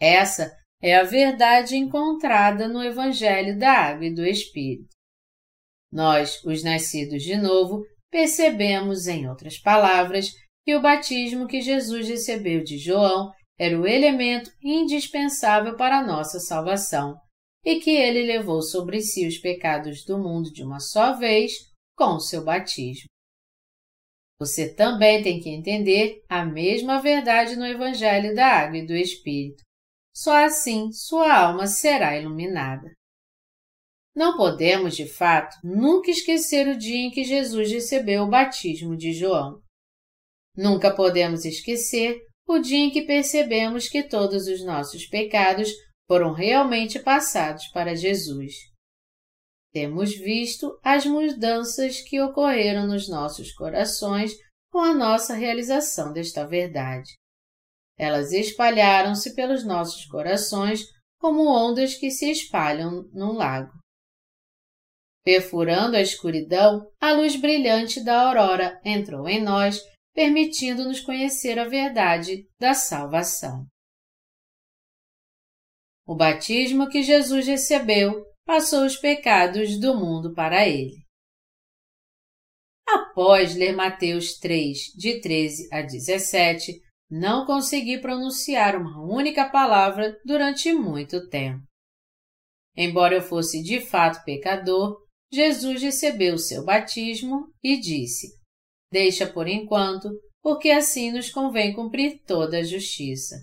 Essa 0.00 0.52
é 0.82 0.96
a 0.96 1.04
verdade 1.04 1.76
encontrada 1.76 2.66
no 2.66 2.82
Evangelho 2.82 3.56
da 3.56 3.70
Água 3.70 4.06
e 4.06 4.14
do 4.14 4.26
Espírito. 4.26 4.95
Nós, 5.96 6.44
os 6.44 6.62
nascidos 6.62 7.22
de 7.22 7.38
novo, 7.38 7.82
percebemos, 8.10 9.06
em 9.06 9.26
outras 9.26 9.58
palavras, 9.58 10.30
que 10.62 10.76
o 10.76 10.82
batismo 10.82 11.46
que 11.46 11.62
Jesus 11.62 12.06
recebeu 12.06 12.62
de 12.62 12.76
João 12.76 13.32
era 13.58 13.80
o 13.80 13.86
elemento 13.86 14.50
indispensável 14.62 15.74
para 15.74 16.00
a 16.00 16.06
nossa 16.06 16.38
salvação 16.38 17.16
e 17.64 17.80
que 17.80 17.92
ele 17.92 18.26
levou 18.26 18.60
sobre 18.60 19.00
si 19.00 19.26
os 19.26 19.38
pecados 19.38 20.04
do 20.04 20.18
mundo 20.18 20.52
de 20.52 20.62
uma 20.62 20.80
só 20.80 21.14
vez 21.16 21.52
com 21.96 22.16
o 22.16 22.20
seu 22.20 22.44
batismo. 22.44 23.08
Você 24.38 24.74
também 24.74 25.22
tem 25.22 25.40
que 25.40 25.48
entender 25.48 26.22
a 26.28 26.44
mesma 26.44 27.00
verdade 27.00 27.56
no 27.56 27.64
Evangelho 27.64 28.34
da 28.34 28.46
Água 28.46 28.76
e 28.76 28.86
do 28.86 28.92
Espírito. 28.92 29.64
Só 30.14 30.44
assim 30.44 30.92
sua 30.92 31.34
alma 31.34 31.66
será 31.66 32.20
iluminada. 32.20 32.92
Não 34.16 34.34
podemos, 34.34 34.96
de 34.96 35.06
fato, 35.06 35.54
nunca 35.62 36.10
esquecer 36.10 36.66
o 36.68 36.78
dia 36.78 37.06
em 37.06 37.10
que 37.10 37.22
Jesus 37.22 37.70
recebeu 37.70 38.22
o 38.22 38.30
batismo 38.30 38.96
de 38.96 39.12
João. 39.12 39.60
Nunca 40.56 40.90
podemos 40.90 41.44
esquecer 41.44 42.18
o 42.48 42.58
dia 42.58 42.78
em 42.78 42.90
que 42.90 43.02
percebemos 43.02 43.90
que 43.90 44.02
todos 44.02 44.46
os 44.46 44.64
nossos 44.64 45.06
pecados 45.06 45.70
foram 46.08 46.32
realmente 46.32 46.98
passados 46.98 47.66
para 47.68 47.94
Jesus. 47.94 48.54
Temos 49.70 50.16
visto 50.16 50.80
as 50.82 51.04
mudanças 51.04 52.00
que 52.00 52.18
ocorreram 52.18 52.86
nos 52.86 53.10
nossos 53.10 53.52
corações 53.52 54.32
com 54.72 54.78
a 54.78 54.94
nossa 54.94 55.34
realização 55.34 56.14
desta 56.14 56.46
verdade. 56.46 57.12
Elas 57.98 58.32
espalharam-se 58.32 59.34
pelos 59.34 59.62
nossos 59.62 60.06
corações 60.06 60.86
como 61.18 61.46
ondas 61.46 61.94
que 61.94 62.10
se 62.10 62.30
espalham 62.30 63.10
num 63.12 63.32
lago. 63.32 63.72
Perfurando 65.26 65.96
a 65.96 66.00
escuridão, 66.00 66.88
a 67.00 67.10
luz 67.10 67.34
brilhante 67.34 68.00
da 68.00 68.28
aurora 68.28 68.80
entrou 68.84 69.28
em 69.28 69.42
nós, 69.42 69.80
permitindo-nos 70.14 71.00
conhecer 71.00 71.58
a 71.58 71.64
verdade 71.64 72.48
da 72.60 72.74
salvação. 72.74 73.66
O 76.06 76.14
batismo 76.14 76.88
que 76.88 77.02
Jesus 77.02 77.44
recebeu 77.44 78.24
passou 78.44 78.86
os 78.86 78.96
pecados 78.96 79.80
do 79.80 79.96
mundo 79.96 80.32
para 80.32 80.64
ele. 80.64 81.04
Após 82.88 83.56
ler 83.56 83.74
Mateus 83.74 84.38
3, 84.38 84.78
de 84.96 85.20
13 85.20 85.68
a 85.72 85.82
17, 85.82 86.80
não 87.10 87.44
consegui 87.44 88.00
pronunciar 88.00 88.76
uma 88.76 89.02
única 89.02 89.50
palavra 89.50 90.16
durante 90.24 90.72
muito 90.72 91.28
tempo. 91.28 91.66
Embora 92.76 93.16
eu 93.16 93.22
fosse 93.22 93.60
de 93.60 93.80
fato 93.80 94.22
pecador, 94.24 95.04
Jesus 95.32 95.82
recebeu 95.82 96.38
seu 96.38 96.64
batismo 96.64 97.48
e 97.62 97.78
disse: 97.78 98.28
Deixa 98.90 99.26
por 99.26 99.48
enquanto, 99.48 100.08
porque 100.40 100.70
assim 100.70 101.10
nos 101.10 101.30
convém 101.30 101.74
cumprir 101.74 102.22
toda 102.24 102.58
a 102.58 102.62
justiça. 102.62 103.36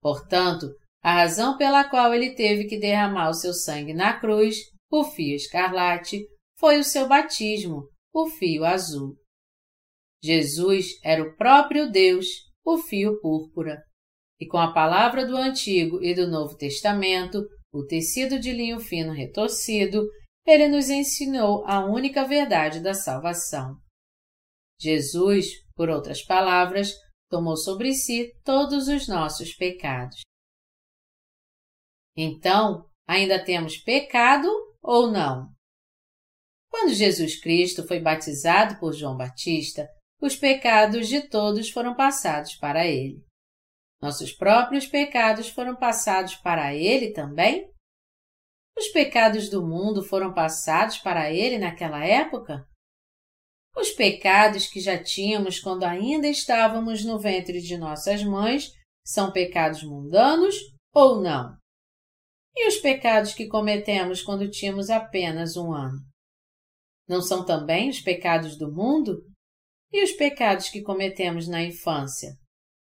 Portanto, 0.00 0.66
a 1.02 1.14
razão 1.14 1.56
pela 1.56 1.88
qual 1.88 2.12
ele 2.12 2.34
teve 2.34 2.64
que 2.64 2.78
derramar 2.78 3.30
o 3.30 3.34
seu 3.34 3.52
sangue 3.52 3.94
na 3.94 4.18
cruz, 4.18 4.56
o 4.90 5.04
fio 5.04 5.36
escarlate, 5.36 6.24
foi 6.58 6.78
o 6.78 6.84
seu 6.84 7.08
batismo, 7.08 7.88
o 8.12 8.28
fio 8.28 8.64
azul. 8.64 9.16
Jesus 10.22 10.86
era 11.02 11.22
o 11.22 11.36
próprio 11.36 11.90
Deus, 11.90 12.26
o 12.64 12.78
fio 12.78 13.20
púrpura. 13.20 13.82
E 14.40 14.46
com 14.46 14.58
a 14.58 14.72
palavra 14.72 15.26
do 15.26 15.36
Antigo 15.36 16.02
e 16.02 16.14
do 16.14 16.28
Novo 16.28 16.56
Testamento, 16.56 17.44
o 17.72 17.84
tecido 17.84 18.38
de 18.38 18.52
linho 18.52 18.78
fino 18.78 19.12
retorcido, 19.12 20.04
ele 20.46 20.68
nos 20.68 20.90
ensinou 20.90 21.64
a 21.66 21.84
única 21.84 22.24
verdade 22.24 22.80
da 22.80 22.94
salvação. 22.94 23.80
Jesus, 24.80 25.46
por 25.74 25.88
outras 25.88 26.22
palavras, 26.24 26.92
tomou 27.30 27.56
sobre 27.56 27.94
si 27.94 28.32
todos 28.44 28.88
os 28.88 29.06
nossos 29.06 29.54
pecados. 29.54 30.20
Então, 32.16 32.88
ainda 33.06 33.42
temos 33.42 33.78
pecado 33.78 34.48
ou 34.82 35.10
não? 35.10 35.50
Quando 36.68 36.92
Jesus 36.92 37.40
Cristo 37.40 37.86
foi 37.86 38.00
batizado 38.00 38.78
por 38.80 38.92
João 38.92 39.16
Batista, 39.16 39.88
os 40.20 40.36
pecados 40.36 41.08
de 41.08 41.28
todos 41.28 41.70
foram 41.70 41.94
passados 41.94 42.54
para 42.56 42.86
ele. 42.86 43.24
Nossos 44.00 44.32
próprios 44.32 44.86
pecados 44.86 45.48
foram 45.48 45.76
passados 45.76 46.34
para 46.36 46.74
ele 46.74 47.12
também? 47.12 47.70
Os 48.76 48.88
pecados 48.88 49.48
do 49.48 49.66
mundo 49.66 50.02
foram 50.02 50.32
passados 50.32 50.98
para 50.98 51.30
ele 51.30 51.58
naquela 51.58 52.04
época? 52.04 52.66
Os 53.76 53.90
pecados 53.90 54.66
que 54.66 54.80
já 54.80 55.02
tínhamos 55.02 55.58
quando 55.58 55.84
ainda 55.84 56.28
estávamos 56.28 57.04
no 57.04 57.18
ventre 57.18 57.60
de 57.60 57.76
nossas 57.76 58.22
mães 58.22 58.70
são 59.04 59.32
pecados 59.32 59.82
mundanos 59.82 60.54
ou 60.94 61.20
não? 61.20 61.56
E 62.54 62.68
os 62.68 62.76
pecados 62.76 63.32
que 63.32 63.48
cometemos 63.48 64.22
quando 64.22 64.50
tínhamos 64.50 64.90
apenas 64.90 65.56
um 65.56 65.72
ano? 65.72 65.98
Não 67.08 67.22
são 67.22 67.44
também 67.44 67.88
os 67.88 68.00
pecados 68.00 68.56
do 68.58 68.70
mundo? 68.70 69.22
E 69.90 70.02
os 70.02 70.12
pecados 70.12 70.68
que 70.68 70.82
cometemos 70.82 71.48
na 71.48 71.62
infância? 71.62 72.30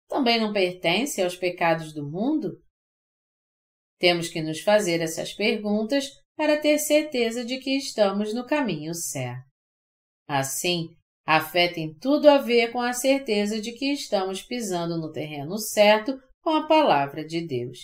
Também 0.08 0.40
não 0.40 0.52
pertencem 0.52 1.24
aos 1.24 1.36
pecados 1.36 1.94
do 1.94 2.08
mundo? 2.08 2.60
Temos 4.04 4.28
que 4.28 4.42
nos 4.42 4.60
fazer 4.60 5.00
essas 5.00 5.32
perguntas 5.32 6.10
para 6.36 6.60
ter 6.60 6.78
certeza 6.78 7.46
de 7.46 7.58
que 7.60 7.78
estamos 7.78 8.34
no 8.34 8.46
caminho 8.46 8.94
certo. 8.94 9.48
Assim, 10.28 10.90
a 11.26 11.40
fé 11.40 11.70
tem 11.70 11.98
tudo 12.00 12.30
a 12.30 12.38
ver 12.38 12.74
com 12.74 12.82
a 12.82 12.92
certeza 12.92 13.62
de 13.62 13.72
que 13.72 13.94
estamos 13.94 14.42
pisando 14.42 14.98
no 14.98 15.10
terreno 15.10 15.58
certo 15.58 16.22
com 16.42 16.50
a 16.50 16.68
palavra 16.68 17.24
de 17.24 17.48
Deus. 17.48 17.84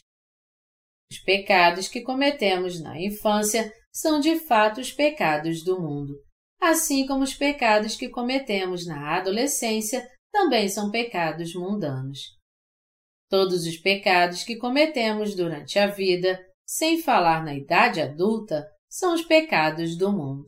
Os 1.09 1.19
pecados 1.19 1.87
que 1.87 2.01
cometemos 2.01 2.81
na 2.81 3.01
infância 3.01 3.73
são 3.89 4.19
de 4.19 4.37
fato 4.41 4.81
os 4.81 4.91
pecados 4.91 5.63
do 5.63 5.81
mundo, 5.81 6.21
assim 6.61 7.07
como 7.07 7.23
os 7.23 7.33
pecados 7.33 7.95
que 7.95 8.09
cometemos 8.09 8.85
na 8.85 9.15
adolescência 9.15 10.05
também 10.33 10.67
são 10.67 10.91
pecados 10.91 11.55
mundanos. 11.55 12.38
Todos 13.29 13.67
os 13.67 13.77
pecados 13.77 14.43
que 14.43 14.57
cometemos 14.57 15.35
durante 15.35 15.77
a 15.77 15.85
vida, 15.85 16.43
sem 16.65 17.01
falar 17.01 17.43
na 17.43 17.53
idade 17.53 18.01
adulta, 18.01 18.67
são 18.89 19.13
os 19.13 19.21
pecados 19.21 19.95
do 19.95 20.11
mundo. 20.11 20.47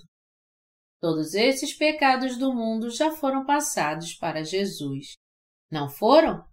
Todos 0.99 1.35
esses 1.35 1.73
pecados 1.73 2.37
do 2.37 2.53
mundo 2.53 2.89
já 2.89 3.11
foram 3.11 3.45
passados 3.45 4.15
para 4.15 4.43
Jesus. 4.43 5.13
Não 5.71 5.87
foram? 5.87 6.43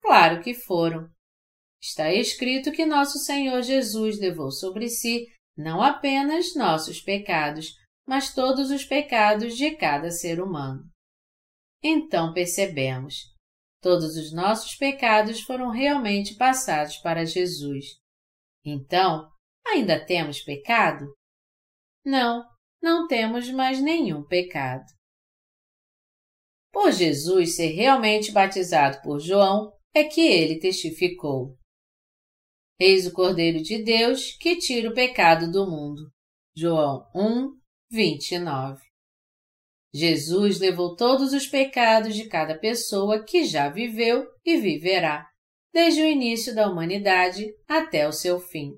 Claro 0.00 0.40
que 0.40 0.54
foram. 0.54 1.08
Está 1.82 2.12
escrito 2.12 2.70
que 2.70 2.86
nosso 2.86 3.18
Senhor 3.18 3.62
Jesus 3.62 4.18
levou 4.20 4.50
sobre 4.50 4.88
si 4.88 5.26
não 5.56 5.82
apenas 5.82 6.54
nossos 6.54 7.00
pecados, 7.00 7.74
mas 8.06 8.32
todos 8.32 8.70
os 8.70 8.84
pecados 8.84 9.56
de 9.56 9.74
cada 9.76 10.10
ser 10.10 10.40
humano. 10.40 10.84
Então 11.82 12.32
percebemos 12.32 13.35
Todos 13.80 14.16
os 14.16 14.32
nossos 14.32 14.74
pecados 14.74 15.40
foram 15.42 15.70
realmente 15.70 16.34
passados 16.34 16.96
para 16.98 17.24
Jesus. 17.24 17.84
Então, 18.64 19.30
ainda 19.66 20.04
temos 20.04 20.40
pecado? 20.40 21.06
Não, 22.04 22.44
não 22.82 23.06
temos 23.06 23.50
mais 23.50 23.80
nenhum 23.80 24.24
pecado. 24.24 24.86
Por 26.72 26.92
Jesus 26.92 27.56
ser 27.56 27.68
realmente 27.68 28.32
batizado 28.32 29.00
por 29.02 29.18
João, 29.18 29.72
é 29.94 30.04
que 30.04 30.20
ele 30.20 30.58
testificou. 30.58 31.56
Eis 32.78 33.06
o 33.06 33.12
Cordeiro 33.12 33.62
de 33.62 33.82
Deus 33.82 34.36
que 34.36 34.56
tira 34.56 34.90
o 34.90 34.94
pecado 34.94 35.50
do 35.50 35.66
mundo. 35.70 36.10
João 36.54 37.06
1, 37.14 37.58
29. 37.90 38.85
Jesus 39.96 40.60
levou 40.60 40.94
todos 40.94 41.32
os 41.32 41.46
pecados 41.46 42.14
de 42.14 42.28
cada 42.28 42.54
pessoa 42.58 43.24
que 43.24 43.46
já 43.46 43.70
viveu 43.70 44.26
e 44.44 44.58
viverá, 44.58 45.26
desde 45.72 46.02
o 46.02 46.04
início 46.04 46.54
da 46.54 46.70
humanidade 46.70 47.46
até 47.66 48.06
o 48.06 48.12
seu 48.12 48.38
fim. 48.38 48.72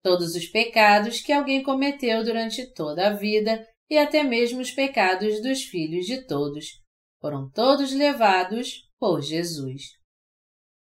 Todos 0.00 0.36
os 0.36 0.46
pecados 0.46 1.20
que 1.20 1.32
alguém 1.32 1.64
cometeu 1.64 2.22
durante 2.22 2.72
toda 2.72 3.08
a 3.08 3.12
vida 3.12 3.66
e 3.90 3.98
até 3.98 4.22
mesmo 4.22 4.60
os 4.60 4.70
pecados 4.70 5.42
dos 5.42 5.64
filhos 5.64 6.06
de 6.06 6.24
todos 6.24 6.80
foram 7.20 7.50
todos 7.50 7.92
levados 7.92 8.88
por 9.00 9.20
Jesus. 9.22 9.82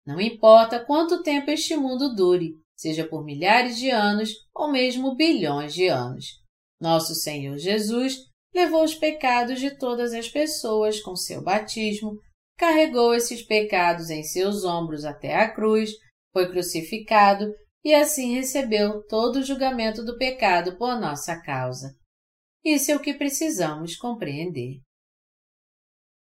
Não 0.04 0.20
importa 0.20 0.84
quanto 0.84 1.22
tempo 1.22 1.50
este 1.50 1.74
mundo 1.74 2.14
dure, 2.14 2.52
seja 2.76 3.08
por 3.08 3.24
milhares 3.24 3.78
de 3.78 3.88
anos 3.88 4.28
ou 4.54 4.70
mesmo 4.70 5.16
bilhões 5.16 5.72
de 5.72 5.88
anos, 5.88 6.26
nosso 6.78 7.14
Senhor 7.14 7.56
Jesus 7.56 8.30
levou 8.54 8.84
os 8.84 8.94
pecados 8.94 9.60
de 9.60 9.76
todas 9.76 10.12
as 10.12 10.28
pessoas 10.28 11.00
com 11.00 11.16
seu 11.16 11.42
batismo, 11.42 12.18
carregou 12.56 13.14
esses 13.14 13.42
pecados 13.42 14.10
em 14.10 14.22
seus 14.22 14.64
ombros 14.64 15.04
até 15.04 15.36
a 15.36 15.50
cruz, 15.50 15.90
foi 16.32 16.50
crucificado 16.50 17.52
e 17.84 17.94
assim 17.94 18.34
recebeu 18.34 19.04
todo 19.06 19.36
o 19.36 19.42
julgamento 19.42 20.04
do 20.04 20.16
pecado 20.16 20.76
por 20.76 20.98
nossa 21.00 21.40
causa. 21.40 21.94
Isso 22.64 22.92
é 22.92 22.96
o 22.96 23.00
que 23.00 23.14
precisamos 23.14 23.96
compreender. 23.96 24.80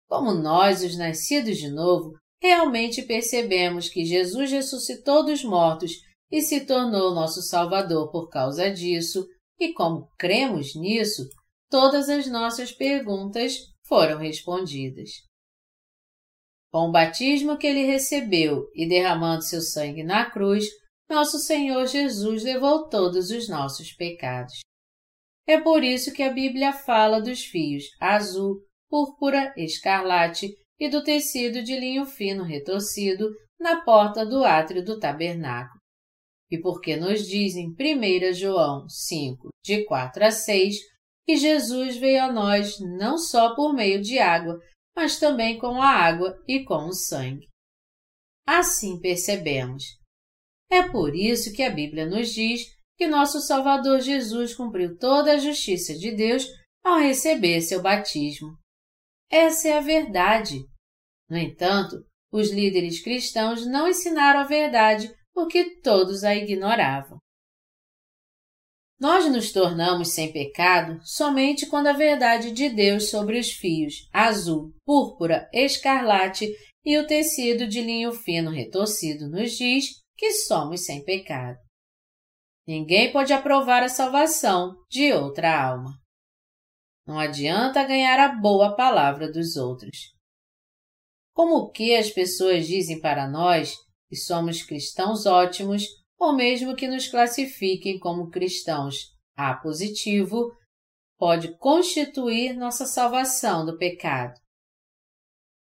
Como 0.09 0.34
nós, 0.34 0.82
os 0.82 0.96
nascidos 0.98 1.59
de 1.59 1.70
novo, 1.70 2.12
realmente 2.42 3.02
percebemos 3.02 3.88
que 3.88 4.05
Jesus 4.05 4.51
ressuscitou 4.51 5.24
dos 5.24 5.44
mortos 5.44 5.92
e 6.30 6.42
se 6.42 6.66
tornou 6.66 7.14
nosso 7.14 7.40
Salvador 7.42 8.10
por 8.10 8.28
causa 8.28 8.70
disso, 8.70 9.26
e 9.59 9.72
como 9.72 10.09
cremos 10.18 10.74
nisso, 10.74 11.22
todas 11.74 12.09
as 12.09 12.28
nossas 12.28 12.70
perguntas 12.70 13.56
foram 13.84 14.16
respondidas. 14.16 15.10
Com 16.70 16.88
o 16.88 16.92
batismo 16.92 17.59
que 17.59 17.66
ele 17.66 17.82
recebeu 17.82 18.70
e 18.72 18.88
derramando 18.88 19.42
seu 19.42 19.60
sangue 19.60 20.05
na 20.05 20.30
cruz, 20.30 20.66
nosso 21.10 21.36
Senhor 21.40 21.84
Jesus 21.88 22.44
levou 22.44 22.88
todos 22.88 23.30
os 23.30 23.48
nossos 23.48 23.92
pecados. 23.92 24.60
É 25.48 25.60
por 25.60 25.82
isso 25.82 26.12
que 26.12 26.22
a 26.22 26.32
Bíblia 26.32 26.72
fala 26.72 27.20
dos 27.20 27.44
fios 27.44 27.86
azul, 28.01 28.60
púrpura, 28.88 29.52
escarlate 29.56 30.55
e 30.78 30.88
do 30.88 31.02
tecido 31.02 31.60
de 31.60 31.76
linho 31.76 32.06
fino 32.06 32.44
retorcido 32.44 33.28
na 33.59 33.84
porta 33.84 34.24
do 34.24 34.44
átrio 34.44 34.84
do 34.84 35.01
tabernáculo. 35.01 35.80
E 36.48 36.56
porque 36.56 36.94
nos 36.94 37.26
diz 37.26 37.56
em 37.56 37.70
1 37.70 38.32
João 38.32 38.88
5, 38.88 39.48
de 39.64 39.84
4 39.86 40.24
a 40.24 40.30
6, 40.30 40.93
que 41.26 41.36
Jesus 41.36 41.96
veio 41.96 42.24
a 42.24 42.32
nós 42.32 42.78
não 42.80 43.16
só 43.16 43.55
por 43.55 43.72
meio 43.72 44.01
de 44.01 44.18
água, 44.18 44.59
mas 44.94 45.18
também 45.18 45.59
com 45.59 45.80
a 45.80 45.88
água 45.88 46.38
e 46.46 46.64
com 46.64 46.86
o 46.86 46.92
sangue. 46.92 47.48
Assim 48.46 49.01
percebemos. 49.01 49.84
É 50.70 50.82
por 50.88 51.14
isso 51.14 51.52
que 51.52 51.62
a 51.62 51.70
Bíblia 51.70 52.06
nos 52.06 52.32
diz 52.32 52.74
que 52.96 53.06
nosso 53.06 53.40
Salvador 53.40 54.01
Jesus 54.01 54.55
cumpriu 54.55 54.96
toda 54.98 55.32
a 55.32 55.38
justiça 55.38 55.94
de 55.94 56.14
Deus 56.14 56.46
ao 56.82 56.98
receber 56.98 57.60
seu 57.60 57.82
batismo. 57.82 58.56
Essa 59.30 59.68
é 59.68 59.78
a 59.78 59.80
verdade. 59.80 60.60
No 61.28 61.38
entanto, 61.38 62.05
os 62.30 62.51
líderes 62.51 63.02
cristãos 63.02 63.66
não 63.66 63.88
ensinaram 63.88 64.40
a 64.40 64.44
verdade 64.44 65.12
porque 65.32 65.80
todos 65.80 66.22
a 66.22 66.34
ignoravam. 66.34 67.18
Nós 69.05 69.31
nos 69.31 69.52
tornamos 69.52 70.14
sem 70.14 70.32
pecado 70.32 70.98
somente 71.05 71.66
quando 71.66 71.89
a 71.89 71.93
verdade 71.93 72.52
de 72.52 72.70
Deus 72.70 73.10
sobre 73.10 73.39
os 73.39 73.51
fios 73.51 74.09
azul, 74.10 74.72
púrpura, 74.82 75.47
escarlate 75.52 76.51
e 76.82 76.97
o 76.97 77.06
tecido 77.06 77.68
de 77.68 77.82
linho 77.82 78.12
fino 78.14 78.51
retorcido 78.51 79.28
nos 79.28 79.59
diz 79.59 80.02
que 80.16 80.32
somos 80.32 80.86
sem 80.86 81.05
pecado. 81.05 81.59
Ninguém 82.66 83.12
pode 83.12 83.31
aprovar 83.35 83.82
a 83.82 83.90
salvação 83.90 84.74
de 84.89 85.12
outra 85.12 85.55
alma. 85.55 86.01
Não 87.06 87.18
adianta 87.18 87.85
ganhar 87.85 88.18
a 88.18 88.35
boa 88.35 88.74
palavra 88.74 89.31
dos 89.31 89.55
outros. 89.56 90.14
Como 91.35 91.70
que 91.70 91.94
as 91.94 92.09
pessoas 92.09 92.66
dizem 92.66 93.02
para 93.02 93.28
nós 93.28 93.74
que 94.09 94.16
somos 94.16 94.62
cristãos 94.62 95.26
ótimos 95.26 95.85
ou 96.24 96.34
mesmo 96.34 96.74
que 96.74 96.88
nos 96.88 97.06
classifiquem 97.06 97.98
como 97.98 98.30
cristãos 98.30 99.12
A 99.36 99.55
positivo, 99.55 100.51
pode 101.18 101.56
constituir 101.59 102.55
nossa 102.55 102.86
salvação 102.86 103.66
do 103.66 103.76
pecado. 103.76 104.34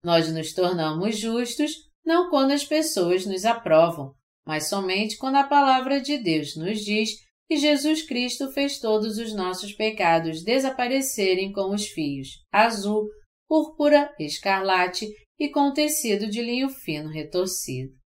Nós 0.03 0.31
nos 0.31 0.53
tornamos 0.53 1.17
justos 1.17 1.73
não 2.05 2.29
quando 2.29 2.51
as 2.51 2.63
pessoas 2.63 3.25
nos 3.25 3.43
aprovam, 3.43 4.13
mas 4.45 4.69
somente 4.69 5.17
quando 5.17 5.35
a 5.35 5.43
palavra 5.43 5.99
de 5.99 6.17
Deus 6.17 6.55
nos 6.55 6.79
diz 6.79 7.09
que 7.47 7.57
Jesus 7.57 8.03
Cristo 8.03 8.51
fez 8.51 8.79
todos 8.79 9.17
os 9.17 9.33
nossos 9.33 9.73
pecados 9.73 10.43
desaparecerem 10.43 11.51
com 11.51 11.73
os 11.73 11.87
fios 11.87 12.29
azul, 12.51 13.07
púrpura, 13.47 14.13
escarlate 14.19 15.07
e 15.39 15.49
com 15.49 15.73
tecido 15.73 16.29
de 16.29 16.41
linho 16.41 16.69
fino 16.69 17.09
retorcido. 17.09 18.04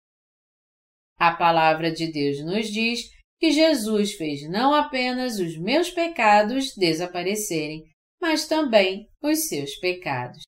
A 1.19 1.33
palavra 1.33 1.91
de 1.91 2.09
Deus 2.09 2.41
nos 2.45 2.69
diz 2.69 3.11
que 3.37 3.51
Jesus 3.51 4.13
fez 4.13 4.49
não 4.49 4.73
apenas 4.73 5.37
os 5.37 5.57
meus 5.57 5.91
pecados 5.91 6.73
desaparecerem, 6.75 7.83
mas 8.21 8.47
também 8.47 9.09
os 9.21 9.49
seus 9.49 9.75
pecados. 9.75 10.43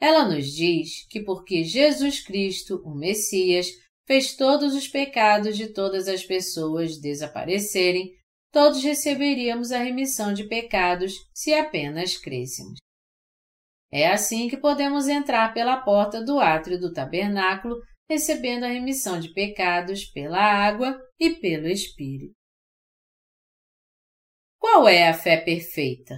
Ela 0.00 0.26
nos 0.26 0.46
diz 0.46 1.06
que 1.08 1.20
porque 1.20 1.62
Jesus 1.62 2.24
Cristo, 2.24 2.80
o 2.84 2.94
Messias, 2.94 3.66
fez 4.06 4.34
todos 4.34 4.74
os 4.74 4.88
pecados 4.88 5.56
de 5.56 5.68
todas 5.74 6.08
as 6.08 6.24
pessoas 6.24 6.98
desaparecerem, 6.98 8.14
todos 8.50 8.82
receberíamos 8.82 9.72
a 9.72 9.78
remissão 9.78 10.32
de 10.32 10.44
pecados 10.44 11.12
se 11.34 11.52
apenas 11.52 12.16
crêssemos. 12.16 12.78
É 13.92 14.08
assim 14.08 14.48
que 14.48 14.56
podemos 14.56 15.08
entrar 15.08 15.52
pela 15.52 15.78
porta 15.78 16.22
do 16.22 16.38
átrio 16.38 16.78
do 16.78 16.92
tabernáculo 16.92 17.76
recebendo 18.08 18.64
a 18.64 18.68
remissão 18.68 19.20
de 19.20 19.32
pecados 19.32 20.04
pela 20.04 20.40
água 20.40 20.98
e 21.18 21.34
pelo 21.34 21.68
Espírito. 21.68 22.32
Qual 24.58 24.88
é 24.88 25.08
a 25.08 25.14
fé 25.14 25.36
perfeita? 25.36 26.14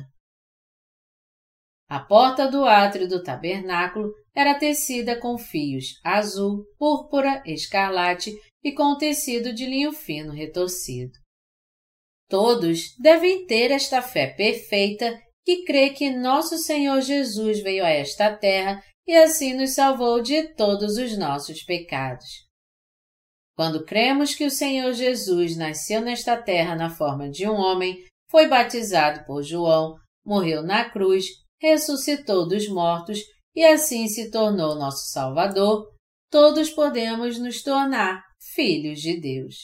A 1.88 1.98
porta 1.98 2.48
do 2.48 2.64
átrio 2.64 3.08
do 3.08 3.22
tabernáculo 3.22 4.12
era 4.34 4.58
tecida 4.58 5.18
com 5.18 5.36
fios 5.36 6.00
azul, 6.04 6.64
púrpura, 6.78 7.42
escarlate 7.44 8.32
e 8.62 8.72
com 8.72 8.96
tecido 8.96 9.52
de 9.52 9.66
linho 9.66 9.92
fino 9.92 10.32
retorcido. 10.32 11.18
Todos 12.28 12.94
devem 12.96 13.44
ter 13.44 13.72
esta 13.72 14.00
fé 14.00 14.28
perfeita 14.28 15.20
que 15.44 15.64
crê 15.64 15.90
que 15.90 16.10
nosso 16.10 16.58
Senhor 16.58 17.00
Jesus 17.00 17.60
veio 17.60 17.84
a 17.84 17.90
esta 17.90 18.36
terra 18.36 18.80
e 19.10 19.16
assim 19.16 19.54
nos 19.54 19.74
salvou 19.74 20.22
de 20.22 20.54
todos 20.54 20.96
os 20.96 21.18
nossos 21.18 21.64
pecados. 21.64 22.46
Quando 23.56 23.84
cremos 23.84 24.36
que 24.36 24.46
o 24.46 24.50
Senhor 24.52 24.92
Jesus 24.92 25.56
nasceu 25.56 26.00
nesta 26.00 26.40
terra 26.40 26.76
na 26.76 26.88
forma 26.88 27.28
de 27.28 27.44
um 27.48 27.54
homem, 27.54 28.06
foi 28.30 28.46
batizado 28.46 29.26
por 29.26 29.42
João, 29.42 29.96
morreu 30.24 30.62
na 30.62 30.88
cruz, 30.88 31.24
ressuscitou 31.60 32.46
dos 32.46 32.68
mortos 32.68 33.18
e 33.52 33.64
assim 33.64 34.06
se 34.06 34.30
tornou 34.30 34.76
nosso 34.76 35.10
Salvador, 35.10 35.92
todos 36.30 36.70
podemos 36.70 37.36
nos 37.36 37.64
tornar 37.64 38.22
filhos 38.54 39.00
de 39.00 39.20
Deus. 39.20 39.62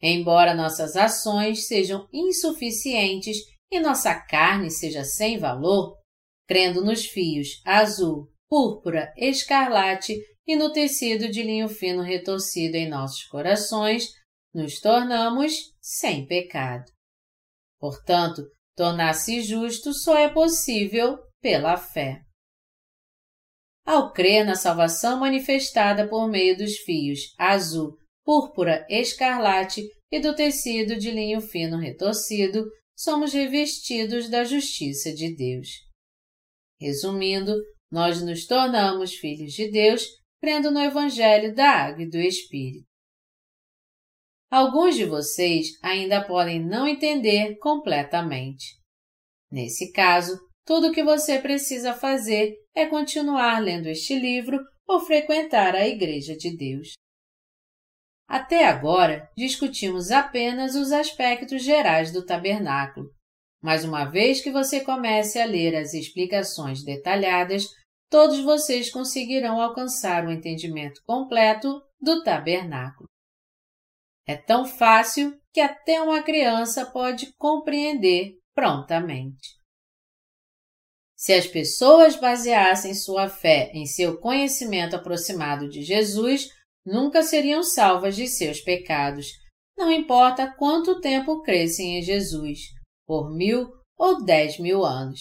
Embora 0.00 0.54
nossas 0.54 0.96
ações 0.96 1.66
sejam 1.66 2.08
insuficientes 2.10 3.36
e 3.70 3.78
nossa 3.78 4.14
carne 4.14 4.70
seja 4.70 5.04
sem 5.04 5.38
valor, 5.38 6.02
crendo 6.46 6.84
nos 6.84 7.06
fios 7.06 7.60
azul, 7.64 8.30
púrpura, 8.48 9.12
escarlate 9.16 10.16
e 10.46 10.56
no 10.56 10.72
tecido 10.72 11.28
de 11.28 11.42
linho 11.42 11.68
fino 11.68 12.02
retorcido 12.02 12.76
em 12.76 12.88
nossos 12.88 13.24
corações, 13.24 14.08
nos 14.52 14.78
tornamos 14.80 15.74
sem 15.80 16.26
pecado. 16.26 16.84
Portanto, 17.78 18.42
tornar-se 18.76 19.42
justo 19.42 19.92
só 19.92 20.16
é 20.16 20.28
possível 20.28 21.18
pela 21.40 21.76
fé. 21.76 22.20
Ao 23.86 24.12
crer 24.12 24.46
na 24.46 24.54
salvação 24.54 25.18
manifestada 25.18 26.08
por 26.08 26.28
meio 26.28 26.56
dos 26.56 26.76
fios 26.78 27.34
azul, 27.38 27.98
púrpura, 28.24 28.86
escarlate 28.88 29.82
e 30.10 30.20
do 30.20 30.34
tecido 30.34 30.96
de 30.96 31.10
linho 31.10 31.40
fino 31.40 31.76
retorcido, 31.76 32.64
somos 32.96 33.32
revestidos 33.32 34.30
da 34.30 34.44
justiça 34.44 35.12
de 35.12 35.34
Deus. 35.34 35.68
Resumindo, 36.84 37.54
nós 37.90 38.22
nos 38.22 38.46
tornamos 38.46 39.14
filhos 39.14 39.54
de 39.54 39.70
Deus 39.70 40.04
crendo 40.38 40.70
no 40.70 40.78
Evangelho 40.78 41.54
da 41.54 41.66
Água 41.66 42.02
e 42.02 42.10
do 42.10 42.18
Espírito. 42.18 42.84
Alguns 44.50 44.94
de 44.94 45.06
vocês 45.06 45.68
ainda 45.82 46.22
podem 46.22 46.62
não 46.62 46.86
entender 46.86 47.56
completamente. 47.56 48.78
Nesse 49.50 49.92
caso, 49.92 50.38
tudo 50.66 50.88
o 50.88 50.92
que 50.92 51.02
você 51.02 51.38
precisa 51.38 51.94
fazer 51.94 52.54
é 52.74 52.84
continuar 52.84 53.60
lendo 53.60 53.86
este 53.86 54.18
livro 54.18 54.58
ou 54.86 55.00
frequentar 55.00 55.74
a 55.74 55.88
Igreja 55.88 56.36
de 56.36 56.54
Deus. 56.54 56.92
Até 58.28 58.66
agora, 58.66 59.26
discutimos 59.34 60.10
apenas 60.10 60.74
os 60.74 60.92
aspectos 60.92 61.62
gerais 61.62 62.12
do 62.12 62.26
tabernáculo, 62.26 63.08
mas 63.64 63.82
uma 63.82 64.04
vez 64.04 64.42
que 64.42 64.52
você 64.52 64.82
comece 64.82 65.40
a 65.40 65.46
ler 65.46 65.74
as 65.74 65.94
explicações 65.94 66.84
detalhadas, 66.84 67.66
todos 68.10 68.40
vocês 68.40 68.90
conseguirão 68.90 69.58
alcançar 69.58 70.26
o 70.26 70.30
entendimento 70.30 71.00
completo 71.06 71.80
do 71.98 72.22
tabernáculo. 72.22 73.08
É 74.28 74.36
tão 74.36 74.66
fácil 74.66 75.40
que 75.50 75.62
até 75.62 75.98
uma 76.02 76.22
criança 76.22 76.84
pode 76.84 77.32
compreender 77.38 78.34
prontamente. 78.54 79.58
Se 81.16 81.32
as 81.32 81.46
pessoas 81.46 82.16
baseassem 82.16 82.92
sua 82.92 83.30
fé 83.30 83.70
em 83.72 83.86
seu 83.86 84.20
conhecimento 84.20 84.94
aproximado 84.94 85.70
de 85.70 85.80
Jesus, 85.80 86.50
nunca 86.84 87.22
seriam 87.22 87.62
salvas 87.62 88.14
de 88.14 88.28
seus 88.28 88.60
pecados, 88.60 89.28
não 89.74 89.90
importa 89.90 90.54
quanto 90.54 91.00
tempo 91.00 91.40
crescem 91.40 91.98
em 91.98 92.02
Jesus 92.02 92.74
por 93.06 93.34
mil 93.34 93.70
ou 93.96 94.24
dez 94.24 94.58
mil 94.58 94.84
anos. 94.84 95.20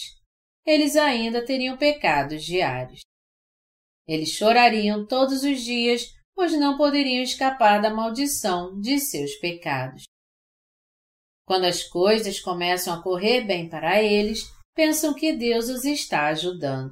Eles 0.66 0.96
ainda 0.96 1.46
teriam 1.46 1.78
pecados 1.78 2.44
diários. 2.44 3.02
Eles 4.08 4.30
chorariam 4.30 5.06
todos 5.06 5.44
os 5.44 5.62
dias, 5.62 6.06
pois 6.36 6.58
não 6.58 6.78
poderiam 6.78 7.22
escapar 7.22 7.82
da 7.82 7.94
maldição 7.94 8.80
de 8.80 9.00
seus 9.00 9.36
pecados. 9.36 10.04
Quando 11.46 11.66
as 11.66 11.84
coisas 11.84 12.40
começam 12.40 12.94
a 12.94 13.04
correr 13.04 13.42
bem 13.42 13.70
para 13.70 14.02
eles, 14.02 14.42
pensam 14.74 15.14
que 15.14 15.34
Deus 15.34 15.70
os 15.70 15.84
está 15.84 16.28
ajudando. 16.28 16.92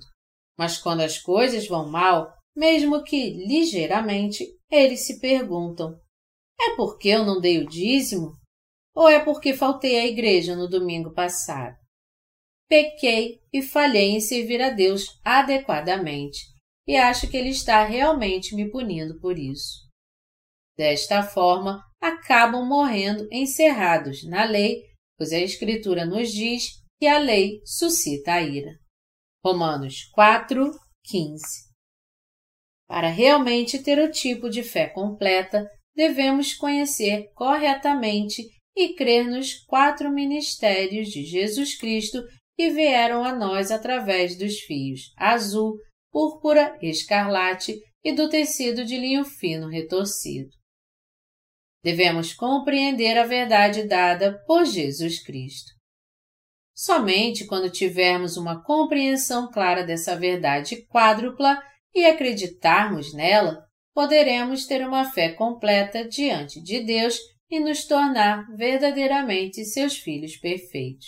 Mas 0.57 0.77
quando 0.77 1.01
as 1.01 1.17
coisas 1.17 1.67
vão 1.67 1.89
mal, 1.89 2.33
mesmo 2.55 3.03
que 3.03 3.31
ligeiramente, 3.47 4.45
eles 4.69 5.05
se 5.05 5.19
perguntam: 5.19 5.97
é 6.59 6.75
porque 6.75 7.09
eu 7.09 7.25
não 7.25 7.39
dei 7.39 7.59
o 7.59 7.67
dízimo? 7.67 8.33
Ou 8.95 9.07
é 9.07 9.23
porque 9.23 9.53
faltei 9.53 9.99
à 9.99 10.05
igreja 10.05 10.55
no 10.55 10.67
domingo 10.67 11.13
passado? 11.13 11.77
Pequei 12.67 13.39
e 13.51 13.61
falhei 13.61 14.11
em 14.11 14.21
servir 14.21 14.61
a 14.61 14.69
Deus 14.69 15.19
adequadamente 15.23 16.51
e 16.87 16.95
acho 16.95 17.29
que 17.29 17.37
Ele 17.37 17.49
está 17.49 17.83
realmente 17.83 18.55
me 18.55 18.69
punindo 18.69 19.19
por 19.19 19.37
isso. 19.37 19.89
Desta 20.77 21.23
forma, 21.23 21.81
acabam 22.01 22.65
morrendo 22.65 23.27
encerrados 23.31 24.27
na 24.27 24.43
lei, 24.43 24.83
pois 25.17 25.31
a 25.31 25.39
Escritura 25.39 26.05
nos 26.05 26.31
diz 26.31 26.81
que 26.99 27.07
a 27.07 27.17
lei 27.17 27.61
suscita 27.65 28.33
a 28.33 28.41
ira. 28.41 28.71
Romanos 29.43 30.09
4, 30.13 30.71
15. 31.03 31.41
Para 32.87 33.07
realmente 33.09 33.81
ter 33.81 33.99
o 33.99 34.11
tipo 34.11 34.49
de 34.49 34.63
fé 34.63 34.87
completa, 34.87 35.69
devemos 35.95 36.53
conhecer 36.53 37.31
corretamente 37.33 38.43
e 38.75 38.95
crer 38.95 39.27
nos 39.27 39.53
quatro 39.65 40.09
ministérios 40.11 41.09
de 41.09 41.23
Jesus 41.23 41.77
Cristo 41.77 42.21
que 42.55 42.69
vieram 42.69 43.23
a 43.23 43.33
nós 43.33 43.71
através 43.71 44.37
dos 44.37 44.59
fios 44.59 45.13
azul, 45.17 45.77
púrpura, 46.11 46.77
escarlate 46.81 47.79
e 48.03 48.13
do 48.13 48.29
tecido 48.29 48.85
de 48.85 48.97
linho 48.97 49.23
fino 49.23 49.67
retorcido. 49.67 50.49
Devemos 51.83 52.33
compreender 52.33 53.17
a 53.17 53.25
verdade 53.25 53.83
dada 53.83 54.39
por 54.45 54.65
Jesus 54.65 55.23
Cristo. 55.23 55.71
Somente 56.75 57.45
quando 57.45 57.69
tivermos 57.69 58.37
uma 58.37 58.63
compreensão 58.63 59.51
clara 59.51 59.83
dessa 59.83 60.15
verdade 60.15 60.85
quádrupla 60.87 61.61
e 61.93 62.05
acreditarmos 62.05 63.13
nela, 63.13 63.65
poderemos 63.93 64.65
ter 64.65 64.87
uma 64.87 65.11
fé 65.11 65.33
completa 65.33 66.07
diante 66.07 66.61
de 66.61 66.79
Deus 66.83 67.19
e 67.51 67.59
nos 67.59 67.85
tornar 67.85 68.49
verdadeiramente 68.55 69.65
seus 69.65 69.97
filhos 69.97 70.37
perfeitos. 70.37 71.07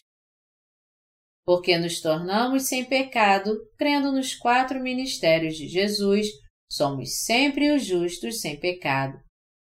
Porque 1.46 1.78
nos 1.78 2.02
tornamos 2.02 2.68
sem 2.68 2.84
pecado, 2.84 3.58
crendo 3.78 4.12
nos 4.12 4.36
quatro 4.36 4.82
ministérios 4.82 5.56
de 5.56 5.68
Jesus, 5.70 6.28
somos 6.70 7.24
sempre 7.24 7.72
os 7.72 7.86
justos 7.86 8.42
sem 8.42 8.60
pecado, 8.60 9.18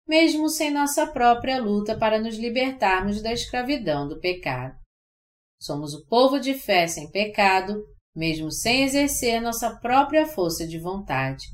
mesmo 0.07 0.49
sem 0.49 0.72
nossa 0.72 1.06
própria 1.07 1.61
luta 1.61 1.97
para 1.97 2.19
nos 2.19 2.38
libertarmos 2.38 3.22
da 3.22 3.34
escravidão 3.34 4.07
do 4.07 4.19
pecado. 4.19 4.77
Somos 5.61 5.93
o 5.93 6.06
povo 6.07 6.39
de 6.39 6.53
fé 6.53 6.88
sem 6.88 7.11
pecado, 7.11 7.84
mesmo 8.15 8.51
sem 8.51 8.84
exercer 8.84 9.41
nossa 9.41 9.77
própria 9.80 10.26
força 10.26 10.65
de 10.65 10.80
vontade. 10.80 11.45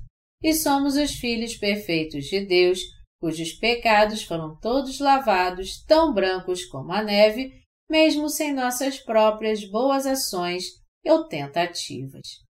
E 0.43 0.53
somos 0.53 0.95
os 0.95 1.13
filhos 1.15 1.55
perfeitos 1.57 2.25
de 2.25 2.45
Deus, 2.45 2.79
cujos 3.19 3.53
pecados 3.53 4.23
foram 4.23 4.57
todos 4.59 4.99
lavados 4.99 5.83
tão 5.85 6.13
brancos 6.13 6.65
como 6.65 6.91
a 6.91 7.03
neve, 7.03 7.51
mesmo 7.89 8.29
sem 8.29 8.53
nossas 8.53 8.99
próprias 8.99 9.63
boas 9.69 10.05
ações 10.05 10.65
ou 11.05 11.27
tentativas. 11.27 12.43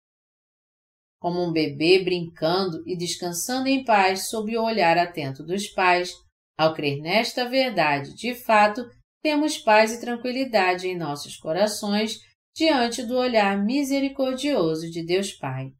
Como 1.20 1.42
um 1.42 1.52
bebê 1.52 2.02
brincando 2.02 2.82
e 2.86 2.96
descansando 2.96 3.68
em 3.68 3.84
paz 3.84 4.28
sob 4.28 4.56
o 4.56 4.62
olhar 4.62 4.98
atento 4.98 5.42
dos 5.42 5.68
pais, 5.68 6.12
ao 6.56 6.74
crer 6.74 7.00
nesta 7.00 7.48
verdade 7.48 8.14
de 8.14 8.34
fato, 8.34 8.84
temos 9.22 9.58
paz 9.58 9.92
e 9.92 10.00
tranquilidade 10.00 10.86
em 10.86 10.96
nossos 10.96 11.36
corações 11.36 12.18
diante 12.54 13.02
do 13.02 13.16
olhar 13.16 13.64
misericordioso 13.64 14.90
de 14.90 15.04
Deus 15.04 15.32
Pai. 15.32 15.72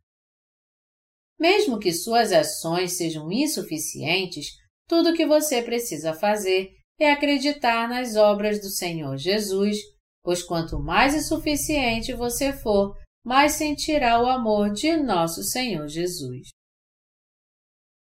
Mesmo 1.38 1.78
que 1.78 1.92
suas 1.92 2.32
ações 2.32 2.96
sejam 2.96 3.30
insuficientes, 3.30 4.46
tudo 4.88 5.10
o 5.10 5.14
que 5.14 5.26
você 5.26 5.62
precisa 5.62 6.12
fazer 6.14 6.74
é 6.98 7.10
acreditar 7.10 7.88
nas 7.88 8.16
obras 8.16 8.60
do 8.60 8.68
Senhor 8.68 9.16
Jesus, 9.16 9.78
pois 10.22 10.42
quanto 10.42 10.78
mais 10.78 11.14
insuficiente 11.14 12.12
você 12.12 12.52
for, 12.52 12.96
mais 13.24 13.52
sentirá 13.52 14.22
o 14.22 14.26
amor 14.26 14.70
de 14.70 14.96
nosso 14.96 15.42
Senhor 15.42 15.88
Jesus. 15.88 16.48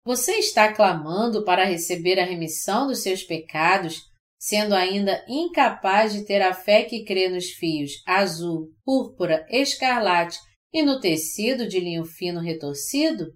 Você 0.05 0.33
está 0.33 0.73
clamando 0.73 1.45
para 1.45 1.65
receber 1.65 2.19
a 2.19 2.25
remissão 2.25 2.87
dos 2.87 3.03
seus 3.03 3.23
pecados 3.23 4.11
sendo 4.41 4.75
ainda 4.75 5.23
incapaz 5.29 6.15
de 6.15 6.25
ter 6.25 6.41
a 6.41 6.55
fé 6.55 6.85
que 6.85 7.05
crê 7.05 7.29
nos 7.29 7.51
fios 7.51 8.03
azul, 8.07 8.73
púrpura, 8.83 9.47
escarlate 9.51 10.39
e 10.73 10.83
no 10.83 10.99
tecido 10.99 11.69
de 11.69 11.79
linho 11.79 12.05
fino 12.05 12.41
retorcido? 12.41 13.27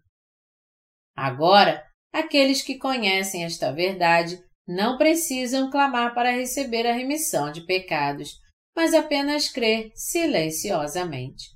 Agora, 1.14 1.84
aqueles 2.14 2.62
que 2.62 2.78
conhecem 2.78 3.44
esta 3.44 3.72
verdade 3.72 4.38
não 4.66 4.96
precisam 4.96 5.70
clamar 5.70 6.14
para 6.14 6.30
receber 6.30 6.86
a 6.86 6.94
remissão 6.94 7.50
de 7.50 7.66
pecados, 7.66 8.38
mas 8.74 8.94
apenas 8.94 9.48
crer 9.48 9.90
silenciosamente. 9.94 11.50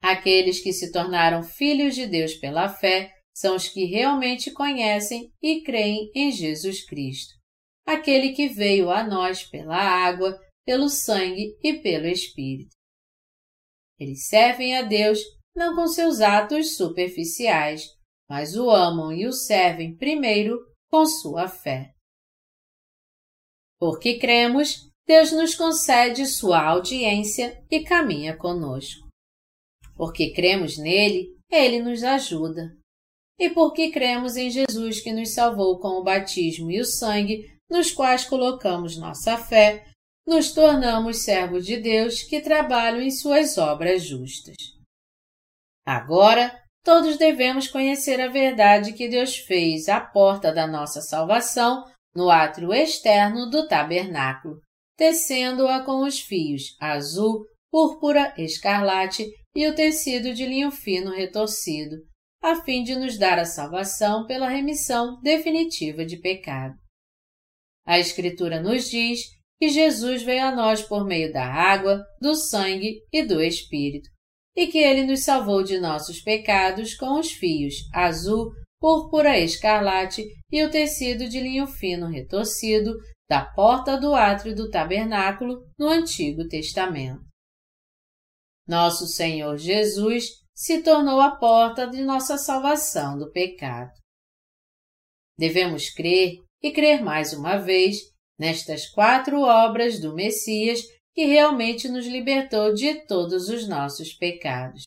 Aqueles 0.00 0.60
que 0.60 0.72
se 0.72 0.92
tornaram 0.92 1.42
filhos 1.42 1.94
de 1.94 2.06
Deus 2.06 2.34
pela 2.34 2.68
fé 2.68 3.12
são 3.34 3.56
os 3.56 3.68
que 3.68 3.84
realmente 3.84 4.52
conhecem 4.52 5.32
e 5.42 5.62
creem 5.62 6.10
em 6.14 6.30
Jesus 6.30 6.84
Cristo 6.84 7.38
aquele 7.88 8.34
que 8.34 8.48
veio 8.48 8.90
a 8.90 9.02
nós 9.02 9.44
pela 9.44 9.74
água, 9.74 10.38
pelo 10.66 10.90
sangue 10.90 11.56
e 11.62 11.78
pelo 11.80 12.06
Espírito. 12.06 12.76
Eles 13.98 14.26
servem 14.26 14.76
a 14.76 14.82
Deus 14.82 15.18
não 15.56 15.74
com 15.74 15.86
seus 15.88 16.20
atos 16.20 16.76
superficiais, 16.76 17.88
mas 18.28 18.56
o 18.56 18.70
amam 18.70 19.12
e 19.12 19.26
o 19.26 19.32
servem 19.32 19.96
primeiro 19.96 20.58
com 20.90 21.06
sua 21.06 21.48
fé. 21.48 21.92
Porque 23.78 24.18
cremos, 24.18 24.90
Deus 25.06 25.32
nos 25.32 25.54
concede 25.54 26.26
sua 26.26 26.62
audiência 26.62 27.64
e 27.70 27.84
caminha 27.84 28.36
conosco. 28.36 29.08
Porque 29.94 30.32
cremos 30.32 30.76
nele, 30.76 31.36
ele 31.50 31.80
nos 31.80 32.02
ajuda. 32.02 32.76
E 33.38 33.48
porque 33.50 33.90
cremos 33.90 34.36
em 34.36 34.50
Jesus 34.50 35.00
que 35.00 35.12
nos 35.12 35.32
salvou 35.32 35.78
com 35.78 36.00
o 36.00 36.02
batismo 36.02 36.70
e 36.70 36.80
o 36.80 36.84
sangue, 36.84 37.56
nos 37.70 37.92
quais 37.92 38.24
colocamos 38.24 38.96
nossa 38.96 39.38
fé, 39.38 39.86
nos 40.26 40.52
tornamos 40.52 41.22
servos 41.22 41.64
de 41.64 41.76
Deus 41.76 42.22
que 42.22 42.40
trabalham 42.40 43.00
em 43.00 43.10
suas 43.10 43.56
obras 43.56 44.04
justas. 44.04 44.56
Agora, 45.86 46.67
todos 46.88 47.18
devemos 47.18 47.68
conhecer 47.68 48.18
a 48.18 48.28
verdade 48.28 48.94
que 48.94 49.10
Deus 49.10 49.36
fez 49.36 49.90
à 49.90 50.00
porta 50.00 50.50
da 50.50 50.66
nossa 50.66 51.02
salvação 51.02 51.84
no 52.16 52.30
átrio 52.30 52.72
externo 52.72 53.50
do 53.50 53.68
tabernáculo, 53.68 54.58
tecendo-a 54.96 55.84
com 55.84 56.02
os 56.02 56.18
fios 56.18 56.74
azul, 56.80 57.44
púrpura, 57.70 58.32
escarlate 58.38 59.30
e 59.54 59.68
o 59.68 59.74
tecido 59.74 60.32
de 60.32 60.46
linho 60.46 60.70
fino 60.70 61.10
retorcido, 61.10 61.96
a 62.42 62.56
fim 62.62 62.82
de 62.82 62.96
nos 62.96 63.18
dar 63.18 63.38
a 63.38 63.44
salvação 63.44 64.24
pela 64.24 64.48
remissão 64.48 65.20
definitiva 65.20 66.06
de 66.06 66.16
pecado. 66.16 66.74
A 67.86 67.98
Escritura 67.98 68.62
nos 68.62 68.88
diz 68.88 69.24
que 69.60 69.68
Jesus 69.68 70.22
veio 70.22 70.46
a 70.46 70.56
nós 70.56 70.82
por 70.82 71.04
meio 71.04 71.30
da 71.34 71.44
água, 71.44 72.02
do 72.18 72.34
sangue 72.34 73.02
e 73.12 73.22
do 73.22 73.42
Espírito, 73.42 74.08
e 74.58 74.66
que 74.66 74.78
ele 74.78 75.06
nos 75.06 75.22
salvou 75.22 75.62
de 75.62 75.78
nossos 75.78 76.20
pecados 76.20 76.92
com 76.96 77.20
os 77.20 77.30
fios 77.30 77.74
azul, 77.94 78.50
púrpura 78.80 79.38
escarlate 79.38 80.26
e 80.50 80.64
o 80.64 80.68
tecido 80.68 81.28
de 81.28 81.38
linho 81.38 81.68
fino 81.68 82.08
retorcido 82.08 82.92
da 83.30 83.44
porta 83.44 83.96
do 83.96 84.12
átrio 84.12 84.56
do 84.56 84.68
tabernáculo 84.68 85.64
no 85.78 85.86
Antigo 85.86 86.48
Testamento. 86.48 87.22
Nosso 88.66 89.06
Senhor 89.06 89.56
Jesus 89.58 90.24
se 90.52 90.82
tornou 90.82 91.20
a 91.20 91.36
porta 91.36 91.86
de 91.86 92.02
nossa 92.02 92.36
salvação 92.36 93.16
do 93.16 93.30
pecado. 93.30 93.92
Devemos 95.38 95.88
crer 95.88 96.42
e 96.60 96.72
crer 96.72 97.00
mais 97.00 97.32
uma 97.32 97.58
vez 97.58 97.98
nestas 98.36 98.88
quatro 98.88 99.40
obras 99.40 100.00
do 100.00 100.16
Messias 100.16 100.80
que 101.18 101.24
realmente 101.24 101.88
nos 101.88 102.06
libertou 102.06 102.72
de 102.72 103.04
todos 103.04 103.48
os 103.48 103.66
nossos 103.66 104.12
pecados. 104.12 104.84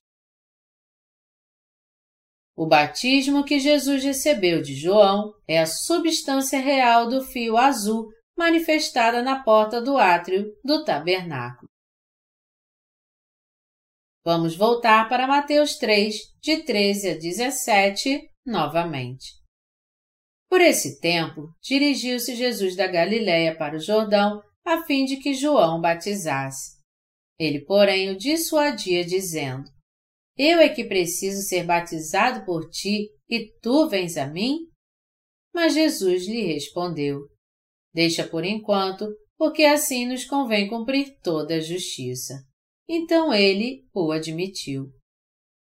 O 2.55 2.65
batismo 2.65 3.43
que 3.43 3.59
Jesus 3.59 4.01
recebeu 4.01 4.61
de 4.61 4.73
João 4.73 5.33
é 5.45 5.59
a 5.59 5.65
substância 5.65 6.57
real 6.57 7.09
do 7.09 7.21
fio 7.21 7.57
azul 7.57 8.07
manifestada 8.37 9.21
na 9.21 9.43
porta 9.43 9.81
do 9.81 9.97
átrio 9.97 10.57
do 10.63 10.85
tabernáculo. 10.85 11.69
Vamos 14.23 14.55
voltar 14.55 15.09
para 15.09 15.27
Mateus 15.27 15.75
3, 15.75 16.15
de 16.41 16.63
13 16.63 17.09
a 17.09 17.17
17, 17.17 18.29
novamente. 18.45 19.33
Por 20.49 20.61
esse 20.61 21.01
tempo, 21.01 21.53
dirigiu-se 21.61 22.37
Jesus 22.37 22.77
da 22.77 22.87
Galiléia 22.87 23.53
para 23.53 23.75
o 23.75 23.81
Jordão, 23.81 24.41
a 24.65 24.83
fim 24.83 25.05
de 25.05 25.17
que 25.17 25.33
João 25.33 25.81
batizasse. 25.81 26.79
Ele, 27.39 27.65
porém, 27.65 28.09
o 28.11 28.17
dissuadia, 28.17 29.03
dizendo: 29.03 29.69
Eu 30.37 30.59
é 30.59 30.69
que 30.69 30.83
preciso 30.83 31.41
ser 31.41 31.65
batizado 31.65 32.45
por 32.45 32.69
ti, 32.69 33.09
e 33.29 33.51
tu 33.61 33.89
vens 33.89 34.17
a 34.17 34.27
mim? 34.27 34.59
Mas 35.53 35.73
Jesus 35.73 36.27
lhe 36.27 36.53
respondeu: 36.53 37.19
Deixa 37.93 38.27
por 38.27 38.45
enquanto, 38.45 39.07
porque 39.37 39.63
assim 39.63 40.05
nos 40.05 40.23
convém 40.23 40.69
cumprir 40.69 41.17
toda 41.21 41.55
a 41.55 41.59
justiça. 41.59 42.43
Então 42.87 43.33
ele 43.33 43.87
o 43.93 44.11
admitiu. 44.11 44.91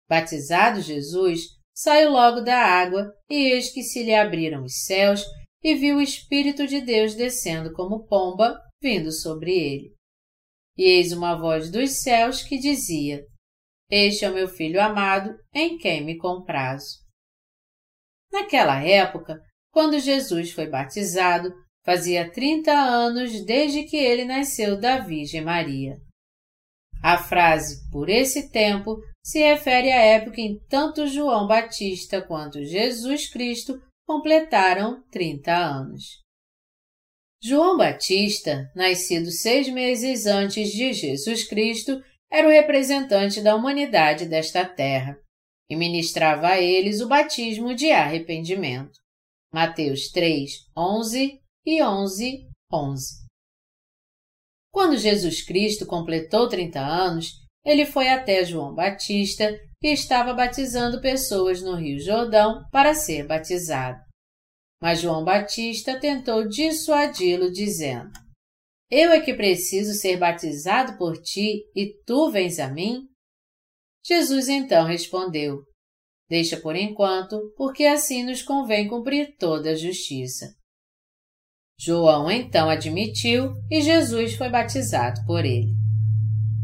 Batizado 0.10 0.82
Jesus, 0.82 1.42
saiu 1.76 2.12
logo 2.12 2.42
da 2.42 2.58
água, 2.58 3.14
e 3.30 3.52
eis 3.52 3.72
que 3.72 3.84
se 3.84 4.02
lhe 4.04 4.16
abriram 4.16 4.64
os 4.64 4.86
céus, 4.86 5.24
e 5.62 5.76
viu 5.76 5.98
o 5.98 6.02
Espírito 6.02 6.66
de 6.66 6.82
Deus 6.82 7.14
descendo 7.14 7.74
como 7.74 8.08
pomba, 8.08 8.58
vindo 8.82 9.12
sobre 9.12 9.52
ele. 9.52 9.94
E 10.78 10.84
eis 10.84 11.12
uma 11.12 11.36
voz 11.36 11.72
dos 11.72 12.02
céus 12.02 12.44
que 12.44 12.58
dizia: 12.58 13.26
Este 13.90 14.26
é 14.26 14.30
o 14.30 14.34
meu 14.34 14.48
filho 14.48 14.82
amado, 14.82 15.36
em 15.54 15.78
quem 15.78 16.04
me 16.04 16.18
comprazo. 16.18 17.00
Naquela 18.32 18.84
época, 18.84 19.42
quando 19.72 20.00
Jesus 20.00 20.52
foi 20.52 20.68
batizado, 20.68 21.52
fazia 21.86 22.32
30 22.32 22.72
anos 22.72 23.46
desde 23.46 23.84
que 23.84 23.98
ele 23.98 24.26
nasceu 24.26 24.80
da 24.80 25.00
Virgem 25.00 25.42
Maria. 25.42 25.96
A 27.02 27.18
frase 27.18 27.90
por 27.92 28.10
esse 28.10 28.52
tempo 28.52 28.98
se 29.24 29.40
refere 29.40 29.92
à 29.92 30.02
época 30.02 30.42
em 30.42 30.60
tanto 30.68 31.08
João 31.08 31.48
Batista 31.48 32.22
quanto 32.22 32.64
Jesus 32.64 33.30
Cristo 33.30 33.82
completaram 34.06 35.04
30 35.12 35.54
anos. 35.54 36.27
João 37.48 37.78
Batista, 37.78 38.70
nascido 38.76 39.32
seis 39.32 39.70
meses 39.70 40.26
antes 40.26 40.70
de 40.70 40.92
Jesus 40.92 41.48
Cristo, 41.48 42.04
era 42.30 42.46
o 42.46 42.52
representante 42.52 43.40
da 43.40 43.56
humanidade 43.56 44.26
desta 44.26 44.66
terra 44.66 45.18
e 45.70 45.76
ministrava 45.78 46.50
a 46.50 46.62
eles 46.62 47.00
o 47.00 47.08
batismo 47.08 47.74
de 47.74 47.90
arrependimento. 47.90 49.00
Mateus 49.54 50.10
3, 50.12 50.52
11 50.78 51.40
e 51.66 51.82
11, 51.82 52.50
11. 52.74 53.28
Quando 54.70 54.98
Jesus 54.98 55.42
Cristo 55.42 55.86
completou 55.86 56.50
30 56.50 56.82
anos, 56.82 57.32
ele 57.66 57.86
foi 57.86 58.10
até 58.10 58.44
João 58.44 58.76
Batista, 58.76 59.58
que 59.80 59.88
estava 59.88 60.34
batizando 60.34 61.00
pessoas 61.00 61.62
no 61.62 61.76
Rio 61.76 61.98
Jordão 61.98 62.66
para 62.74 62.94
ser 62.94 63.26
batizado. 63.26 64.07
Mas 64.82 65.02
João 65.02 65.24
Batista 65.24 66.00
tentou 66.00 66.48
dissuadi-lo, 66.48 67.52
dizendo: 67.52 68.12
Eu 68.90 69.12
é 69.12 69.20
que 69.20 69.34
preciso 69.34 69.94
ser 69.94 70.18
batizado 70.18 70.98
por 70.98 71.18
ti 71.18 71.64
e 71.76 71.94
tu 72.06 72.30
vens 72.30 72.60
a 72.60 72.70
mim? 72.70 73.08
Jesus 74.06 74.48
então 74.48 74.86
respondeu: 74.86 75.64
Deixa 76.30 76.58
por 76.58 76.76
enquanto, 76.76 77.54
porque 77.58 77.86
assim 77.86 78.24
nos 78.24 78.42
convém 78.44 78.88
cumprir 78.88 79.36
toda 79.38 79.72
a 79.72 79.76
justiça. 79.76 80.54
João 81.80 82.30
então 82.30 82.70
admitiu 82.70 83.54
e 83.70 83.82
Jesus 83.82 84.36
foi 84.36 84.50
batizado 84.50 85.24
por 85.26 85.44
ele. 85.44 85.76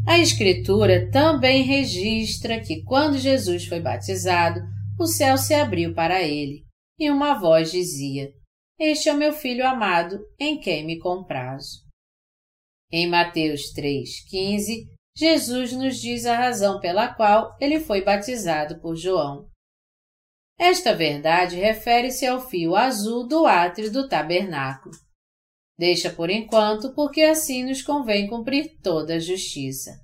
A 0.06 0.18
Escritura 0.18 1.10
também 1.10 1.62
registra 1.62 2.60
que 2.60 2.82
quando 2.82 3.16
Jesus 3.16 3.64
foi 3.66 3.80
batizado, 3.80 4.60
o 4.98 5.06
céu 5.06 5.38
se 5.38 5.54
abriu 5.54 5.94
para 5.94 6.22
ele 6.22 6.64
e 6.98 7.10
uma 7.10 7.34
voz 7.34 7.70
dizia: 7.70 8.32
Este 8.78 9.08
é 9.08 9.12
o 9.12 9.16
meu 9.16 9.32
filho 9.32 9.66
amado, 9.66 10.18
em 10.38 10.60
quem 10.60 10.84
me 10.84 10.98
comprazo. 10.98 11.84
Em 12.90 13.08
Mateus 13.08 13.72
3,15, 13.74 14.86
Jesus 15.16 15.72
nos 15.72 16.00
diz 16.00 16.26
a 16.26 16.36
razão 16.36 16.80
pela 16.80 17.12
qual 17.14 17.56
ele 17.60 17.80
foi 17.80 18.02
batizado 18.02 18.80
por 18.80 18.96
João. 18.96 19.48
Esta 20.58 20.94
verdade 20.94 21.56
refere-se 21.56 22.26
ao 22.26 22.40
fio 22.48 22.76
azul 22.76 23.26
do 23.26 23.46
átrio 23.46 23.90
do 23.90 24.08
tabernáculo. 24.08 24.94
Deixa 25.76 26.10
por 26.10 26.30
enquanto, 26.30 26.94
porque 26.94 27.22
assim 27.22 27.64
nos 27.64 27.82
convém 27.82 28.28
cumprir 28.28 28.78
toda 28.80 29.14
a 29.14 29.18
justiça. 29.18 30.03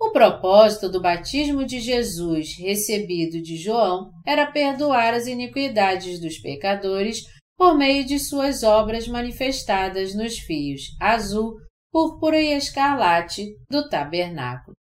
O 0.00 0.12
propósito 0.12 0.88
do 0.88 0.98
batismo 0.98 1.62
de 1.62 1.78
Jesus 1.78 2.56
recebido 2.58 3.42
de 3.42 3.56
João 3.56 4.10
era 4.26 4.50
perdoar 4.50 5.12
as 5.12 5.26
iniquidades 5.26 6.18
dos 6.18 6.38
pecadores 6.38 7.24
por 7.54 7.76
meio 7.76 8.06
de 8.06 8.18
suas 8.18 8.62
obras 8.62 9.06
manifestadas 9.06 10.14
nos 10.14 10.38
fios 10.38 10.96
azul, 10.98 11.58
púrpura 11.92 12.40
e 12.40 12.56
escarlate 12.56 13.54
do 13.68 13.86
tabernáculo. 13.90 14.74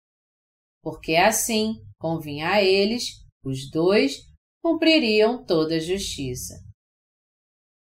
Porque 0.83 1.17
assim 1.17 1.77
convinha 1.99 2.51
a 2.51 2.63
eles, 2.63 3.05
os 3.43 3.71
dois, 3.71 4.19
cumpririam 4.63 5.43
toda 5.47 5.77
a 5.77 5.81
justiça. 5.81 6.55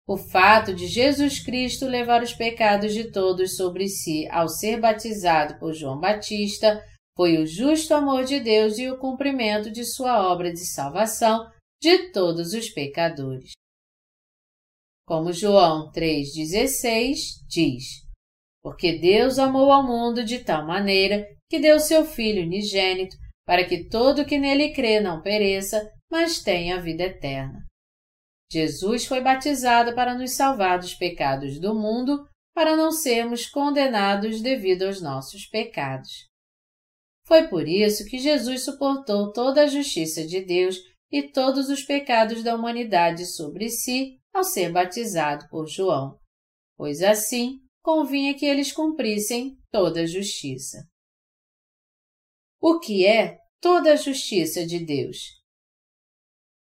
O 0.05 0.17
fato 0.17 0.73
de 0.75 0.87
Jesus 0.87 1.39
Cristo 1.39 1.85
levar 1.85 2.21
os 2.21 2.33
pecados 2.33 2.93
de 2.93 3.09
todos 3.09 3.55
sobre 3.55 3.87
si 3.87 4.27
ao 4.29 4.49
ser 4.49 4.81
batizado 4.81 5.57
por 5.57 5.71
João 5.73 5.97
Batista 5.97 6.83
foi 7.15 7.37
o 7.37 7.45
justo 7.45 7.93
amor 7.93 8.23
de 8.23 8.39
Deus 8.39 8.77
e 8.77 8.89
o 8.89 8.97
cumprimento 8.97 9.71
de 9.71 9.85
sua 9.85 10.31
obra 10.31 10.51
de 10.51 10.65
salvação 10.65 11.49
de 11.81 12.11
todos 12.11 12.53
os 12.53 12.69
pecadores. 12.69 13.51
Como 15.05 15.33
João 15.33 15.91
3,16 15.91 17.45
diz: 17.47 17.83
Porque 18.61 18.97
Deus 18.97 19.37
amou 19.37 19.71
ao 19.71 19.85
mundo 19.85 20.23
de 20.23 20.39
tal 20.39 20.65
maneira 20.65 21.27
que 21.49 21.59
deu 21.59 21.79
seu 21.79 22.05
Filho 22.05 22.43
unigênito, 22.43 23.15
para 23.45 23.67
que 23.67 23.89
todo 23.89 24.25
que 24.25 24.39
nele 24.39 24.73
crê 24.73 25.01
não 25.01 25.21
pereça, 25.21 25.91
mas 26.09 26.41
tenha 26.41 26.81
vida 26.81 27.03
eterna. 27.03 27.65
Jesus 28.51 29.05
foi 29.05 29.19
batizado 29.19 29.93
para 29.93 30.15
nos 30.15 30.35
salvar 30.35 30.79
dos 30.79 30.93
pecados 30.93 31.59
do 31.59 31.75
mundo, 31.75 32.25
para 32.55 32.77
não 32.77 32.91
sermos 32.91 33.47
condenados 33.47 34.41
devido 34.41 34.83
aos 34.83 35.01
nossos 35.01 35.45
pecados. 35.47 36.32
Foi 37.25 37.47
por 37.47 37.67
isso 37.67 38.05
que 38.05 38.17
Jesus 38.17 38.63
suportou 38.63 39.31
toda 39.31 39.63
a 39.63 39.67
justiça 39.67 40.25
de 40.25 40.41
Deus 40.41 40.77
e 41.11 41.23
todos 41.23 41.69
os 41.69 41.83
pecados 41.83 42.43
da 42.43 42.55
humanidade 42.55 43.25
sobre 43.25 43.69
si 43.69 44.19
ao 44.33 44.43
ser 44.43 44.71
batizado 44.71 45.47
por 45.49 45.67
João, 45.67 46.19
pois 46.75 47.01
assim 47.01 47.59
convinha 47.81 48.33
que 48.33 48.45
eles 48.45 48.71
cumprissem 48.71 49.57
toda 49.71 50.01
a 50.01 50.05
justiça. 50.05 50.87
O 52.59 52.79
que 52.79 53.05
é 53.05 53.37
toda 53.61 53.93
a 53.93 53.95
justiça 53.95 54.65
de 54.65 54.79
Deus? 54.79 55.17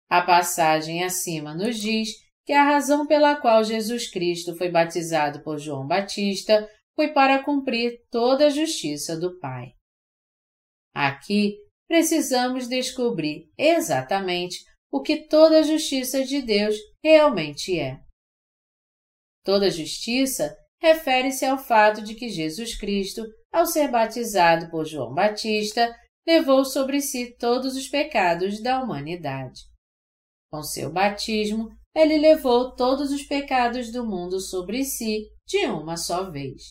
A 0.08 0.20
passagem 0.20 1.02
acima 1.02 1.54
nos 1.54 1.78
diz 1.78 2.10
que 2.44 2.52
a 2.52 2.64
razão 2.64 3.06
pela 3.06 3.36
qual 3.36 3.64
Jesus 3.64 4.10
Cristo 4.10 4.54
foi 4.56 4.68
batizado 4.68 5.42
por 5.42 5.58
João 5.58 5.86
Batista 5.86 6.68
foi 6.94 7.08
para 7.08 7.42
cumprir 7.42 8.02
toda 8.10 8.46
a 8.46 8.50
justiça 8.50 9.18
do 9.18 9.38
Pai. 9.38 9.72
Aqui 10.94 11.56
precisamos 11.88 12.68
descobrir 12.68 13.50
exatamente 13.56 14.64
o 14.90 15.00
que 15.00 15.26
toda 15.26 15.60
a 15.60 15.62
justiça 15.62 16.24
de 16.24 16.42
Deus 16.42 16.76
realmente 17.02 17.78
é. 17.78 17.98
Toda 19.44 19.70
justiça 19.70 20.54
refere-se 20.80 21.44
ao 21.44 21.58
fato 21.58 22.02
de 22.02 22.14
que 22.14 22.28
Jesus 22.28 22.76
Cristo, 22.76 23.24
ao 23.52 23.66
ser 23.66 23.90
batizado 23.90 24.70
por 24.70 24.84
João 24.84 25.14
Batista, 25.14 25.94
levou 26.26 26.64
sobre 26.64 27.00
si 27.00 27.36
todos 27.36 27.76
os 27.76 27.88
pecados 27.88 28.62
da 28.62 28.82
humanidade. 28.82 29.62
Com 30.50 30.62
seu 30.62 30.92
batismo, 30.92 31.70
ele 31.94 32.18
levou 32.18 32.74
todos 32.74 33.10
os 33.10 33.22
pecados 33.22 33.90
do 33.90 34.06
mundo 34.06 34.40
sobre 34.40 34.84
si 34.84 35.28
de 35.46 35.66
uma 35.66 35.96
só 35.96 36.30
vez. 36.30 36.68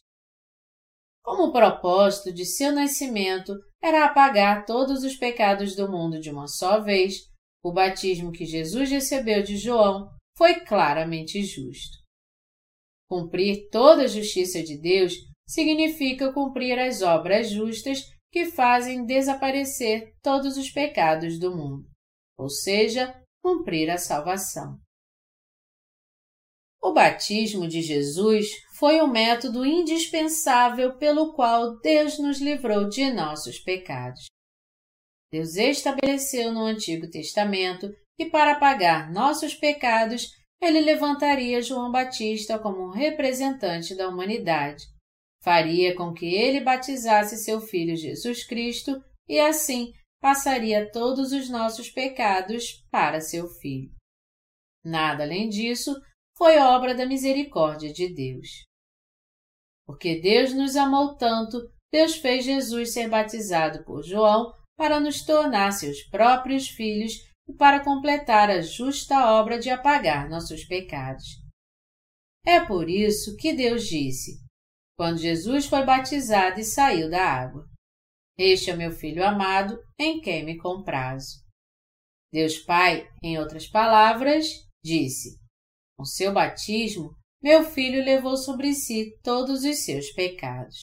Como 1.23 1.52
propósito 1.52 2.34
de 2.34 2.45
seu 2.45 2.72
nascimento 2.72 3.53
era 3.81 4.05
apagar 4.05 4.65
todos 4.65 5.03
os 5.03 5.15
pecados 5.15 5.75
do 5.75 5.89
mundo 5.89 6.19
de 6.19 6.29
uma 6.29 6.47
só 6.47 6.79
vez, 6.79 7.27
o 7.63 7.71
batismo 7.71 8.31
que 8.31 8.45
Jesus 8.45 8.89
recebeu 8.89 9.41
de 9.41 9.57
João 9.57 10.09
foi 10.37 10.61
claramente 10.61 11.43
justo. 11.43 11.97
Cumprir 13.09 13.69
toda 13.69 14.03
a 14.03 14.07
justiça 14.07 14.63
de 14.63 14.77
Deus 14.77 15.13
significa 15.47 16.31
cumprir 16.31 16.79
as 16.79 17.01
obras 17.01 17.49
justas 17.49 18.03
que 18.31 18.45
fazem 18.45 19.05
desaparecer 19.05 20.13
todos 20.21 20.57
os 20.57 20.69
pecados 20.71 21.37
do 21.37 21.55
mundo, 21.55 21.89
ou 22.37 22.49
seja, 22.49 23.13
cumprir 23.43 23.89
a 23.89 23.97
salvação. 23.97 24.79
O 26.81 26.93
batismo 26.93 27.67
de 27.67 27.81
Jesus 27.81 28.47
foi 28.81 28.99
o 28.99 29.05
método 29.05 29.63
indispensável 29.63 30.97
pelo 30.97 31.33
qual 31.33 31.79
Deus 31.81 32.17
nos 32.17 32.41
livrou 32.41 32.89
de 32.89 33.11
nossos 33.13 33.59
pecados. 33.59 34.25
Deus 35.31 35.55
estabeleceu 35.55 36.51
no 36.51 36.61
Antigo 36.61 37.07
Testamento 37.07 37.95
que, 38.17 38.25
para 38.31 38.55
pagar 38.55 39.13
nossos 39.13 39.53
pecados, 39.53 40.31
ele 40.59 40.81
levantaria 40.81 41.61
João 41.61 41.91
Batista 41.91 42.57
como 42.57 42.87
um 42.87 42.89
representante 42.89 43.95
da 43.95 44.09
humanidade. 44.09 44.83
Faria 45.43 45.95
com 45.95 46.11
que 46.11 46.33
ele 46.33 46.59
batizasse 46.59 47.37
seu 47.37 47.61
filho 47.61 47.95
Jesus 47.95 48.43
Cristo 48.47 48.99
e, 49.29 49.39
assim, 49.39 49.93
passaria 50.19 50.89
todos 50.91 51.31
os 51.31 51.51
nossos 51.51 51.91
pecados 51.91 52.83
para 52.89 53.21
seu 53.21 53.47
filho. 53.47 53.91
Nada 54.83 55.23
além 55.23 55.49
disso 55.49 55.95
foi 56.35 56.57
obra 56.57 56.95
da 56.95 57.05
misericórdia 57.05 57.93
de 57.93 58.11
Deus. 58.11 58.70
Porque 59.91 60.22
Deus 60.22 60.53
nos 60.53 60.77
amou 60.77 61.18
tanto, 61.18 61.69
Deus 61.91 62.15
fez 62.15 62.45
Jesus 62.45 62.93
ser 62.93 63.09
batizado 63.09 63.84
por 63.84 64.01
João 64.01 64.53
para 64.77 65.01
nos 65.01 65.26
tornar 65.26 65.73
seus 65.73 66.01
próprios 66.03 66.69
filhos 66.69 67.11
e 67.45 67.53
para 67.53 67.84
completar 67.84 68.49
a 68.49 68.61
justa 68.61 69.34
obra 69.34 69.59
de 69.59 69.69
apagar 69.69 70.30
nossos 70.30 70.63
pecados. 70.63 71.26
É 72.45 72.65
por 72.65 72.89
isso 72.89 73.35
que 73.35 73.51
Deus 73.51 73.85
disse, 73.85 74.41
quando 74.97 75.18
Jesus 75.18 75.65
foi 75.65 75.84
batizado 75.84 76.61
e 76.61 76.63
saiu 76.63 77.09
da 77.09 77.26
água: 77.26 77.68
Este 78.38 78.72
é 78.72 78.76
meu 78.77 78.91
filho 78.93 79.26
amado, 79.26 79.77
em 79.99 80.22
quem 80.22 80.45
me 80.45 80.57
comprazo. 80.57 81.43
Deus 82.31 82.57
Pai, 82.59 83.09
em 83.22 83.38
outras 83.38 83.68
palavras, 83.68 84.47
disse: 84.81 85.38
Com 85.97 86.05
seu 86.05 86.34
batismo, 86.34 87.13
meu 87.41 87.63
filho 87.63 88.03
levou 88.03 88.38
sobre 88.38 88.73
si 88.73 89.18
todos 89.23 89.63
os 89.63 89.84
seus 89.84 90.11
pecados. 90.11 90.81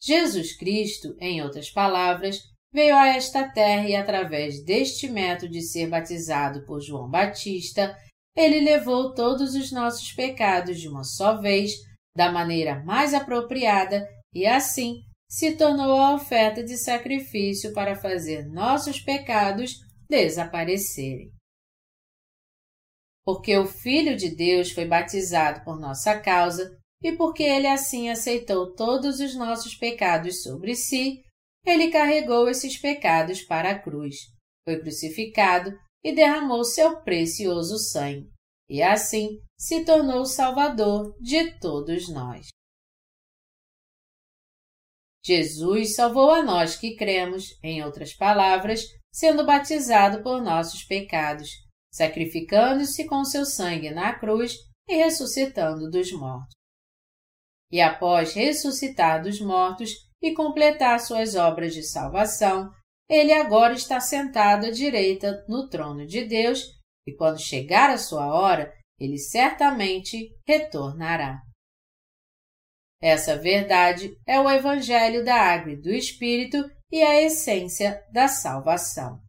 Jesus 0.00 0.56
Cristo, 0.56 1.16
em 1.18 1.42
outras 1.42 1.70
palavras, 1.70 2.40
veio 2.72 2.94
a 2.94 3.08
esta 3.08 3.48
terra 3.48 3.88
e, 3.88 3.96
através 3.96 4.64
deste 4.64 5.08
método 5.08 5.52
de 5.52 5.62
ser 5.62 5.88
batizado 5.88 6.64
por 6.64 6.80
João 6.80 7.10
Batista, 7.10 7.96
ele 8.36 8.60
levou 8.60 9.12
todos 9.14 9.54
os 9.54 9.72
nossos 9.72 10.12
pecados 10.12 10.80
de 10.80 10.88
uma 10.88 11.02
só 11.02 11.40
vez, 11.40 11.72
da 12.16 12.30
maneira 12.30 12.82
mais 12.84 13.12
apropriada, 13.12 14.08
e 14.32 14.46
assim 14.46 15.02
se 15.28 15.56
tornou 15.56 16.00
a 16.00 16.14
oferta 16.14 16.62
de 16.62 16.76
sacrifício 16.76 17.72
para 17.72 17.96
fazer 17.96 18.46
nossos 18.46 19.00
pecados 19.00 19.74
desaparecerem. 20.08 21.30
Porque 23.28 23.54
o 23.58 23.66
Filho 23.66 24.16
de 24.16 24.34
Deus 24.34 24.72
foi 24.72 24.86
batizado 24.86 25.62
por 25.62 25.78
nossa 25.78 26.18
causa 26.18 26.74
e 27.02 27.12
porque 27.12 27.42
ele 27.42 27.66
assim 27.66 28.08
aceitou 28.08 28.74
todos 28.74 29.20
os 29.20 29.34
nossos 29.34 29.74
pecados 29.74 30.42
sobre 30.42 30.74
si, 30.74 31.22
ele 31.62 31.90
carregou 31.90 32.48
esses 32.48 32.80
pecados 32.80 33.42
para 33.42 33.72
a 33.72 33.78
cruz, 33.78 34.16
foi 34.64 34.80
crucificado 34.80 35.78
e 36.02 36.14
derramou 36.14 36.64
seu 36.64 37.02
precioso 37.02 37.76
sangue, 37.76 38.30
e 38.66 38.82
assim 38.82 39.38
se 39.58 39.84
tornou 39.84 40.22
o 40.22 40.24
Salvador 40.24 41.14
de 41.20 41.52
todos 41.60 42.08
nós. 42.08 42.48
Jesus 45.22 45.94
salvou 45.94 46.30
a 46.30 46.42
nós 46.42 46.76
que 46.76 46.96
cremos, 46.96 47.58
em 47.62 47.84
outras 47.84 48.14
palavras, 48.14 48.86
sendo 49.12 49.44
batizado 49.44 50.22
por 50.22 50.40
nossos 50.40 50.82
pecados, 50.82 51.67
sacrificando-se 51.92 53.06
com 53.06 53.24
seu 53.24 53.44
sangue 53.44 53.90
na 53.90 54.12
cruz 54.14 54.54
e 54.88 54.96
ressuscitando 54.96 55.90
dos 55.90 56.12
mortos. 56.12 56.54
E 57.70 57.80
após 57.80 58.32
ressuscitar 58.32 59.22
dos 59.22 59.40
mortos 59.40 59.90
e 60.22 60.32
completar 60.32 60.98
suas 61.00 61.34
obras 61.34 61.74
de 61.74 61.82
salvação, 61.82 62.70
ele 63.08 63.32
agora 63.32 63.74
está 63.74 64.00
sentado 64.00 64.66
à 64.66 64.70
direita 64.70 65.44
no 65.48 65.68
trono 65.68 66.06
de 66.06 66.24
Deus 66.24 66.78
e 67.06 67.14
quando 67.14 67.40
chegar 67.40 67.90
a 67.90 67.98
sua 67.98 68.26
hora, 68.26 68.72
ele 68.98 69.16
certamente 69.16 70.36
retornará. 70.46 71.40
Essa 73.00 73.36
verdade 73.36 74.10
é 74.26 74.40
o 74.40 74.50
Evangelho 74.50 75.24
da 75.24 75.36
Água 75.36 75.72
e 75.72 75.80
do 75.80 75.90
Espírito 75.90 76.58
e 76.90 77.02
a 77.02 77.22
essência 77.22 78.04
da 78.12 78.28
salvação. 78.28 79.22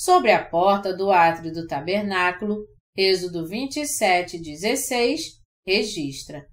Sobre 0.00 0.30
a 0.30 0.44
porta 0.44 0.96
do 0.96 1.10
átrio 1.10 1.52
do 1.52 1.66
tabernáculo, 1.66 2.64
Êxodo 2.96 3.44
27, 3.44 4.38
16, 4.38 5.40
registra: 5.66 6.46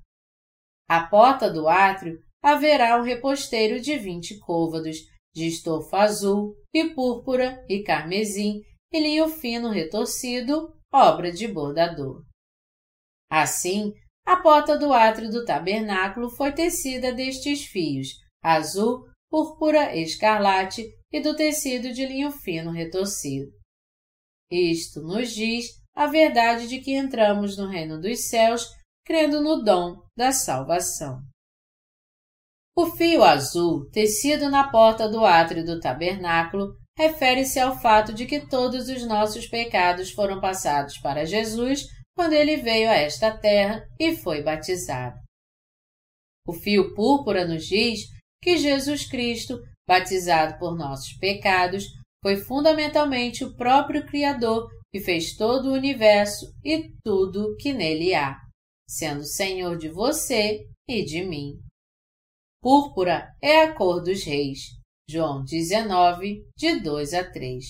À 0.89 1.05
porta 1.05 1.47
do 1.47 1.67
átrio 1.67 2.17
haverá 2.41 2.99
um 2.99 3.03
reposteiro 3.03 3.79
de 3.79 3.99
vinte 3.99 4.39
côvados, 4.39 4.97
de 5.31 5.45
estofa 5.45 5.99
azul, 5.99 6.55
e 6.73 6.89
púrpura, 6.89 7.63
e 7.69 7.83
carmesim, 7.83 8.63
e 8.91 8.99
linho 8.99 9.29
fino 9.29 9.69
retorcido, 9.69 10.73
obra 10.91 11.31
de 11.31 11.47
bordador. 11.47 12.23
Assim, 13.29 13.93
a 14.25 14.37
porta 14.37 14.75
do 14.75 14.91
átrio 14.91 15.29
do 15.29 15.45
tabernáculo 15.45 16.31
foi 16.31 16.51
tecida 16.51 17.13
destes 17.13 17.63
fios, 17.63 18.07
azul, 18.41 19.07
púrpura 19.29 19.95
escarlate 19.95 20.83
e 21.15 21.21
do 21.21 21.33
tecido 21.33 21.93
de 21.93 22.05
linho 22.05 22.29
fino 22.29 22.71
retorcido. 22.71 23.49
Isto 24.51 25.01
nos 25.01 25.31
diz 25.31 25.67
a 25.95 26.07
verdade 26.07 26.67
de 26.67 26.81
que 26.81 26.91
entramos 26.91 27.57
no 27.57 27.69
reino 27.69 28.01
dos 28.01 28.27
céus 28.27 28.67
crendo 29.05 29.41
no 29.41 29.63
dom 29.63 29.95
da 30.13 30.33
salvação. 30.33 31.21
O 32.75 32.87
fio 32.97 33.23
azul, 33.23 33.89
tecido 33.91 34.49
na 34.49 34.69
porta 34.69 35.07
do 35.07 35.25
átrio 35.25 35.63
do 35.63 35.79
tabernáculo, 35.79 36.75
refere-se 36.97 37.61
ao 37.61 37.79
fato 37.79 38.13
de 38.13 38.25
que 38.25 38.45
todos 38.45 38.89
os 38.89 39.07
nossos 39.07 39.47
pecados 39.47 40.11
foram 40.11 40.41
passados 40.41 40.97
para 40.97 41.23
Jesus 41.23 41.85
quando 42.13 42.33
ele 42.33 42.57
veio 42.57 42.89
a 42.89 42.95
esta 42.95 43.31
terra 43.37 43.87
e 43.97 44.17
foi 44.17 44.43
batizado. 44.43 45.17
O 46.45 46.51
fio 46.51 46.93
púrpura 46.93 47.47
nos 47.47 47.65
diz 47.65 48.01
que 48.43 48.57
Jesus 48.57 49.09
Cristo, 49.09 49.61
batizado 49.87 50.57
por 50.59 50.75
nossos 50.75 51.13
pecados, 51.13 51.85
foi 52.23 52.37
fundamentalmente 52.37 53.43
o 53.43 53.55
próprio 53.55 54.05
Criador 54.05 54.69
que 54.91 54.99
fez 54.99 55.35
todo 55.35 55.69
o 55.69 55.73
universo 55.73 56.45
e 56.63 56.91
tudo 57.03 57.55
que 57.57 57.73
nele 57.73 58.15
há, 58.15 58.39
sendo 58.89 59.25
Senhor 59.25 59.77
de 59.77 59.89
você 59.89 60.67
e 60.87 61.03
de 61.03 61.23
mim. 61.23 61.59
Púrpura 62.61 63.31
é 63.41 63.61
a 63.61 63.75
cor 63.75 64.01
dos 64.01 64.23
reis. 64.23 64.59
João 65.07 65.43
19, 65.43 66.47
de 66.57 66.79
2 66.79 67.13
a 67.13 67.31
3. 67.31 67.63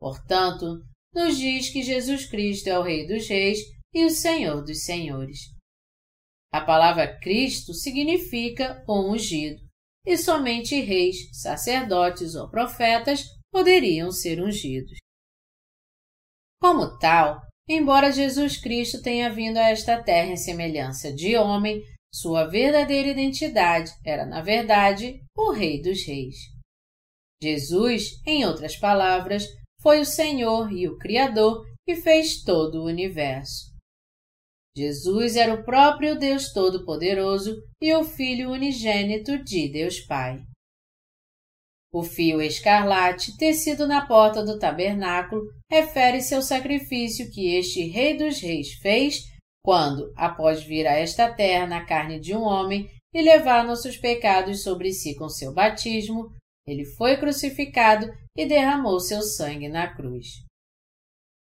Portanto, 0.00 0.82
nos 1.14 1.36
diz 1.36 1.68
que 1.68 1.82
Jesus 1.82 2.26
Cristo 2.26 2.68
é 2.68 2.78
o 2.78 2.82
Rei 2.82 3.06
dos 3.06 3.28
Reis 3.28 3.58
e 3.92 4.04
o 4.04 4.10
Senhor 4.10 4.64
dos 4.64 4.84
Senhores. 4.84 5.54
A 6.52 6.60
palavra 6.60 7.18
Cristo 7.20 7.74
significa 7.74 8.82
o 8.88 9.12
ungido, 9.12 9.63
e 10.04 10.16
somente 10.18 10.80
reis, 10.80 11.28
sacerdotes 11.32 12.34
ou 12.34 12.48
profetas 12.48 13.24
poderiam 13.50 14.10
ser 14.10 14.42
ungidos. 14.42 14.98
Como 16.60 16.98
tal, 16.98 17.40
embora 17.68 18.12
Jesus 18.12 18.56
Cristo 18.56 19.02
tenha 19.02 19.32
vindo 19.32 19.58
a 19.58 19.68
esta 19.68 20.02
terra 20.02 20.32
em 20.32 20.36
semelhança 20.36 21.12
de 21.12 21.36
homem, 21.36 21.82
sua 22.12 22.46
verdadeira 22.46 23.08
identidade 23.08 23.90
era, 24.04 24.24
na 24.24 24.40
verdade, 24.40 25.20
o 25.36 25.50
Rei 25.50 25.82
dos 25.82 26.06
Reis. 26.06 26.36
Jesus, 27.42 28.20
em 28.26 28.44
outras 28.46 28.76
palavras, 28.76 29.46
foi 29.82 30.00
o 30.00 30.06
Senhor 30.06 30.72
e 30.72 30.88
o 30.88 30.96
Criador 30.96 31.66
que 31.84 31.96
fez 31.96 32.42
todo 32.42 32.80
o 32.80 32.86
universo. 32.86 33.73
Jesus 34.76 35.36
era 35.36 35.54
o 35.54 35.64
próprio 35.64 36.18
Deus 36.18 36.52
Todo-Poderoso 36.52 37.62
e 37.80 37.94
o 37.94 38.02
Filho 38.02 38.50
unigênito 38.50 39.42
de 39.44 39.68
Deus 39.68 40.00
Pai. 40.00 40.42
O 41.92 42.02
fio 42.02 42.42
escarlate, 42.42 43.36
tecido 43.36 43.86
na 43.86 44.04
porta 44.04 44.44
do 44.44 44.58
tabernáculo, 44.58 45.42
refere-se 45.70 46.34
ao 46.34 46.42
sacrifício 46.42 47.30
que 47.30 47.54
este 47.54 47.86
Rei 47.86 48.16
dos 48.16 48.40
Reis 48.40 48.72
fez 48.82 49.22
quando, 49.64 50.12
após 50.16 50.64
vir 50.64 50.88
a 50.88 50.92
esta 50.92 51.32
terra 51.32 51.68
na 51.68 51.86
carne 51.86 52.18
de 52.18 52.34
um 52.34 52.42
homem 52.42 52.90
e 53.14 53.22
levar 53.22 53.64
nossos 53.64 53.96
pecados 53.96 54.64
sobre 54.64 54.92
si 54.92 55.14
com 55.14 55.28
seu 55.28 55.54
batismo, 55.54 56.32
ele 56.66 56.84
foi 56.84 57.16
crucificado 57.16 58.12
e 58.36 58.44
derramou 58.44 58.98
seu 58.98 59.22
sangue 59.22 59.68
na 59.68 59.86
cruz. 59.94 60.43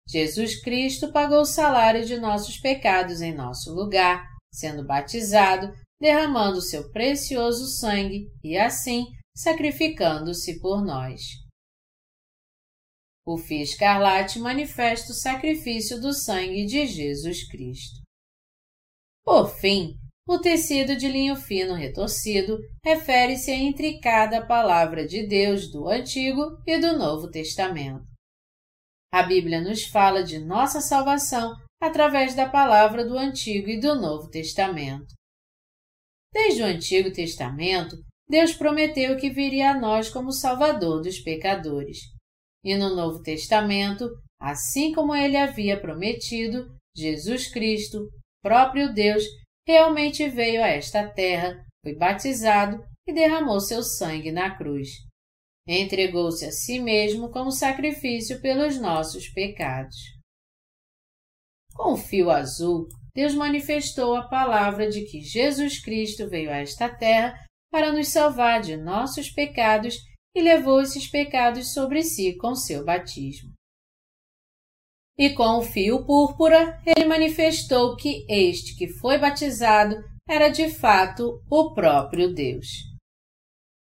Jesus 0.09 0.61
Cristo 0.63 1.13
pagou 1.13 1.41
o 1.41 1.47
salário 1.47 2.05
de 2.05 2.19
nossos 2.19 2.59
pecados 2.59 3.21
em 3.21 3.35
nosso 3.35 3.73
lugar, 3.75 4.27
sendo 4.53 4.85
batizado, 4.85 5.73
derramando 6.01 6.61
seu 6.61 6.91
precioso 6.91 7.67
sangue 7.67 8.29
e, 8.43 8.59
assim, 8.59 9.07
sacrificando-se 9.35 10.61
por 10.61 10.85
nós. 10.85 11.23
O 13.25 13.39
fio 13.39 13.63
escarlate 13.63 14.41
manifesta 14.41 15.13
o 15.13 15.15
sacrifício 15.15 16.01
do 16.01 16.13
sangue 16.13 16.67
de 16.67 16.87
Jesus 16.87 17.49
Cristo. 17.49 18.03
Por 19.25 19.49
fim, 19.49 19.97
o 20.29 20.41
tecido 20.41 20.97
de 20.97 21.09
linho 21.09 21.37
fino 21.37 21.75
retorcido 21.75 22.59
refere-se 22.85 23.53
à 23.53 23.57
intricada 23.57 24.45
palavra 24.45 25.07
de 25.07 25.27
Deus 25.27 25.71
do 25.71 25.89
Antigo 25.89 26.59
e 26.67 26.79
do 26.79 26.99
Novo 26.99 27.31
Testamento. 27.31 28.12
A 29.13 29.23
Bíblia 29.23 29.61
nos 29.61 29.85
fala 29.85 30.23
de 30.25 30.39
nossa 30.39 30.81
salvação 30.81 31.55
através 31.79 32.35
da 32.35 32.49
palavra 32.49 33.05
do 33.05 33.19
Antigo 33.19 33.69
e 33.69 33.79
do 33.79 33.95
Novo 33.95 34.31
Testamento. 34.31 35.15
Desde 36.33 36.63
o 36.63 36.65
Antigo 36.65 37.13
Testamento, 37.13 37.95
Deus 38.27 38.55
prometeu 38.55 39.15
que 39.19 39.29
viria 39.29 39.73
a 39.73 39.79
nós 39.79 40.09
como 40.09 40.33
Salvador 40.33 41.03
dos 41.03 41.19
pecadores. 41.19 41.99
E 42.65 42.75
no 42.75 42.97
Novo 42.97 43.21
Testamento, 43.21 44.09
assim 44.41 44.95
como 44.95 45.15
ele 45.15 45.37
havia 45.37 45.79
prometido, 45.79 46.75
Jesus 46.97 47.53
Cristo, 47.53 48.09
próprio 48.43 48.95
Deus, 48.95 49.25
realmente 49.69 50.27
veio 50.27 50.65
a 50.65 50.69
esta 50.69 51.07
terra, 51.07 51.63
foi 51.85 51.95
batizado 51.95 52.83
e 53.07 53.13
derramou 53.13 53.61
seu 53.61 53.83
sangue 53.83 54.33
na 54.33 54.57
cruz. 54.57 54.89
Entregou-se 55.67 56.45
a 56.45 56.51
si 56.51 56.79
mesmo 56.81 57.31
como 57.31 57.53
sacrifício 57.53 58.41
pelos 58.41 58.81
nossos 58.81 59.29
pecados. 59.29 59.97
Com 61.75 61.93
o 61.93 61.97
fio 61.97 62.31
azul, 62.31 62.89
Deus 63.15 63.35
manifestou 63.35 64.17
a 64.17 64.29
palavra 64.29 64.89
de 64.91 65.05
que 65.05 65.21
Jesus 65.21 65.83
Cristo 65.83 66.29
veio 66.29 66.51
a 66.51 66.57
esta 66.57 66.89
terra 66.89 67.35
para 67.71 67.93
nos 67.93 68.09
salvar 68.09 68.61
de 68.61 68.77
nossos 68.77 69.31
pecados 69.31 69.97
e 70.35 70.43
levou 70.43 70.81
esses 70.81 71.09
pecados 71.09 71.73
sobre 71.73 72.03
si 72.03 72.37
com 72.37 72.55
seu 72.55 72.85
batismo. 72.85 73.53
e 75.19 75.31
com 75.31 75.59
o 75.59 75.63
fio 75.63 76.05
púrpura 76.05 76.81
ele 76.87 77.05
manifestou 77.07 77.97
que 77.97 78.25
este 78.29 78.77
que 78.77 78.89
foi 78.89 79.19
batizado 79.19 79.97
era 80.29 80.49
de 80.49 80.71
fato 80.71 81.41
o 81.51 81.75
próprio 81.75 82.33
Deus. 82.33 82.92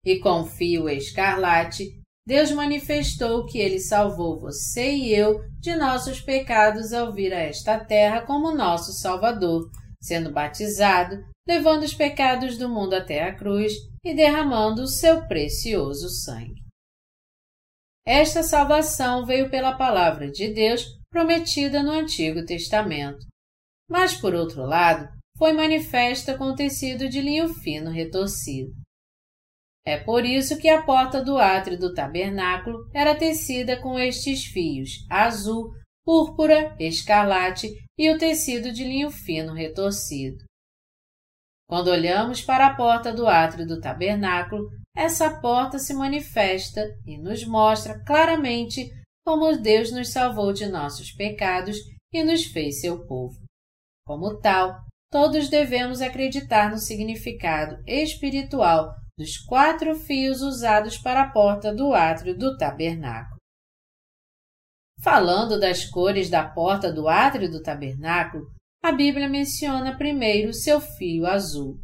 E 0.06 0.20
com 0.20 0.42
o 0.42 0.46
fio 0.46 0.88
escarlate, 0.88 2.00
Deus 2.24 2.52
manifestou 2.52 3.44
que 3.44 3.58
ele 3.58 3.80
salvou 3.80 4.38
você 4.38 4.94
e 4.94 5.12
eu 5.12 5.40
de 5.58 5.74
nossos 5.74 6.20
pecados 6.20 6.92
ao 6.92 7.12
vir 7.12 7.34
a 7.34 7.40
esta 7.40 7.84
terra 7.84 8.22
como 8.22 8.54
nosso 8.54 8.92
Salvador, 8.92 9.68
sendo 10.00 10.32
batizado, 10.32 11.24
levando 11.46 11.82
os 11.82 11.92
pecados 11.92 12.56
do 12.56 12.68
mundo 12.68 12.94
até 12.94 13.24
a 13.24 13.34
cruz 13.34 13.72
e 14.04 14.14
derramando 14.14 14.82
o 14.82 14.88
seu 14.88 15.26
precioso 15.26 16.08
sangue. 16.08 16.62
Esta 18.06 18.44
salvação 18.44 19.26
veio 19.26 19.50
pela 19.50 19.76
palavra 19.76 20.30
de 20.30 20.54
Deus 20.54 20.84
prometida 21.10 21.82
no 21.82 21.90
Antigo 21.90 22.44
Testamento. 22.44 23.26
Mas, 23.90 24.16
por 24.16 24.34
outro 24.34 24.64
lado, 24.64 25.08
foi 25.36 25.52
manifesta 25.52 26.38
com 26.38 26.54
tecido 26.54 27.08
de 27.08 27.20
linho 27.20 27.48
fino 27.48 27.90
retorcido. 27.90 28.72
É 29.86 29.96
por 29.96 30.24
isso 30.24 30.58
que 30.58 30.68
a 30.68 30.82
porta 30.82 31.22
do 31.22 31.38
átrio 31.38 31.78
do 31.78 31.94
tabernáculo 31.94 32.90
era 32.92 33.14
tecida 33.14 33.80
com 33.80 33.96
estes 33.96 34.44
fios 34.44 35.06
azul, 35.08 35.72
púrpura, 36.04 36.74
escarlate 36.80 37.68
e 37.96 38.10
o 38.10 38.18
tecido 38.18 38.72
de 38.72 38.82
linho 38.82 39.12
fino 39.12 39.54
retorcido. 39.54 40.44
Quando 41.68 41.88
olhamos 41.88 42.42
para 42.42 42.66
a 42.66 42.74
porta 42.74 43.12
do 43.12 43.28
átrio 43.28 43.64
do 43.64 43.80
tabernáculo, 43.80 44.68
essa 44.94 45.40
porta 45.40 45.78
se 45.78 45.94
manifesta 45.94 46.84
e 47.06 47.16
nos 47.16 47.44
mostra 47.46 48.02
claramente 48.04 48.90
como 49.24 49.56
Deus 49.56 49.92
nos 49.92 50.10
salvou 50.10 50.52
de 50.52 50.66
nossos 50.66 51.12
pecados 51.12 51.76
e 52.12 52.24
nos 52.24 52.44
fez 52.44 52.80
seu 52.80 53.06
povo. 53.06 53.36
Como 54.04 54.38
tal, 54.40 54.80
todos 55.12 55.48
devemos 55.48 56.00
acreditar 56.00 56.70
no 56.70 56.78
significado 56.78 57.82
espiritual 57.86 58.94
dos 59.18 59.38
quatro 59.38 59.94
fios 59.94 60.42
usados 60.42 60.98
para 60.98 61.22
a 61.22 61.30
porta 61.30 61.74
do 61.74 61.94
átrio 61.94 62.36
do 62.36 62.56
tabernáculo. 62.56 63.40
Falando 65.02 65.58
das 65.58 65.84
cores 65.84 66.28
da 66.28 66.46
porta 66.46 66.92
do 66.92 67.08
átrio 67.08 67.50
do 67.50 67.62
tabernáculo, 67.62 68.46
a 68.82 68.92
Bíblia 68.92 69.28
menciona 69.28 69.96
primeiro 69.96 70.52
seu 70.52 70.80
fio 70.80 71.26
azul. 71.26 71.80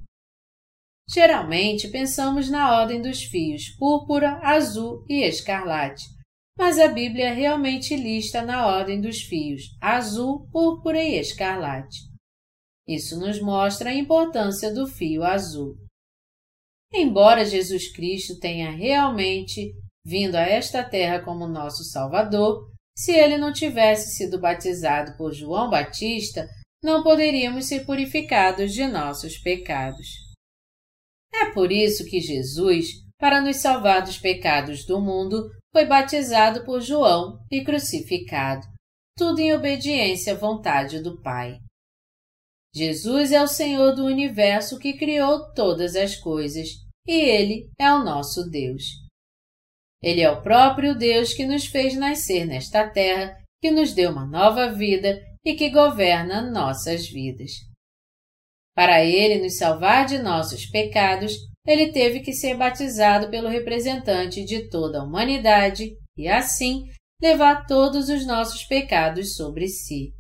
Geralmente 1.11 1.89
pensamos 1.89 2.51
na 2.51 2.81
ordem 2.81 3.01
dos 3.01 3.23
fios 3.23 3.69
púrpura, 3.79 4.39
azul 4.43 5.05
e 5.09 5.23
escarlate, 5.25 6.05
mas 6.57 6.79
a 6.79 6.89
Bíblia 6.89 7.33
realmente 7.33 7.97
lista 7.97 8.43
na 8.43 8.67
ordem 8.67 9.01
dos 9.01 9.23
fios 9.23 9.63
azul, 9.81 10.47
púrpura 10.51 11.03
e 11.03 11.19
escarlate. 11.19 11.99
Isso 12.87 13.19
nos 13.19 13.41
mostra 13.41 13.91
a 13.91 13.95
importância 13.95 14.73
do 14.73 14.87
fio 14.87 15.25
azul. 15.25 15.82
Embora 16.93 17.44
Jesus 17.44 17.90
Cristo 17.90 18.39
tenha 18.39 18.70
realmente 18.70 19.73
vindo 20.05 20.35
a 20.35 20.43
esta 20.43 20.85
terra 20.85 21.20
como 21.20 21.47
nosso 21.47 21.85
Salvador, 21.85 22.70
se 22.97 23.12
ele 23.12 23.39
não 23.39 23.52
tivesse 23.52 24.14
sido 24.14 24.39
batizado 24.39 25.16
por 25.16 25.32
João 25.32 25.70
Batista, 25.70 26.47
não 26.82 27.02
poderíamos 27.02 27.66
ser 27.66 27.86
purificados 27.86 28.73
de 28.74 28.86
nossos 28.86 29.39
pecados. 29.39 30.06
É 31.35 31.51
por 31.52 31.73
isso 31.73 32.05
que 32.05 32.20
Jesus, 32.20 32.89
para 33.19 33.40
nos 33.40 33.56
salvar 33.56 34.02
dos 34.02 34.19
pecados 34.19 34.85
do 34.85 35.01
mundo, 35.01 35.51
foi 35.73 35.86
batizado 35.86 36.64
por 36.64 36.81
João 36.81 37.39
e 37.51 37.64
crucificado, 37.64 38.66
tudo 39.16 39.39
em 39.39 39.55
obediência 39.55 40.35
à 40.35 40.36
vontade 40.36 41.01
do 41.01 41.20
Pai. 41.23 41.59
Jesus 42.74 43.32
é 43.32 43.43
o 43.43 43.47
Senhor 43.47 43.94
do 43.94 44.05
universo 44.05 44.78
que 44.78 44.94
criou 44.94 45.53
todas 45.53 45.94
as 45.94 46.16
coisas 46.16 46.69
e 47.07 47.12
Ele 47.12 47.70
é 47.78 47.93
o 47.93 48.03
nosso 48.03 48.49
Deus. 48.49 48.85
Ele 50.03 50.20
é 50.20 50.31
o 50.31 50.43
próprio 50.43 50.97
Deus 50.97 51.35
que 51.35 51.47
nos 51.47 51.66
fez 51.66 51.94
nascer 51.94 52.47
nesta 52.47 52.89
terra, 52.89 53.36
que 53.61 53.70
nos 53.70 53.93
deu 53.93 54.11
uma 54.11 54.27
nova 54.27 54.73
vida 54.73 55.23
e 55.44 55.55
que 55.55 55.70
governa 55.70 56.51
nossas 56.51 57.07
vidas. 57.07 57.53
Para 58.74 59.05
Ele 59.05 59.43
nos 59.43 59.59
salvar 59.59 60.07
de 60.07 60.19
nossos 60.19 60.66
pecados, 60.66 61.36
ele 61.66 61.93
teve 61.93 62.20
que 62.20 62.32
ser 62.32 62.57
batizado 62.57 63.31
pelo 63.31 63.49
representante 63.49 64.44
de 64.44 64.69
toda 64.69 65.01
a 65.01 65.05
humanidade 65.05 65.97
e, 66.16 66.27
assim, 66.27 66.89
levar 67.20 67.66
todos 67.66 68.09
os 68.09 68.27
nossos 68.27 68.65
pecados 68.65 69.36
sobre 69.36 69.69
si. 69.69 70.12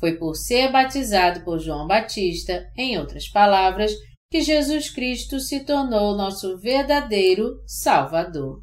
Foi 0.00 0.16
por 0.16 0.34
ser 0.34 0.72
batizado 0.72 1.44
por 1.44 1.58
João 1.58 1.86
Batista, 1.86 2.66
em 2.74 2.98
outras 2.98 3.28
palavras, 3.28 3.92
que 4.30 4.40
Jesus 4.40 4.88
Cristo 4.88 5.38
se 5.38 5.64
tornou 5.64 6.16
nosso 6.16 6.58
verdadeiro 6.58 7.62
Salvador. 7.66 8.62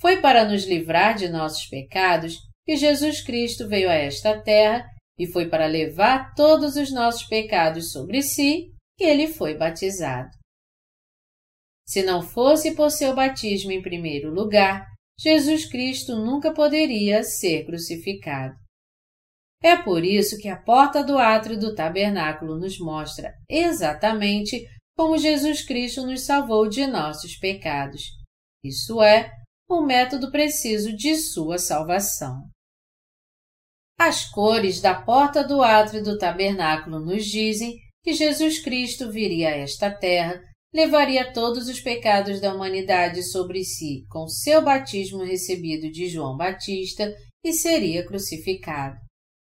Foi 0.00 0.20
para 0.20 0.44
nos 0.44 0.64
livrar 0.64 1.16
de 1.16 1.28
nossos 1.28 1.66
pecados 1.66 2.36
que 2.64 2.76
Jesus 2.76 3.20
Cristo 3.20 3.66
veio 3.66 3.90
a 3.90 3.94
esta 3.94 4.40
terra 4.40 4.86
e 5.18 5.26
foi 5.26 5.48
para 5.48 5.66
levar 5.66 6.34
todos 6.34 6.76
os 6.76 6.92
nossos 6.92 7.24
pecados 7.24 7.90
sobre 7.90 8.22
si 8.22 8.70
que 8.96 9.04
ele 9.04 9.26
foi 9.26 9.56
batizado. 9.56 10.30
Se 11.84 12.02
não 12.02 12.22
fosse 12.22 12.76
por 12.76 12.90
seu 12.90 13.14
batismo 13.14 13.72
em 13.72 13.82
primeiro 13.82 14.30
lugar, 14.30 14.86
Jesus 15.18 15.64
Cristo 15.64 16.14
nunca 16.14 16.52
poderia 16.52 17.24
ser 17.24 17.64
crucificado. 17.64 18.54
É 19.62 19.76
por 19.76 20.04
isso 20.04 20.38
que 20.38 20.48
a 20.48 20.56
porta 20.56 21.02
do 21.02 21.18
átrio 21.18 21.58
do 21.58 21.74
tabernáculo 21.74 22.58
nos 22.58 22.78
mostra 22.78 23.34
exatamente 23.48 24.64
como 24.96 25.18
Jesus 25.18 25.64
Cristo 25.64 26.06
nos 26.06 26.22
salvou 26.22 26.68
de 26.68 26.86
nossos 26.86 27.36
pecados. 27.36 28.02
Isso 28.64 29.02
é, 29.02 29.30
o 29.68 29.80
método 29.80 30.30
preciso 30.30 30.96
de 30.96 31.16
sua 31.16 31.58
salvação. 31.58 32.48
As 33.98 34.24
cores 34.30 34.80
da 34.80 34.94
porta 35.02 35.42
do 35.42 35.60
átrio 35.60 36.02
do 36.04 36.16
tabernáculo 36.16 37.00
nos 37.00 37.24
dizem 37.24 37.76
que 38.04 38.12
Jesus 38.12 38.60
Cristo 38.60 39.10
viria 39.10 39.48
a 39.48 39.56
esta 39.56 39.90
terra, 39.90 40.40
levaria 40.72 41.32
todos 41.32 41.68
os 41.68 41.80
pecados 41.80 42.40
da 42.40 42.54
humanidade 42.54 43.22
sobre 43.24 43.64
si 43.64 44.04
com 44.08 44.28
seu 44.28 44.62
batismo 44.62 45.24
recebido 45.24 45.90
de 45.90 46.08
João 46.08 46.36
Batista 46.36 47.12
e 47.44 47.52
seria 47.52 48.06
crucificado. 48.06 49.07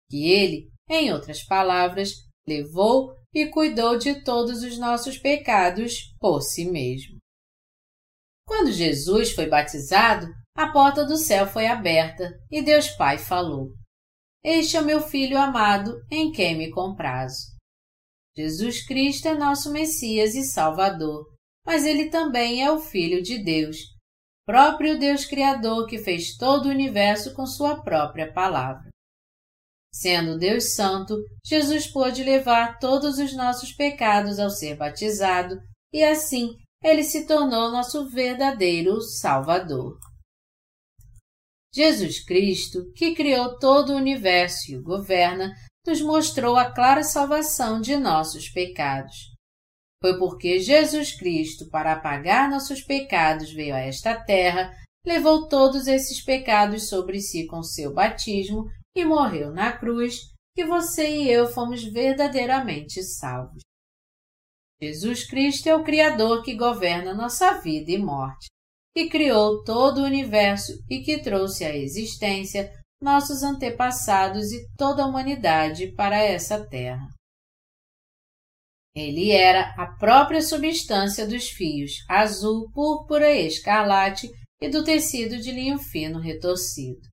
Que 0.09 0.31
ele, 0.31 0.69
em 0.89 1.11
outras 1.11 1.43
palavras, 1.43 2.11
levou 2.47 3.13
e 3.34 3.47
cuidou 3.47 3.97
de 3.97 4.23
todos 4.23 4.63
os 4.63 4.77
nossos 4.77 5.17
pecados 5.17 6.15
por 6.19 6.41
si 6.41 6.65
mesmo. 6.65 7.17
Quando 8.47 8.71
Jesus 8.71 9.31
foi 9.34 9.47
batizado, 9.47 10.27
a 10.55 10.71
porta 10.71 11.05
do 11.05 11.17
céu 11.17 11.45
foi 11.45 11.67
aberta 11.67 12.34
e 12.49 12.61
Deus 12.61 12.88
Pai 12.89 13.17
falou: 13.17 13.73
Este 14.43 14.77
é 14.77 14.81
o 14.81 14.85
meu 14.85 15.01
filho 15.01 15.38
amado, 15.38 16.01
em 16.09 16.31
quem 16.31 16.57
me 16.57 16.71
comprazo. 16.71 17.57
Jesus 18.35 18.85
Cristo 18.85 19.27
é 19.27 19.35
nosso 19.35 19.71
Messias 19.71 20.34
e 20.35 20.43
Salvador, 20.43 21.25
mas 21.65 21.85
ele 21.85 22.09
também 22.09 22.63
é 22.63 22.71
o 22.71 22.79
Filho 22.79 23.21
de 23.21 23.43
Deus, 23.43 23.77
próprio 24.45 24.97
Deus 24.97 25.25
Criador 25.25 25.85
que 25.88 25.97
fez 25.97 26.38
todo 26.38 26.67
o 26.67 26.69
universo 26.69 27.34
com 27.34 27.45
sua 27.45 27.81
própria 27.81 28.31
palavra. 28.31 28.86
Sendo 29.99 30.38
Deus 30.38 30.76
Santo, 30.76 31.18
Jesus 31.44 31.88
pôde 31.88 32.24
levar 32.24 32.78
todos 32.78 33.18
os 33.18 33.36
nossos 33.36 33.72
pecados 33.74 34.38
ao 34.38 34.48
ser 34.48 34.78
batizado 34.78 35.60
e 35.91 36.03
assim 36.03 36.56
ele 36.84 37.03
se 37.03 37.26
tornou 37.26 37.72
nosso 37.72 38.07
verdadeiro 38.07 39.02
Salvador. 39.02 39.98
Jesus 41.74 42.24
Cristo, 42.24 42.91
que 42.95 43.15
criou 43.15 43.57
todo 43.57 43.91
o 43.91 43.95
universo 43.95 44.72
e 44.72 44.78
o 44.78 44.84
governa, 44.84 45.52
nos 45.86 45.99
mostrou 45.99 46.56
a 46.56 46.72
clara 46.72 47.03
salvação 47.03 47.82
de 47.82 47.98
nossos 47.98 48.49
pecados. 48.49 49.15
Foi 49.99 50.19
porque 50.19 50.60
Jesus 50.60 51.18
Cristo, 51.18 51.68
para 51.72 51.94
apagar 51.94 52.52
nossos 52.52 52.84
pecados, 52.84 53.52
veio 53.52 53.74
a 53.74 53.80
esta 53.80 54.15
terra, 54.15 54.72
levou 55.03 55.48
todos 55.48 55.88
esses 55.88 56.24
pecados 56.24 56.88
sobre 56.88 57.19
si 57.19 57.48
com 57.48 57.64
seu 57.64 57.91
batismo 57.91 58.68
e 58.99 59.06
morreu 59.06 59.52
na 59.52 59.72
cruz, 59.72 60.22
que 60.56 60.65
você 60.65 61.07
e 61.07 61.30
eu 61.30 61.48
fomos 61.48 61.84
verdadeiramente 61.84 63.03
salvos. 63.03 63.61
Jesus 64.82 65.28
Cristo 65.28 65.68
é 65.68 65.76
o 65.76 65.84
Criador 65.84 66.44
que 66.44 66.56
governa 66.56 67.14
nossa 67.14 67.60
vida 67.61 67.91
e 67.91 67.98
morte, 67.98 68.48
que 68.95 69.10
criou 69.10 69.64
todo 69.64 69.99
o 69.99 70.06
universo 70.06 70.74
e 70.90 71.02
que 71.02 71.22
trouxe 71.22 71.65
à 71.65 71.76
existência 71.76 72.72
nossos 73.02 73.44
antepassados 73.44 74.52
e 74.52 74.68
toda 74.76 75.03
a 75.03 75.07
humanidade 75.07 75.91
para 75.94 76.18
essa 76.18 76.68
terra. 76.68 77.07
Ele 78.95 79.30
era 79.30 79.76
a 79.78 79.95
própria 79.98 80.41
substância 80.41 81.28
dos 81.28 81.49
fios 81.49 82.03
azul, 82.10 82.72
púrpura 82.72 83.32
e 83.32 83.45
escarlate 83.45 84.28
e 84.60 84.69
do 84.69 84.84
tecido 84.84 85.38
de 85.40 85.52
linho 85.52 85.78
fino 85.78 86.19
retorcido. 86.19 87.07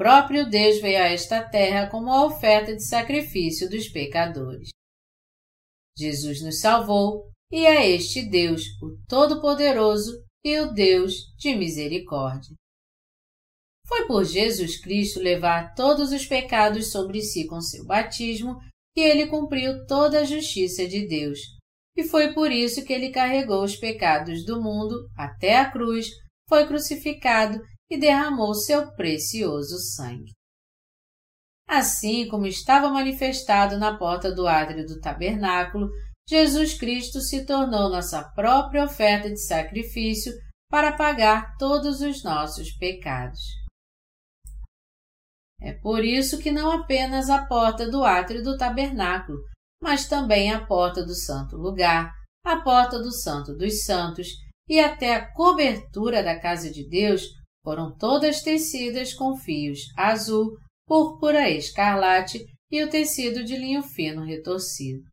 Próprio 0.00 0.48
Deus 0.48 0.80
veio 0.80 0.96
a 0.96 1.08
esta 1.08 1.46
terra 1.46 1.86
como 1.90 2.10
a 2.10 2.24
oferta 2.24 2.74
de 2.74 2.82
sacrifício 2.82 3.68
dos 3.68 3.86
pecadores. 3.86 4.70
Jesus 5.94 6.40
nos 6.40 6.58
salvou 6.58 7.30
e 7.52 7.66
é 7.66 7.86
este 7.86 8.22
Deus, 8.22 8.62
o 8.82 8.96
Todo-Poderoso 9.06 10.12
e 10.42 10.58
o 10.58 10.72
Deus 10.72 11.16
de 11.36 11.54
misericórdia. 11.54 12.56
Foi 13.86 14.06
por 14.06 14.24
Jesus 14.24 14.80
Cristo 14.80 15.20
levar 15.20 15.74
todos 15.74 16.12
os 16.12 16.24
pecados 16.24 16.90
sobre 16.90 17.20
si 17.20 17.46
com 17.46 17.60
seu 17.60 17.84
batismo 17.84 18.56
que 18.94 19.02
ele 19.02 19.26
cumpriu 19.26 19.84
toda 19.84 20.20
a 20.20 20.24
justiça 20.24 20.88
de 20.88 21.06
Deus. 21.06 21.40
E 21.94 22.04
foi 22.04 22.32
por 22.32 22.50
isso 22.50 22.86
que 22.86 22.92
ele 22.94 23.10
carregou 23.10 23.62
os 23.62 23.76
pecados 23.76 24.46
do 24.46 24.62
mundo 24.62 25.10
até 25.14 25.58
a 25.58 25.70
cruz, 25.70 26.08
foi 26.48 26.66
crucificado 26.66 27.60
e 27.90 27.98
derramou 27.98 28.54
seu 28.54 28.92
precioso 28.92 29.78
sangue. 29.78 30.32
Assim 31.68 32.28
como 32.28 32.46
estava 32.46 32.88
manifestado 32.88 33.78
na 33.78 33.96
porta 33.96 34.32
do 34.32 34.46
átrio 34.46 34.86
do 34.86 35.00
tabernáculo, 35.00 35.88
Jesus 36.28 36.78
Cristo 36.78 37.20
se 37.20 37.44
tornou 37.44 37.88
nossa 37.88 38.22
própria 38.34 38.84
oferta 38.84 39.28
de 39.28 39.44
sacrifício 39.44 40.32
para 40.70 40.92
pagar 40.92 41.56
todos 41.58 42.00
os 42.00 42.22
nossos 42.22 42.70
pecados. 42.72 43.40
É 45.60 45.72
por 45.72 46.04
isso 46.04 46.38
que 46.38 46.50
não 46.50 46.70
apenas 46.70 47.28
a 47.28 47.46
porta 47.46 47.90
do 47.90 48.04
átrio 48.04 48.42
do 48.42 48.56
tabernáculo, 48.56 49.38
mas 49.82 50.08
também 50.08 50.52
a 50.52 50.64
porta 50.64 51.04
do 51.04 51.14
santo 51.14 51.56
lugar, 51.56 52.12
a 52.44 52.60
porta 52.60 52.98
do 52.98 53.12
santo 53.12 53.54
dos 53.54 53.84
santos 53.84 54.28
e 54.68 54.78
até 54.78 55.14
a 55.14 55.32
cobertura 55.34 56.22
da 56.22 56.38
casa 56.38 56.70
de 56.70 56.88
Deus 56.88 57.22
foram 57.62 57.96
todas 57.96 58.42
tecidas 58.42 59.14
com 59.14 59.36
fios 59.36 59.80
azul, 59.96 60.56
púrpura 60.86 61.48
escarlate 61.50 62.44
e 62.70 62.82
o 62.82 62.90
tecido 62.90 63.44
de 63.44 63.56
linho 63.56 63.82
fino 63.82 64.24
retorcido. 64.24 65.04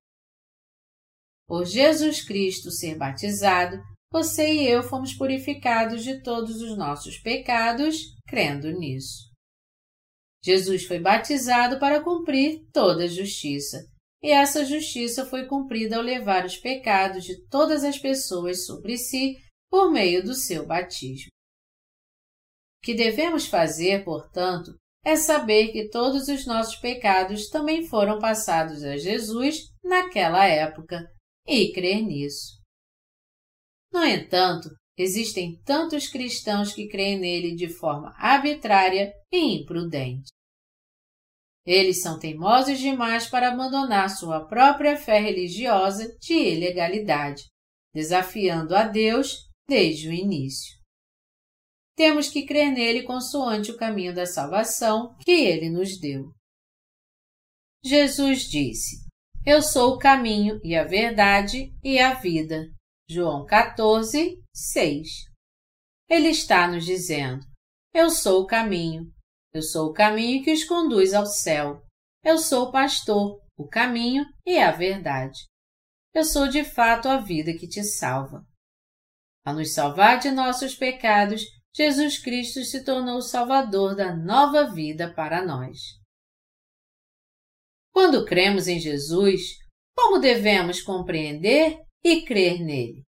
Por 1.48 1.65
Jesus 1.65 2.22
Cristo 2.26 2.72
ser 2.72 2.98
batizado, 2.98 3.78
você 4.11 4.53
e 4.53 4.68
eu 4.68 4.84
fomos 4.84 5.14
purificados 5.14 6.03
de 6.03 6.22
todos 6.22 6.61
os 6.61 6.78
nossos 6.78 7.18
pecados, 7.19 8.15
crendo 8.28 8.72
nisso. 8.72 9.28
Jesus 10.44 10.86
foi 10.86 10.99
batizado 10.99 11.80
para 11.80 12.03
cumprir 12.03 12.65
toda 12.72 13.03
a 13.03 13.07
justiça, 13.07 13.86
e 14.22 14.32
essa 14.32 14.65
justiça 14.65 15.26
foi 15.26 15.45
cumprida 15.45 15.98
ao 15.98 16.02
levar 16.02 16.45
os 16.45 16.57
pecados 16.57 17.24
de 17.24 17.45
todas 17.48 17.84
as 17.84 17.98
pessoas 17.98 18.65
sobre 18.65 18.98
si 18.98 19.38
por 19.69 19.91
meio 19.91 20.24
do 20.24 20.34
seu 20.34 20.65
batismo. 20.65 21.30
Que 22.88 22.93
devemos 22.93 23.47
fazer, 23.47 24.05
portanto, 24.05 24.72
é 25.03 25.18
saber 25.18 25.73
que 25.73 25.89
todos 25.89 26.30
os 26.30 26.45
nossos 26.45 26.77
pecados 26.77 27.49
também 27.49 27.85
foram 27.85 28.18
passados 28.18 28.81
a 28.81 28.95
Jesus 28.95 29.73
naquela 29.84 30.45
época 30.45 31.05
e 31.45 31.73
crer 31.73 32.01
nisso. 32.01 32.53
No 33.91 34.05
entanto, 34.05 34.69
existem 34.97 35.61
tantos 35.65 36.07
cristãos 36.07 36.72
que 36.72 36.88
creem 36.88 37.19
nele 37.19 37.55
de 37.57 37.68
forma 37.68 38.15
arbitrária 38.18 39.11
e 39.34 39.59
imprudente. 39.59 40.31
Eles 41.65 42.01
são 42.01 42.18
teimosos 42.18 42.80
demais 42.80 43.27
para 43.27 43.49
abandonar 43.49 44.09
sua 44.09 44.47
própria 44.47 44.95
fé 44.95 45.19
religiosa 45.19 46.07
de 46.22 46.35
ilegalidade, 46.35 47.43
desafiando 47.93 48.73
a 48.73 48.84
Deus 48.84 49.39
desde 49.68 50.07
o 50.07 50.14
início. 50.14 50.76
Temos 51.98 52.30
que 52.30 52.45
crer 52.45 52.72
nele 52.72 53.02
consoante 53.02 53.72
o 53.72 53.78
caminho 53.78 54.14
da 54.14 54.28
salvação 54.28 55.15
que 55.26 55.32
ele 55.32 55.68
nos 55.68 55.99
deu. 55.99 56.32
Jesus 57.84 58.44
disse: 58.44 59.03
Eu 59.44 59.64
sou 59.64 59.95
o 59.95 59.98
caminho 59.98 60.61
e 60.64 60.76
a 60.76 60.84
verdade 60.84 61.74
e 61.84 61.98
a 61.98 62.14
vida. 62.14 62.68
João 63.10 63.45
14, 63.48 64.40
6. 64.56 65.07
Ele 66.07 66.30
está 66.30 66.68
nos 66.68 66.86
dizendo: 66.86 67.44
Eu 67.91 68.11
sou 68.11 68.44
o 68.44 68.45
caminho, 68.45 69.11
eu 69.52 69.64
sou 69.64 69.90
o 69.90 69.94
caminho 69.94 70.44
que 70.44 70.53
os 70.53 70.64
conduz 70.64 71.15
ao 71.15 71.26
céu. 71.26 71.82
Eu 72.24 72.38
sou 72.38 72.65
o 72.68 72.72
pastor, 72.72 73.41
o 73.57 73.68
caminho 73.68 74.24
e 74.45 74.60
a 74.60 74.69
verdade. 74.69 75.48
Eu 76.14 76.24
sou 76.24 76.48
de 76.48 76.64
fato 76.64 77.10
a 77.10 77.18
vida 77.18 77.57
que 77.57 77.68
te 77.68 77.84
salva. 77.84 78.45
Ao 79.44 79.56
nos 79.56 79.74
salvar 79.74 80.19
de 80.19 80.30
nossos 80.30 80.76
pecados, 80.76 81.41
Jesus 81.77 82.17
Cristo 82.17 82.63
se 82.63 82.83
tornou 82.83 83.17
o 83.17 83.21
Salvador 83.21 83.95
da 83.95 84.15
nova 84.15 84.73
vida 84.73 85.13
para 85.13 85.45
nós. 85.45 85.77
Quando 87.93 88.25
cremos 88.25 88.67
em 88.67 88.79
Jesus, 88.79 89.41
como 89.95 90.17
devemos 90.17 90.81
compreender 90.81 91.79
e 92.03 92.25
crer 92.25 92.63
nele? 92.65 93.03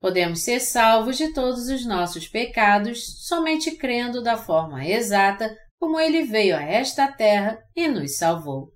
Podemos 0.00 0.44
ser 0.44 0.60
salvos 0.60 1.18
de 1.18 1.32
todos 1.32 1.66
os 1.66 1.84
nossos 1.84 2.28
pecados 2.28 3.26
somente 3.26 3.76
crendo 3.76 4.22
da 4.22 4.36
forma 4.36 4.86
exata 4.86 5.52
como 5.76 5.98
ele 5.98 6.22
veio 6.22 6.56
a 6.56 6.62
esta 6.62 7.10
terra 7.10 7.60
e 7.74 7.88
nos 7.88 8.16
salvou. 8.16 8.72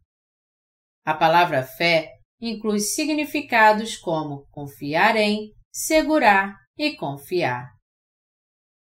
A 1.04 1.14
palavra 1.14 1.62
fé 1.62 2.10
inclui 2.40 2.80
significados 2.80 3.96
como 3.96 4.48
confiar 4.50 5.14
em, 5.14 5.52
segurar 5.72 6.61
e 6.82 6.96
confiar. 6.96 7.76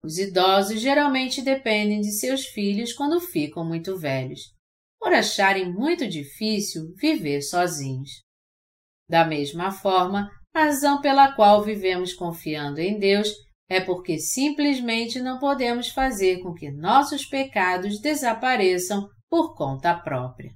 Os 0.05 0.19
idosos 0.19 0.81
geralmente 0.81 1.41
dependem 1.41 2.01
de 2.01 2.11
seus 2.13 2.47
filhos 2.47 2.93
quando 2.93 3.21
ficam 3.21 3.65
muito 3.65 3.97
velhos, 3.97 4.41
por 4.99 5.13
acharem 5.13 5.73
muito 5.73 6.07
difícil 6.09 6.93
viver 6.97 7.43
sozinhos. 7.43 8.11
Da 9.09 9.25
mesma 9.25 9.71
forma, 9.71 10.29
a 10.53 10.65
razão 10.65 11.01
pela 11.01 11.35
qual 11.35 11.63
vivemos 11.63 12.13
confiando 12.13 12.81
em 12.81 12.99
Deus 12.99 13.29
é 13.69 13.81
porque 13.81 14.19
simplesmente 14.19 15.21
não 15.21 15.39
podemos 15.39 15.89
fazer 15.89 16.41
com 16.43 16.53
que 16.55 16.71
nossos 16.71 17.25
pecados 17.25 18.01
desapareçam 18.01 19.09
por 19.29 19.55
conta 19.55 19.95
própria. 19.95 20.53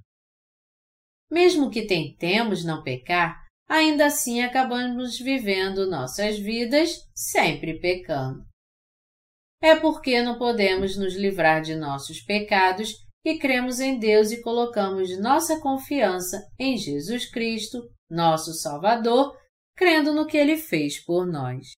Mesmo 1.31 1.71
que 1.71 1.87
tentemos 1.87 2.65
não 2.65 2.83
pecar, 2.83 3.50
ainda 3.71 4.07
assim 4.07 4.43
acabamos 4.43 5.17
vivendo 5.17 5.89
nossas 5.89 6.37
vidas 6.37 6.91
sempre 7.15 7.79
pecando. 7.79 8.45
É 9.63 9.77
porque 9.77 10.21
não 10.23 10.37
podemos 10.37 10.97
nos 10.97 11.15
livrar 11.15 11.63
de 11.63 11.77
nossos 11.77 12.21
pecados 12.21 12.93
que 13.23 13.39
cremos 13.39 13.79
em 13.79 13.97
Deus 13.97 14.33
e 14.33 14.43
colocamos 14.43 15.17
nossa 15.21 15.61
confiança 15.61 16.43
em 16.59 16.77
Jesus 16.77 17.31
Cristo, 17.31 17.79
nosso 18.11 18.53
Salvador, 18.55 19.39
crendo 19.77 20.13
no 20.13 20.27
que 20.27 20.37
ele 20.37 20.57
fez 20.57 20.99
por 21.05 21.25
nós. 21.25 21.69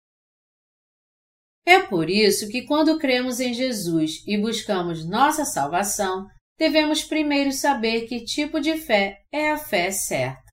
É 1.66 1.81
por 1.81 2.09
isso 2.09 2.48
que, 2.48 2.62
quando 2.62 2.98
cremos 2.98 3.39
em 3.39 3.52
Jesus 3.52 4.27
e 4.27 4.39
buscamos 4.39 5.05
nossa 5.05 5.44
salvação, 5.44 6.27
devemos 6.59 7.05
primeiro 7.05 7.52
saber 7.52 8.06
que 8.06 8.24
tipo 8.24 8.60
de 8.60 8.78
fé 8.78 9.24
é 9.31 9.51
a 9.51 9.59
fé 9.59 9.90
certa. 9.90 10.52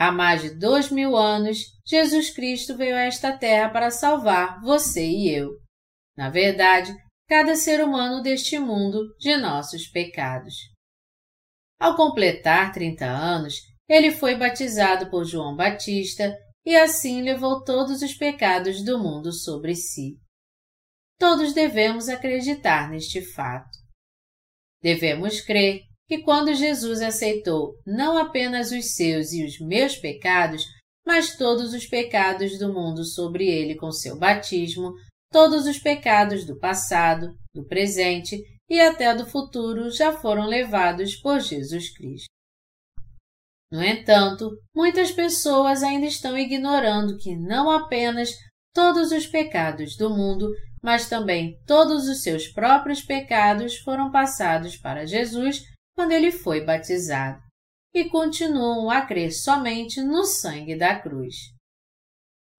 Há 0.00 0.10
mais 0.10 0.40
de 0.40 0.48
dois 0.54 0.90
mil 0.90 1.14
anos, 1.14 1.58
Jesus 1.86 2.30
Cristo 2.30 2.74
veio 2.74 2.96
a 2.96 3.00
esta 3.00 3.36
terra 3.36 3.68
para 3.68 3.90
salvar 3.90 4.58
você 4.62 5.06
e 5.06 5.28
eu. 5.28 5.50
Na 6.16 6.30
verdade, 6.30 6.96
cada 7.28 7.54
ser 7.54 7.84
humano 7.84 8.22
deste 8.22 8.58
mundo 8.58 9.14
de 9.18 9.36
nossos 9.36 9.86
pecados. 9.88 10.54
Ao 11.78 11.94
completar 11.96 12.72
30 12.72 13.04
anos, 13.04 13.56
ele 13.86 14.10
foi 14.10 14.36
batizado 14.36 15.10
por 15.10 15.26
João 15.26 15.54
Batista 15.54 16.34
e 16.64 16.74
assim 16.74 17.20
levou 17.20 17.62
todos 17.62 18.00
os 18.00 18.14
pecados 18.14 18.82
do 18.82 18.98
mundo 18.98 19.30
sobre 19.30 19.74
si. 19.74 20.18
Todos 21.18 21.52
devemos 21.52 22.08
acreditar 22.08 22.88
neste 22.88 23.20
fato. 23.20 23.78
Devemos 24.82 25.42
crer 25.42 25.89
que 26.10 26.18
quando 26.22 26.52
Jesus 26.52 27.00
aceitou 27.00 27.76
não 27.86 28.18
apenas 28.18 28.72
os 28.72 28.96
seus 28.96 29.32
e 29.32 29.44
os 29.44 29.60
meus 29.60 29.94
pecados, 29.94 30.64
mas 31.06 31.36
todos 31.36 31.72
os 31.72 31.86
pecados 31.86 32.58
do 32.58 32.74
mundo 32.74 33.04
sobre 33.04 33.46
ele 33.46 33.76
com 33.76 33.92
seu 33.92 34.18
batismo, 34.18 34.92
todos 35.30 35.66
os 35.66 35.78
pecados 35.78 36.44
do 36.44 36.58
passado, 36.58 37.32
do 37.54 37.64
presente 37.64 38.42
e 38.68 38.80
até 38.80 39.14
do 39.14 39.24
futuro 39.24 39.88
já 39.88 40.12
foram 40.12 40.46
levados 40.46 41.14
por 41.14 41.38
Jesus 41.38 41.96
Cristo. 41.96 42.26
No 43.70 43.80
entanto, 43.80 44.50
muitas 44.74 45.12
pessoas 45.12 45.80
ainda 45.84 46.06
estão 46.06 46.36
ignorando 46.36 47.18
que 47.18 47.36
não 47.36 47.70
apenas 47.70 48.30
todos 48.74 49.12
os 49.12 49.28
pecados 49.28 49.96
do 49.96 50.10
mundo, 50.10 50.50
mas 50.82 51.08
também 51.08 51.56
todos 51.64 52.08
os 52.08 52.20
seus 52.20 52.48
próprios 52.48 53.00
pecados 53.00 53.76
foram 53.76 54.10
passados 54.10 54.76
para 54.76 55.06
Jesus 55.06 55.69
quando 56.00 56.12
ele 56.12 56.32
foi 56.32 56.64
batizado, 56.64 57.42
e 57.92 58.08
continuam 58.08 58.88
a 58.88 59.02
crer 59.04 59.30
somente 59.30 60.00
no 60.00 60.24
sangue 60.24 60.74
da 60.74 60.98
cruz. 60.98 61.34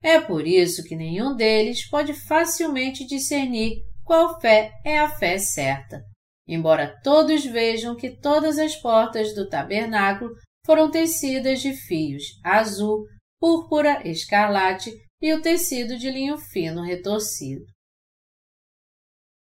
É 0.03 0.21
por 0.21 0.45
isso 0.45 0.83
que 0.83 0.95
nenhum 0.95 1.35
deles 1.35 1.89
pode 1.89 2.13
facilmente 2.13 3.03
discernir 3.03 3.81
qual 4.03 4.39
fé 4.39 4.71
é 4.85 4.99
a 4.99 5.09
fé 5.09 5.39
certa, 5.39 6.03
embora 6.47 7.01
todos 7.01 7.43
vejam 7.43 7.95
que 7.95 8.15
todas 8.15 8.59
as 8.59 8.75
portas 8.75 9.33
do 9.33 9.49
tabernáculo 9.49 10.35
foram 10.63 10.91
tecidas 10.91 11.61
de 11.61 11.73
fios 11.73 12.25
azul, 12.43 13.07
púrpura, 13.39 14.07
escarlate 14.07 14.91
e 15.19 15.33
o 15.33 15.41
tecido 15.41 15.97
de 15.97 16.11
linho 16.11 16.37
fino 16.37 16.83
retorcido. 16.83 17.65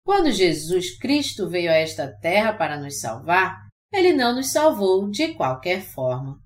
Quando 0.05 0.31
Jesus 0.31 0.97
Cristo 0.97 1.49
veio 1.49 1.69
a 1.69 1.75
esta 1.75 2.09
terra 2.21 2.53
para 2.53 2.79
nos 2.79 3.01
salvar, 3.01 3.72
ele 3.93 4.11
não 4.11 4.35
nos 4.35 4.51
salvou 4.51 5.09
de 5.09 5.35
qualquer 5.35 5.81
forma. 5.81 6.41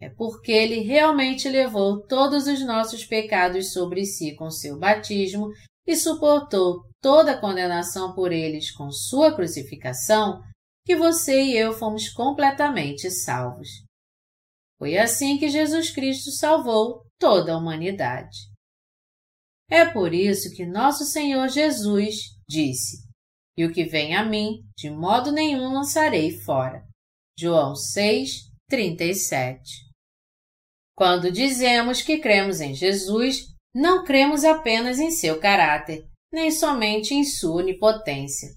É 0.00 0.08
porque 0.08 0.52
ele 0.52 0.80
realmente 0.80 1.48
levou 1.48 2.00
todos 2.06 2.46
os 2.46 2.64
nossos 2.64 3.04
pecados 3.04 3.72
sobre 3.72 4.06
si 4.06 4.34
com 4.36 4.48
seu 4.50 4.78
batismo 4.78 5.48
e 5.86 5.96
suportou 5.96 6.84
toda 7.02 7.32
a 7.32 7.40
condenação 7.40 8.14
por 8.14 8.32
eles 8.32 8.70
com 8.70 8.90
sua 8.90 9.34
crucificação, 9.34 10.40
que 10.86 10.96
você 10.96 11.42
e 11.42 11.56
eu 11.56 11.72
fomos 11.72 12.08
completamente 12.08 13.10
salvos. 13.10 13.68
Foi 14.78 14.96
assim 14.96 15.36
que 15.36 15.48
Jesus 15.48 15.90
Cristo 15.90 16.30
salvou 16.30 17.02
toda 17.18 17.52
a 17.52 17.58
humanidade. 17.58 18.38
É 19.68 19.84
por 19.84 20.14
isso 20.14 20.50
que 20.54 20.64
nosso 20.64 21.04
Senhor 21.04 21.48
Jesus 21.48 22.16
disse: 22.48 23.09
E 23.60 23.64
o 23.66 23.70
que 23.70 23.84
vem 23.84 24.16
a 24.16 24.24
mim, 24.24 24.62
de 24.74 24.88
modo 24.88 25.30
nenhum 25.30 25.74
lançarei 25.74 26.30
fora. 26.30 26.82
João 27.38 27.76
6, 27.76 28.50
37. 28.70 29.60
Quando 30.96 31.30
dizemos 31.30 32.00
que 32.00 32.16
cremos 32.16 32.62
em 32.62 32.72
Jesus, 32.72 33.48
não 33.74 34.02
cremos 34.02 34.44
apenas 34.44 34.98
em 34.98 35.10
seu 35.10 35.38
caráter, 35.38 36.06
nem 36.32 36.50
somente 36.50 37.12
em 37.12 37.22
sua 37.22 37.56
onipotência. 37.56 38.48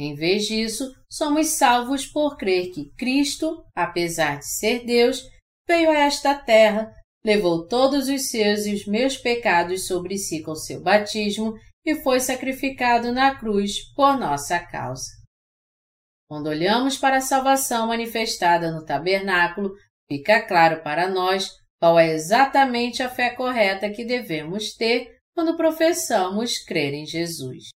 Em 0.00 0.16
vez 0.16 0.48
disso, 0.48 0.92
somos 1.08 1.50
salvos 1.50 2.04
por 2.04 2.36
crer 2.36 2.72
que 2.72 2.90
Cristo, 2.98 3.64
apesar 3.72 4.40
de 4.40 4.48
ser 4.48 4.84
Deus, 4.84 5.22
veio 5.64 5.90
a 5.90 5.94
esta 6.00 6.34
terra, 6.34 6.92
levou 7.24 7.68
todos 7.68 8.08
os 8.08 8.28
seus 8.30 8.66
e 8.66 8.74
os 8.74 8.84
meus 8.84 9.16
pecados 9.16 9.86
sobre 9.86 10.18
si 10.18 10.42
com 10.42 10.56
seu 10.56 10.82
batismo 10.82 11.54
e 11.90 12.02
foi 12.02 12.20
sacrificado 12.20 13.12
na 13.12 13.34
cruz 13.34 13.92
por 13.94 14.18
nossa 14.18 14.58
causa. 14.58 15.10
Quando 16.28 16.46
olhamos 16.46 16.96
para 16.96 17.16
a 17.16 17.20
salvação 17.20 17.88
manifestada 17.88 18.70
no 18.70 18.84
tabernáculo, 18.84 19.74
fica 20.08 20.46
claro 20.46 20.82
para 20.82 21.08
nós 21.08 21.50
qual 21.80 21.98
é 21.98 22.12
exatamente 22.12 23.02
a 23.02 23.08
fé 23.08 23.30
correta 23.30 23.90
que 23.90 24.04
devemos 24.04 24.74
ter 24.74 25.18
quando 25.34 25.56
professamos 25.56 26.58
crer 26.58 26.94
em 26.94 27.04
Jesus. 27.04 27.70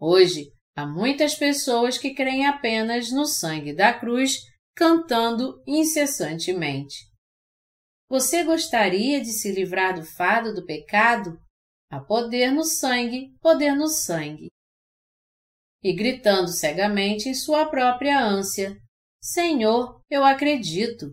Hoje, 0.00 0.50
há 0.76 0.86
muitas 0.86 1.34
pessoas 1.34 1.98
que 1.98 2.14
creem 2.14 2.46
apenas 2.46 3.10
no 3.10 3.26
sangue 3.26 3.74
da 3.74 3.92
cruz, 3.92 4.38
cantando 4.74 5.62
incessantemente. 5.66 7.10
Você 8.08 8.44
gostaria 8.44 9.20
de 9.20 9.32
se 9.32 9.50
livrar 9.52 9.94
do 9.94 10.04
fado 10.04 10.54
do 10.54 10.64
pecado? 10.64 11.38
Há 11.90 12.00
poder 12.00 12.50
no 12.50 12.64
sangue, 12.64 13.36
poder 13.40 13.74
no 13.74 13.88
sangue. 13.88 14.48
E 15.82 15.94
gritando 15.94 16.48
cegamente 16.48 17.28
em 17.28 17.34
sua 17.34 17.66
própria 17.66 18.20
ânsia: 18.20 18.76
Senhor, 19.20 20.00
eu 20.10 20.24
acredito. 20.24 21.06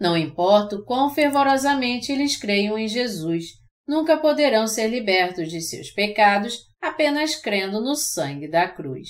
Não 0.00 0.16
importa 0.16 0.76
o 0.76 0.84
quão 0.84 1.10
fervorosamente 1.10 2.10
eles 2.10 2.36
creiam 2.36 2.78
em 2.78 2.88
Jesus, 2.88 3.52
nunca 3.86 4.18
poderão 4.18 4.66
ser 4.66 4.88
libertos 4.88 5.50
de 5.50 5.60
seus 5.60 5.90
pecados 5.90 6.66
apenas 6.80 7.36
crendo 7.36 7.80
no 7.80 7.94
sangue 7.94 8.48
da 8.48 8.68
cruz. 8.68 9.08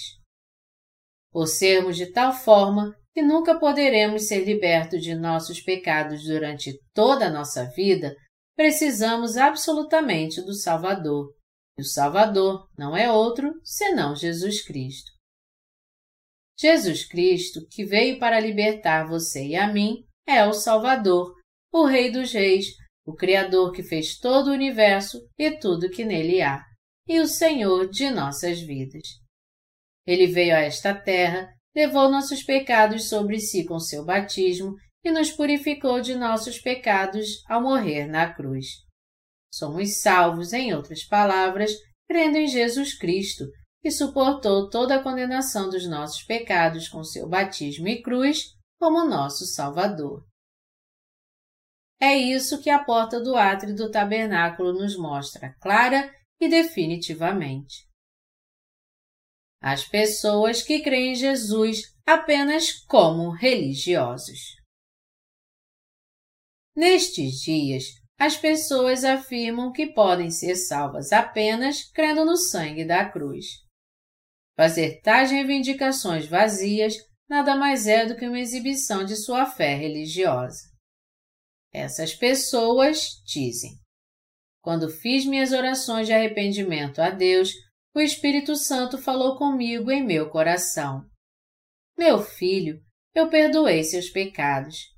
Por 1.31 1.47
sermos 1.47 1.97
de 1.97 2.13
tal 2.13 2.33
forma 2.35 2.95
que 3.15 3.23
nunca 3.23 3.59
poderemos 3.59 4.27
ser 4.27 4.45
libertos 4.45 5.03
de 5.03 5.15
nossos 5.15 5.61
pecados 5.61 6.25
durante 6.25 6.79
toda 6.93 7.27
a 7.27 7.31
nossa 7.31 7.65
vida, 7.75 8.15
precisamos 8.57 9.37
absolutamente 9.37 10.43
do 10.43 10.55
Salvador. 10.55 11.35
E 11.79 11.83
o 11.83 11.85
Salvador 11.85 12.69
não 12.77 12.97
é 12.97 13.11
outro 13.11 13.53
senão 13.65 14.15
Jesus 14.15 14.63
Cristo. 14.65 15.11
Jesus 16.59 17.05
Cristo, 17.07 17.67
que 17.71 17.85
veio 17.85 18.19
para 18.19 18.39
libertar 18.39 19.09
você 19.09 19.47
e 19.49 19.57
a 19.57 19.73
mim, 19.73 20.05
é 20.27 20.47
o 20.47 20.53
Salvador, 20.53 21.35
o 21.73 21.87
Rei 21.87 22.13
dos 22.13 22.33
Reis, 22.33 22.67
o 23.05 23.15
Criador 23.15 23.73
que 23.73 23.83
fez 23.83 24.19
todo 24.19 24.49
o 24.49 24.53
universo 24.53 25.19
e 25.39 25.51
tudo 25.59 25.91
que 25.91 26.05
nele 26.05 26.41
há, 26.41 26.63
e 27.09 27.21
o 27.21 27.27
Senhor 27.27 27.89
de 27.89 28.11
nossas 28.11 28.61
vidas. 28.61 29.03
Ele 30.07 30.27
veio 30.27 30.55
a 30.55 30.61
esta 30.61 30.95
terra, 30.95 31.53
levou 31.75 32.11
nossos 32.11 32.43
pecados 32.43 33.09
sobre 33.09 33.41
si 33.41 33.65
com 33.65 33.79
seu 33.81 34.05
batismo 34.05 34.75
e 35.05 35.11
nos 35.11 35.31
purificou 35.31 36.01
de 36.01 36.15
nossos 36.15 36.59
pecados 36.59 37.43
ao 37.49 37.61
morrer 37.61 38.07
na 38.07 38.33
cruz. 38.33 38.67
Somos 39.53 40.01
salvos, 40.01 40.53
em 40.53 40.73
outras 40.75 41.05
palavras, 41.05 41.73
crendo 42.09 42.39
em 42.39 42.47
Jesus 42.47 42.97
Cristo, 42.97 43.45
que 43.83 43.91
suportou 43.91 44.71
toda 44.71 44.97
a 44.97 45.03
condenação 45.03 45.69
dos 45.69 45.87
nossos 45.87 46.23
pecados 46.23 46.89
com 46.89 47.03
seu 47.03 47.29
batismo 47.29 47.89
e 47.89 48.01
cruz 48.01 48.45
como 48.79 49.05
nosso 49.05 49.45
Salvador. 49.45 50.25
É 52.01 52.17
isso 52.17 52.61
que 52.61 52.71
a 52.71 52.83
porta 52.83 53.21
do 53.21 53.37
átrio 53.37 53.75
do 53.75 53.91
tabernáculo 53.91 54.73
nos 54.73 54.97
mostra 54.97 55.55
clara 55.61 56.13
e 56.41 56.49
definitivamente. 56.49 57.89
As 59.61 59.85
pessoas 59.85 60.63
que 60.63 60.81
creem 60.81 61.13
em 61.13 61.15
Jesus 61.15 61.95
apenas 62.05 62.73
como 62.87 63.31
religiosos. 63.31 64.62
Nestes 66.75 67.41
dias, 67.41 67.85
as 68.19 68.37
pessoas 68.37 69.05
afirmam 69.05 69.73
que 69.73 69.89
podem 69.89 70.31
ser 70.31 70.57
salvas 70.57 71.13
apenas 71.13 71.85
crendo 71.93 72.25
no 72.25 72.37
sangue 72.37 72.85
da 72.85 73.05
cruz. 73.09 73.47
Fazer 74.57 75.01
tais 75.01 75.31
reivindicações 75.31 76.27
vazias 76.27 76.95
nada 77.29 77.57
mais 77.57 77.87
é 77.87 78.07
do 78.07 78.17
que 78.17 78.27
uma 78.27 78.39
exibição 78.39 79.05
de 79.05 79.17
sua 79.17 79.47
fé 79.47 79.75
religiosa. 79.75 80.71
Essas 81.73 82.15
pessoas 82.15 83.23
dizem: 83.25 83.73
Quando 84.63 84.91
fiz 84.91 85.25
minhas 85.25 85.53
orações 85.53 86.07
de 86.07 86.13
arrependimento 86.13 87.01
a 87.01 87.11
Deus, 87.11 87.51
o 87.95 88.01
Espírito 88.01 88.55
Santo 88.57 88.99
falou 88.99 89.37
comigo 89.37 89.91
em 89.91 90.05
meu 90.05 90.31
coração. 90.31 91.05
Meu 91.97 92.23
filho, 92.23 92.83
eu 93.15 93.29
perdoei 93.29 93.83
seus 93.85 94.09
pecados. 94.11 94.92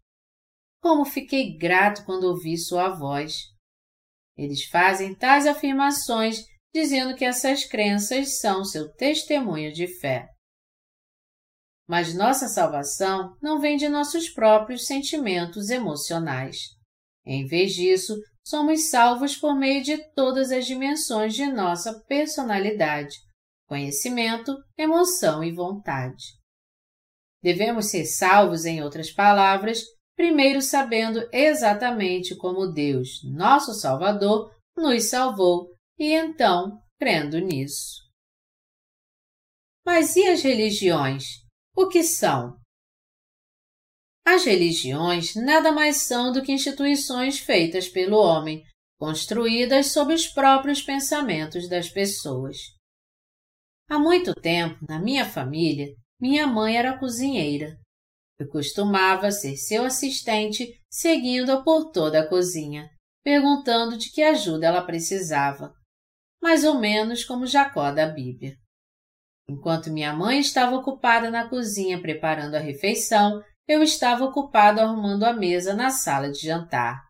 Como 0.84 1.06
fiquei 1.06 1.56
grato 1.56 2.04
quando 2.04 2.24
ouvi 2.24 2.58
sua 2.58 2.90
voz. 2.90 3.36
Eles 4.36 4.66
fazem 4.66 5.14
tais 5.14 5.46
afirmações 5.46 6.44
dizendo 6.74 7.16
que 7.16 7.24
essas 7.24 7.64
crenças 7.64 8.38
são 8.38 8.62
seu 8.66 8.92
testemunho 8.92 9.72
de 9.72 9.88
fé. 9.98 10.28
Mas 11.88 12.14
nossa 12.14 12.48
salvação 12.48 13.34
não 13.40 13.58
vem 13.58 13.78
de 13.78 13.88
nossos 13.88 14.28
próprios 14.28 14.84
sentimentos 14.84 15.70
emocionais. 15.70 16.58
Em 17.24 17.46
vez 17.46 17.72
disso, 17.72 18.14
somos 18.46 18.90
salvos 18.90 19.34
por 19.34 19.54
meio 19.54 19.82
de 19.82 19.96
todas 20.12 20.52
as 20.52 20.66
dimensões 20.66 21.32
de 21.34 21.46
nossa 21.46 21.98
personalidade, 22.06 23.16
conhecimento, 23.66 24.54
emoção 24.76 25.42
e 25.42 25.50
vontade. 25.50 26.24
Devemos 27.42 27.86
ser 27.86 28.04
salvos, 28.04 28.66
em 28.66 28.82
outras 28.82 29.10
palavras, 29.10 29.82
primeiro 30.16 30.62
sabendo 30.62 31.28
exatamente 31.32 32.36
como 32.36 32.72
Deus, 32.72 33.20
nosso 33.24 33.74
Salvador, 33.74 34.54
nos 34.76 35.04
salvou 35.04 35.70
e 35.98 36.12
então 36.12 36.80
crendo 36.98 37.38
nisso. 37.38 38.02
Mas 39.84 40.16
e 40.16 40.26
as 40.26 40.42
religiões? 40.42 41.44
O 41.76 41.88
que 41.88 42.02
são? 42.02 42.58
As 44.26 44.44
religiões 44.44 45.34
nada 45.34 45.70
mais 45.70 45.98
são 45.98 46.32
do 46.32 46.42
que 46.42 46.52
instituições 46.52 47.38
feitas 47.38 47.88
pelo 47.88 48.16
homem, 48.16 48.64
construídas 48.98 49.92
sob 49.92 50.14
os 50.14 50.26
próprios 50.26 50.80
pensamentos 50.80 51.68
das 51.68 51.90
pessoas. 51.90 52.56
Há 53.90 53.98
muito 53.98 54.32
tempo, 54.34 54.78
na 54.88 54.98
minha 54.98 55.28
família, 55.28 55.94
minha 56.18 56.46
mãe 56.46 56.78
era 56.78 56.98
cozinheira. 56.98 57.78
Eu 58.38 58.48
costumava 58.48 59.30
ser 59.30 59.56
seu 59.56 59.84
assistente, 59.84 60.80
seguindo-a 60.90 61.62
por 61.62 61.90
toda 61.90 62.20
a 62.20 62.28
cozinha, 62.28 62.90
perguntando 63.22 63.96
de 63.96 64.10
que 64.10 64.22
ajuda 64.22 64.66
ela 64.66 64.82
precisava, 64.82 65.72
mais 66.42 66.64
ou 66.64 66.78
menos 66.78 67.24
como 67.24 67.46
Jacó 67.46 67.90
da 67.90 68.06
Bíblia. 68.06 68.56
Enquanto 69.48 69.92
minha 69.92 70.12
mãe 70.12 70.40
estava 70.40 70.74
ocupada 70.74 71.30
na 71.30 71.48
cozinha 71.48 72.00
preparando 72.00 72.54
a 72.54 72.60
refeição, 72.60 73.42
eu 73.68 73.82
estava 73.82 74.24
ocupado 74.24 74.80
arrumando 74.80 75.24
a 75.24 75.32
mesa 75.32 75.74
na 75.74 75.90
sala 75.90 76.30
de 76.30 76.40
jantar. 76.40 77.00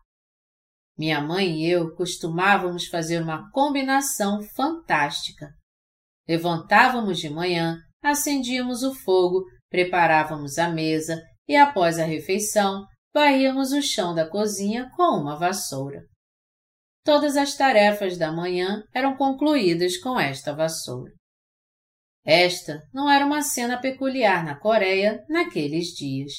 Minha 0.97 1.19
mãe 1.19 1.61
e 1.61 1.69
eu 1.69 1.93
costumávamos 1.95 2.87
fazer 2.87 3.21
uma 3.21 3.49
combinação 3.51 4.41
fantástica. 4.55 5.53
Levantávamos 6.27 7.19
de 7.19 7.29
manhã, 7.29 7.77
acendíamos 8.01 8.83
o 8.83 8.93
fogo, 8.93 9.43
preparávamos 9.75 10.57
a 10.57 10.69
mesa 10.69 11.21
e, 11.45 11.57
após 11.57 11.99
a 11.99 12.05
refeição, 12.05 12.85
varríamos 13.13 13.73
o 13.73 13.81
chão 13.81 14.15
da 14.15 14.25
cozinha 14.25 14.89
com 14.95 15.19
uma 15.19 15.37
vassoura. 15.37 16.01
Todas 17.03 17.35
as 17.35 17.55
tarefas 17.55 18.17
da 18.17 18.31
manhã 18.31 18.81
eram 18.93 19.17
concluídas 19.17 19.97
com 19.97 20.17
esta 20.17 20.53
vassoura. 20.53 21.11
Esta 22.25 22.79
não 22.93 23.11
era 23.11 23.25
uma 23.25 23.41
cena 23.41 23.77
peculiar 23.77 24.45
na 24.45 24.57
Coreia 24.57 25.21
naqueles 25.27 25.87
dias. 25.89 26.31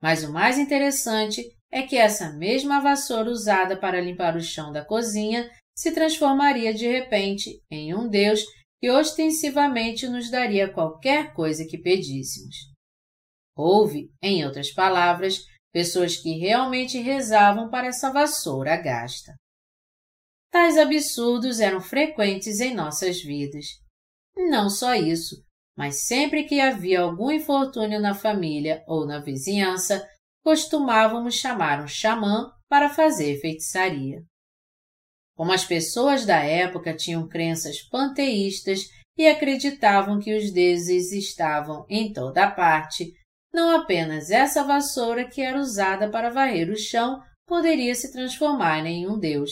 Mas 0.00 0.22
o 0.22 0.30
mais 0.30 0.58
interessante 0.58 1.42
é 1.72 1.82
que 1.82 1.96
essa 1.96 2.34
mesma 2.34 2.80
vassoura 2.80 3.30
usada 3.30 3.78
para 3.78 4.00
limpar 4.00 4.36
o 4.36 4.42
chão 4.42 4.70
da 4.70 4.84
cozinha 4.84 5.50
se 5.74 5.92
transformaria 5.92 6.74
de 6.74 6.86
repente 6.86 7.50
em 7.70 7.94
um 7.94 8.08
Deus 8.08 8.44
que 8.82 8.90
ostensivamente 8.90 10.08
nos 10.08 10.28
daria 10.28 10.68
qualquer 10.68 11.32
coisa 11.34 11.64
que 11.64 11.78
pedíssemos. 11.78 12.56
Houve, 13.56 14.10
em 14.20 14.44
outras 14.44 14.72
palavras, 14.72 15.44
pessoas 15.72 16.16
que 16.16 16.36
realmente 16.36 16.98
rezavam 16.98 17.70
para 17.70 17.86
essa 17.86 18.10
vassoura 18.10 18.76
gasta. 18.76 19.36
Tais 20.50 20.76
absurdos 20.76 21.60
eram 21.60 21.80
frequentes 21.80 22.58
em 22.58 22.74
nossas 22.74 23.22
vidas. 23.22 23.66
Não 24.36 24.68
só 24.68 24.96
isso, 24.96 25.36
mas 25.78 26.04
sempre 26.04 26.42
que 26.42 26.58
havia 26.58 27.02
algum 27.02 27.30
infortúnio 27.30 28.00
na 28.00 28.14
família 28.14 28.82
ou 28.88 29.06
na 29.06 29.20
vizinhança, 29.20 30.04
costumávamos 30.42 31.36
chamar 31.36 31.84
um 31.84 31.86
xamã 31.86 32.50
para 32.68 32.88
fazer 32.88 33.40
feitiçaria. 33.40 34.24
Como 35.42 35.52
as 35.52 35.64
pessoas 35.64 36.24
da 36.24 36.36
época 36.36 36.94
tinham 36.94 37.26
crenças 37.26 37.82
panteístas 37.90 38.82
e 39.18 39.26
acreditavam 39.26 40.20
que 40.20 40.32
os 40.36 40.52
deuses 40.52 41.10
estavam 41.10 41.84
em 41.88 42.12
toda 42.12 42.48
parte, 42.48 43.12
não 43.52 43.74
apenas 43.74 44.30
essa 44.30 44.62
vassoura 44.62 45.28
que 45.28 45.42
era 45.42 45.58
usada 45.58 46.08
para 46.08 46.30
varrer 46.30 46.70
o 46.70 46.78
chão 46.78 47.20
poderia 47.44 47.92
se 47.92 48.12
transformar 48.12 48.86
em 48.86 49.10
um 49.10 49.18
deus, 49.18 49.50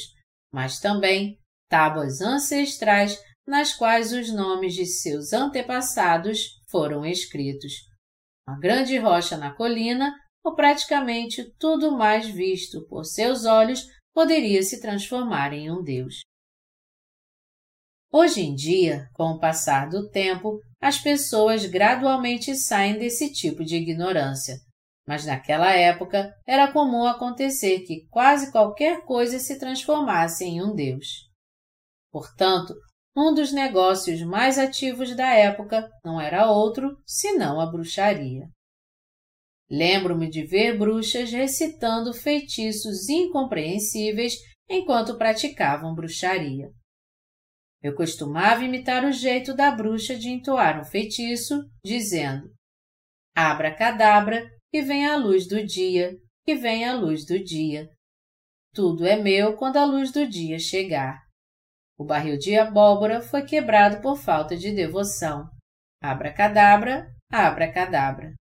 mas 0.54 0.78
também 0.78 1.36
tábuas 1.68 2.20
ancestrais 2.20 3.20
nas 3.44 3.72
quais 3.72 4.12
os 4.12 4.32
nomes 4.32 4.74
de 4.74 4.86
seus 4.86 5.32
antepassados 5.32 6.50
foram 6.70 7.04
escritos. 7.04 7.72
Uma 8.48 8.60
grande 8.60 8.96
rocha 8.96 9.36
na 9.36 9.52
colina, 9.52 10.14
ou 10.44 10.54
praticamente 10.54 11.52
tudo 11.58 11.90
mais 11.90 12.28
visto 12.28 12.86
por 12.86 13.04
seus 13.04 13.44
olhos, 13.44 13.88
poderia 14.14 14.62
se 14.62 14.80
transformar 14.80 15.52
em 15.52 15.70
um 15.70 15.82
deus. 15.82 16.20
Hoje 18.12 18.40
em 18.40 18.54
dia, 18.54 19.08
com 19.14 19.30
o 19.30 19.38
passar 19.38 19.88
do 19.88 20.10
tempo, 20.10 20.58
as 20.80 20.98
pessoas 20.98 21.64
gradualmente 21.66 22.56
saem 22.56 22.98
desse 22.98 23.32
tipo 23.32 23.64
de 23.64 23.76
ignorância, 23.76 24.56
mas 25.06 25.24
naquela 25.24 25.72
época 25.72 26.34
era 26.46 26.72
comum 26.72 27.04
acontecer 27.06 27.80
que 27.80 28.06
quase 28.10 28.50
qualquer 28.50 29.04
coisa 29.04 29.38
se 29.38 29.58
transformasse 29.58 30.44
em 30.44 30.60
um 30.62 30.74
deus. 30.74 31.06
Portanto, 32.10 32.74
um 33.16 33.32
dos 33.32 33.52
negócios 33.52 34.22
mais 34.22 34.58
ativos 34.58 35.14
da 35.14 35.28
época 35.28 35.88
não 36.04 36.20
era 36.20 36.50
outro 36.50 36.96
senão 37.06 37.60
a 37.60 37.66
bruxaria. 37.66 38.48
Lembro-me 39.70 40.28
de 40.28 40.44
ver 40.44 40.76
bruxas 40.76 41.30
recitando 41.30 42.12
feitiços 42.12 43.08
incompreensíveis 43.08 44.34
enquanto 44.68 45.16
praticavam 45.16 45.94
bruxaria. 45.94 46.70
Eu 47.80 47.94
costumava 47.94 48.64
imitar 48.64 49.04
o 49.04 49.12
jeito 49.12 49.54
da 49.54 49.70
bruxa 49.70 50.16
de 50.16 50.28
entoar 50.28 50.80
um 50.80 50.84
feitiço, 50.84 51.62
dizendo: 51.84 52.50
Abra 53.34 53.74
cadabra, 53.74 54.50
que 54.70 54.82
vem 54.82 55.06
a 55.06 55.16
luz 55.16 55.46
do 55.46 55.64
dia, 55.64 56.16
que 56.44 56.54
vem 56.56 56.84
a 56.84 56.94
luz 56.94 57.24
do 57.24 57.42
dia. 57.42 57.88
Tudo 58.74 59.06
é 59.06 59.16
meu 59.16 59.56
quando 59.56 59.76
a 59.76 59.84
luz 59.84 60.12
do 60.12 60.28
dia 60.28 60.58
chegar. 60.58 61.18
O 61.98 62.04
barril 62.04 62.36
de 62.38 62.56
abóbora 62.56 63.20
foi 63.20 63.44
quebrado 63.44 64.00
por 64.00 64.16
falta 64.16 64.56
de 64.56 64.72
devoção. 64.72 65.48
Abra 66.02 66.32
cadabra, 66.32 67.06
abra 67.30 67.72
cadabra. 67.72 68.39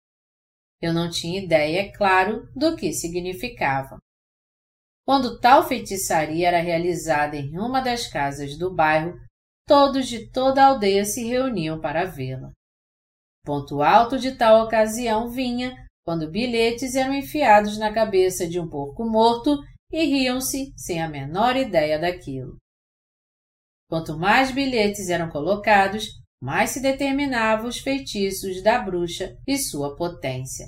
Eu 0.80 0.92
não 0.92 1.10
tinha 1.10 1.42
ideia, 1.42 1.80
é 1.80 1.92
claro, 1.92 2.48
do 2.54 2.76
que 2.76 2.92
significava. 2.92 3.98
Quando 5.06 5.38
tal 5.38 5.66
feitiçaria 5.66 6.48
era 6.48 6.60
realizada 6.60 7.36
em 7.36 7.58
uma 7.58 7.80
das 7.80 8.06
casas 8.06 8.56
do 8.56 8.74
bairro, 8.74 9.14
todos 9.66 10.08
de 10.08 10.30
toda 10.30 10.62
a 10.62 10.68
aldeia 10.68 11.04
se 11.04 11.24
reuniam 11.24 11.80
para 11.80 12.04
vê-la. 12.04 12.50
Ponto 13.44 13.82
alto 13.82 14.18
de 14.18 14.36
tal 14.36 14.64
ocasião 14.64 15.30
vinha 15.30 15.74
quando 16.04 16.30
bilhetes 16.30 16.94
eram 16.94 17.14
enfiados 17.14 17.78
na 17.78 17.92
cabeça 17.92 18.48
de 18.48 18.58
um 18.58 18.68
porco 18.68 19.04
morto 19.04 19.58
e 19.92 20.04
riam-se 20.04 20.72
sem 20.76 21.02
a 21.02 21.08
menor 21.08 21.56
ideia 21.56 21.98
daquilo. 21.98 22.56
Quanto 23.88 24.18
mais 24.18 24.50
bilhetes 24.50 25.08
eram 25.08 25.30
colocados, 25.30 26.06
mais 26.42 26.70
se 26.70 26.80
determinavam 26.80 27.68
os 27.68 27.78
feitiços 27.78 28.62
da 28.62 28.78
bruxa 28.78 29.36
e 29.46 29.56
sua 29.58 29.96
potência. 29.96 30.66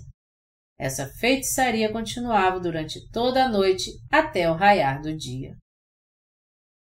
Essa 0.78 1.06
feitiçaria 1.18 1.90
continuava 1.90 2.60
durante 2.60 3.00
toda 3.10 3.44
a 3.44 3.48
noite 3.48 3.90
até 4.10 4.50
o 4.50 4.54
raiar 4.54 5.00
do 5.00 5.16
dia. 5.16 5.56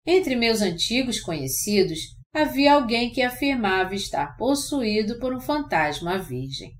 Entre 0.05 0.35
meus 0.35 0.61
antigos 0.61 1.19
conhecidos 1.19 1.99
havia 2.33 2.73
alguém 2.73 3.11
que 3.11 3.21
afirmava 3.21 3.95
estar 3.95 4.35
possuído 4.37 5.19
por 5.19 5.33
um 5.33 5.39
fantasma 5.39 6.17
virgem. 6.17 6.71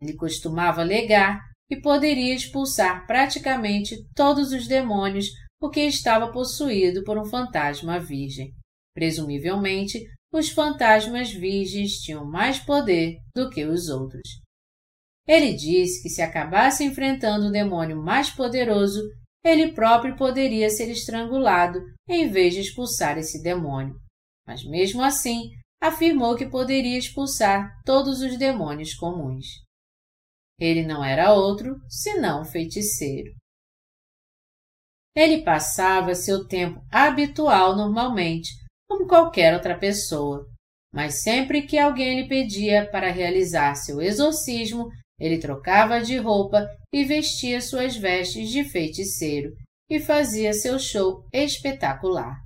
Ele 0.00 0.14
costumava 0.16 0.80
alegar 0.80 1.40
que 1.68 1.80
poderia 1.80 2.34
expulsar 2.34 3.06
praticamente 3.06 3.96
todos 4.14 4.52
os 4.52 4.66
demônios 4.66 5.26
porque 5.58 5.80
estava 5.80 6.30
possuído 6.30 7.02
por 7.04 7.16
um 7.16 7.24
fantasma 7.24 7.98
virgem. 7.98 8.52
Presumivelmente, 8.94 9.98
os 10.34 10.50
fantasmas 10.50 11.30
virgens 11.30 12.00
tinham 12.00 12.24
mais 12.24 12.58
poder 12.58 13.20
do 13.32 13.48
que 13.48 13.64
os 13.64 13.88
outros. 13.88 14.28
Ele 15.28 15.54
disse 15.54 16.02
que 16.02 16.08
se 16.08 16.20
acabasse 16.20 16.82
enfrentando 16.82 17.46
o 17.46 17.52
demônio 17.52 18.02
mais 18.02 18.30
poderoso, 18.30 19.00
ele 19.44 19.72
próprio 19.72 20.16
poderia 20.16 20.68
ser 20.68 20.90
estrangulado 20.90 21.78
em 22.08 22.28
vez 22.28 22.52
de 22.52 22.60
expulsar 22.62 23.16
esse 23.16 23.40
demônio. 23.44 23.94
Mas 24.44 24.64
mesmo 24.64 25.02
assim, 25.02 25.50
afirmou 25.80 26.34
que 26.34 26.50
poderia 26.50 26.98
expulsar 26.98 27.70
todos 27.84 28.20
os 28.20 28.36
demônios 28.36 28.92
comuns. 28.94 29.46
Ele 30.58 30.84
não 30.84 31.04
era 31.04 31.32
outro 31.32 31.76
senão 31.88 32.42
um 32.42 32.44
feiticeiro. 32.44 33.32
Ele 35.14 35.44
passava 35.44 36.12
seu 36.12 36.44
tempo 36.48 36.84
habitual 36.90 37.76
normalmente 37.76 38.63
como 38.88 39.06
qualquer 39.06 39.54
outra 39.54 39.78
pessoa, 39.78 40.46
mas 40.92 41.22
sempre 41.22 41.62
que 41.62 41.78
alguém 41.78 42.20
lhe 42.20 42.28
pedia 42.28 42.88
para 42.90 43.10
realizar 43.10 43.74
seu 43.74 44.00
exorcismo, 44.00 44.88
ele 45.18 45.38
trocava 45.38 46.00
de 46.00 46.16
roupa 46.16 46.68
e 46.92 47.04
vestia 47.04 47.60
suas 47.60 47.96
vestes 47.96 48.50
de 48.50 48.64
feiticeiro 48.64 49.52
e 49.90 50.00
fazia 50.00 50.52
seu 50.52 50.78
show 50.78 51.24
espetacular. 51.32 52.36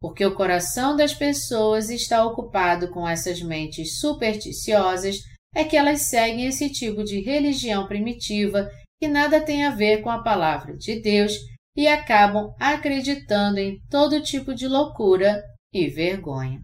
Porque 0.00 0.24
o 0.24 0.34
coração 0.34 0.96
das 0.96 1.14
pessoas 1.14 1.88
está 1.90 2.24
ocupado 2.24 2.90
com 2.90 3.08
essas 3.08 3.40
mentes 3.40 3.98
supersticiosas, 3.98 5.16
é 5.54 5.64
que 5.64 5.76
elas 5.76 6.02
seguem 6.02 6.46
esse 6.46 6.70
tipo 6.70 7.02
de 7.04 7.20
religião 7.20 7.86
primitiva 7.86 8.68
que 9.00 9.08
nada 9.08 9.40
tem 9.40 9.64
a 9.64 9.70
ver 9.70 10.02
com 10.02 10.10
a 10.10 10.22
palavra 10.22 10.76
de 10.76 11.00
Deus 11.00 11.32
e 11.76 11.88
acabam 11.88 12.54
acreditando 12.58 13.58
em 13.58 13.80
todo 13.88 14.22
tipo 14.22 14.54
de 14.54 14.68
loucura 14.68 15.42
e 15.72 15.88
vergonha. 15.88 16.62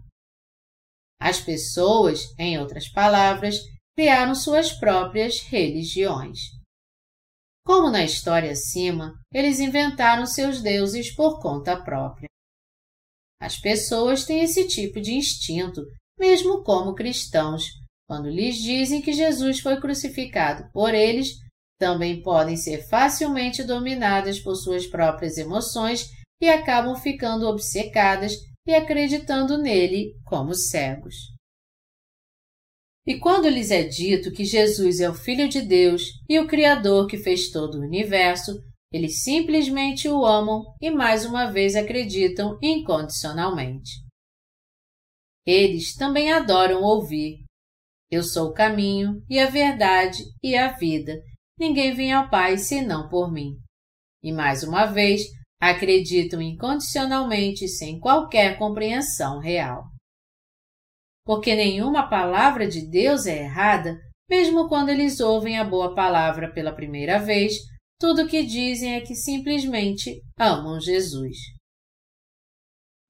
As 1.21 1.41
pessoas, 1.41 2.21
em 2.39 2.59
outras 2.59 2.89
palavras, 2.89 3.57
criaram 3.97 4.35
suas 4.35 4.73
próprias 4.73 5.41
religiões. 5.41 6.39
Como 7.67 7.91
na 7.91 8.05
história 8.05 8.53
acima, 8.53 9.15
eles 9.33 9.61
inventaram 9.61 10.25
seus 10.25 10.63
deuses 10.63 11.15
por 11.15 11.41
conta 11.41 11.83
própria. 11.83 12.29
As 13.41 13.59
pessoas 13.59 14.25
têm 14.25 14.43
esse 14.43 14.67
tipo 14.67 15.01
de 15.01 15.13
instinto, 15.13 15.83
mesmo 16.19 16.63
como 16.63 16.95
cristãos, 16.95 17.65
quando 18.09 18.29
lhes 18.29 18.57
dizem 18.57 19.01
que 19.01 19.13
Jesus 19.13 19.61
foi 19.61 19.81
crucificado 19.81 20.71
por 20.73 20.95
eles 20.95 21.29
também 21.81 22.23
podem 22.23 22.59
ser 22.59 22.87
facilmente 22.87 23.65
dominadas 23.65 24.39
por 24.39 24.55
suas 24.55 24.87
próprias 24.87 25.39
emoções 25.39 26.11
e 26.39 26.47
acabam 26.47 26.95
ficando 26.95 27.49
obcecadas 27.49 28.35
e 28.67 28.75
acreditando 28.75 29.57
nele 29.57 30.15
como 30.27 30.55
cegos. 30.55 31.15
E 33.07 33.19
quando 33.19 33.49
lhes 33.49 33.71
é 33.71 33.83
dito 33.83 34.31
que 34.31 34.45
Jesus 34.45 35.01
é 35.01 35.09
o 35.09 35.15
Filho 35.15 35.49
de 35.49 35.63
Deus 35.63 36.03
e 36.29 36.39
o 36.39 36.47
Criador 36.47 37.07
que 37.07 37.17
fez 37.17 37.51
todo 37.51 37.77
o 37.77 37.83
universo, 37.83 38.63
eles 38.93 39.23
simplesmente 39.23 40.07
o 40.07 40.27
amam 40.27 40.63
e 40.83 40.91
mais 40.91 41.25
uma 41.25 41.51
vez 41.51 41.75
acreditam 41.75 42.59
incondicionalmente. 42.61 43.91
Eles 45.47 45.95
também 45.97 46.31
adoram 46.31 46.83
ouvir. 46.83 47.43
Eu 48.11 48.23
sou 48.23 48.51
o 48.51 48.53
caminho 48.53 49.25
e 49.31 49.39
a 49.39 49.47
verdade 49.47 50.25
e 50.43 50.55
a 50.55 50.73
vida. 50.73 51.23
Ninguém 51.61 51.95
vem 51.95 52.11
ao 52.11 52.31
Pai 52.31 52.57
senão 52.57 53.07
por 53.11 53.31
mim. 53.31 53.59
E 54.23 54.33
mais 54.33 54.63
uma 54.63 54.87
vez, 54.87 55.25
acreditam 55.61 56.41
incondicionalmente 56.41 57.69
sem 57.69 58.01
qualquer 58.01 58.59
compreensão 58.59 59.39
real. 59.39 59.85
Porque 61.23 61.55
nenhuma 61.55 62.09
palavra 62.09 62.67
de 62.67 62.89
Deus 62.89 63.27
é 63.27 63.43
errada, 63.43 64.01
mesmo 64.29 64.71
quando 64.71 64.89
eles 64.89 65.21
ouvem 65.21 65.59
a 65.59 65.65
boa 65.65 65.95
palavra 65.95 66.51
pela 66.51 66.75
primeira 66.75 67.19
vez, 67.19 67.53
tudo 68.01 68.23
o 68.23 68.27
que 68.27 68.43
dizem 68.43 68.95
é 68.95 69.03
que 69.03 69.15
simplesmente 69.15 70.23
amam 70.39 70.81
Jesus. 70.81 71.37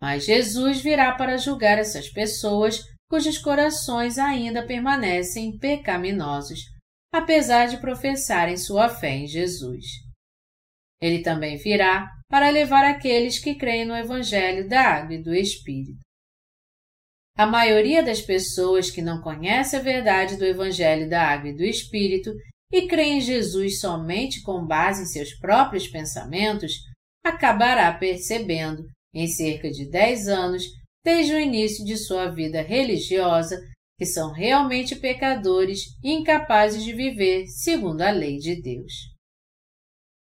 Mas 0.03 0.25
Jesus 0.25 0.81
virá 0.81 1.15
para 1.15 1.37
julgar 1.37 1.79
essas 1.79 2.09
pessoas 2.09 2.81
cujos 3.09 3.39
corações 3.39 4.19
ainda 4.19 4.67
permanecem 4.67 5.57
pecaminosos, 5.57 6.61
apesar 7.13 7.67
de 7.67 7.79
professarem 7.81 8.57
sua 8.57 8.89
fé 8.89 9.17
em 9.17 9.27
Jesus. 9.27 9.85
Ele 11.01 11.23
também 11.23 11.57
virá 11.57 12.11
para 12.29 12.51
levar 12.51 12.85
aqueles 12.85 13.39
que 13.39 13.55
creem 13.55 13.85
no 13.85 13.97
Evangelho 13.97 14.69
da 14.69 14.83
Água 14.83 15.15
e 15.15 15.23
do 15.23 15.35
Espírito. 15.35 15.99
A 17.37 17.47
maioria 17.47 18.03
das 18.03 18.21
pessoas 18.21 18.91
que 18.91 19.01
não 19.01 19.23
conhece 19.23 19.75
a 19.75 19.81
verdade 19.81 20.37
do 20.37 20.45
Evangelho 20.45 21.09
da 21.09 21.23
Água 21.23 21.51
e 21.51 21.57
do 21.57 21.65
Espírito 21.65 22.31
e 22.71 22.87
crê 22.87 23.05
em 23.05 23.21
Jesus 23.21 23.81
somente 23.81 24.43
com 24.43 24.65
base 24.65 25.03
em 25.03 25.07
seus 25.07 25.35
próprios 25.39 25.89
pensamentos, 25.89 26.73
acabará 27.25 27.93
percebendo 27.93 28.85
em 29.15 29.27
cerca 29.27 29.71
de 29.71 29.91
10 29.91 30.29
anos, 30.29 30.63
desde 31.05 31.35
o 31.35 31.41
início 31.41 31.85
de 31.85 31.97
sua 31.97 32.29
vida 32.29 32.63
religiosa, 32.63 33.61
que 34.01 34.07
são 34.07 34.33
realmente 34.33 34.97
pecadores 34.97 35.81
e 36.03 36.11
incapazes 36.11 36.83
de 36.83 36.95
viver 36.95 37.47
segundo 37.49 38.01
a 38.01 38.11
lei 38.11 38.39
de 38.39 38.59
Deus. 38.59 38.95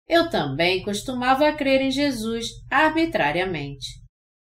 Eu 0.08 0.30
também 0.30 0.84
costumava 0.84 1.52
crer 1.54 1.82
em 1.82 1.90
Jesus 1.90 2.50
arbitrariamente. 2.70 4.00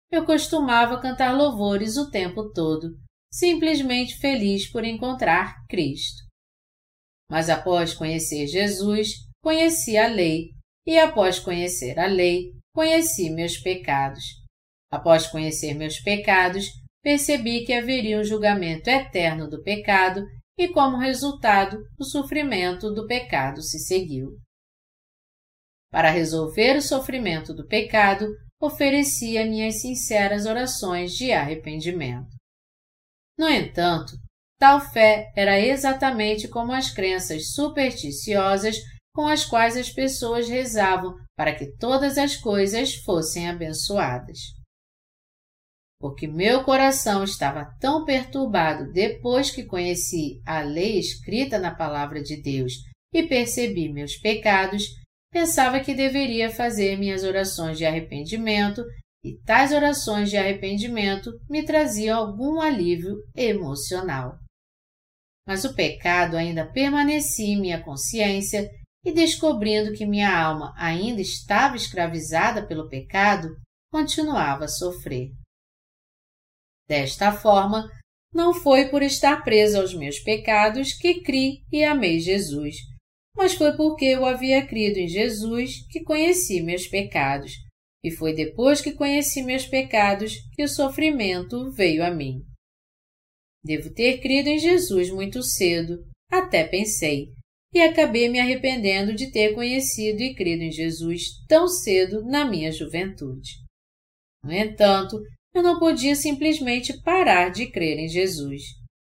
Eu 0.09 0.25
costumava 0.25 1.01
cantar 1.01 1.35
louvores 1.35 1.97
o 1.97 2.09
tempo 2.09 2.49
todo, 2.53 2.97
simplesmente 3.29 4.15
feliz 4.19 4.71
por 4.71 4.85
encontrar 4.85 5.53
Cristo. 5.67 6.23
Mas 7.29 7.49
após 7.49 7.93
conhecer 7.93 8.47
Jesus, 8.47 9.15
conheci 9.43 9.97
a 9.97 10.07
lei, 10.07 10.51
e 10.87 10.97
após 10.97 11.39
conhecer 11.39 11.99
a 11.99 12.07
lei, 12.07 12.53
conheci 12.73 13.29
meus 13.29 13.57
pecados. 13.57 14.23
Após 14.89 15.27
conhecer 15.27 15.73
meus 15.73 15.99
pecados, 15.99 16.67
percebi 17.01 17.65
que 17.65 17.73
haveria 17.73 18.19
um 18.19 18.23
julgamento 18.23 18.89
eterno 18.89 19.49
do 19.49 19.63
pecado 19.63 20.25
e, 20.57 20.67
como 20.67 20.97
resultado, 20.97 21.77
o 21.97 22.03
sofrimento 22.03 22.93
do 22.93 23.07
pecado 23.07 23.61
se 23.61 23.79
seguiu. 23.79 24.37
Para 25.91 26.11
resolver 26.11 26.75
o 26.77 26.81
sofrimento 26.81 27.53
do 27.53 27.65
pecado, 27.65 28.27
oferecia 28.61 29.45
minhas 29.45 29.81
sinceras 29.81 30.45
orações 30.45 31.13
de 31.13 31.31
arrependimento. 31.31 32.29
No 33.37 33.47
entanto, 33.47 34.11
tal 34.59 34.81
fé 34.81 35.31
era 35.35 35.57
exatamente 35.57 36.47
como 36.47 36.73
as 36.73 36.91
crenças 36.91 37.53
supersticiosas 37.53 38.75
com 39.15 39.27
as 39.27 39.45
quais 39.45 39.75
as 39.77 39.89
pessoas 39.89 40.47
rezavam 40.47 41.15
para 41.35 41.55
que 41.55 41.75
todas 41.77 42.17
as 42.17 42.35
coisas 42.35 42.95
fossem 42.95 43.49
abençoadas. 43.49 44.37
Porque 45.99 46.27
meu 46.27 46.63
coração 46.63 47.23
estava 47.23 47.65
tão 47.79 48.05
perturbado 48.05 48.91
depois 48.91 49.51
que 49.51 49.65
conheci 49.65 50.41
a 50.45 50.61
lei 50.61 50.97
escrita 50.97 51.59
na 51.59 51.75
Palavra 51.75 52.21
de 52.21 52.41
Deus 52.41 52.73
e 53.13 53.23
percebi 53.23 53.91
meus 53.91 54.15
pecados, 54.15 54.83
pensava 55.31 55.79
que 55.81 55.93
deveria 55.93 56.49
fazer 56.49 56.97
minhas 56.97 57.23
orações 57.23 57.77
de 57.77 57.85
arrependimento 57.85 58.83
e 59.23 59.37
tais 59.43 59.73
orações 59.73 60.29
de 60.29 60.37
arrependimento 60.37 61.31
me 61.49 61.65
traziam 61.65 62.17
algum 62.17 62.61
alívio 62.61 63.17
emocional. 63.35 64.37
Mas 65.45 65.65
o 65.65 65.73
pecado 65.73 66.37
ainda 66.37 66.71
permanecia 66.71 67.47
em 67.47 67.59
minha 67.59 67.83
consciência 67.83 68.69
e 69.03 69.11
descobrindo 69.11 69.93
que 69.93 70.05
minha 70.05 70.33
alma 70.33 70.73
ainda 70.77 71.19
estava 71.21 71.75
escravizada 71.75 72.65
pelo 72.65 72.87
pecado, 72.87 73.49
continuava 73.91 74.65
a 74.65 74.69
sofrer. 74.69 75.31
Desta 76.89 77.31
forma, 77.31 77.87
não 78.33 78.51
foi 78.51 78.89
por 78.89 79.03
estar 79.03 79.43
presa 79.43 79.79
aos 79.79 79.93
meus 79.93 80.19
pecados 80.19 80.93
que 80.93 81.21
criei 81.21 81.61
e 81.71 81.83
amei 81.83 82.19
Jesus, 82.19 82.75
mas 83.37 83.53
foi 83.53 83.77
porque 83.77 84.05
eu 84.05 84.25
havia 84.25 84.65
crido 84.65 84.97
em 84.97 85.07
Jesus 85.07 85.87
que 85.91 86.03
conheci 86.03 86.61
meus 86.61 86.87
pecados, 86.87 87.51
e 88.03 88.09
foi 88.09 88.33
depois 88.33 88.81
que 88.81 88.93
conheci 88.93 89.43
meus 89.43 89.67
pecados 89.67 90.33
que 90.55 90.63
o 90.63 90.67
sofrimento 90.67 91.71
veio 91.71 92.03
a 92.03 92.09
mim. 92.09 92.43
Devo 93.63 93.93
ter 93.93 94.19
crido 94.19 94.47
em 94.47 94.57
Jesus 94.57 95.11
muito 95.11 95.43
cedo, 95.43 96.03
até 96.31 96.67
pensei, 96.67 97.27
e 97.73 97.81
acabei 97.81 98.29
me 98.29 98.39
arrependendo 98.39 99.13
de 99.13 99.31
ter 99.31 99.53
conhecido 99.53 100.21
e 100.21 100.33
crido 100.33 100.63
em 100.63 100.71
Jesus 100.71 101.45
tão 101.47 101.67
cedo 101.67 102.23
na 102.25 102.45
minha 102.45 102.71
juventude. 102.71 103.51
No 104.43 104.51
entanto, 104.51 105.21
eu 105.53 105.63
não 105.63 105.79
podia 105.79 106.15
simplesmente 106.15 107.01
parar 107.01 107.49
de 107.49 107.71
crer 107.71 107.97
em 107.97 108.07
Jesus. 108.07 108.61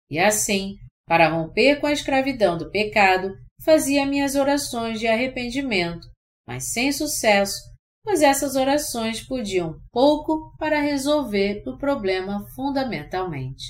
E 0.09 0.19
assim, 0.19 0.75
para 1.07 1.29
romper 1.29 1.79
com 1.79 1.87
a 1.87 1.93
escravidão 1.93 2.57
do 2.57 2.69
pecado, 2.71 3.33
fazia 3.63 4.05
minhas 4.05 4.35
orações 4.35 4.99
de 4.99 5.07
arrependimento, 5.07 6.07
mas 6.47 6.71
sem 6.71 6.91
sucesso, 6.91 7.59
pois 8.03 8.21
essas 8.21 8.55
orações 8.55 9.21
podiam 9.25 9.79
pouco 9.91 10.55
para 10.57 10.81
resolver 10.81 11.63
o 11.67 11.77
problema 11.77 12.45
fundamentalmente. 12.55 13.63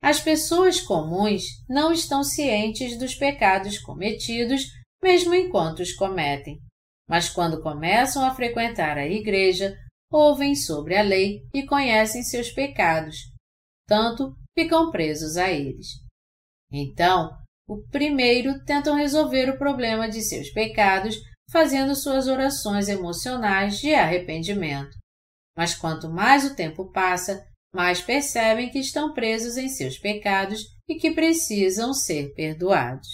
As 0.00 0.20
pessoas 0.20 0.80
comuns 0.80 1.42
não 1.68 1.92
estão 1.92 2.22
cientes 2.22 2.96
dos 2.96 3.16
pecados 3.16 3.78
cometidos, 3.78 4.66
mesmo 5.02 5.34
enquanto 5.34 5.80
os 5.80 5.92
cometem. 5.92 6.60
Mas 7.08 7.28
quando 7.28 7.62
começam 7.62 8.24
a 8.24 8.34
frequentar 8.34 8.96
a 8.96 9.06
igreja, 9.06 9.76
ouvem 10.10 10.54
sobre 10.54 10.96
a 10.96 11.02
lei 11.02 11.42
e 11.54 11.66
conhecem 11.66 12.22
seus 12.22 12.50
pecados, 12.50 13.16
tanto 13.86 14.34
ficam 14.58 14.90
presos 14.90 15.36
a 15.36 15.50
eles. 15.50 15.86
Então, 16.72 17.36
o 17.68 17.82
primeiro 17.90 18.64
tentam 18.64 18.96
resolver 18.96 19.50
o 19.50 19.58
problema 19.58 20.08
de 20.08 20.22
seus 20.22 20.50
pecados 20.50 21.16
fazendo 21.50 21.94
suas 21.94 22.26
orações 22.26 22.88
emocionais 22.88 23.78
de 23.78 23.94
arrependimento. 23.94 24.96
Mas 25.56 25.74
quanto 25.74 26.08
mais 26.08 26.44
o 26.44 26.54
tempo 26.54 26.92
passa, 26.92 27.44
mas 27.74 28.00
percebem 28.00 28.70
que 28.70 28.78
estão 28.78 29.12
presos 29.12 29.56
em 29.56 29.68
seus 29.68 29.98
pecados 29.98 30.62
e 30.88 30.96
que 30.96 31.10
precisam 31.10 31.92
ser 31.92 32.32
perdoados. 32.34 33.08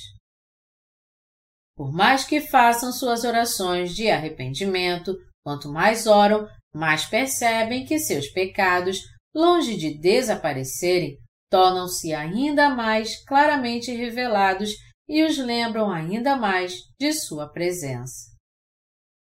Por 1.77 1.93
mais 1.93 2.25
que 2.25 2.41
façam 2.41 2.93
suas 2.93 3.25
orações 3.25 3.95
de 3.95 4.09
arrependimento, 4.09 5.17
quanto 5.45 5.69
mais 5.69 6.07
oram, 6.07 6.49
mais 6.75 7.07
percebem 7.07 7.85
que 7.85 7.99
seus 7.99 8.29
pecados, 8.29 9.01
longe 9.35 9.77
de 9.77 9.97
desaparecerem, 9.97 11.17
tornam-se 11.51 12.13
ainda 12.13 12.71
mais 12.71 13.25
claramente 13.25 13.93
revelados 13.93 14.71
e 15.09 15.23
os 15.23 15.39
lembram 15.39 15.91
ainda 15.91 16.37
mais 16.37 16.75
de 16.99 17.13
sua 17.13 17.49
presença. 17.49 18.33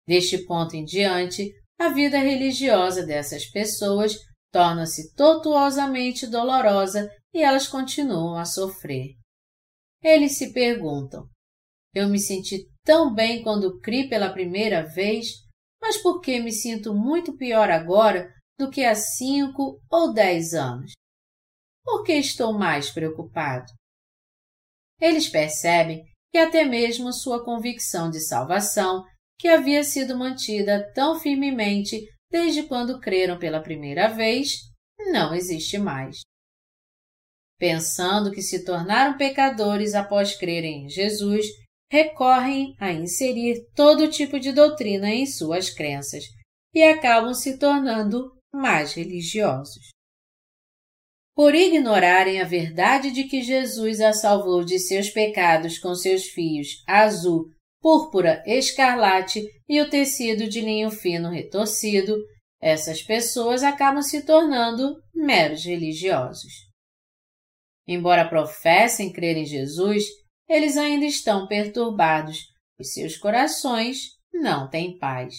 Deste 0.08 0.38
ponto 0.46 0.74
em 0.74 0.84
diante, 0.84 1.52
a 1.78 1.90
vida 1.90 2.18
religiosa 2.18 3.04
dessas 3.04 3.44
pessoas 3.50 4.16
torna-se 4.52 5.12
tortuosamente 5.14 6.26
dolorosa 6.26 7.10
e 7.34 7.42
elas 7.42 7.66
continuam 7.68 8.38
a 8.38 8.44
sofrer. 8.44 9.14
Eles 10.02 10.38
se 10.38 10.52
perguntam: 10.52 11.28
Eu 11.92 12.08
me 12.08 12.18
senti 12.18 12.66
tão 12.84 13.12
bem 13.12 13.42
quando 13.42 13.78
criei 13.80 14.08
pela 14.08 14.32
primeira 14.32 14.86
vez, 14.86 15.26
mas 15.80 15.96
por 15.98 16.20
que 16.20 16.40
me 16.40 16.52
sinto 16.52 16.94
muito 16.94 17.36
pior 17.36 17.70
agora 17.70 18.32
do 18.58 18.70
que 18.70 18.84
há 18.84 18.94
cinco 18.94 19.80
ou 19.90 20.12
dez 20.12 20.54
anos? 20.54 20.92
Por 21.84 22.02
que 22.02 22.14
estou 22.14 22.52
mais 22.52 22.90
preocupado? 22.90 23.66
Eles 25.00 25.28
percebem 25.28 26.04
que 26.32 26.38
até 26.38 26.64
mesmo 26.64 27.12
sua 27.12 27.44
convicção 27.44 28.10
de 28.10 28.20
salvação, 28.20 29.04
que 29.38 29.48
havia 29.48 29.84
sido 29.84 30.18
mantida 30.18 30.90
tão 30.94 31.18
firmemente 31.18 32.00
desde 32.30 32.64
quando 32.64 33.00
creram 33.00 33.38
pela 33.38 33.62
primeira 33.62 34.08
vez, 34.08 34.50
não 35.12 35.34
existe 35.34 35.78
mais. 35.78 36.20
Pensando 37.58 38.30
que 38.30 38.42
se 38.42 38.64
tornaram 38.64 39.16
pecadores 39.16 39.94
após 39.94 40.36
crerem 40.36 40.84
em 40.84 40.88
Jesus, 40.88 41.46
recorrem 41.90 42.74
a 42.80 42.92
inserir 42.92 43.66
todo 43.74 44.10
tipo 44.10 44.38
de 44.40 44.52
doutrina 44.52 45.10
em 45.10 45.26
suas 45.26 45.70
crenças 45.70 46.24
e 46.74 46.82
acabam 46.82 47.32
se 47.32 47.58
tornando 47.58 48.32
mais 48.52 48.94
religiosos. 48.94 49.90
por 51.34 51.54
ignorarem 51.54 52.40
a 52.40 52.44
verdade 52.44 53.10
de 53.10 53.24
que 53.24 53.42
Jesus 53.42 54.00
a 54.00 54.14
salvou 54.14 54.64
de 54.64 54.78
seus 54.78 55.10
pecados 55.10 55.78
com 55.78 55.94
seus 55.94 56.24
fios 56.24 56.82
azul, 56.86 57.50
púrpura, 57.78 58.42
escarlate 58.46 59.46
e 59.68 59.80
o 59.82 59.90
tecido 59.90 60.48
de 60.48 60.62
linho 60.62 60.90
fino 60.90 61.28
retorcido, 61.28 62.16
essas 62.58 63.02
pessoas 63.02 63.62
acabam 63.62 64.02
se 64.02 64.24
tornando 64.24 64.96
meros 65.14 65.62
religiosos. 65.64 66.52
Embora 67.86 68.28
professem 68.28 69.12
crer 69.12 69.36
em 69.36 69.44
Jesus, 69.44 70.04
eles 70.48 70.76
ainda 70.76 71.04
estão 71.04 71.46
perturbados, 71.46 72.38
os 72.78 72.92
seus 72.92 73.16
corações 73.16 74.16
não 74.32 74.68
têm 74.68 74.98
paz. 74.98 75.34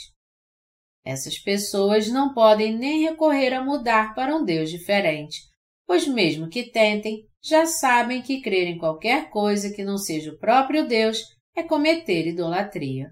Essas 1.06 1.40
pessoas 1.40 2.10
não 2.10 2.34
podem 2.34 2.78
nem 2.78 3.04
recorrer 3.04 3.54
a 3.54 3.64
mudar 3.64 4.14
para 4.14 4.36
um 4.36 4.44
Deus 4.44 4.70
diferente, 4.70 5.40
pois 5.86 6.06
mesmo 6.06 6.50
que 6.50 6.70
tentem, 6.70 7.26
já 7.42 7.66
sabem 7.66 8.22
que 8.22 8.42
crer 8.42 8.68
em 8.68 8.78
qualquer 8.78 9.30
coisa 9.30 9.74
que 9.74 9.86
não 9.86 9.98
seja 9.98 10.32
o 10.32 10.38
próprio 10.38 10.86
Deus 10.86 11.24
é 11.56 11.64
cometer 11.64 12.28
idolatria. 12.28 13.10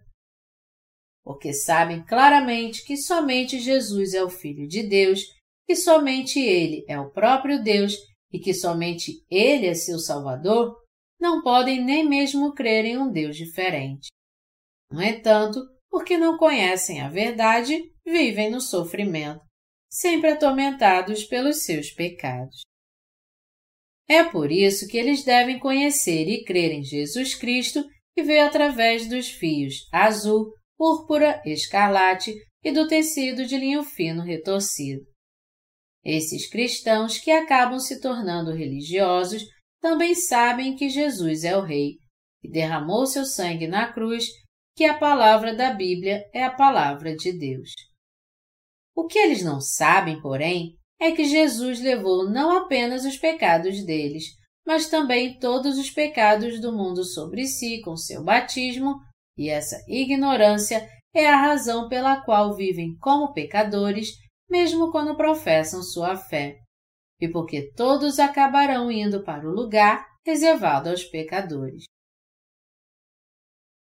Porque 1.23 1.53
sabem 1.53 2.03
claramente 2.03 2.85
que 2.85 2.97
somente 2.97 3.59
Jesus 3.59 4.13
é 4.13 4.21
o 4.21 4.29
Filho 4.29 4.67
de 4.67 4.83
Deus, 4.83 5.21
que 5.65 5.75
somente 5.75 6.39
Ele 6.39 6.83
é 6.87 6.99
o 6.99 7.09
próprio 7.09 7.63
Deus 7.63 7.95
e 8.31 8.39
que 8.39 8.53
somente 8.53 9.23
Ele 9.31 9.67
é 9.67 9.73
seu 9.73 9.97
Salvador, 9.97 10.75
não 11.19 11.41
podem 11.41 11.83
nem 11.83 12.07
mesmo 12.07 12.53
crer 12.53 12.85
em 12.85 12.97
um 12.97 13.11
Deus 13.11 13.35
diferente. 13.35 14.09
No 14.91 15.01
entanto, 15.01 15.59
porque 15.89 16.17
não 16.17 16.37
conhecem 16.37 17.01
a 17.01 17.09
verdade, 17.09 17.81
vivem 18.05 18.49
no 18.49 18.61
sofrimento, 18.61 19.41
sempre 19.89 20.31
atormentados 20.31 21.23
pelos 21.23 21.63
seus 21.63 21.91
pecados. 21.91 22.61
É 24.07 24.23
por 24.23 24.51
isso 24.51 24.87
que 24.87 24.97
eles 24.97 25.23
devem 25.23 25.57
conhecer 25.57 26.27
e 26.27 26.43
crer 26.43 26.71
em 26.71 26.83
Jesus 26.83 27.33
Cristo 27.33 27.83
que 28.13 28.23
veio 28.23 28.45
através 28.45 29.09
dos 29.09 29.29
fios 29.29 29.87
azul, 29.91 30.53
púrpura, 30.77 31.41
escarlate 31.45 32.33
e 32.63 32.71
do 32.71 32.87
tecido 32.87 33.45
de 33.45 33.57
linho 33.57 33.83
fino 33.83 34.21
retorcido. 34.21 35.03
Esses 36.03 36.47
cristãos 36.47 37.17
que 37.17 37.31
acabam 37.31 37.79
se 37.79 37.99
tornando 37.99 38.51
religiosos 38.51 39.43
também 39.85 40.15
sabem 40.15 40.75
que 40.75 40.89
Jesus 40.89 41.43
é 41.43 41.55
o 41.55 41.61
Rei, 41.61 41.99
que 42.41 42.49
derramou 42.49 43.05
seu 43.05 43.23
sangue 43.23 43.67
na 43.67 43.93
cruz, 43.93 44.25
que 44.75 44.83
a 44.83 44.97
palavra 44.97 45.55
da 45.55 45.71
Bíblia 45.71 46.27
é 46.33 46.43
a 46.43 46.49
palavra 46.49 47.15
de 47.15 47.31
Deus. 47.31 47.69
O 48.95 49.05
que 49.05 49.19
eles 49.19 49.43
não 49.43 49.61
sabem, 49.61 50.19
porém, 50.23 50.75
é 50.99 51.11
que 51.11 51.23
Jesus 51.23 51.79
levou 51.81 52.27
não 52.27 52.57
apenas 52.57 53.05
os 53.05 53.15
pecados 53.15 53.85
deles, 53.85 54.23
mas 54.65 54.89
também 54.89 55.37
todos 55.37 55.77
os 55.77 55.91
pecados 55.91 56.59
do 56.59 56.73
mundo 56.73 57.03
sobre 57.03 57.45
si 57.45 57.79
com 57.81 57.95
seu 57.95 58.23
batismo, 58.23 58.95
e 59.37 59.51
essa 59.51 59.77
ignorância 59.87 60.89
é 61.13 61.29
a 61.29 61.37
razão 61.37 61.87
pela 61.87 62.21
qual 62.21 62.55
vivem 62.55 62.97
como 62.99 63.33
pecadores, 63.33 64.07
mesmo 64.49 64.91
quando 64.91 65.15
professam 65.15 65.83
sua 65.83 66.15
fé, 66.15 66.57
e 67.19 67.27
porque 67.27 67.71
todos 67.73 68.19
acabarão 68.19 68.91
indo 68.91 69.23
para 69.23 69.47
o 69.47 69.53
lugar 69.53 70.05
reservado 70.25 70.89
aos 70.89 71.03
pecadores. 71.03 71.85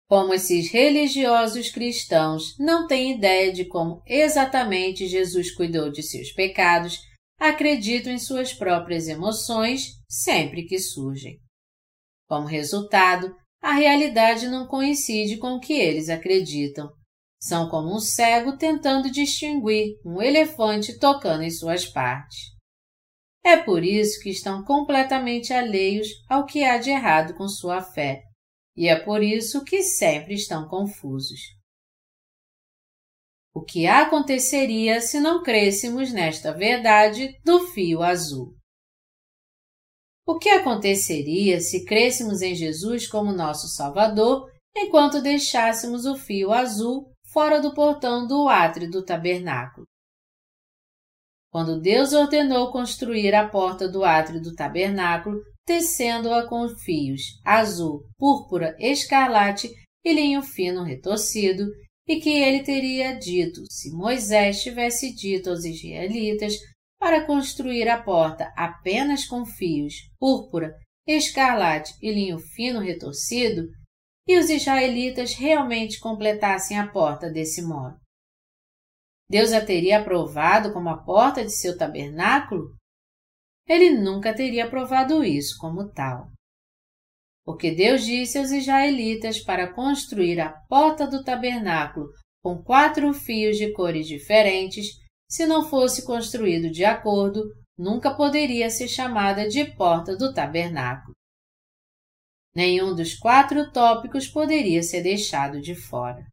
Como 0.09 0.33
esses 0.33 0.71
religiosos 0.71 1.71
cristãos 1.71 2.57
não 2.59 2.87
têm 2.87 3.17
ideia 3.17 3.53
de 3.53 3.67
como 3.67 4.03
exatamente 4.07 5.07
Jesus 5.07 5.55
cuidou 5.55 5.91
de 5.91 6.03
seus 6.03 6.33
pecados, 6.33 6.99
acreditam 7.39 8.13
em 8.13 8.19
suas 8.19 8.55
próprias 8.55 9.07
emoções 9.07 9.93
sempre 10.09 10.65
que 10.65 10.79
surgem. 10.79 11.39
Como 12.27 12.47
resultado, 12.47 13.35
a 13.61 13.73
realidade 13.73 14.49
não 14.49 14.67
coincide 14.67 15.37
com 15.37 15.57
o 15.57 15.61
que 15.61 15.75
eles 15.75 16.09
acreditam. 16.09 16.91
São 17.41 17.69
como 17.69 17.95
um 17.95 18.01
cego 18.01 18.57
tentando 18.57 19.11
distinguir 19.11 19.97
um 20.05 20.21
elefante 20.23 20.99
tocando 20.99 21.43
em 21.43 21.51
suas 21.51 21.87
partes. 21.87 22.58
É 23.49 23.57
por 23.57 23.83
isso 23.83 24.21
que 24.21 24.29
estão 24.29 24.63
completamente 24.63 25.55
alheios 25.55 26.07
ao 26.29 26.45
que 26.45 26.63
há 26.65 26.77
de 26.77 26.91
errado 26.91 27.33
com 27.33 27.49
sua 27.49 27.81
fé 27.81 28.23
e 28.77 28.87
é 28.87 29.03
por 29.03 29.23
isso 29.23 29.65
que 29.65 29.83
sempre 29.83 30.35
estão 30.35 30.69
confusos. 30.69 31.41
O 33.55 33.65
que 33.65 33.87
aconteceria 33.87 35.01
se 35.01 35.19
não 35.19 35.43
crêssemos 35.43 36.13
nesta 36.13 36.53
verdade 36.53 37.41
do 37.43 37.61
fio 37.69 38.03
azul? 38.03 38.55
O 40.27 40.39
que 40.39 40.51
aconteceria 40.51 41.59
se 41.59 41.87
crêssemos 41.87 42.43
em 42.43 42.55
Jesus 42.55 43.09
como 43.09 43.33
nosso 43.33 43.67
Salvador 43.67 44.53
enquanto 44.77 45.23
deixássemos 45.23 46.05
o 46.05 46.19
fio 46.19 46.53
azul 46.53 47.11
fora 47.33 47.63
do 47.63 47.73
portão 47.73 48.27
do 48.27 48.47
átrio 48.47 48.91
do 48.91 49.03
tabernáculo? 49.03 49.88
Quando 51.59 51.81
Deus 51.81 52.13
ordenou 52.13 52.71
construir 52.71 53.35
a 53.35 53.49
porta 53.49 53.89
do 53.89 54.05
átrio 54.05 54.41
do 54.41 54.55
tabernáculo, 54.55 55.41
tecendo-a 55.67 56.47
com 56.47 56.69
fios 56.69 57.21
azul, 57.45 58.05
púrpura, 58.17 58.77
escarlate 58.79 59.69
e 60.05 60.15
linho 60.15 60.41
fino 60.41 60.85
retorcido, 60.85 61.67
e 62.07 62.21
que 62.21 62.31
ele 62.31 62.63
teria 62.63 63.19
dito 63.19 63.65
se 63.69 63.91
Moisés 63.91 64.63
tivesse 64.63 65.13
dito 65.13 65.51
aos 65.51 65.65
israelitas 65.65 66.55
para 66.97 67.27
construir 67.27 67.89
a 67.89 68.01
porta 68.01 68.53
apenas 68.57 69.27
com 69.27 69.45
fios 69.45 69.95
púrpura, 70.17 70.73
escarlate 71.09 71.93
e 72.01 72.13
linho 72.13 72.39
fino 72.39 72.79
retorcido, 72.79 73.67
e 74.29 74.39
os 74.39 74.49
israelitas 74.49 75.35
realmente 75.35 75.99
completassem 75.99 76.79
a 76.79 76.87
porta 76.87 77.29
desse 77.29 77.63
modo. 77.63 77.97
Deus 79.31 79.53
a 79.53 79.65
teria 79.65 80.01
aprovado 80.01 80.73
como 80.73 80.89
a 80.89 81.03
porta 81.03 81.45
de 81.45 81.51
seu 81.51 81.77
tabernáculo? 81.77 82.79
ele 83.69 83.91
nunca 83.91 84.35
teria 84.35 84.69
provado 84.69 85.23
isso 85.23 85.57
como 85.59 85.93
tal. 85.93 86.31
Porque 87.45 87.71
Deus 87.71 88.05
disse 88.05 88.39
aos 88.39 88.51
israelitas 88.51 89.41
para 89.41 89.73
construir 89.73 90.41
a 90.41 90.51
porta 90.69 91.07
do 91.07 91.23
tabernáculo 91.23 92.09
com 92.43 92.63
quatro 92.63 93.13
fios 93.13 93.59
de 93.59 93.73
cores 93.73 94.07
diferentes, 94.07 94.87
se 95.31 95.47
não 95.47 95.69
fosse 95.69 96.07
construído 96.07 96.71
de 96.71 96.85
acordo, 96.85 97.43
nunca 97.77 98.15
poderia 98.15 98.71
ser 98.71 98.89
chamada 98.89 99.47
de 99.49 99.65
porta 99.77 100.17
do 100.17 100.33
tabernáculo. 100.33 101.15
Nenhum 102.55 102.95
dos 102.95 103.15
quatro 103.15 103.71
tópicos 103.71 104.27
poderia 104.27 104.83
ser 104.83 105.03
deixado 105.03 105.61
de 105.61 105.75
fora. 105.75 106.27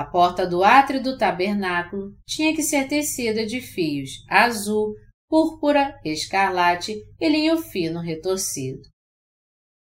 A 0.00 0.04
porta 0.06 0.46
do 0.46 0.64
átrio 0.64 1.02
do 1.02 1.18
tabernáculo 1.18 2.14
tinha 2.26 2.56
que 2.56 2.62
ser 2.62 2.88
tecida 2.88 3.44
de 3.44 3.60
fios 3.60 4.24
azul, 4.30 4.94
púrpura, 5.28 5.94
escarlate 6.02 6.96
e 7.20 7.28
linho 7.28 7.58
fino 7.58 8.00
retorcido. 8.00 8.80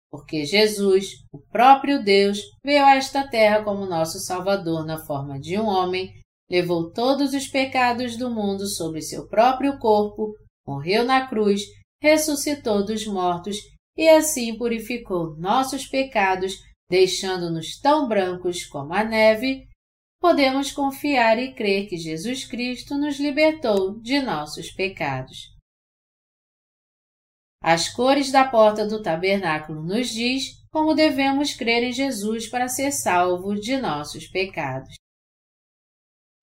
Porque 0.09 0.43
Jesus, 0.43 1.05
o 1.31 1.37
próprio 1.51 2.03
Deus, 2.03 2.39
veio 2.65 2.83
a 2.83 2.95
esta 2.95 3.27
terra 3.27 3.63
como 3.63 3.85
nosso 3.85 4.17
Salvador 4.19 4.87
na 4.87 4.97
forma 5.05 5.39
de 5.39 5.55
um 5.55 5.67
homem, 5.67 6.11
levou 6.49 6.91
todos 6.91 7.35
os 7.35 7.47
pecados 7.47 8.17
do 8.17 8.31
mundo 8.31 8.65
sobre 8.65 9.03
seu 9.03 9.27
próprio 9.27 9.77
corpo, 9.77 10.33
morreu 10.65 11.05
na 11.05 11.27
cruz, 11.27 11.61
ressuscitou 12.01 12.83
dos 12.83 13.05
mortos 13.05 13.55
e 13.95 14.09
assim 14.09 14.57
purificou 14.57 15.37
nossos 15.37 15.85
pecados, 15.85 16.53
deixando-nos 16.89 17.79
tão 17.79 18.07
brancos 18.07 18.65
como 18.65 18.95
a 18.95 19.03
neve, 19.03 19.66
podemos 20.19 20.71
confiar 20.71 21.37
e 21.39 21.53
crer 21.53 21.87
que 21.87 21.97
Jesus 21.97 22.45
Cristo 22.45 22.97
nos 22.97 23.19
libertou 23.19 23.99
de 23.99 24.21
nossos 24.21 24.71
pecados. 24.71 25.55
As 27.61 27.89
cores 27.89 28.31
da 28.31 28.47
porta 28.47 28.87
do 28.87 29.01
tabernáculo 29.01 29.83
nos 29.83 30.09
diz 30.09 30.63
como 30.71 30.93
devemos 30.93 31.53
crer 31.53 31.83
em 31.83 31.91
Jesus 31.91 32.47
para 32.47 32.67
ser 32.67 32.91
salvo 32.91 33.55
de 33.55 33.77
nossos 33.77 34.27
pecados. 34.27 34.93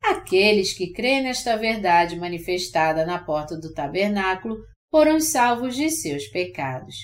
Aqueles 0.02 0.74
que 0.76 0.92
creem 0.92 1.22
nesta 1.22 1.56
verdade 1.56 2.16
manifestada 2.16 3.06
na 3.06 3.24
porta 3.24 3.56
do 3.56 3.72
tabernáculo 3.72 4.56
foram 4.90 5.18
salvos 5.20 5.76
de 5.76 5.90
seus 5.90 6.26
pecados. 6.28 6.96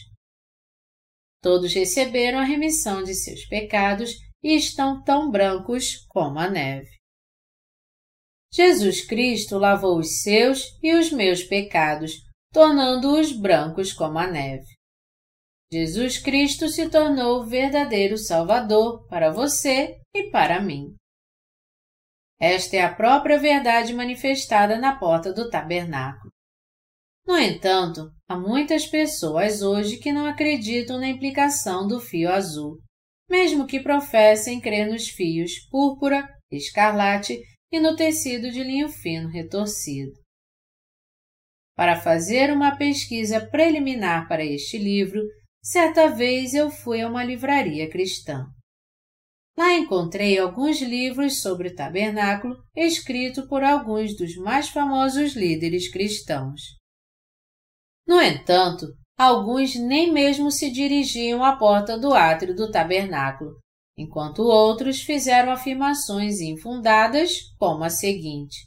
Todos 1.42 1.73
receberam 1.73 2.39
a 2.39 2.44
remissão 2.44 3.02
de 3.02 3.15
seus 3.15 3.47
pecados 3.47 4.16
e 4.43 4.57
estão 4.57 5.02
tão 5.02 5.31
brancos 5.31 6.07
como 6.09 6.39
a 6.39 6.49
neve. 6.49 6.91
Jesus 8.52 9.07
Cristo 9.07 9.59
lavou 9.59 9.99
os 9.99 10.23
seus 10.23 10.77
e 10.83 10.93
os 10.94 11.12
meus 11.12 11.43
pecados, 11.43 12.12
tornando-os 12.52 13.33
brancos 13.33 13.93
como 13.93 14.19
a 14.19 14.27
neve. 14.27 14.67
Jesus 15.73 16.19
Cristo 16.19 16.69
se 16.69 16.91
tornou 16.91 17.41
o 17.41 17.47
verdadeiro 17.47 18.19
Salvador 18.19 19.07
para 19.07 19.31
você 19.31 20.01
e 20.12 20.31
para 20.31 20.60
mim. 20.60 20.97
Esta 22.41 22.77
é 22.77 22.83
a 22.83 22.93
própria 22.93 23.39
verdade 23.39 23.94
manifestada 23.94 24.78
na 24.78 24.99
porta 24.99 25.33
do 25.33 25.49
tabernáculo. 25.49 26.33
No 27.25 27.39
entanto, 27.39 28.10
há 28.28 28.36
muitas 28.36 28.86
pessoas 28.86 29.62
hoje 29.62 29.99
que 29.99 30.10
não 30.10 30.27
acreditam 30.27 30.99
na 30.99 31.07
implicação 31.07 31.86
do 31.86 32.01
fio 32.01 32.33
azul, 32.33 32.81
mesmo 33.31 33.67
que 33.67 33.81
professem 33.81 34.60
crer 34.60 34.89
nos 34.89 35.09
fios 35.09 35.60
púrpura, 35.70 36.28
escarlate 36.50 37.41
e 37.73 37.78
no 37.78 37.94
tecido 37.94 38.50
de 38.50 38.65
linho 38.65 38.89
fino 38.89 39.28
retorcido. 39.28 40.12
Para 41.76 42.00
fazer 42.00 42.52
uma 42.52 42.76
pesquisa 42.76 43.41
preliminar 43.41 44.26
para 44.26 44.44
este 44.44 44.76
livro, 44.76 45.23
certa 45.62 46.09
vez 46.09 46.52
eu 46.52 46.70
fui 46.70 47.00
a 47.00 47.09
uma 47.09 47.23
livraria 47.25 47.89
cristã. 47.89 48.44
Lá 49.57 49.75
encontrei 49.75 50.39
alguns 50.39 50.81
livros 50.81 51.41
sobre 51.41 51.68
o 51.68 51.75
tabernáculo 51.75 52.57
escritos 52.75 53.47
por 53.47 53.62
alguns 53.62 54.17
dos 54.17 54.34
mais 54.36 54.68
famosos 54.68 55.34
líderes 55.34 55.91
cristãos. 55.91 56.60
No 58.07 58.20
entanto, 58.20 58.86
alguns 59.20 59.74
nem 59.74 60.10
mesmo 60.10 60.50
se 60.50 60.70
dirigiam 60.70 61.44
à 61.44 61.55
porta 61.55 61.99
do 61.99 62.15
átrio 62.15 62.57
do 62.57 62.70
tabernáculo, 62.70 63.60
enquanto 63.94 64.40
outros 64.40 65.02
fizeram 65.02 65.52
afirmações 65.52 66.40
infundadas, 66.40 67.32
como 67.58 67.84
a 67.84 67.90
seguinte: 67.90 68.66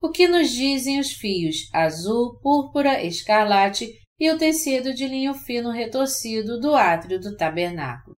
O 0.00 0.10
que 0.10 0.28
nos 0.28 0.50
dizem 0.50 1.00
os 1.00 1.10
fios 1.10 1.68
azul, 1.74 2.38
púrpura, 2.40 3.02
escarlate 3.02 3.92
e 4.20 4.30
o 4.30 4.38
tecido 4.38 4.94
de 4.94 5.08
linho 5.08 5.34
fino 5.34 5.72
retorcido 5.72 6.60
do 6.60 6.76
átrio 6.76 7.18
do 7.18 7.36
tabernáculo? 7.36 8.16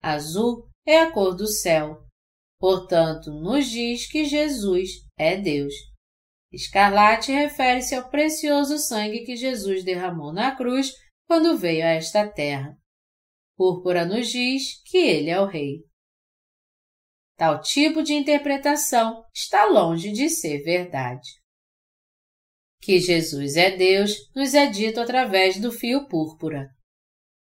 Azul 0.00 0.68
é 0.86 1.00
a 1.00 1.10
cor 1.10 1.34
do 1.34 1.48
céu, 1.48 2.04
portanto, 2.60 3.32
nos 3.32 3.66
diz 3.66 4.08
que 4.08 4.24
Jesus 4.24 4.90
é 5.18 5.36
Deus. 5.36 5.74
Escarlate 6.52 7.32
refere-se 7.32 7.94
ao 7.94 8.08
precioso 8.08 8.78
sangue 8.78 9.24
que 9.24 9.36
Jesus 9.36 9.84
derramou 9.84 10.32
na 10.32 10.54
cruz 10.54 10.92
quando 11.26 11.58
veio 11.58 11.84
a 11.84 11.90
esta 11.90 12.26
terra. 12.28 12.76
Púrpura 13.56 14.04
nos 14.04 14.28
diz 14.28 14.82
que 14.84 14.98
ele 14.98 15.30
é 15.30 15.40
o 15.40 15.46
Rei. 15.46 15.84
Tal 17.36 17.60
tipo 17.60 18.02
de 18.02 18.14
interpretação 18.14 19.24
está 19.34 19.66
longe 19.66 20.10
de 20.12 20.30
ser 20.30 20.62
verdade. 20.62 21.28
Que 22.80 22.98
Jesus 22.98 23.56
é 23.56 23.76
Deus 23.76 24.12
nos 24.34 24.54
é 24.54 24.66
dito 24.66 25.00
através 25.00 25.60
do 25.60 25.72
fio 25.72 26.06
púrpura. 26.06 26.68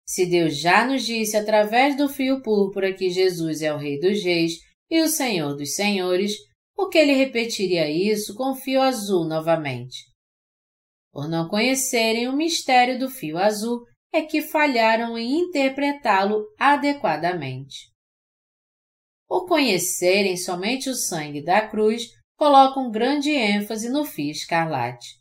Se 0.07 0.27
Deus 0.27 0.57
já 0.57 0.87
nos 0.87 1.05
disse 1.05 1.37
através 1.37 1.97
do 1.97 2.09
fio 2.09 2.43
púrpura 2.43 2.93
que 2.93 3.11
Jesus 3.11 3.63
é 3.63 3.73
o 3.73 3.79
Rei 3.79 3.99
dos 3.99 4.23
Reis 4.23 4.55
e 4.91 5.01
o 5.01 5.09
Senhor 5.09 5.55
dos 5.57 5.75
Senhores, 5.75 6.33
por 6.75 6.91
que 6.91 6.99
ele 6.99 7.13
repetiria 7.13 7.89
isso 7.89 8.35
com 8.35 8.53
o 8.53 8.57
fio 8.57 8.83
azul 8.83 9.25
novamente? 9.25 10.13
Por 11.13 11.29
não 11.29 11.49
conhecerem 11.49 12.29
o 12.29 12.37
mistério 12.37 12.99
do 12.99 13.09
fio 13.09 13.39
azul, 13.39 13.85
é 14.13 14.23
que 14.23 14.43
falharam 14.43 15.17
em 15.17 15.41
interpretá-lo 15.41 16.45
adequadamente. 16.59 17.93
Por 19.27 19.47
conhecerem 19.47 20.37
somente 20.37 20.89
o 20.91 20.95
sangue 20.95 21.43
da 21.43 21.67
cruz, 21.67 22.09
colocam 22.37 22.91
grande 22.91 23.31
ênfase 23.31 23.89
no 23.89 24.05
fio 24.05 24.31
escarlate. 24.31 25.19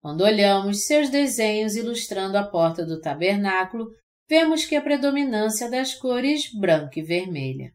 Quando 0.00 0.22
olhamos 0.22 0.86
seus 0.86 1.10
desenhos 1.10 1.76
ilustrando 1.76 2.38
a 2.38 2.48
porta 2.48 2.86
do 2.86 3.00
tabernáculo, 3.00 3.90
vemos 4.28 4.64
que 4.64 4.74
a 4.74 4.80
predominância 4.80 5.68
das 5.68 5.94
cores 5.94 6.50
branca 6.52 6.98
e 6.98 7.02
vermelha. 7.02 7.72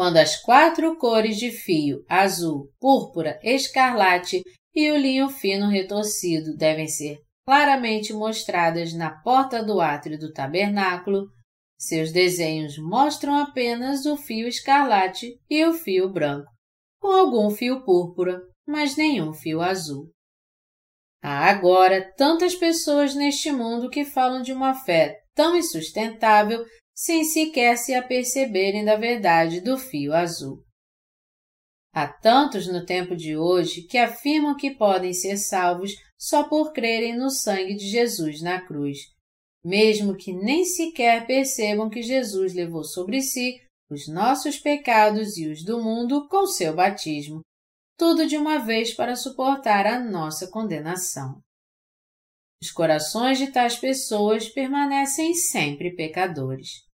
Quando 0.00 0.16
as 0.16 0.34
quatro 0.34 0.96
cores 0.96 1.36
de 1.36 1.50
fio 1.50 2.02
azul, 2.08 2.72
púrpura, 2.80 3.38
escarlate 3.42 4.42
e 4.74 4.90
o 4.90 4.96
linho 4.96 5.28
fino 5.28 5.68
retorcido 5.68 6.56
devem 6.56 6.88
ser 6.88 7.18
claramente 7.44 8.10
mostradas 8.14 8.94
na 8.94 9.10
porta 9.10 9.62
do 9.62 9.78
átrio 9.78 10.18
do 10.18 10.32
tabernáculo, 10.32 11.26
seus 11.78 12.10
desenhos 12.12 12.78
mostram 12.78 13.34
apenas 13.34 14.06
o 14.06 14.16
fio 14.16 14.48
escarlate 14.48 15.38
e 15.50 15.62
o 15.66 15.74
fio 15.74 16.10
branco, 16.10 16.50
com 16.98 17.08
algum 17.08 17.50
fio 17.50 17.84
púrpura, 17.84 18.40
mas 18.66 18.96
nenhum 18.96 19.34
fio 19.34 19.60
azul. 19.60 20.08
Há 21.22 21.50
agora 21.50 22.10
tantas 22.16 22.54
pessoas 22.54 23.14
neste 23.14 23.52
mundo 23.52 23.90
que 23.90 24.06
falam 24.06 24.40
de 24.40 24.54
uma 24.54 24.72
fé 24.72 25.18
tão 25.34 25.54
insustentável 25.54 26.64
sem 27.02 27.24
sequer 27.24 27.78
se 27.78 27.94
aperceberem 27.94 28.84
da 28.84 28.94
verdade 28.94 29.62
do 29.62 29.78
fio 29.78 30.12
azul. 30.12 30.62
Há 31.94 32.06
tantos 32.06 32.66
no 32.66 32.84
tempo 32.84 33.16
de 33.16 33.38
hoje 33.38 33.86
que 33.86 33.96
afirmam 33.96 34.54
que 34.54 34.72
podem 34.72 35.14
ser 35.14 35.38
salvos 35.38 35.92
só 36.18 36.46
por 36.46 36.74
crerem 36.74 37.16
no 37.16 37.30
sangue 37.30 37.74
de 37.74 37.88
Jesus 37.88 38.42
na 38.42 38.60
cruz, 38.60 38.98
mesmo 39.64 40.14
que 40.14 40.34
nem 40.34 40.62
sequer 40.62 41.26
percebam 41.26 41.88
que 41.88 42.02
Jesus 42.02 42.52
levou 42.52 42.84
sobre 42.84 43.22
si 43.22 43.58
os 43.90 44.06
nossos 44.06 44.58
pecados 44.58 45.38
e 45.38 45.48
os 45.48 45.64
do 45.64 45.82
mundo 45.82 46.28
com 46.28 46.46
seu 46.46 46.74
batismo, 46.74 47.40
tudo 47.98 48.26
de 48.26 48.36
uma 48.36 48.58
vez 48.58 48.92
para 48.92 49.16
suportar 49.16 49.86
a 49.86 49.98
nossa 49.98 50.50
condenação. 50.50 51.40
Os 52.62 52.70
corações 52.70 53.38
de 53.38 53.50
tais 53.50 53.78
pessoas 53.78 54.50
permanecem 54.50 55.32
sempre 55.32 55.96
pecadores 55.96 56.89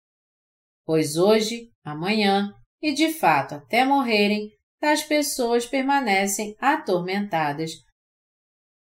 pois 0.85 1.15
hoje, 1.15 1.69
amanhã 1.83 2.53
e 2.81 2.93
de 2.93 3.13
fato 3.13 3.55
até 3.55 3.85
morrerem, 3.85 4.51
tais 4.79 5.03
pessoas 5.03 5.65
permanecem 5.65 6.55
atormentadas, 6.59 7.71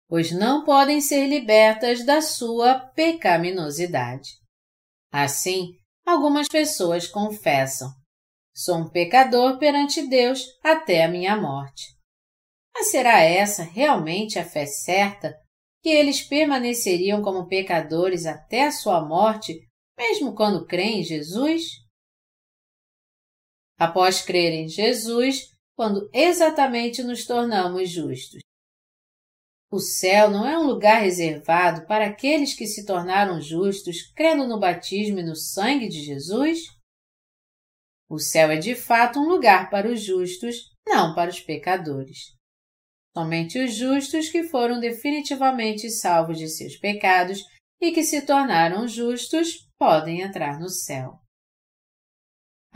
pois 0.07 0.31
não 0.31 0.63
podem 0.63 1.01
ser 1.01 1.27
libertas 1.27 2.05
da 2.05 2.21
sua 2.21 2.79
pecaminosidade. 2.95 4.29
Assim, 5.11 5.73
algumas 6.05 6.47
pessoas 6.47 7.07
confessam: 7.07 7.89
Sou 8.55 8.77
um 8.77 8.89
pecador 8.89 9.57
perante 9.57 10.07
Deus 10.07 10.45
até 10.63 11.03
a 11.03 11.09
minha 11.09 11.35
morte. 11.35 11.97
Mas 12.73 12.91
será 12.91 13.19
essa 13.21 13.63
realmente 13.63 14.39
a 14.39 14.45
fé 14.45 14.65
certa 14.65 15.35
que 15.81 15.89
eles 15.89 16.21
permaneceriam 16.21 17.21
como 17.21 17.47
pecadores 17.47 18.25
até 18.25 18.67
a 18.67 18.71
sua 18.71 19.05
morte, 19.05 19.59
mesmo 19.97 20.33
quando 20.33 20.65
creem 20.65 21.01
em 21.01 21.03
Jesus? 21.03 21.88
Após 23.79 24.21
crer 24.21 24.51
em 24.51 24.67
Jesus, 24.67 25.57
quando 25.75 26.09
exatamente 26.13 27.01
nos 27.01 27.25
tornamos 27.25 27.89
justos. 27.89 28.41
O 29.71 29.79
céu 29.79 30.29
não 30.29 30.45
é 30.45 30.57
um 30.57 30.65
lugar 30.65 31.01
reservado 31.01 31.85
para 31.85 32.07
aqueles 32.07 32.53
que 32.53 32.67
se 32.67 32.85
tornaram 32.85 33.39
justos 33.39 34.11
crendo 34.13 34.45
no 34.47 34.59
batismo 34.59 35.19
e 35.19 35.23
no 35.23 35.35
sangue 35.35 35.87
de 35.87 36.03
Jesus? 36.03 36.59
O 38.09 38.19
céu 38.19 38.49
é 38.49 38.57
de 38.57 38.75
fato 38.75 39.19
um 39.19 39.29
lugar 39.29 39.69
para 39.69 39.87
os 39.87 40.01
justos, 40.01 40.55
não 40.85 41.13
para 41.13 41.29
os 41.29 41.39
pecadores. 41.39 42.35
Somente 43.15 43.63
os 43.63 43.75
justos 43.75 44.27
que 44.29 44.43
foram 44.43 44.79
definitivamente 44.79 45.89
salvos 45.89 46.37
de 46.39 46.49
seus 46.49 46.75
pecados 46.75 47.43
e 47.79 47.91
que 47.91 48.03
se 48.03 48.23
tornaram 48.23 48.87
justos 48.87 49.69
podem 49.77 50.21
entrar 50.21 50.59
no 50.59 50.69
céu. 50.69 51.19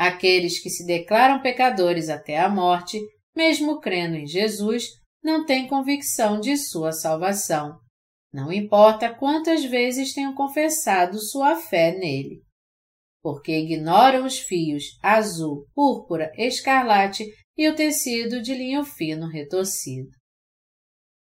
Aqueles 0.04 0.60
que 0.60 0.70
se 0.70 0.86
declaram 0.86 1.42
pecadores 1.42 2.10
até 2.10 2.38
a 2.38 2.50
morte, 2.50 3.00
mesmo 3.34 3.80
crendo 3.80 4.18
em 4.18 4.28
Jesus, 4.28 4.90
não 5.24 5.46
têm 5.46 5.66
convicção 5.66 6.42
de 6.42 6.58
sua 6.58 6.92
salvação. 6.92 7.80
Não 8.34 8.52
importa 8.52 9.14
quantas 9.14 9.64
vezes 9.64 10.14
tenham 10.14 10.36
confessado 10.36 11.18
sua 11.22 11.56
fé 11.56 11.98
nele. 11.98 12.42
Porque 13.22 13.58
ignoram 13.58 14.26
os 14.26 14.40
fios 14.40 14.84
azul, 15.02 15.66
púrpura, 15.74 16.34
escarlate 16.38 17.26
e 17.58 17.70
o 17.70 17.74
tecido 17.74 18.42
de 18.42 18.54
linho 18.54 18.84
fino 18.84 19.30
retorcido. 19.30 20.10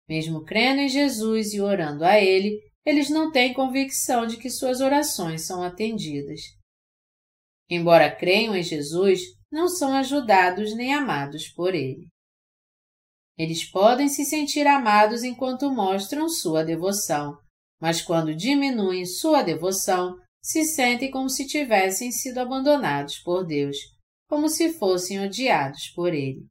Mesmo 0.08 0.44
crendo 0.44 0.82
em 0.82 0.89
Jesus 0.89 1.52
e 1.55 1.60
orando 1.60 2.05
a 2.05 2.20
Ele, 2.20 2.57
eles 2.86 3.10
não 3.10 3.32
têm 3.32 3.52
convicção 3.52 4.28
de 4.28 4.36
que 4.36 4.49
suas 4.49 4.81
orações 4.81 5.44
são 5.44 5.60
atendidas 5.60 6.59
embora 7.70 8.15
creiam 8.15 8.57
em 8.57 8.62
Jesus, 8.62 9.20
não 9.50 9.68
são 9.68 9.94
ajudados 9.94 10.74
nem 10.74 10.92
amados 10.92 11.49
por 11.49 11.74
Ele. 11.74 12.08
Eles 13.39 13.65
podem 13.65 14.08
se 14.08 14.24
sentir 14.24 14.66
amados 14.66 15.23
enquanto 15.23 15.70
mostram 15.70 16.28
sua 16.28 16.62
devoção, 16.62 17.39
mas 17.81 18.02
quando 18.02 18.34
diminuem 18.34 19.07
sua 19.07 19.42
devoção, 19.42 20.15
se 20.42 20.65
sentem 20.65 21.10
como 21.10 21.31
se 21.31 21.47
tivessem 21.47 22.10
sido 22.10 22.39
abandonados 22.39 23.18
por 23.18 23.47
Deus, 23.47 23.76
como 24.28 24.49
se 24.49 24.73
fossem 24.73 25.24
odiados 25.24 25.89
por 25.94 26.12
Ele. 26.12 26.47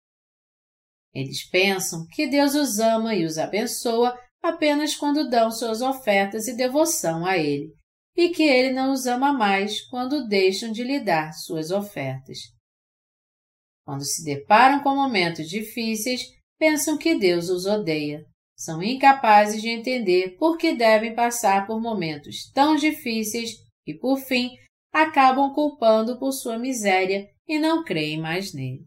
Eles 1.13 1.47
pensam 1.49 2.05
que 2.11 2.27
Deus 2.27 2.55
os 2.55 2.79
ama 2.79 3.15
e 3.15 3.25
os 3.25 3.37
abençoa 3.37 4.17
apenas 4.41 4.95
quando 4.95 5.29
dão 5.29 5.51
suas 5.51 5.81
ofertas 5.81 6.47
e 6.47 6.55
devoção 6.55 7.25
a 7.25 7.37
Ele, 7.37 7.73
e 8.19 8.31
que 8.31 8.43
ele 8.43 8.73
não 8.73 8.91
os 8.91 9.05
ama 9.05 9.31
mais 9.31 9.79
quando 9.87 10.27
deixam 10.27 10.73
de 10.73 10.83
lhe 10.83 10.99
dar 10.99 11.31
suas 11.31 11.71
ofertas. 11.71 12.37
Quando 13.85 14.03
se 14.03 14.25
deparam 14.25 14.83
com 14.83 14.93
momentos 14.93 15.47
difíceis, 15.47 16.23
pensam 16.59 16.97
que 16.97 17.17
Deus 17.17 17.47
os 17.47 17.65
odeia, 17.65 18.25
são 18.57 18.83
incapazes 18.83 19.61
de 19.61 19.69
entender 19.69 20.35
por 20.37 20.57
que 20.57 20.75
devem 20.75 21.15
passar 21.15 21.65
por 21.65 21.79
momentos 21.79 22.51
tão 22.53 22.75
difíceis 22.75 23.51
e, 23.87 23.97
por 23.97 24.17
fim, 24.17 24.49
acabam 24.91 25.53
culpando 25.53 26.19
por 26.19 26.33
sua 26.33 26.59
miséria 26.59 27.25
e 27.47 27.57
não 27.57 27.85
creem 27.85 28.19
mais 28.19 28.53
nele. 28.53 28.85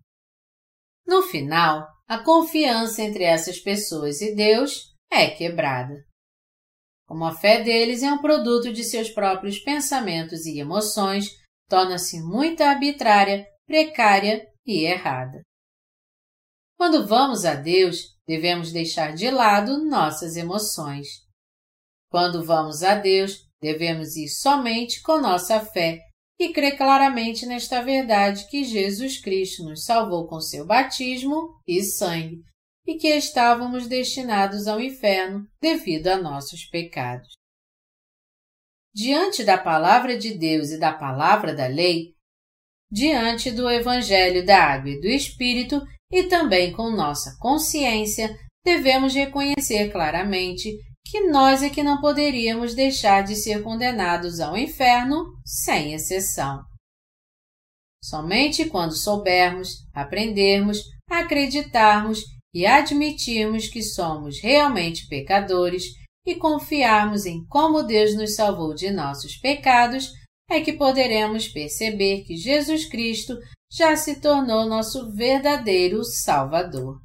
No 1.06 1.22
final, 1.22 1.88
a 2.06 2.22
confiança 2.22 3.00
entre 3.00 3.24
essas 3.24 3.58
pessoas 3.58 4.20
e 4.20 4.34
Deus 4.34 4.92
é 5.10 5.30
quebrada. 5.30 6.04
Como 7.12 7.26
a 7.26 7.34
fé 7.34 7.62
deles 7.62 8.02
é 8.02 8.10
um 8.10 8.22
produto 8.22 8.72
de 8.72 8.82
seus 8.82 9.10
próprios 9.10 9.58
pensamentos 9.58 10.46
e 10.46 10.58
emoções, 10.58 11.26
torna-se 11.68 12.18
muito 12.22 12.62
arbitrária, 12.62 13.46
precária 13.66 14.48
e 14.64 14.86
errada. 14.86 15.42
Quando 16.74 17.06
vamos 17.06 17.44
a 17.44 17.54
Deus, 17.54 18.16
devemos 18.26 18.72
deixar 18.72 19.12
de 19.12 19.30
lado 19.30 19.84
nossas 19.84 20.36
emoções. 20.36 21.06
Quando 22.10 22.42
vamos 22.42 22.82
a 22.82 22.94
Deus, 22.94 23.46
devemos 23.60 24.16
ir 24.16 24.28
somente 24.30 25.02
com 25.02 25.20
nossa 25.20 25.60
fé 25.60 26.00
e 26.40 26.50
crer 26.50 26.78
claramente 26.78 27.44
nesta 27.44 27.82
verdade 27.82 28.48
que 28.48 28.64
Jesus 28.64 29.20
Cristo 29.20 29.64
nos 29.64 29.84
salvou 29.84 30.26
com 30.26 30.40
seu 30.40 30.64
batismo 30.64 31.60
e 31.68 31.82
sangue 31.82 32.42
e 32.86 32.96
que 32.96 33.08
estávamos 33.08 33.86
destinados 33.86 34.66
ao 34.66 34.80
inferno 34.80 35.46
devido 35.60 36.08
a 36.08 36.16
nossos 36.16 36.64
pecados. 36.64 37.32
Diante 38.94 39.44
da 39.44 39.56
palavra 39.56 40.18
de 40.18 40.36
Deus 40.36 40.70
e 40.70 40.78
da 40.78 40.92
palavra 40.92 41.54
da 41.54 41.66
lei, 41.66 42.14
diante 42.90 43.50
do 43.50 43.70
Evangelho 43.70 44.44
da 44.44 44.62
Água 44.62 44.90
e 44.90 45.00
do 45.00 45.06
Espírito 45.06 45.80
e 46.10 46.24
também 46.24 46.72
com 46.72 46.90
nossa 46.90 47.36
consciência, 47.40 48.36
devemos 48.64 49.14
reconhecer 49.14 49.90
claramente 49.90 50.76
que 51.04 51.20
nós 51.28 51.62
é 51.62 51.70
que 51.70 51.82
não 51.82 52.00
poderíamos 52.00 52.74
deixar 52.74 53.22
de 53.22 53.34
ser 53.34 53.62
condenados 53.62 54.40
ao 54.40 54.56
inferno 54.56 55.24
sem 55.44 55.94
exceção. 55.94 56.62
Somente 58.04 58.68
quando 58.68 58.94
soubermos, 58.94 59.88
aprendermos, 59.94 60.78
acreditarmos 61.08 62.20
e 62.54 62.66
admitirmos 62.66 63.68
que 63.68 63.82
somos 63.82 64.40
realmente 64.40 65.08
pecadores 65.08 65.84
e 66.26 66.36
confiarmos 66.36 67.26
em 67.26 67.44
como 67.46 67.82
Deus 67.82 68.14
nos 68.14 68.34
salvou 68.34 68.74
de 68.74 68.90
nossos 68.90 69.36
pecados, 69.36 70.12
é 70.48 70.60
que 70.60 70.74
poderemos 70.74 71.48
perceber 71.48 72.24
que 72.24 72.36
Jesus 72.36 72.88
Cristo 72.88 73.34
já 73.70 73.96
se 73.96 74.20
tornou 74.20 74.66
nosso 74.66 75.10
verdadeiro 75.12 76.04
Salvador. 76.04 77.00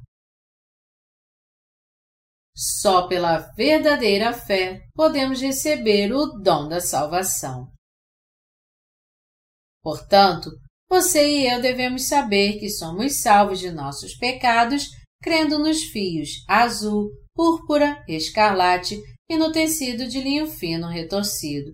Só 2.54 3.06
pela 3.06 3.38
verdadeira 3.54 4.32
fé 4.32 4.82
podemos 4.94 5.40
receber 5.40 6.12
o 6.12 6.26
dom 6.26 6.68
da 6.68 6.80
salvação. 6.80 7.72
Portanto, 9.80 10.50
você 10.90 11.26
e 11.26 11.46
eu 11.46 11.62
devemos 11.62 12.08
saber 12.08 12.58
que 12.58 12.68
somos 12.68 13.20
salvos 13.20 13.60
de 13.60 13.70
nossos 13.70 14.14
pecados 14.16 14.88
crendo 15.22 15.58
nos 15.58 15.82
fios 15.84 16.44
azul, 16.48 17.10
púrpura, 17.34 18.04
escarlate 18.08 19.00
e 19.28 19.36
no 19.36 19.52
tecido 19.52 20.08
de 20.08 20.20
linho 20.20 20.46
fino 20.46 20.88
retorcido, 20.88 21.72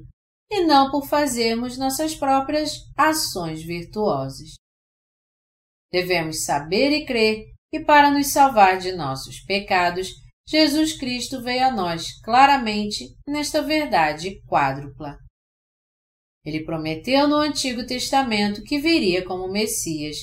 e 0.51 0.65
não 0.65 0.91
por 0.91 1.07
fazermos 1.07 1.79
nossas 1.79 2.15
próprias 2.15 2.73
ações 2.97 3.63
virtuosas. 3.63 4.55
Devemos 5.93 6.45
saber 6.45 6.91
e 6.91 7.07
crer 7.07 7.45
que, 7.71 7.81
para 7.81 8.11
nos 8.11 8.29
salvar 8.29 8.79
de 8.79 8.93
nossos 8.93 9.41
pecados, 9.45 10.09
Jesus 10.47 10.99
Cristo 10.99 11.41
veio 11.43 11.67
a 11.67 11.71
nós 11.71 12.21
claramente 12.21 13.15
nesta 13.27 13.63
verdade 13.63 14.41
quádrupla. 14.47 15.17
Ele 16.45 16.65
prometeu 16.65 17.27
no 17.27 17.37
Antigo 17.37 17.87
Testamento 17.87 18.63
que 18.63 18.79
viria 18.79 19.25
como 19.25 19.51
Messias, 19.51 20.17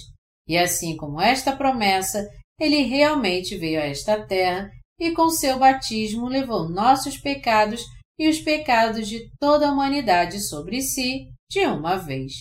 e 0.48 0.58
assim 0.58 0.96
como 0.96 1.20
esta 1.20 1.56
promessa 1.56 2.28
ele 2.62 2.84
realmente 2.84 3.58
veio 3.58 3.82
a 3.82 3.86
esta 3.86 4.24
terra 4.24 4.70
e 5.00 5.12
com 5.14 5.32
seu 5.32 5.58
batismo 5.58 6.28
levou 6.28 6.70
nossos 6.70 7.18
pecados 7.18 7.82
e 8.20 8.30
os 8.30 8.40
pecados 8.40 9.08
de 9.08 9.32
toda 9.40 9.68
a 9.68 9.72
humanidade 9.72 10.40
sobre 10.40 10.80
si 10.80 11.32
de 11.50 11.66
uma 11.66 11.98
vez. 11.98 12.34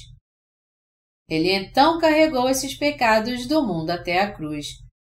Ele 1.26 1.50
então 1.50 1.98
carregou 1.98 2.50
esses 2.50 2.76
pecados 2.76 3.46
do 3.46 3.66
mundo 3.66 3.88
até 3.88 4.20
a 4.20 4.30
cruz, 4.30 4.66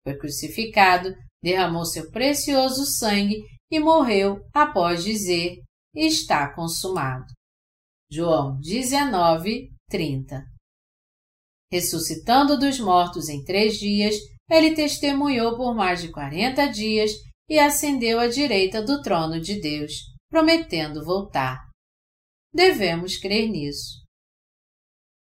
foi 0.07 0.15
crucificado, 0.19 1.15
derramou 1.43 1.87
seu 1.87 2.11
precioso 2.11 2.85
sangue 2.85 3.43
e 3.73 3.81
morreu 3.81 4.45
após 4.53 5.03
dizer: 5.03 5.63
Está 5.95 6.53
consumado. 6.55 7.33
João 8.11 8.59
19, 8.61 9.71
30. 9.89 10.45
Ressuscitando 11.73 12.59
dos 12.59 12.79
mortos 12.79 13.29
em 13.31 13.43
três 13.45 13.79
dias, 13.79 14.15
ele 14.51 14.75
testemunhou 14.75 15.57
por 15.57 15.75
mais 15.75 16.01
de 16.01 16.11
quarenta 16.11 16.67
dias 16.67 17.13
e 17.49 17.59
ascendeu 17.59 18.19
à 18.19 18.29
direita 18.29 18.83
do 18.83 19.03
trono 19.03 19.41
de 19.41 19.61
Deus, 19.61 19.93
prometendo 20.31 21.05
voltar. 21.05 21.69
Devemos 22.53 23.17
crer 23.19 23.49
nisso. 23.49 24.03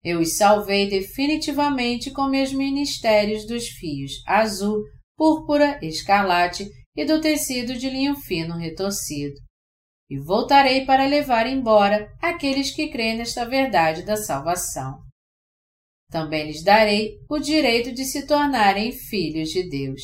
Eu 0.04 0.20
os 0.20 0.38
salvei 0.38 0.90
definitivamente 0.90 2.12
com 2.12 2.28
meus 2.28 2.54
ministérios 2.54 3.48
dos 3.48 3.68
fios 3.68 4.12
azul, 4.28 4.84
púrpura, 5.18 5.80
escarlate 5.82 6.70
e 6.96 7.06
do 7.06 7.20
tecido 7.20 7.76
de 7.76 7.90
linho 7.90 8.16
fino 8.16 8.56
retorcido. 8.56 9.36
E 10.10 10.20
voltarei 10.20 10.86
para 10.86 11.08
levar 11.08 11.48
embora 11.48 12.08
aqueles 12.22 12.70
que 12.70 12.90
creem 12.90 13.18
nesta 13.18 13.46
verdade 13.46 14.04
da 14.04 14.16
salvação. 14.16 15.05
Também 16.10 16.48
lhes 16.48 16.64
darei 16.64 17.18
o 17.30 17.40
direito 17.40 17.92
de 17.92 18.06
se 18.06 18.28
tornarem 18.28 18.92
filhos 18.92 19.50
de 19.50 19.68
Deus. 19.70 20.02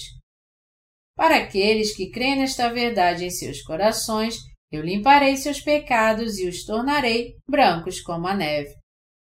Para 1.16 1.38
aqueles 1.38 1.96
que 1.96 2.10
creem 2.10 2.40
nesta 2.40 2.72
verdade 2.74 3.26
em 3.26 3.30
seus 3.30 3.62
corações, 3.62 4.38
eu 4.72 4.82
limparei 4.82 5.38
seus 5.38 5.62
pecados 5.62 6.40
e 6.40 6.48
os 6.48 6.66
tornarei 6.66 7.36
brancos 7.48 8.02
como 8.02 8.28
a 8.28 8.36
neve. 8.36 8.74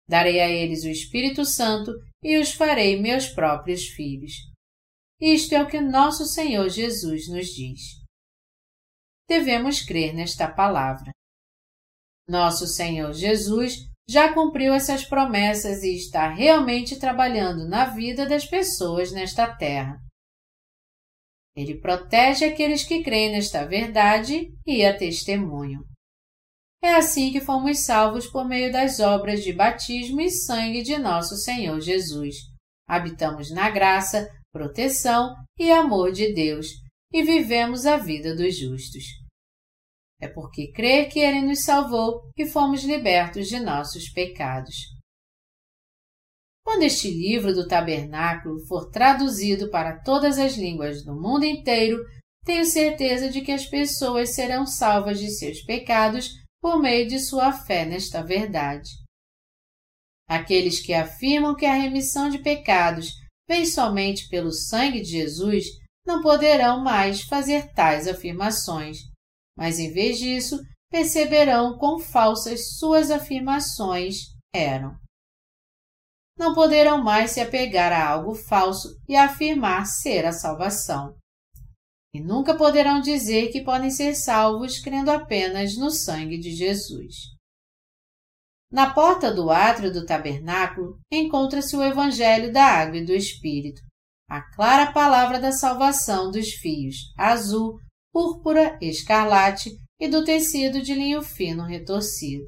Darei 0.09 0.41
a 0.41 0.49
eles 0.49 0.85
o 0.85 0.89
Espírito 0.89 1.45
Santo 1.45 1.93
e 2.23 2.39
os 2.39 2.53
farei 2.53 3.01
meus 3.01 3.29
próprios 3.29 3.87
filhos. 3.89 4.33
Isto 5.21 5.55
é 5.55 5.63
o 5.63 5.69
que 5.69 5.81
nosso 5.81 6.25
Senhor 6.25 6.69
Jesus 6.69 7.29
nos 7.29 7.49
diz. 7.49 7.81
Devemos 9.29 9.81
crer 9.81 10.15
nesta 10.15 10.51
palavra. 10.51 11.11
Nosso 12.29 12.67
Senhor 12.67 13.13
Jesus 13.13 13.88
já 14.09 14.33
cumpriu 14.33 14.73
essas 14.73 15.05
promessas 15.05 15.83
e 15.83 15.95
está 15.95 16.29
realmente 16.29 16.99
trabalhando 16.99 17.69
na 17.69 17.85
vida 17.85 18.27
das 18.27 18.47
pessoas 18.47 19.13
nesta 19.13 19.55
terra. 19.55 19.99
Ele 21.55 21.79
protege 21.81 22.45
aqueles 22.45 22.85
que 22.85 23.03
creem 23.03 23.33
nesta 23.33 23.67
verdade 23.67 24.49
e 24.67 24.85
a 24.85 24.97
testemunham. 24.97 25.83
É 26.83 26.95
assim 26.95 27.33
que 27.33 27.41
fomos 27.41 27.81
salvos 27.81 28.29
por 28.29 28.47
meio 28.47 28.73
das 28.73 29.01
obras 29.01 29.43
de 29.43 29.53
batismo 29.53 30.21
e 30.21 30.31
sangue 30.31 30.83
de 30.83 30.97
nosso 30.97 31.37
Senhor 31.37 31.81
Jesus. 31.81 32.37
Habitamos 32.89 33.51
na 33.51 33.69
graça, 33.69 34.29
proteção 34.53 35.35
e 35.59 35.71
amor 35.73 36.13
de 36.13 36.33
Deus 36.33 36.69
e 37.13 37.23
vivemos 37.23 37.85
a 37.85 37.97
vida 37.97 38.37
dos 38.37 38.57
justos. 38.57 39.18
É 40.21 40.27
porque 40.27 40.73
crer 40.73 41.09
que 41.09 41.21
Ele 41.21 41.43
nos 41.43 41.65
salvou 41.65 42.31
e 42.37 42.47
fomos 42.47 42.83
libertos 42.83 43.49
de 43.49 43.61
nossos 43.61 44.09
pecados. 44.11 44.75
Quando 46.65 46.83
este 46.83 47.11
livro 47.11 47.55
do 47.55 47.67
Tabernáculo 47.67 48.59
for 48.67 48.91
traduzido 48.91 49.71
para 49.71 50.03
todas 50.03 50.39
as 50.39 50.55
línguas 50.55 51.03
do 51.03 51.15
mundo 51.15 51.45
inteiro, 51.45 52.05
tenho 52.45 52.65
certeza 52.65 53.31
de 53.31 53.41
que 53.41 53.53
as 53.53 53.65
pessoas 53.65 54.35
serão 54.35 54.67
salvas 54.67 55.19
de 55.19 55.31
seus 55.31 55.63
pecados 55.63 56.31
por 56.61 56.81
meio 56.81 57.09
de 57.09 57.19
sua 57.21 57.53
fé 57.53 57.87
nesta 57.87 58.23
verdade. 58.23 58.91
Aqueles 60.29 60.81
que 60.81 60.93
afirmam 60.93 61.55
que 61.55 61.65
a 61.65 61.73
remissão 61.73 62.29
de 62.29 62.39
pecados 62.39 63.13
vem 63.49 63.65
somente 63.65 64.29
pelo 64.29 64.53
sangue 64.53 65.01
de 65.01 65.11
Jesus 65.11 65.65
não 66.07 66.21
poderão 66.21 66.83
mais 66.83 67.23
fazer 67.23 67.73
tais 67.73 68.07
afirmações, 68.07 69.08
mas 69.59 69.81
em 69.81 69.93
vez 69.93 70.19
disso, 70.19 70.57
perceberão 70.89 71.77
quão 71.77 71.99
falsas 71.99 72.79
suas 72.79 73.11
afirmações 73.11 74.19
eram. 74.55 74.97
Não 76.39 76.55
poderão 76.55 77.03
mais 77.03 77.33
se 77.33 77.41
apegar 77.41 77.93
a 77.93 78.09
algo 78.09 78.37
falso 78.37 78.89
e 79.09 79.17
afirmar 79.17 79.85
ser 79.85 80.25
a 80.25 80.31
salvação. 80.31 81.13
E 82.15 82.21
nunca 82.21 82.57
poderão 82.57 83.01
dizer 83.01 83.51
que 83.51 83.65
podem 83.65 83.91
ser 83.91 84.15
salvos 84.15 84.79
crendo 84.79 85.11
apenas 85.11 85.77
no 85.77 85.91
sangue 85.91 86.39
de 86.39 86.53
Jesus. 86.53 87.15
Na 88.71 88.95
porta 88.95 89.35
do 89.35 89.51
átrio 89.51 89.93
do 89.93 90.07
tabernáculo 90.07 91.01
encontra-se 91.11 91.77
o 91.77 91.83
Evangelho 91.83 92.53
da 92.53 92.65
Água 92.65 92.99
e 92.99 93.05
do 93.05 93.13
Espírito, 93.13 93.81
a 94.31 94.41
clara 94.55 94.93
palavra 94.93 95.41
da 95.41 95.51
salvação 95.51 96.31
dos 96.31 96.51
fios 96.51 96.97
azul, 97.17 97.81
púrpura, 98.19 98.77
escarlate 98.83 99.71
e 100.01 100.09
do 100.09 100.25
tecido 100.25 100.83
de 100.83 100.93
linho 100.93 101.23
fino 101.23 101.63
retorcido. 101.63 102.47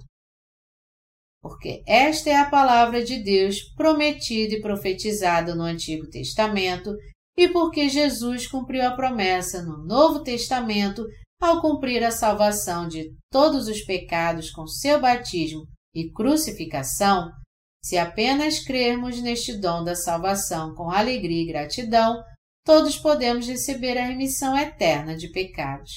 Porque 1.41 1.85
esta 1.87 2.29
é 2.29 2.35
a 2.35 2.51
palavra 2.51 3.05
de 3.05 3.23
Deus 3.23 3.73
prometida 3.77 4.57
e 4.57 4.61
profetizada 4.61 5.55
no 5.55 5.63
Antigo 5.63 6.09
Testamento 6.11 6.93
e 7.39 7.49
porque 7.49 7.89
Jesus 7.89 8.49
cumpriu 8.49 8.85
a 8.85 8.97
promessa 8.97 9.63
no 9.63 9.87
Novo 9.87 10.25
Testamento 10.25 11.07
ao 11.41 11.61
cumprir 11.61 12.03
a 12.03 12.11
salvação 12.11 12.89
de 12.89 13.09
todos 13.31 13.69
os 13.69 13.81
pecados 13.83 14.51
com 14.51 14.67
seu 14.67 15.01
batismo 15.01 15.63
e 15.95 16.11
crucificação, 16.11 17.31
se 17.81 17.97
apenas 17.97 18.59
crermos 18.59 19.23
neste 19.23 19.57
dom 19.57 19.85
da 19.85 19.95
salvação 19.95 20.75
com 20.75 20.91
alegria 20.91 21.43
e 21.45 21.47
gratidão, 21.47 22.21
todos 22.65 22.97
podemos 22.97 23.47
receber 23.47 23.99
a 23.99 24.05
remissão 24.05 24.57
eterna 24.57 25.17
de 25.17 25.31
pecados. 25.31 25.93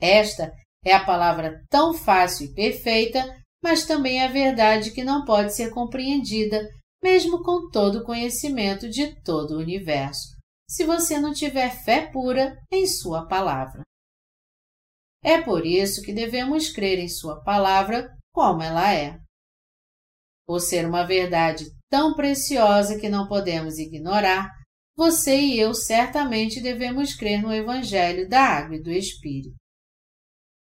Esta 0.00 0.52
é 0.84 0.92
a 0.92 1.04
palavra 1.04 1.64
tão 1.70 1.94
fácil 1.94 2.46
e 2.46 2.54
perfeita, 2.54 3.24
mas 3.62 3.86
também 3.86 4.22
a 4.22 4.28
verdade 4.28 4.90
que 4.92 5.02
não 5.02 5.24
pode 5.24 5.54
ser 5.54 5.70
compreendida, 5.70 6.68
mesmo 7.02 7.42
com 7.42 7.70
todo 7.70 8.00
o 8.00 8.04
conhecimento 8.04 8.88
de 8.88 9.18
todo 9.22 9.52
o 9.52 9.58
universo, 9.58 10.36
se 10.68 10.84
você 10.84 11.18
não 11.18 11.32
tiver 11.32 11.70
fé 11.70 12.10
pura 12.10 12.58
em 12.70 12.86
Sua 12.86 13.26
palavra. 13.26 13.82
É 15.22 15.40
por 15.40 15.64
isso 15.64 16.02
que 16.02 16.12
devemos 16.12 16.68
crer 16.70 16.98
em 16.98 17.08
Sua 17.08 17.42
palavra 17.42 18.14
como 18.32 18.62
ela 18.62 18.92
é. 18.92 19.18
Por 20.46 20.60
ser 20.60 20.86
uma 20.86 21.06
verdade 21.06 21.64
tão 21.88 22.14
preciosa 22.14 22.98
que 22.98 23.08
não 23.08 23.26
podemos 23.26 23.78
ignorar, 23.78 24.50
você 24.96 25.36
e 25.40 25.58
eu 25.58 25.74
certamente 25.74 26.60
devemos 26.60 27.14
crer 27.14 27.42
no 27.42 27.52
Evangelho 27.52 28.28
da 28.28 28.40
Água 28.40 28.76
e 28.76 28.82
do 28.82 28.90
Espírito. 28.90 29.56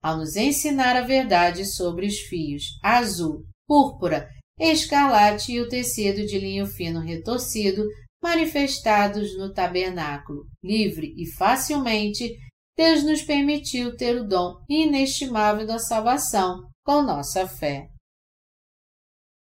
Ao 0.02 0.18
nos 0.18 0.36
ensinar 0.36 0.96
a 0.96 1.02
verdade 1.02 1.66
sobre 1.66 2.08
os 2.08 2.20
fios 2.20 2.64
azul, 2.84 3.46
púrpura, 3.68 4.28
escarlate 4.60 5.52
e 5.52 5.62
o 5.62 5.70
tecido 5.70 6.26
de 6.26 6.40
linho 6.40 6.66
fino 6.66 7.00
retorcido 7.00 7.84
manifestados 8.22 9.38
no 9.38 9.54
tabernáculo, 9.54 10.46
livre 10.64 11.14
e 11.16 11.32
facilmente, 11.34 12.36
Deus 12.76 13.04
nos 13.04 13.22
permitiu 13.22 13.96
ter 13.96 14.20
o 14.20 14.28
dom 14.28 14.56
inestimável 14.70 15.66
da 15.66 15.78
salvação 15.78 16.68
com 16.84 17.02
nossa 17.02 17.48
fé. 17.48 17.88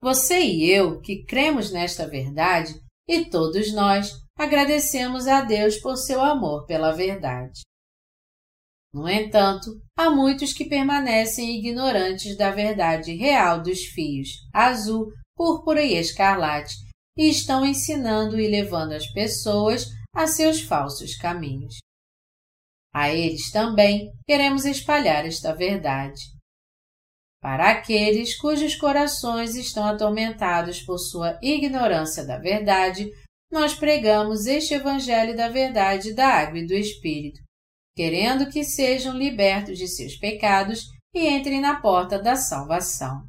Você 0.01 0.41
e 0.41 0.71
eu, 0.71 1.01
que 1.01 1.25
cremos 1.25 1.71
nesta 1.71 2.09
verdade, 2.09 2.75
e 3.09 3.25
todos 3.25 3.73
nós, 3.73 4.11
agradecemos 4.43 5.29
a 5.29 5.43
Deus 5.43 5.77
por 5.79 5.97
seu 5.97 6.21
amor 6.21 6.67
pela 6.67 6.91
verdade. 6.93 7.61
No 8.93 9.09
entanto, 9.09 9.71
há 9.97 10.11
muitos 10.11 10.53
que 10.53 10.69
permanecem 10.69 11.59
ignorantes 11.59 12.37
da 12.37 12.51
verdade 12.51 13.15
real 13.15 13.63
dos 13.63 13.85
fios 13.85 14.29
azul, 14.53 15.13
púrpura 15.37 15.83
e 15.83 15.95
escarlate 15.95 16.75
e 17.17 17.29
estão 17.31 17.65
ensinando 17.65 18.39
e 18.39 18.49
levando 18.49 18.93
as 18.93 19.07
pessoas 19.13 19.87
a 20.15 20.27
seus 20.27 20.61
falsos 20.61 21.17
caminhos. 21.17 21.77
A 22.93 23.11
eles 23.11 23.51
também 23.51 24.13
queremos 24.27 24.65
espalhar 24.65 25.25
esta 25.25 25.55
verdade. 25.55 26.21
Para 27.41 27.71
aqueles 27.71 28.37
cujos 28.37 28.75
corações 28.75 29.57
estão 29.57 29.85
atormentados 29.87 30.81
por 30.83 30.99
sua 30.99 31.39
ignorância 31.43 32.25
da 32.25 32.39
verdade, 32.39 33.11
nós 33.53 33.75
pregamos 33.75 34.47
este 34.47 34.73
Evangelho 34.73 35.37
da 35.37 35.51
Verdade 35.51 36.15
da 36.15 36.27
Água 36.27 36.59
e 36.59 36.67
do 36.67 36.73
Espírito, 36.73 37.39
querendo 37.95 38.51
que 38.51 38.65
sejam 38.65 39.15
libertos 39.15 39.77
de 39.77 39.87
seus 39.87 40.17
pecados 40.17 40.87
e 41.15 41.29
entrem 41.29 41.61
na 41.61 41.79
porta 41.79 42.19
da 42.19 42.35
salvação. 42.35 43.29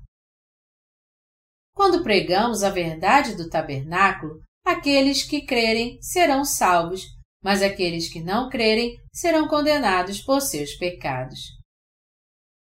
Quando 1.76 2.04
pregamos 2.04 2.64
a 2.64 2.70
verdade 2.70 3.36
do 3.36 3.50
tabernáculo, 3.50 4.42
aqueles 4.66 5.24
que 5.24 5.46
crerem 5.46 6.02
serão 6.02 6.46
salvos, 6.46 7.04
mas 7.44 7.62
aqueles 7.62 8.08
que 8.08 8.22
não 8.22 8.50
crerem 8.50 8.96
serão 9.12 9.50
condenados 9.50 10.22
por 10.22 10.40
seus 10.40 10.74
pecados. 10.76 11.40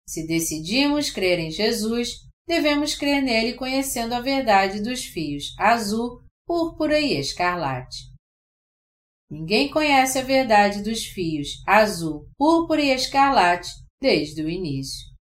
Se 0.08 0.26
decidimos 0.26 1.10
crer 1.10 1.38
em 1.38 1.50
Jesus, 1.50 2.08
devemos 2.48 2.94
crer 2.94 3.20
nele 3.20 3.52
conhecendo 3.52 4.14
a 4.14 4.20
verdade 4.20 4.82
dos 4.82 5.04
fios 5.04 5.54
azul, 5.58 6.22
púrpura 6.50 6.98
e 6.98 7.16
escarlate. 7.16 8.12
Ninguém 9.30 9.70
conhece 9.70 10.18
a 10.18 10.24
verdade 10.24 10.82
dos 10.82 11.04
fios 11.04 11.62
azul, 11.64 12.28
púrpura 12.36 12.82
e 12.82 12.90
escarlate 12.90 13.70
desde 14.02 14.42
o 14.42 14.48
início. 14.48 15.14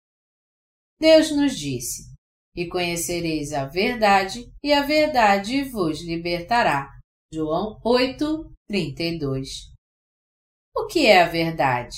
Deus 0.99 1.30
nos 1.30 1.56
disse: 1.56 2.11
E 2.56 2.67
conhecereis 2.67 3.53
a 3.53 3.67
verdade, 3.67 4.51
e 4.64 4.74
a 4.74 4.82
verdade 4.82 5.61
vos 5.66 6.01
libertará. 6.01 6.90
João 7.32 7.80
8, 7.85 8.51
32. 8.67 9.72
O 10.75 10.88
que 10.88 11.06
é 11.06 11.22
a 11.22 11.27
verdade? 11.27 11.95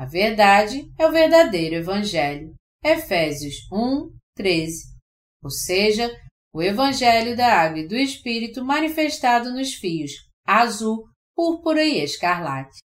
A 0.00 0.04
verdade 0.04 0.92
é 0.98 1.06
o 1.06 1.12
verdadeiro 1.12 1.76
Evangelho. 1.76 2.56
Efésios 2.84 3.54
1, 3.70 4.12
13. 4.34 4.96
Ou 5.44 5.50
seja, 5.50 6.10
o 6.54 6.62
Evangelho 6.62 7.34
da 7.34 7.62
Água 7.62 7.80
e 7.80 7.88
do 7.88 7.96
Espírito 7.96 8.64
manifestado 8.64 9.50
nos 9.50 9.74
fios 9.74 10.12
azul, 10.46 11.08
púrpura 11.34 11.82
e 11.82 12.02
escarlate. 12.02 12.78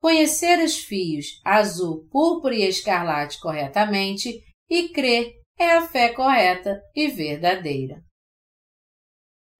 Conhecer 0.00 0.58
os 0.64 0.78
fios 0.78 1.40
azul, 1.44 2.08
púrpura 2.10 2.54
e 2.54 2.62
escarlate 2.62 3.40
corretamente 3.40 4.42
e 4.68 4.88
crer 4.88 5.32
é 5.58 5.72
a 5.72 5.86
fé 5.86 6.12
correta 6.12 6.80
e 6.94 7.08
verdadeira. 7.08 8.02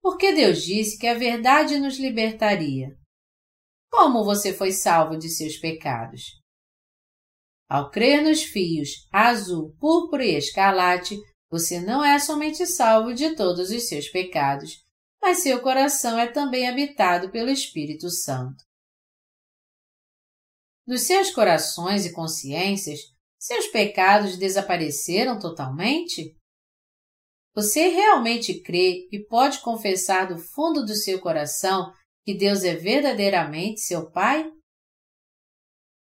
Porque 0.01 0.33
Deus 0.33 0.63
disse 0.63 0.97
que 0.97 1.07
a 1.07 1.13
verdade 1.13 1.77
nos 1.77 1.97
libertaria. 1.97 2.87
Como 3.91 4.23
você 4.23 4.53
foi 4.53 4.71
salvo 4.71 5.17
de 5.17 5.29
seus 5.29 5.57
pecados? 5.57 6.21
Ao 7.69 7.91
crer 7.91 8.23
nos 8.23 8.43
fios 8.43 9.07
azul, 9.11 9.75
púrpura 9.77 10.25
e 10.25 10.35
escarlate, 10.35 11.17
você 11.49 11.79
não 11.79 12.03
é 12.03 12.19
somente 12.19 12.65
salvo 12.67 13.13
de 13.13 13.35
todos 13.35 13.71
os 13.71 13.87
seus 13.87 14.07
pecados, 14.07 14.85
mas 15.21 15.39
seu 15.39 15.61
coração 15.61 16.17
é 16.19 16.27
também 16.27 16.69
habitado 16.69 17.31
pelo 17.31 17.49
Espírito 17.49 18.09
Santo. 18.09 18.63
Dos 20.85 21.01
seus 21.01 21.31
corações 21.31 22.05
e 22.05 22.13
consciências, 22.13 22.99
seus 23.37 23.67
pecados 23.67 24.37
desapareceram 24.37 25.39
totalmente? 25.39 26.35
Você 27.55 27.87
realmente 27.87 28.61
crê 28.61 29.07
e 29.11 29.25
pode 29.27 29.59
confessar 29.61 30.27
do 30.27 30.37
fundo 30.37 30.85
do 30.85 30.95
seu 30.95 31.19
coração 31.19 31.91
que 32.25 32.33
Deus 32.33 32.63
é 32.63 32.75
verdadeiramente 32.75 33.81
seu 33.81 34.09
Pai? 34.11 34.49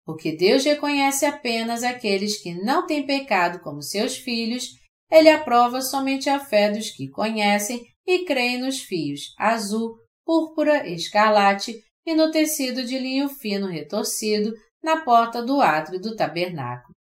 Porque 0.04 0.36
Deus 0.36 0.64
reconhece 0.64 1.24
apenas 1.24 1.82
aqueles 1.82 2.40
que 2.40 2.54
não 2.54 2.86
têm 2.86 3.06
pecado 3.06 3.60
como 3.60 3.82
seus 3.82 4.16
filhos 4.16 4.85
ele 5.10 5.28
aprova 5.28 5.80
somente 5.80 6.28
a 6.28 6.38
fé 6.38 6.70
dos 6.70 6.90
que 6.90 7.08
conhecem 7.08 7.82
e 8.06 8.24
creem 8.24 8.58
nos 8.58 8.80
fios 8.80 9.34
azul, 9.38 9.96
púrpura, 10.24 10.88
escarlate 10.88 11.74
e 12.04 12.14
no 12.14 12.30
tecido 12.30 12.84
de 12.84 12.98
linho 12.98 13.28
fino 13.28 13.66
retorcido 13.66 14.52
na 14.82 15.04
porta 15.04 15.42
do 15.42 15.60
átrio 15.60 16.00
do 16.00 16.14
tabernáculo. 16.14 16.94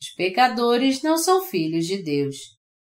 Os 0.00 0.10
pecadores 0.10 1.02
não 1.02 1.16
são 1.16 1.42
filhos 1.42 1.86
de 1.86 2.02
Deus. 2.02 2.36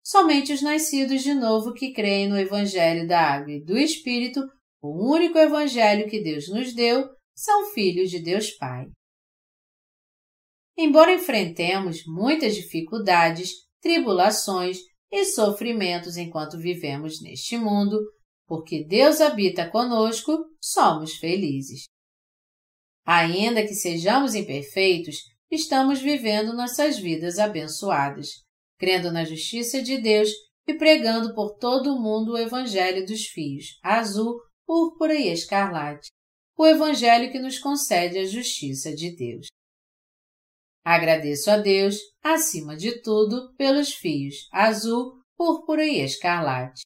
Somente 0.05 0.53
os 0.53 0.63
nascidos 0.63 1.23
de 1.23 1.35
novo 1.35 1.73
que 1.73 1.93
creem 1.93 2.29
no 2.29 2.39
Evangelho 2.39 3.07
da 3.07 3.21
Água 3.21 3.53
e 3.53 3.65
do 3.65 3.79
Espírito, 3.79 4.41
o 4.81 5.13
único 5.13 5.39
Evangelho 5.39 6.09
que 6.09 6.23
Deus 6.23 6.49
nos 6.49 6.75
deu, 6.75 7.09
são 7.37 7.73
filhos 7.73 8.11
de 8.11 8.21
Deus 8.21 8.51
Pai. 8.51 8.87
Embora 10.77 11.15
enfrentemos 11.15 12.05
muitas 12.07 12.55
dificuldades, 12.55 13.51
tribulações 13.83 14.79
e 15.11 15.27
sofrimentos 15.27 16.17
enquanto 16.17 16.57
vivemos 16.57 17.21
neste 17.21 17.59
mundo, 17.59 17.99
porque 18.47 18.85
Deus 18.85 19.21
habita 19.21 19.69
conosco, 19.69 20.39
somos 20.61 21.17
felizes. 21.17 21.85
Ainda 23.05 23.63
que 23.63 23.75
sejamos 23.75 24.35
imperfeitos, 24.35 25.17
estamos 25.51 26.01
vivendo 26.01 26.55
nossas 26.55 26.99
vidas 26.99 27.39
abençoadas, 27.39 28.29
crendo 28.79 29.13
na 29.13 29.25
justiça 29.25 29.83
de 29.83 30.01
Deus 30.01 30.31
e 30.67 30.75
pregando 30.75 31.35
por 31.35 31.57
todo 31.59 31.95
o 31.95 32.01
mundo 32.01 32.33
o 32.33 32.39
Evangelho 32.39 33.05
dos 33.05 33.27
fios, 33.27 33.79
azul, 33.83 34.41
púrpura 34.65 35.15
e 35.15 35.29
escarlate, 35.29 36.11
o 36.57 36.65
Evangelho 36.65 37.33
que 37.33 37.41
nos 37.41 37.59
concede 37.59 38.19
a 38.19 38.25
justiça 38.25 38.95
de 38.95 39.15
Deus. 39.17 39.49
Agradeço 40.85 41.51
a 41.51 41.57
Deus, 41.57 41.97
acima 42.23 42.77
de 42.77 43.01
tudo, 43.03 43.55
pelos 43.57 43.95
fios 43.95 44.49
azul, 44.53 45.15
púrpura 45.37 45.85
e 45.85 46.01
escarlate. 46.01 46.83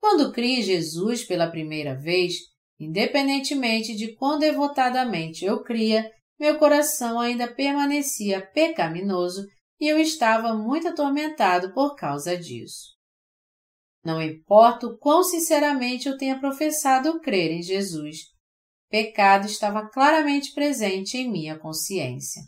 Quando 0.00 0.32
criei 0.32 0.58
em 0.58 0.62
Jesus 0.62 1.24
pela 1.24 1.50
primeira 1.50 1.94
vez, 1.94 2.34
independentemente 2.78 3.94
de 3.94 4.16
quão 4.16 4.38
devotadamente 4.38 5.44
eu 5.44 5.62
cria, 5.62 6.10
meu 6.38 6.58
coração 6.58 7.20
ainda 7.20 7.46
permanecia 7.46 8.44
pecaminoso 8.44 9.46
e 9.80 9.86
eu 9.86 9.98
estava 9.98 10.52
muito 10.54 10.88
atormentado 10.88 11.72
por 11.72 11.94
causa 11.94 12.36
disso. 12.36 12.96
Não 14.04 14.20
importa 14.20 14.88
o 14.88 14.98
quão 14.98 15.22
sinceramente 15.22 16.08
eu 16.08 16.16
tenha 16.16 16.40
professado 16.40 17.20
crer 17.20 17.52
em 17.52 17.62
Jesus, 17.62 18.32
pecado 18.90 19.46
estava 19.46 19.88
claramente 19.88 20.52
presente 20.52 21.16
em 21.16 21.30
minha 21.30 21.56
consciência. 21.56 22.42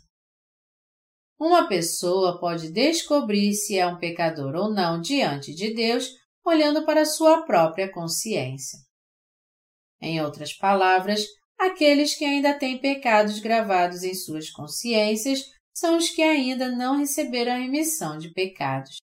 Uma 1.39 1.67
pessoa 1.67 2.39
pode 2.39 2.71
descobrir 2.71 3.53
se 3.53 3.77
é 3.77 3.85
um 3.85 3.97
pecador 3.97 4.55
ou 4.55 4.73
não 4.73 5.01
diante 5.01 5.53
de 5.53 5.73
Deus 5.73 6.09
olhando 6.45 6.85
para 6.85 7.05
sua 7.05 7.43
própria 7.43 7.91
consciência. 7.91 8.79
Em 10.01 10.21
outras 10.21 10.53
palavras, 10.53 11.25
aqueles 11.57 12.15
que 12.15 12.23
ainda 12.23 12.57
têm 12.57 12.79
pecados 12.79 13.39
gravados 13.39 14.03
em 14.03 14.13
suas 14.13 14.49
consciências 14.49 15.43
são 15.73 15.97
os 15.97 16.09
que 16.09 16.21
ainda 16.21 16.69
não 16.71 16.97
receberam 16.97 17.53
a 17.53 17.57
remissão 17.57 18.17
de 18.17 18.29
pecados. 18.31 18.97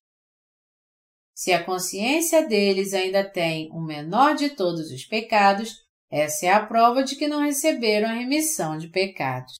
Se 1.35 1.51
a 1.51 1.63
consciência 1.63 2.47
deles 2.47 2.93
ainda 2.93 3.27
tem 3.27 3.69
o 3.71 3.81
menor 3.81 4.35
de 4.35 4.51
todos 4.51 4.91
os 4.91 5.03
pecados, 5.05 5.83
essa 6.09 6.45
é 6.45 6.51
a 6.51 6.65
prova 6.65 7.03
de 7.03 7.15
que 7.15 7.27
não 7.27 7.41
receberam 7.41 8.09
a 8.09 8.13
remissão 8.13 8.77
de 8.77 8.87
pecados. 8.87 9.55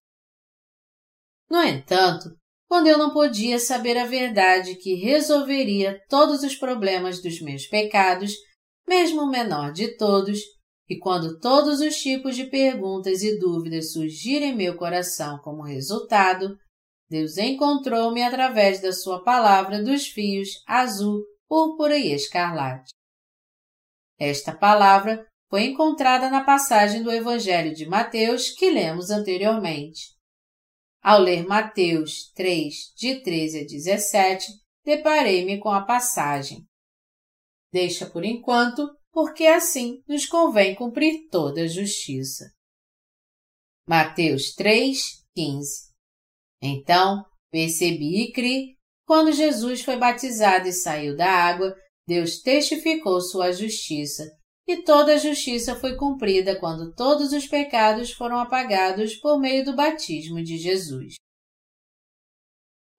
No 1.49 1.61
entanto, 1.61 2.29
quando 2.73 2.87
eu 2.87 2.97
não 2.97 3.13
podia 3.13 3.59
saber 3.59 3.99
a 3.99 4.07
verdade 4.07 4.73
que 4.77 4.95
resolveria 4.95 6.01
todos 6.09 6.41
os 6.41 6.55
problemas 6.55 7.21
dos 7.21 7.39
meus 7.39 7.67
pecados, 7.67 8.33
mesmo 8.87 9.21
o 9.21 9.29
menor 9.29 9.71
de 9.71 9.95
todos, 9.95 10.39
e 10.89 10.97
quando 10.97 11.39
todos 11.39 11.81
os 11.81 11.95
tipos 11.97 12.35
de 12.35 12.45
perguntas 12.45 13.21
e 13.21 13.37
dúvidas 13.37 13.93
surgirem 13.93 14.53
em 14.53 14.55
meu 14.55 14.75
coração 14.75 15.37
como 15.43 15.61
resultado, 15.61 16.57
Deus 17.07 17.37
encontrou-me 17.37 18.23
através 18.23 18.81
da 18.81 18.91
Sua 18.91 19.23
palavra 19.23 19.83
dos 19.83 20.07
fios 20.07 20.49
azul, 20.65 21.21
púrpura 21.47 21.95
e 21.95 22.11
escarlate. 22.11 22.91
Esta 24.19 24.51
palavra 24.51 25.23
foi 25.47 25.65
encontrada 25.65 26.27
na 26.27 26.43
passagem 26.43 27.03
do 27.03 27.11
Evangelho 27.11 27.71
de 27.75 27.85
Mateus 27.85 28.49
que 28.49 28.71
lemos 28.71 29.11
anteriormente. 29.11 30.22
Ao 31.03 31.19
ler 31.19 31.45
Mateus 31.45 32.31
3, 32.33 32.93
de 32.95 33.21
13 33.21 33.59
a 33.59 33.65
17, 33.65 34.45
deparei-me 34.85 35.59
com 35.59 35.69
a 35.69 35.83
passagem. 35.83 36.65
Deixa 37.73 38.09
por 38.09 38.23
enquanto, 38.23 38.87
porque 39.11 39.45
assim 39.45 40.01
nos 40.07 40.25
convém 40.25 40.73
cumprir 40.73 41.27
toda 41.29 41.63
a 41.63 41.67
justiça. 41.67 42.45
Mateus 43.85 44.53
3, 44.53 45.25
15 45.35 45.91
Então 46.61 47.25
percebi 47.51 48.23
e 48.23 48.31
criei, 48.31 48.77
quando 49.05 49.33
Jesus 49.33 49.81
foi 49.81 49.97
batizado 49.97 50.69
e 50.69 50.71
saiu 50.71 51.17
da 51.17 51.29
água, 51.29 51.75
Deus 52.07 52.39
testificou 52.41 53.19
sua 53.19 53.51
justiça, 53.51 54.23
e 54.67 54.83
toda 54.83 55.13
a 55.13 55.17
justiça 55.17 55.75
foi 55.75 55.95
cumprida 55.95 56.59
quando 56.59 56.93
todos 56.93 57.33
os 57.33 57.47
pecados 57.47 58.11
foram 58.11 58.39
apagados 58.39 59.15
por 59.15 59.39
meio 59.39 59.65
do 59.65 59.75
batismo 59.75 60.41
de 60.41 60.57
Jesus. 60.57 61.15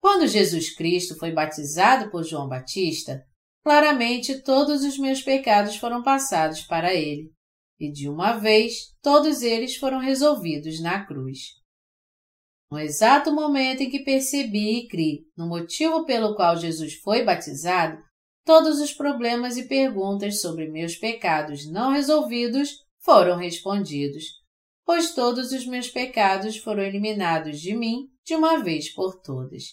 Quando 0.01 0.26
Jesus 0.26 0.75
Cristo 0.75 1.17
foi 1.17 1.33
batizado 1.33 2.10
por 2.10 2.25
João 2.25 2.47
Batista, 2.47 3.25
claramente 3.65 4.43
todos 4.43 4.84
os 4.84 4.99
meus 4.99 5.23
pecados 5.23 5.76
foram 5.76 6.02
passados 6.02 6.60
para 6.60 6.93
ele, 6.93 7.33
e 7.81 7.91
de 7.91 8.09
uma 8.09 8.34
vez 8.34 8.94
todos 9.02 9.41
eles 9.41 9.76
foram 9.76 9.99
resolvidos 9.99 10.81
na 10.83 11.07
cruz. 11.07 11.39
No 12.70 12.78
exato 12.78 13.33
momento 13.33 13.83
em 13.83 13.91
que 13.91 14.05
percebi 14.05 14.81
e 14.81 14.89
criei 14.89 15.20
no 15.36 15.49
motivo 15.49 16.05
pelo 16.05 16.34
qual 16.34 16.57
Jesus 16.57 16.94
foi 16.97 17.25
batizado, 17.25 18.02
todos 18.44 18.81
os 18.81 18.92
problemas 18.92 19.56
e 19.56 19.66
perguntas 19.66 20.40
sobre 20.40 20.68
meus 20.68 20.97
pecados 20.97 21.70
não 21.70 21.92
resolvidos 21.92 22.84
foram 23.00 23.36
respondidos, 23.36 24.24
pois 24.84 25.14
todos 25.14 25.52
os 25.52 25.66
meus 25.66 25.89
pecados 25.89 26.56
foram 26.58 26.82
eliminados 26.82 27.60
de 27.60 27.74
mim 27.74 28.08
de 28.24 28.34
uma 28.34 28.62
vez 28.62 28.92
por 28.92 29.20
todas. 29.20 29.64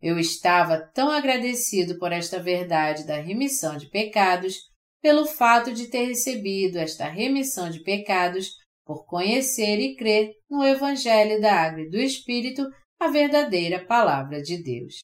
Eu 0.00 0.18
estava 0.18 0.78
tão 0.94 1.10
agradecido 1.10 1.98
por 1.98 2.12
esta 2.12 2.38
verdade 2.38 3.06
da 3.06 3.16
remissão 3.16 3.76
de 3.76 3.88
pecados, 3.88 4.56
pelo 5.00 5.24
fato 5.26 5.72
de 5.72 5.88
ter 5.88 6.06
recebido 6.06 6.76
esta 6.76 7.08
remissão 7.08 7.70
de 7.70 7.80
pecados, 7.80 8.50
por 8.84 9.06
conhecer 9.06 9.78
e 9.80 9.96
crer 9.96 10.34
no 10.48 10.64
Evangelho 10.64 11.40
da 11.40 11.52
Água 11.52 11.82
e 11.82 11.90
do 11.90 11.98
Espírito, 11.98 12.62
a 13.00 13.08
verdadeira 13.08 13.84
Palavra 13.84 14.42
de 14.42 14.62
Deus. 14.62 14.98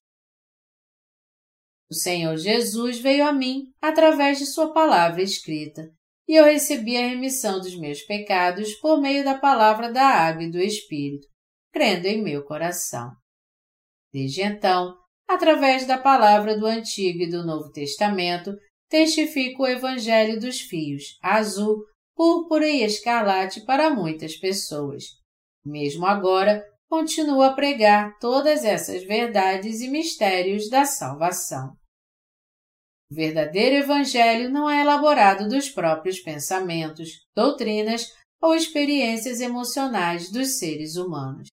O 1.93 1.95
Senhor 1.95 2.39
Jesus 2.39 3.01
veio 3.01 3.23
a 3.23 3.35
mim 3.35 3.65
através 3.79 4.39
de 4.39 4.47
Sua 4.47 4.73
palavra 4.73 5.21
escrita, 5.21 5.91
e 6.27 6.35
eu 6.35 6.47
recebi 6.47 6.97
a 6.97 7.07
remissão 7.07 7.61
dos 7.61 7.79
meus 7.79 8.01
pecados 8.01 8.73
por 8.77 8.99
meio 8.99 9.23
da 9.23 9.39
palavra 9.39 9.93
da 9.93 10.03
água 10.03 10.43
e 10.43 10.51
do 10.51 10.59
Espírito, 10.59 11.27
crendo 11.71 12.07
em 12.07 12.23
meu 12.23 12.45
coração. 12.45 13.11
Desde 14.11 14.41
então, 14.41 14.97
através 15.29 15.87
da 15.87 15.99
palavra 15.99 16.59
do 16.59 16.65
Antigo 16.65 17.25
e 17.25 17.31
do 17.31 17.45
Novo 17.45 17.71
Testamento, 17.71 18.57
testifico 18.89 19.65
o 19.65 19.69
Evangelho 19.69 20.41
dos 20.41 20.63
fios, 20.63 21.19
azul, 21.23 21.77
púrpura 22.17 22.67
e 22.67 22.83
escarlate 22.83 23.67
para 23.67 23.91
muitas 23.91 24.35
pessoas. 24.35 25.05
Mesmo 25.63 26.07
agora, 26.07 26.65
continuo 26.89 27.43
a 27.43 27.53
pregar 27.53 28.19
todas 28.19 28.65
essas 28.65 29.05
verdades 29.05 29.83
e 29.83 29.89
mistérios 29.89 30.71
da 30.71 30.87
salvação. 30.87 31.82
O 33.13 33.15
verdadeiro 33.15 33.77
Evangelho 33.77 34.49
não 34.49 34.71
é 34.71 34.81
elaborado 34.81 35.47
dos 35.47 35.69
próprios 35.69 36.19
pensamentos, 36.21 37.11
doutrinas 37.37 38.11
ou 38.41 38.55
experiências 38.55 39.39
emocionais 39.43 40.33
dos 40.33 40.59
seres 40.59 40.97
humanos. 40.97 41.49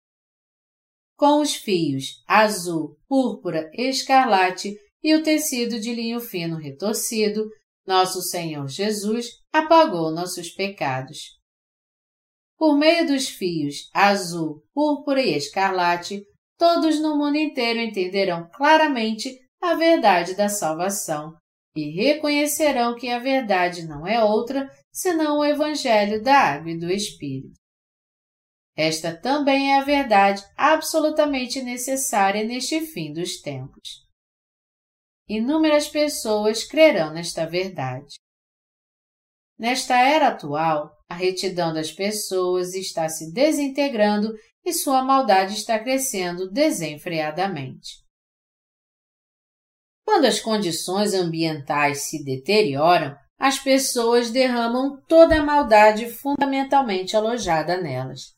Com 1.17 1.41
os 1.41 1.55
fios 1.55 2.21
azul, 2.27 2.95
púrpura, 3.07 3.71
escarlate 3.73 4.77
e 5.01 5.15
o 5.15 5.23
tecido 5.23 5.79
de 5.79 5.95
linho 5.95 6.19
fino 6.19 6.57
retorcido, 6.57 7.49
nosso 7.87 8.21
Senhor 8.21 8.67
Jesus 8.67 9.41
apagou 9.51 10.11
nossos 10.11 10.51
pecados. 10.51 11.39
Por 12.55 12.77
meio 12.77 13.07
dos 13.07 13.29
fios 13.29 13.89
azul, 13.91 14.63
púrpura 14.75 15.23
e 15.23 15.35
escarlate, 15.35 16.23
todos 16.55 16.99
no 16.99 17.17
mundo 17.17 17.37
inteiro 17.37 17.79
entenderão 17.79 18.47
claramente 18.53 19.35
a 19.59 19.73
verdade 19.73 20.35
da 20.35 20.49
salvação 20.49 21.35
e 21.77 21.91
reconhecerão 21.91 22.95
que 22.95 23.09
a 23.09 23.19
verdade 23.19 23.87
não 23.87 24.05
é 24.05 24.23
outra 24.23 24.69
senão 24.91 25.37
o 25.37 25.45
Evangelho 25.45 26.23
da 26.23 26.35
Água 26.35 26.71
e 26.71 26.79
do 26.79 26.91
Espírito. 26.91 27.59
Esta 28.75 29.15
também 29.15 29.73
é 29.73 29.79
a 29.79 29.83
verdade 29.83 30.43
absolutamente 30.55 31.61
necessária 31.61 32.43
neste 32.43 32.81
fim 32.81 33.13
dos 33.13 33.41
tempos. 33.41 34.05
Inúmeras 35.27 35.87
pessoas 35.87 36.63
crerão 36.63 37.13
nesta 37.13 37.45
verdade. 37.45 38.15
Nesta 39.57 39.99
era 39.99 40.29
atual, 40.29 40.91
a 41.09 41.15
retidão 41.15 41.73
das 41.73 41.91
pessoas 41.91 42.73
está 42.73 43.09
se 43.09 43.31
desintegrando 43.33 44.33
e 44.63 44.73
sua 44.73 45.03
maldade 45.03 45.53
está 45.53 45.79
crescendo 45.79 46.49
desenfreadamente. 46.49 48.06
Quando 50.07 50.23
as 50.23 50.39
condições 50.39 51.13
ambientais 51.13 52.03
se 52.03 52.23
deterioram, 52.23 53.13
as 53.37 53.59
pessoas 53.59 54.31
derramam 54.31 55.03
toda 55.05 55.37
a 55.37 55.43
maldade 55.43 56.09
fundamentalmente 56.09 57.13
alojada 57.13 57.81
nelas. 57.81 58.33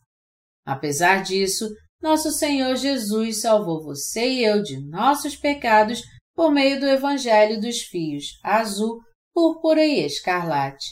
Apesar 0.65 1.21
disso, 1.21 1.69
nosso 2.01 2.31
Senhor 2.31 2.75
Jesus 2.75 3.41
salvou 3.41 3.83
você 3.83 4.27
e 4.27 4.43
eu 4.43 4.63
de 4.63 4.83
nossos 4.83 5.35
pecados 5.35 6.01
por 6.35 6.51
meio 6.51 6.79
do 6.79 6.87
Evangelho 6.87 7.61
dos 7.61 7.81
Fios 7.81 8.39
azul, 8.43 8.99
púrpura 9.31 9.85
e 9.85 10.03
escarlate. 10.03 10.87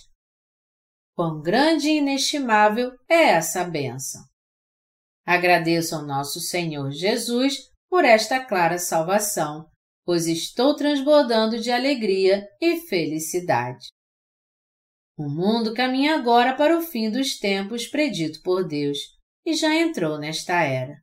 Quão 1.15 1.41
grande 1.41 1.89
e 1.89 1.97
inestimável 1.97 2.91
é 3.09 3.30
essa 3.30 3.64
bênção! 3.64 4.22
Agradeço 5.25 5.95
ao 5.95 6.06
nosso 6.06 6.39
Senhor 6.39 6.91
Jesus 6.91 7.56
por 7.89 8.06
esta 8.06 8.39
clara 8.39 8.77
salvação 8.77 9.65
pois 10.08 10.26
estou 10.26 10.74
transbordando 10.74 11.60
de 11.60 11.69
alegria 11.69 12.48
e 12.61 12.77
felicidade. 12.77 13.90
O 15.18 15.30
mundo 15.30 15.74
caminha 15.74 16.16
agora 16.16 16.56
para 16.56 16.77
o 16.77 16.82
fim 16.82 17.11
dos 17.11 17.38
tempos 17.38 17.86
predito 17.86 18.42
por 18.42 18.66
Deus 18.66 18.98
e 19.45 19.53
já 19.53 19.76
entrou 19.76 20.18
nesta 20.18 20.64
era. 20.64 20.95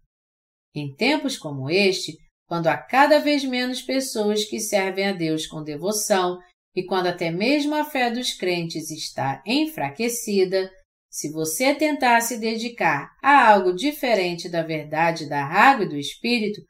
Em 0.75 0.95
tempos 0.95 1.37
como 1.37 1.69
este, 1.69 2.17
quando 2.49 2.69
há 2.69 2.79
cada 2.79 3.19
vez 3.19 3.45
menos 3.45 3.83
pessoas 3.83 4.47
que 4.47 4.59
servem 4.59 5.09
a 5.09 5.13
Deus 5.13 5.47
com 5.47 5.63
devoção 5.63 6.39
e 6.75 6.83
quando 6.83 7.09
até 7.09 7.31
mesmo 7.31 7.75
a 7.75 7.85
fé 7.85 8.11
dos 8.11 8.33
crentes 8.33 8.91
está 8.91 9.43
enfraquecida, 9.47 10.71
se 11.11 11.31
você 11.31 11.75
tentar 11.75 12.23
se 12.23 12.39
dedicar 12.39 13.11
a 13.23 13.51
algo 13.51 13.75
diferente 13.75 14.49
da 14.49 14.63
verdade 14.63 15.29
da 15.29 15.45
água 15.45 15.85
e 15.85 15.89
do 15.91 15.97
Espírito, 15.99 16.63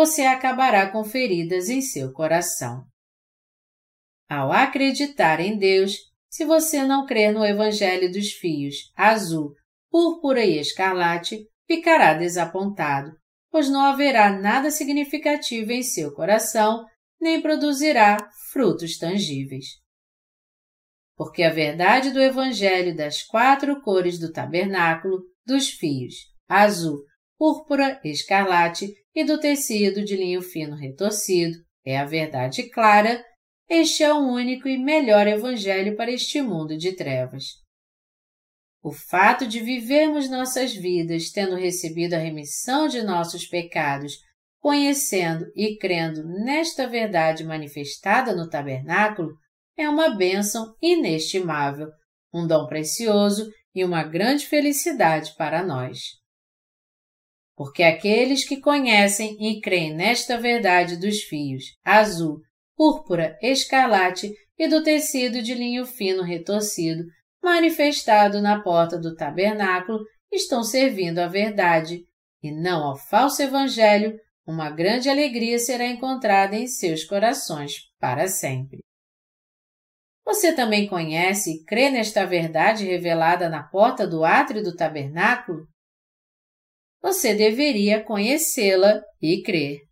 você 0.00 0.22
acabará 0.22 0.90
com 0.90 1.04
feridas 1.04 1.68
em 1.68 1.82
seu 1.82 2.10
coração. 2.10 2.86
Ao 4.26 4.50
acreditar 4.50 5.40
em 5.40 5.58
Deus, 5.58 5.94
se 6.30 6.42
você 6.42 6.82
não 6.84 7.04
crer 7.04 7.34
no 7.34 7.44
Evangelho 7.44 8.10
dos 8.10 8.32
fios 8.32 8.76
azul, 8.96 9.52
púrpura 9.90 10.42
e 10.42 10.58
escarlate, 10.58 11.46
ficará 11.66 12.14
desapontado, 12.14 13.10
pois 13.50 13.68
não 13.68 13.82
haverá 13.82 14.32
nada 14.32 14.70
significativo 14.70 15.70
em 15.70 15.82
seu 15.82 16.14
coração, 16.14 16.82
nem 17.20 17.42
produzirá 17.42 18.16
frutos 18.50 18.96
tangíveis. 18.96 19.66
Porque 21.14 21.42
a 21.42 21.52
verdade 21.52 22.10
do 22.10 22.22
Evangelho 22.22 22.96
das 22.96 23.22
quatro 23.22 23.82
cores 23.82 24.18
do 24.18 24.32
tabernáculo, 24.32 25.20
dos 25.44 25.68
fios 25.68 26.14
azul, 26.48 27.04
púrpura, 27.36 28.00
escarlate 28.02 28.94
e 29.14 29.24
do 29.24 29.38
tecido 29.38 30.04
de 30.04 30.16
linho 30.16 30.42
fino 30.42 30.76
retorcido 30.76 31.58
é 31.84 31.98
a 31.98 32.04
verdade 32.04 32.68
clara, 32.70 33.24
este 33.68 34.02
é 34.02 34.12
o 34.12 34.18
único 34.18 34.68
e 34.68 34.76
melhor 34.76 35.26
Evangelho 35.26 35.96
para 35.96 36.10
este 36.10 36.42
mundo 36.42 36.76
de 36.76 36.92
trevas. 36.92 37.44
O 38.82 38.92
fato 38.92 39.46
de 39.46 39.60
vivermos 39.60 40.28
nossas 40.28 40.74
vidas 40.74 41.30
tendo 41.30 41.54
recebido 41.54 42.14
a 42.14 42.18
remissão 42.18 42.88
de 42.88 43.02
nossos 43.02 43.46
pecados, 43.46 44.18
conhecendo 44.58 45.46
e 45.54 45.76
crendo 45.76 46.26
nesta 46.26 46.86
verdade 46.86 47.44
manifestada 47.44 48.34
no 48.34 48.48
tabernáculo, 48.48 49.32
é 49.76 49.88
uma 49.88 50.10
bênção 50.10 50.74
inestimável, 50.82 51.88
um 52.32 52.46
dom 52.46 52.66
precioso 52.66 53.50
e 53.74 53.84
uma 53.84 54.02
grande 54.02 54.46
felicidade 54.46 55.34
para 55.36 55.62
nós. 55.62 56.19
Porque 57.60 57.82
aqueles 57.82 58.42
que 58.42 58.58
conhecem 58.58 59.36
e 59.38 59.60
creem 59.60 59.94
nesta 59.94 60.38
verdade 60.38 60.96
dos 60.96 61.20
fios 61.24 61.76
azul, 61.84 62.40
púrpura, 62.74 63.36
escarlate 63.42 64.32
e 64.58 64.66
do 64.66 64.82
tecido 64.82 65.42
de 65.42 65.52
linho 65.52 65.84
fino 65.84 66.22
retorcido 66.22 67.04
manifestado 67.42 68.40
na 68.40 68.62
porta 68.62 68.98
do 68.98 69.14
tabernáculo, 69.14 69.98
estão 70.32 70.62
servindo 70.62 71.18
à 71.18 71.26
verdade, 71.26 72.06
e 72.42 72.50
não 72.50 72.82
ao 72.82 72.96
falso 72.96 73.42
evangelho, 73.42 74.18
uma 74.46 74.70
grande 74.70 75.10
alegria 75.10 75.58
será 75.58 75.86
encontrada 75.86 76.56
em 76.56 76.66
seus 76.66 77.04
corações 77.04 77.74
para 77.98 78.26
sempre. 78.26 78.78
Você 80.24 80.54
também 80.54 80.88
conhece 80.88 81.56
e 81.56 81.64
crê 81.66 81.90
nesta 81.90 82.24
verdade 82.24 82.86
revelada 82.86 83.50
na 83.50 83.62
porta 83.62 84.06
do 84.06 84.24
átrio 84.24 84.62
do 84.62 84.74
tabernáculo? 84.74 85.68
Você 87.02 87.34
deveria 87.34 88.02
conhecê-la 88.02 89.00
e 89.20 89.42
crer. 89.42 89.89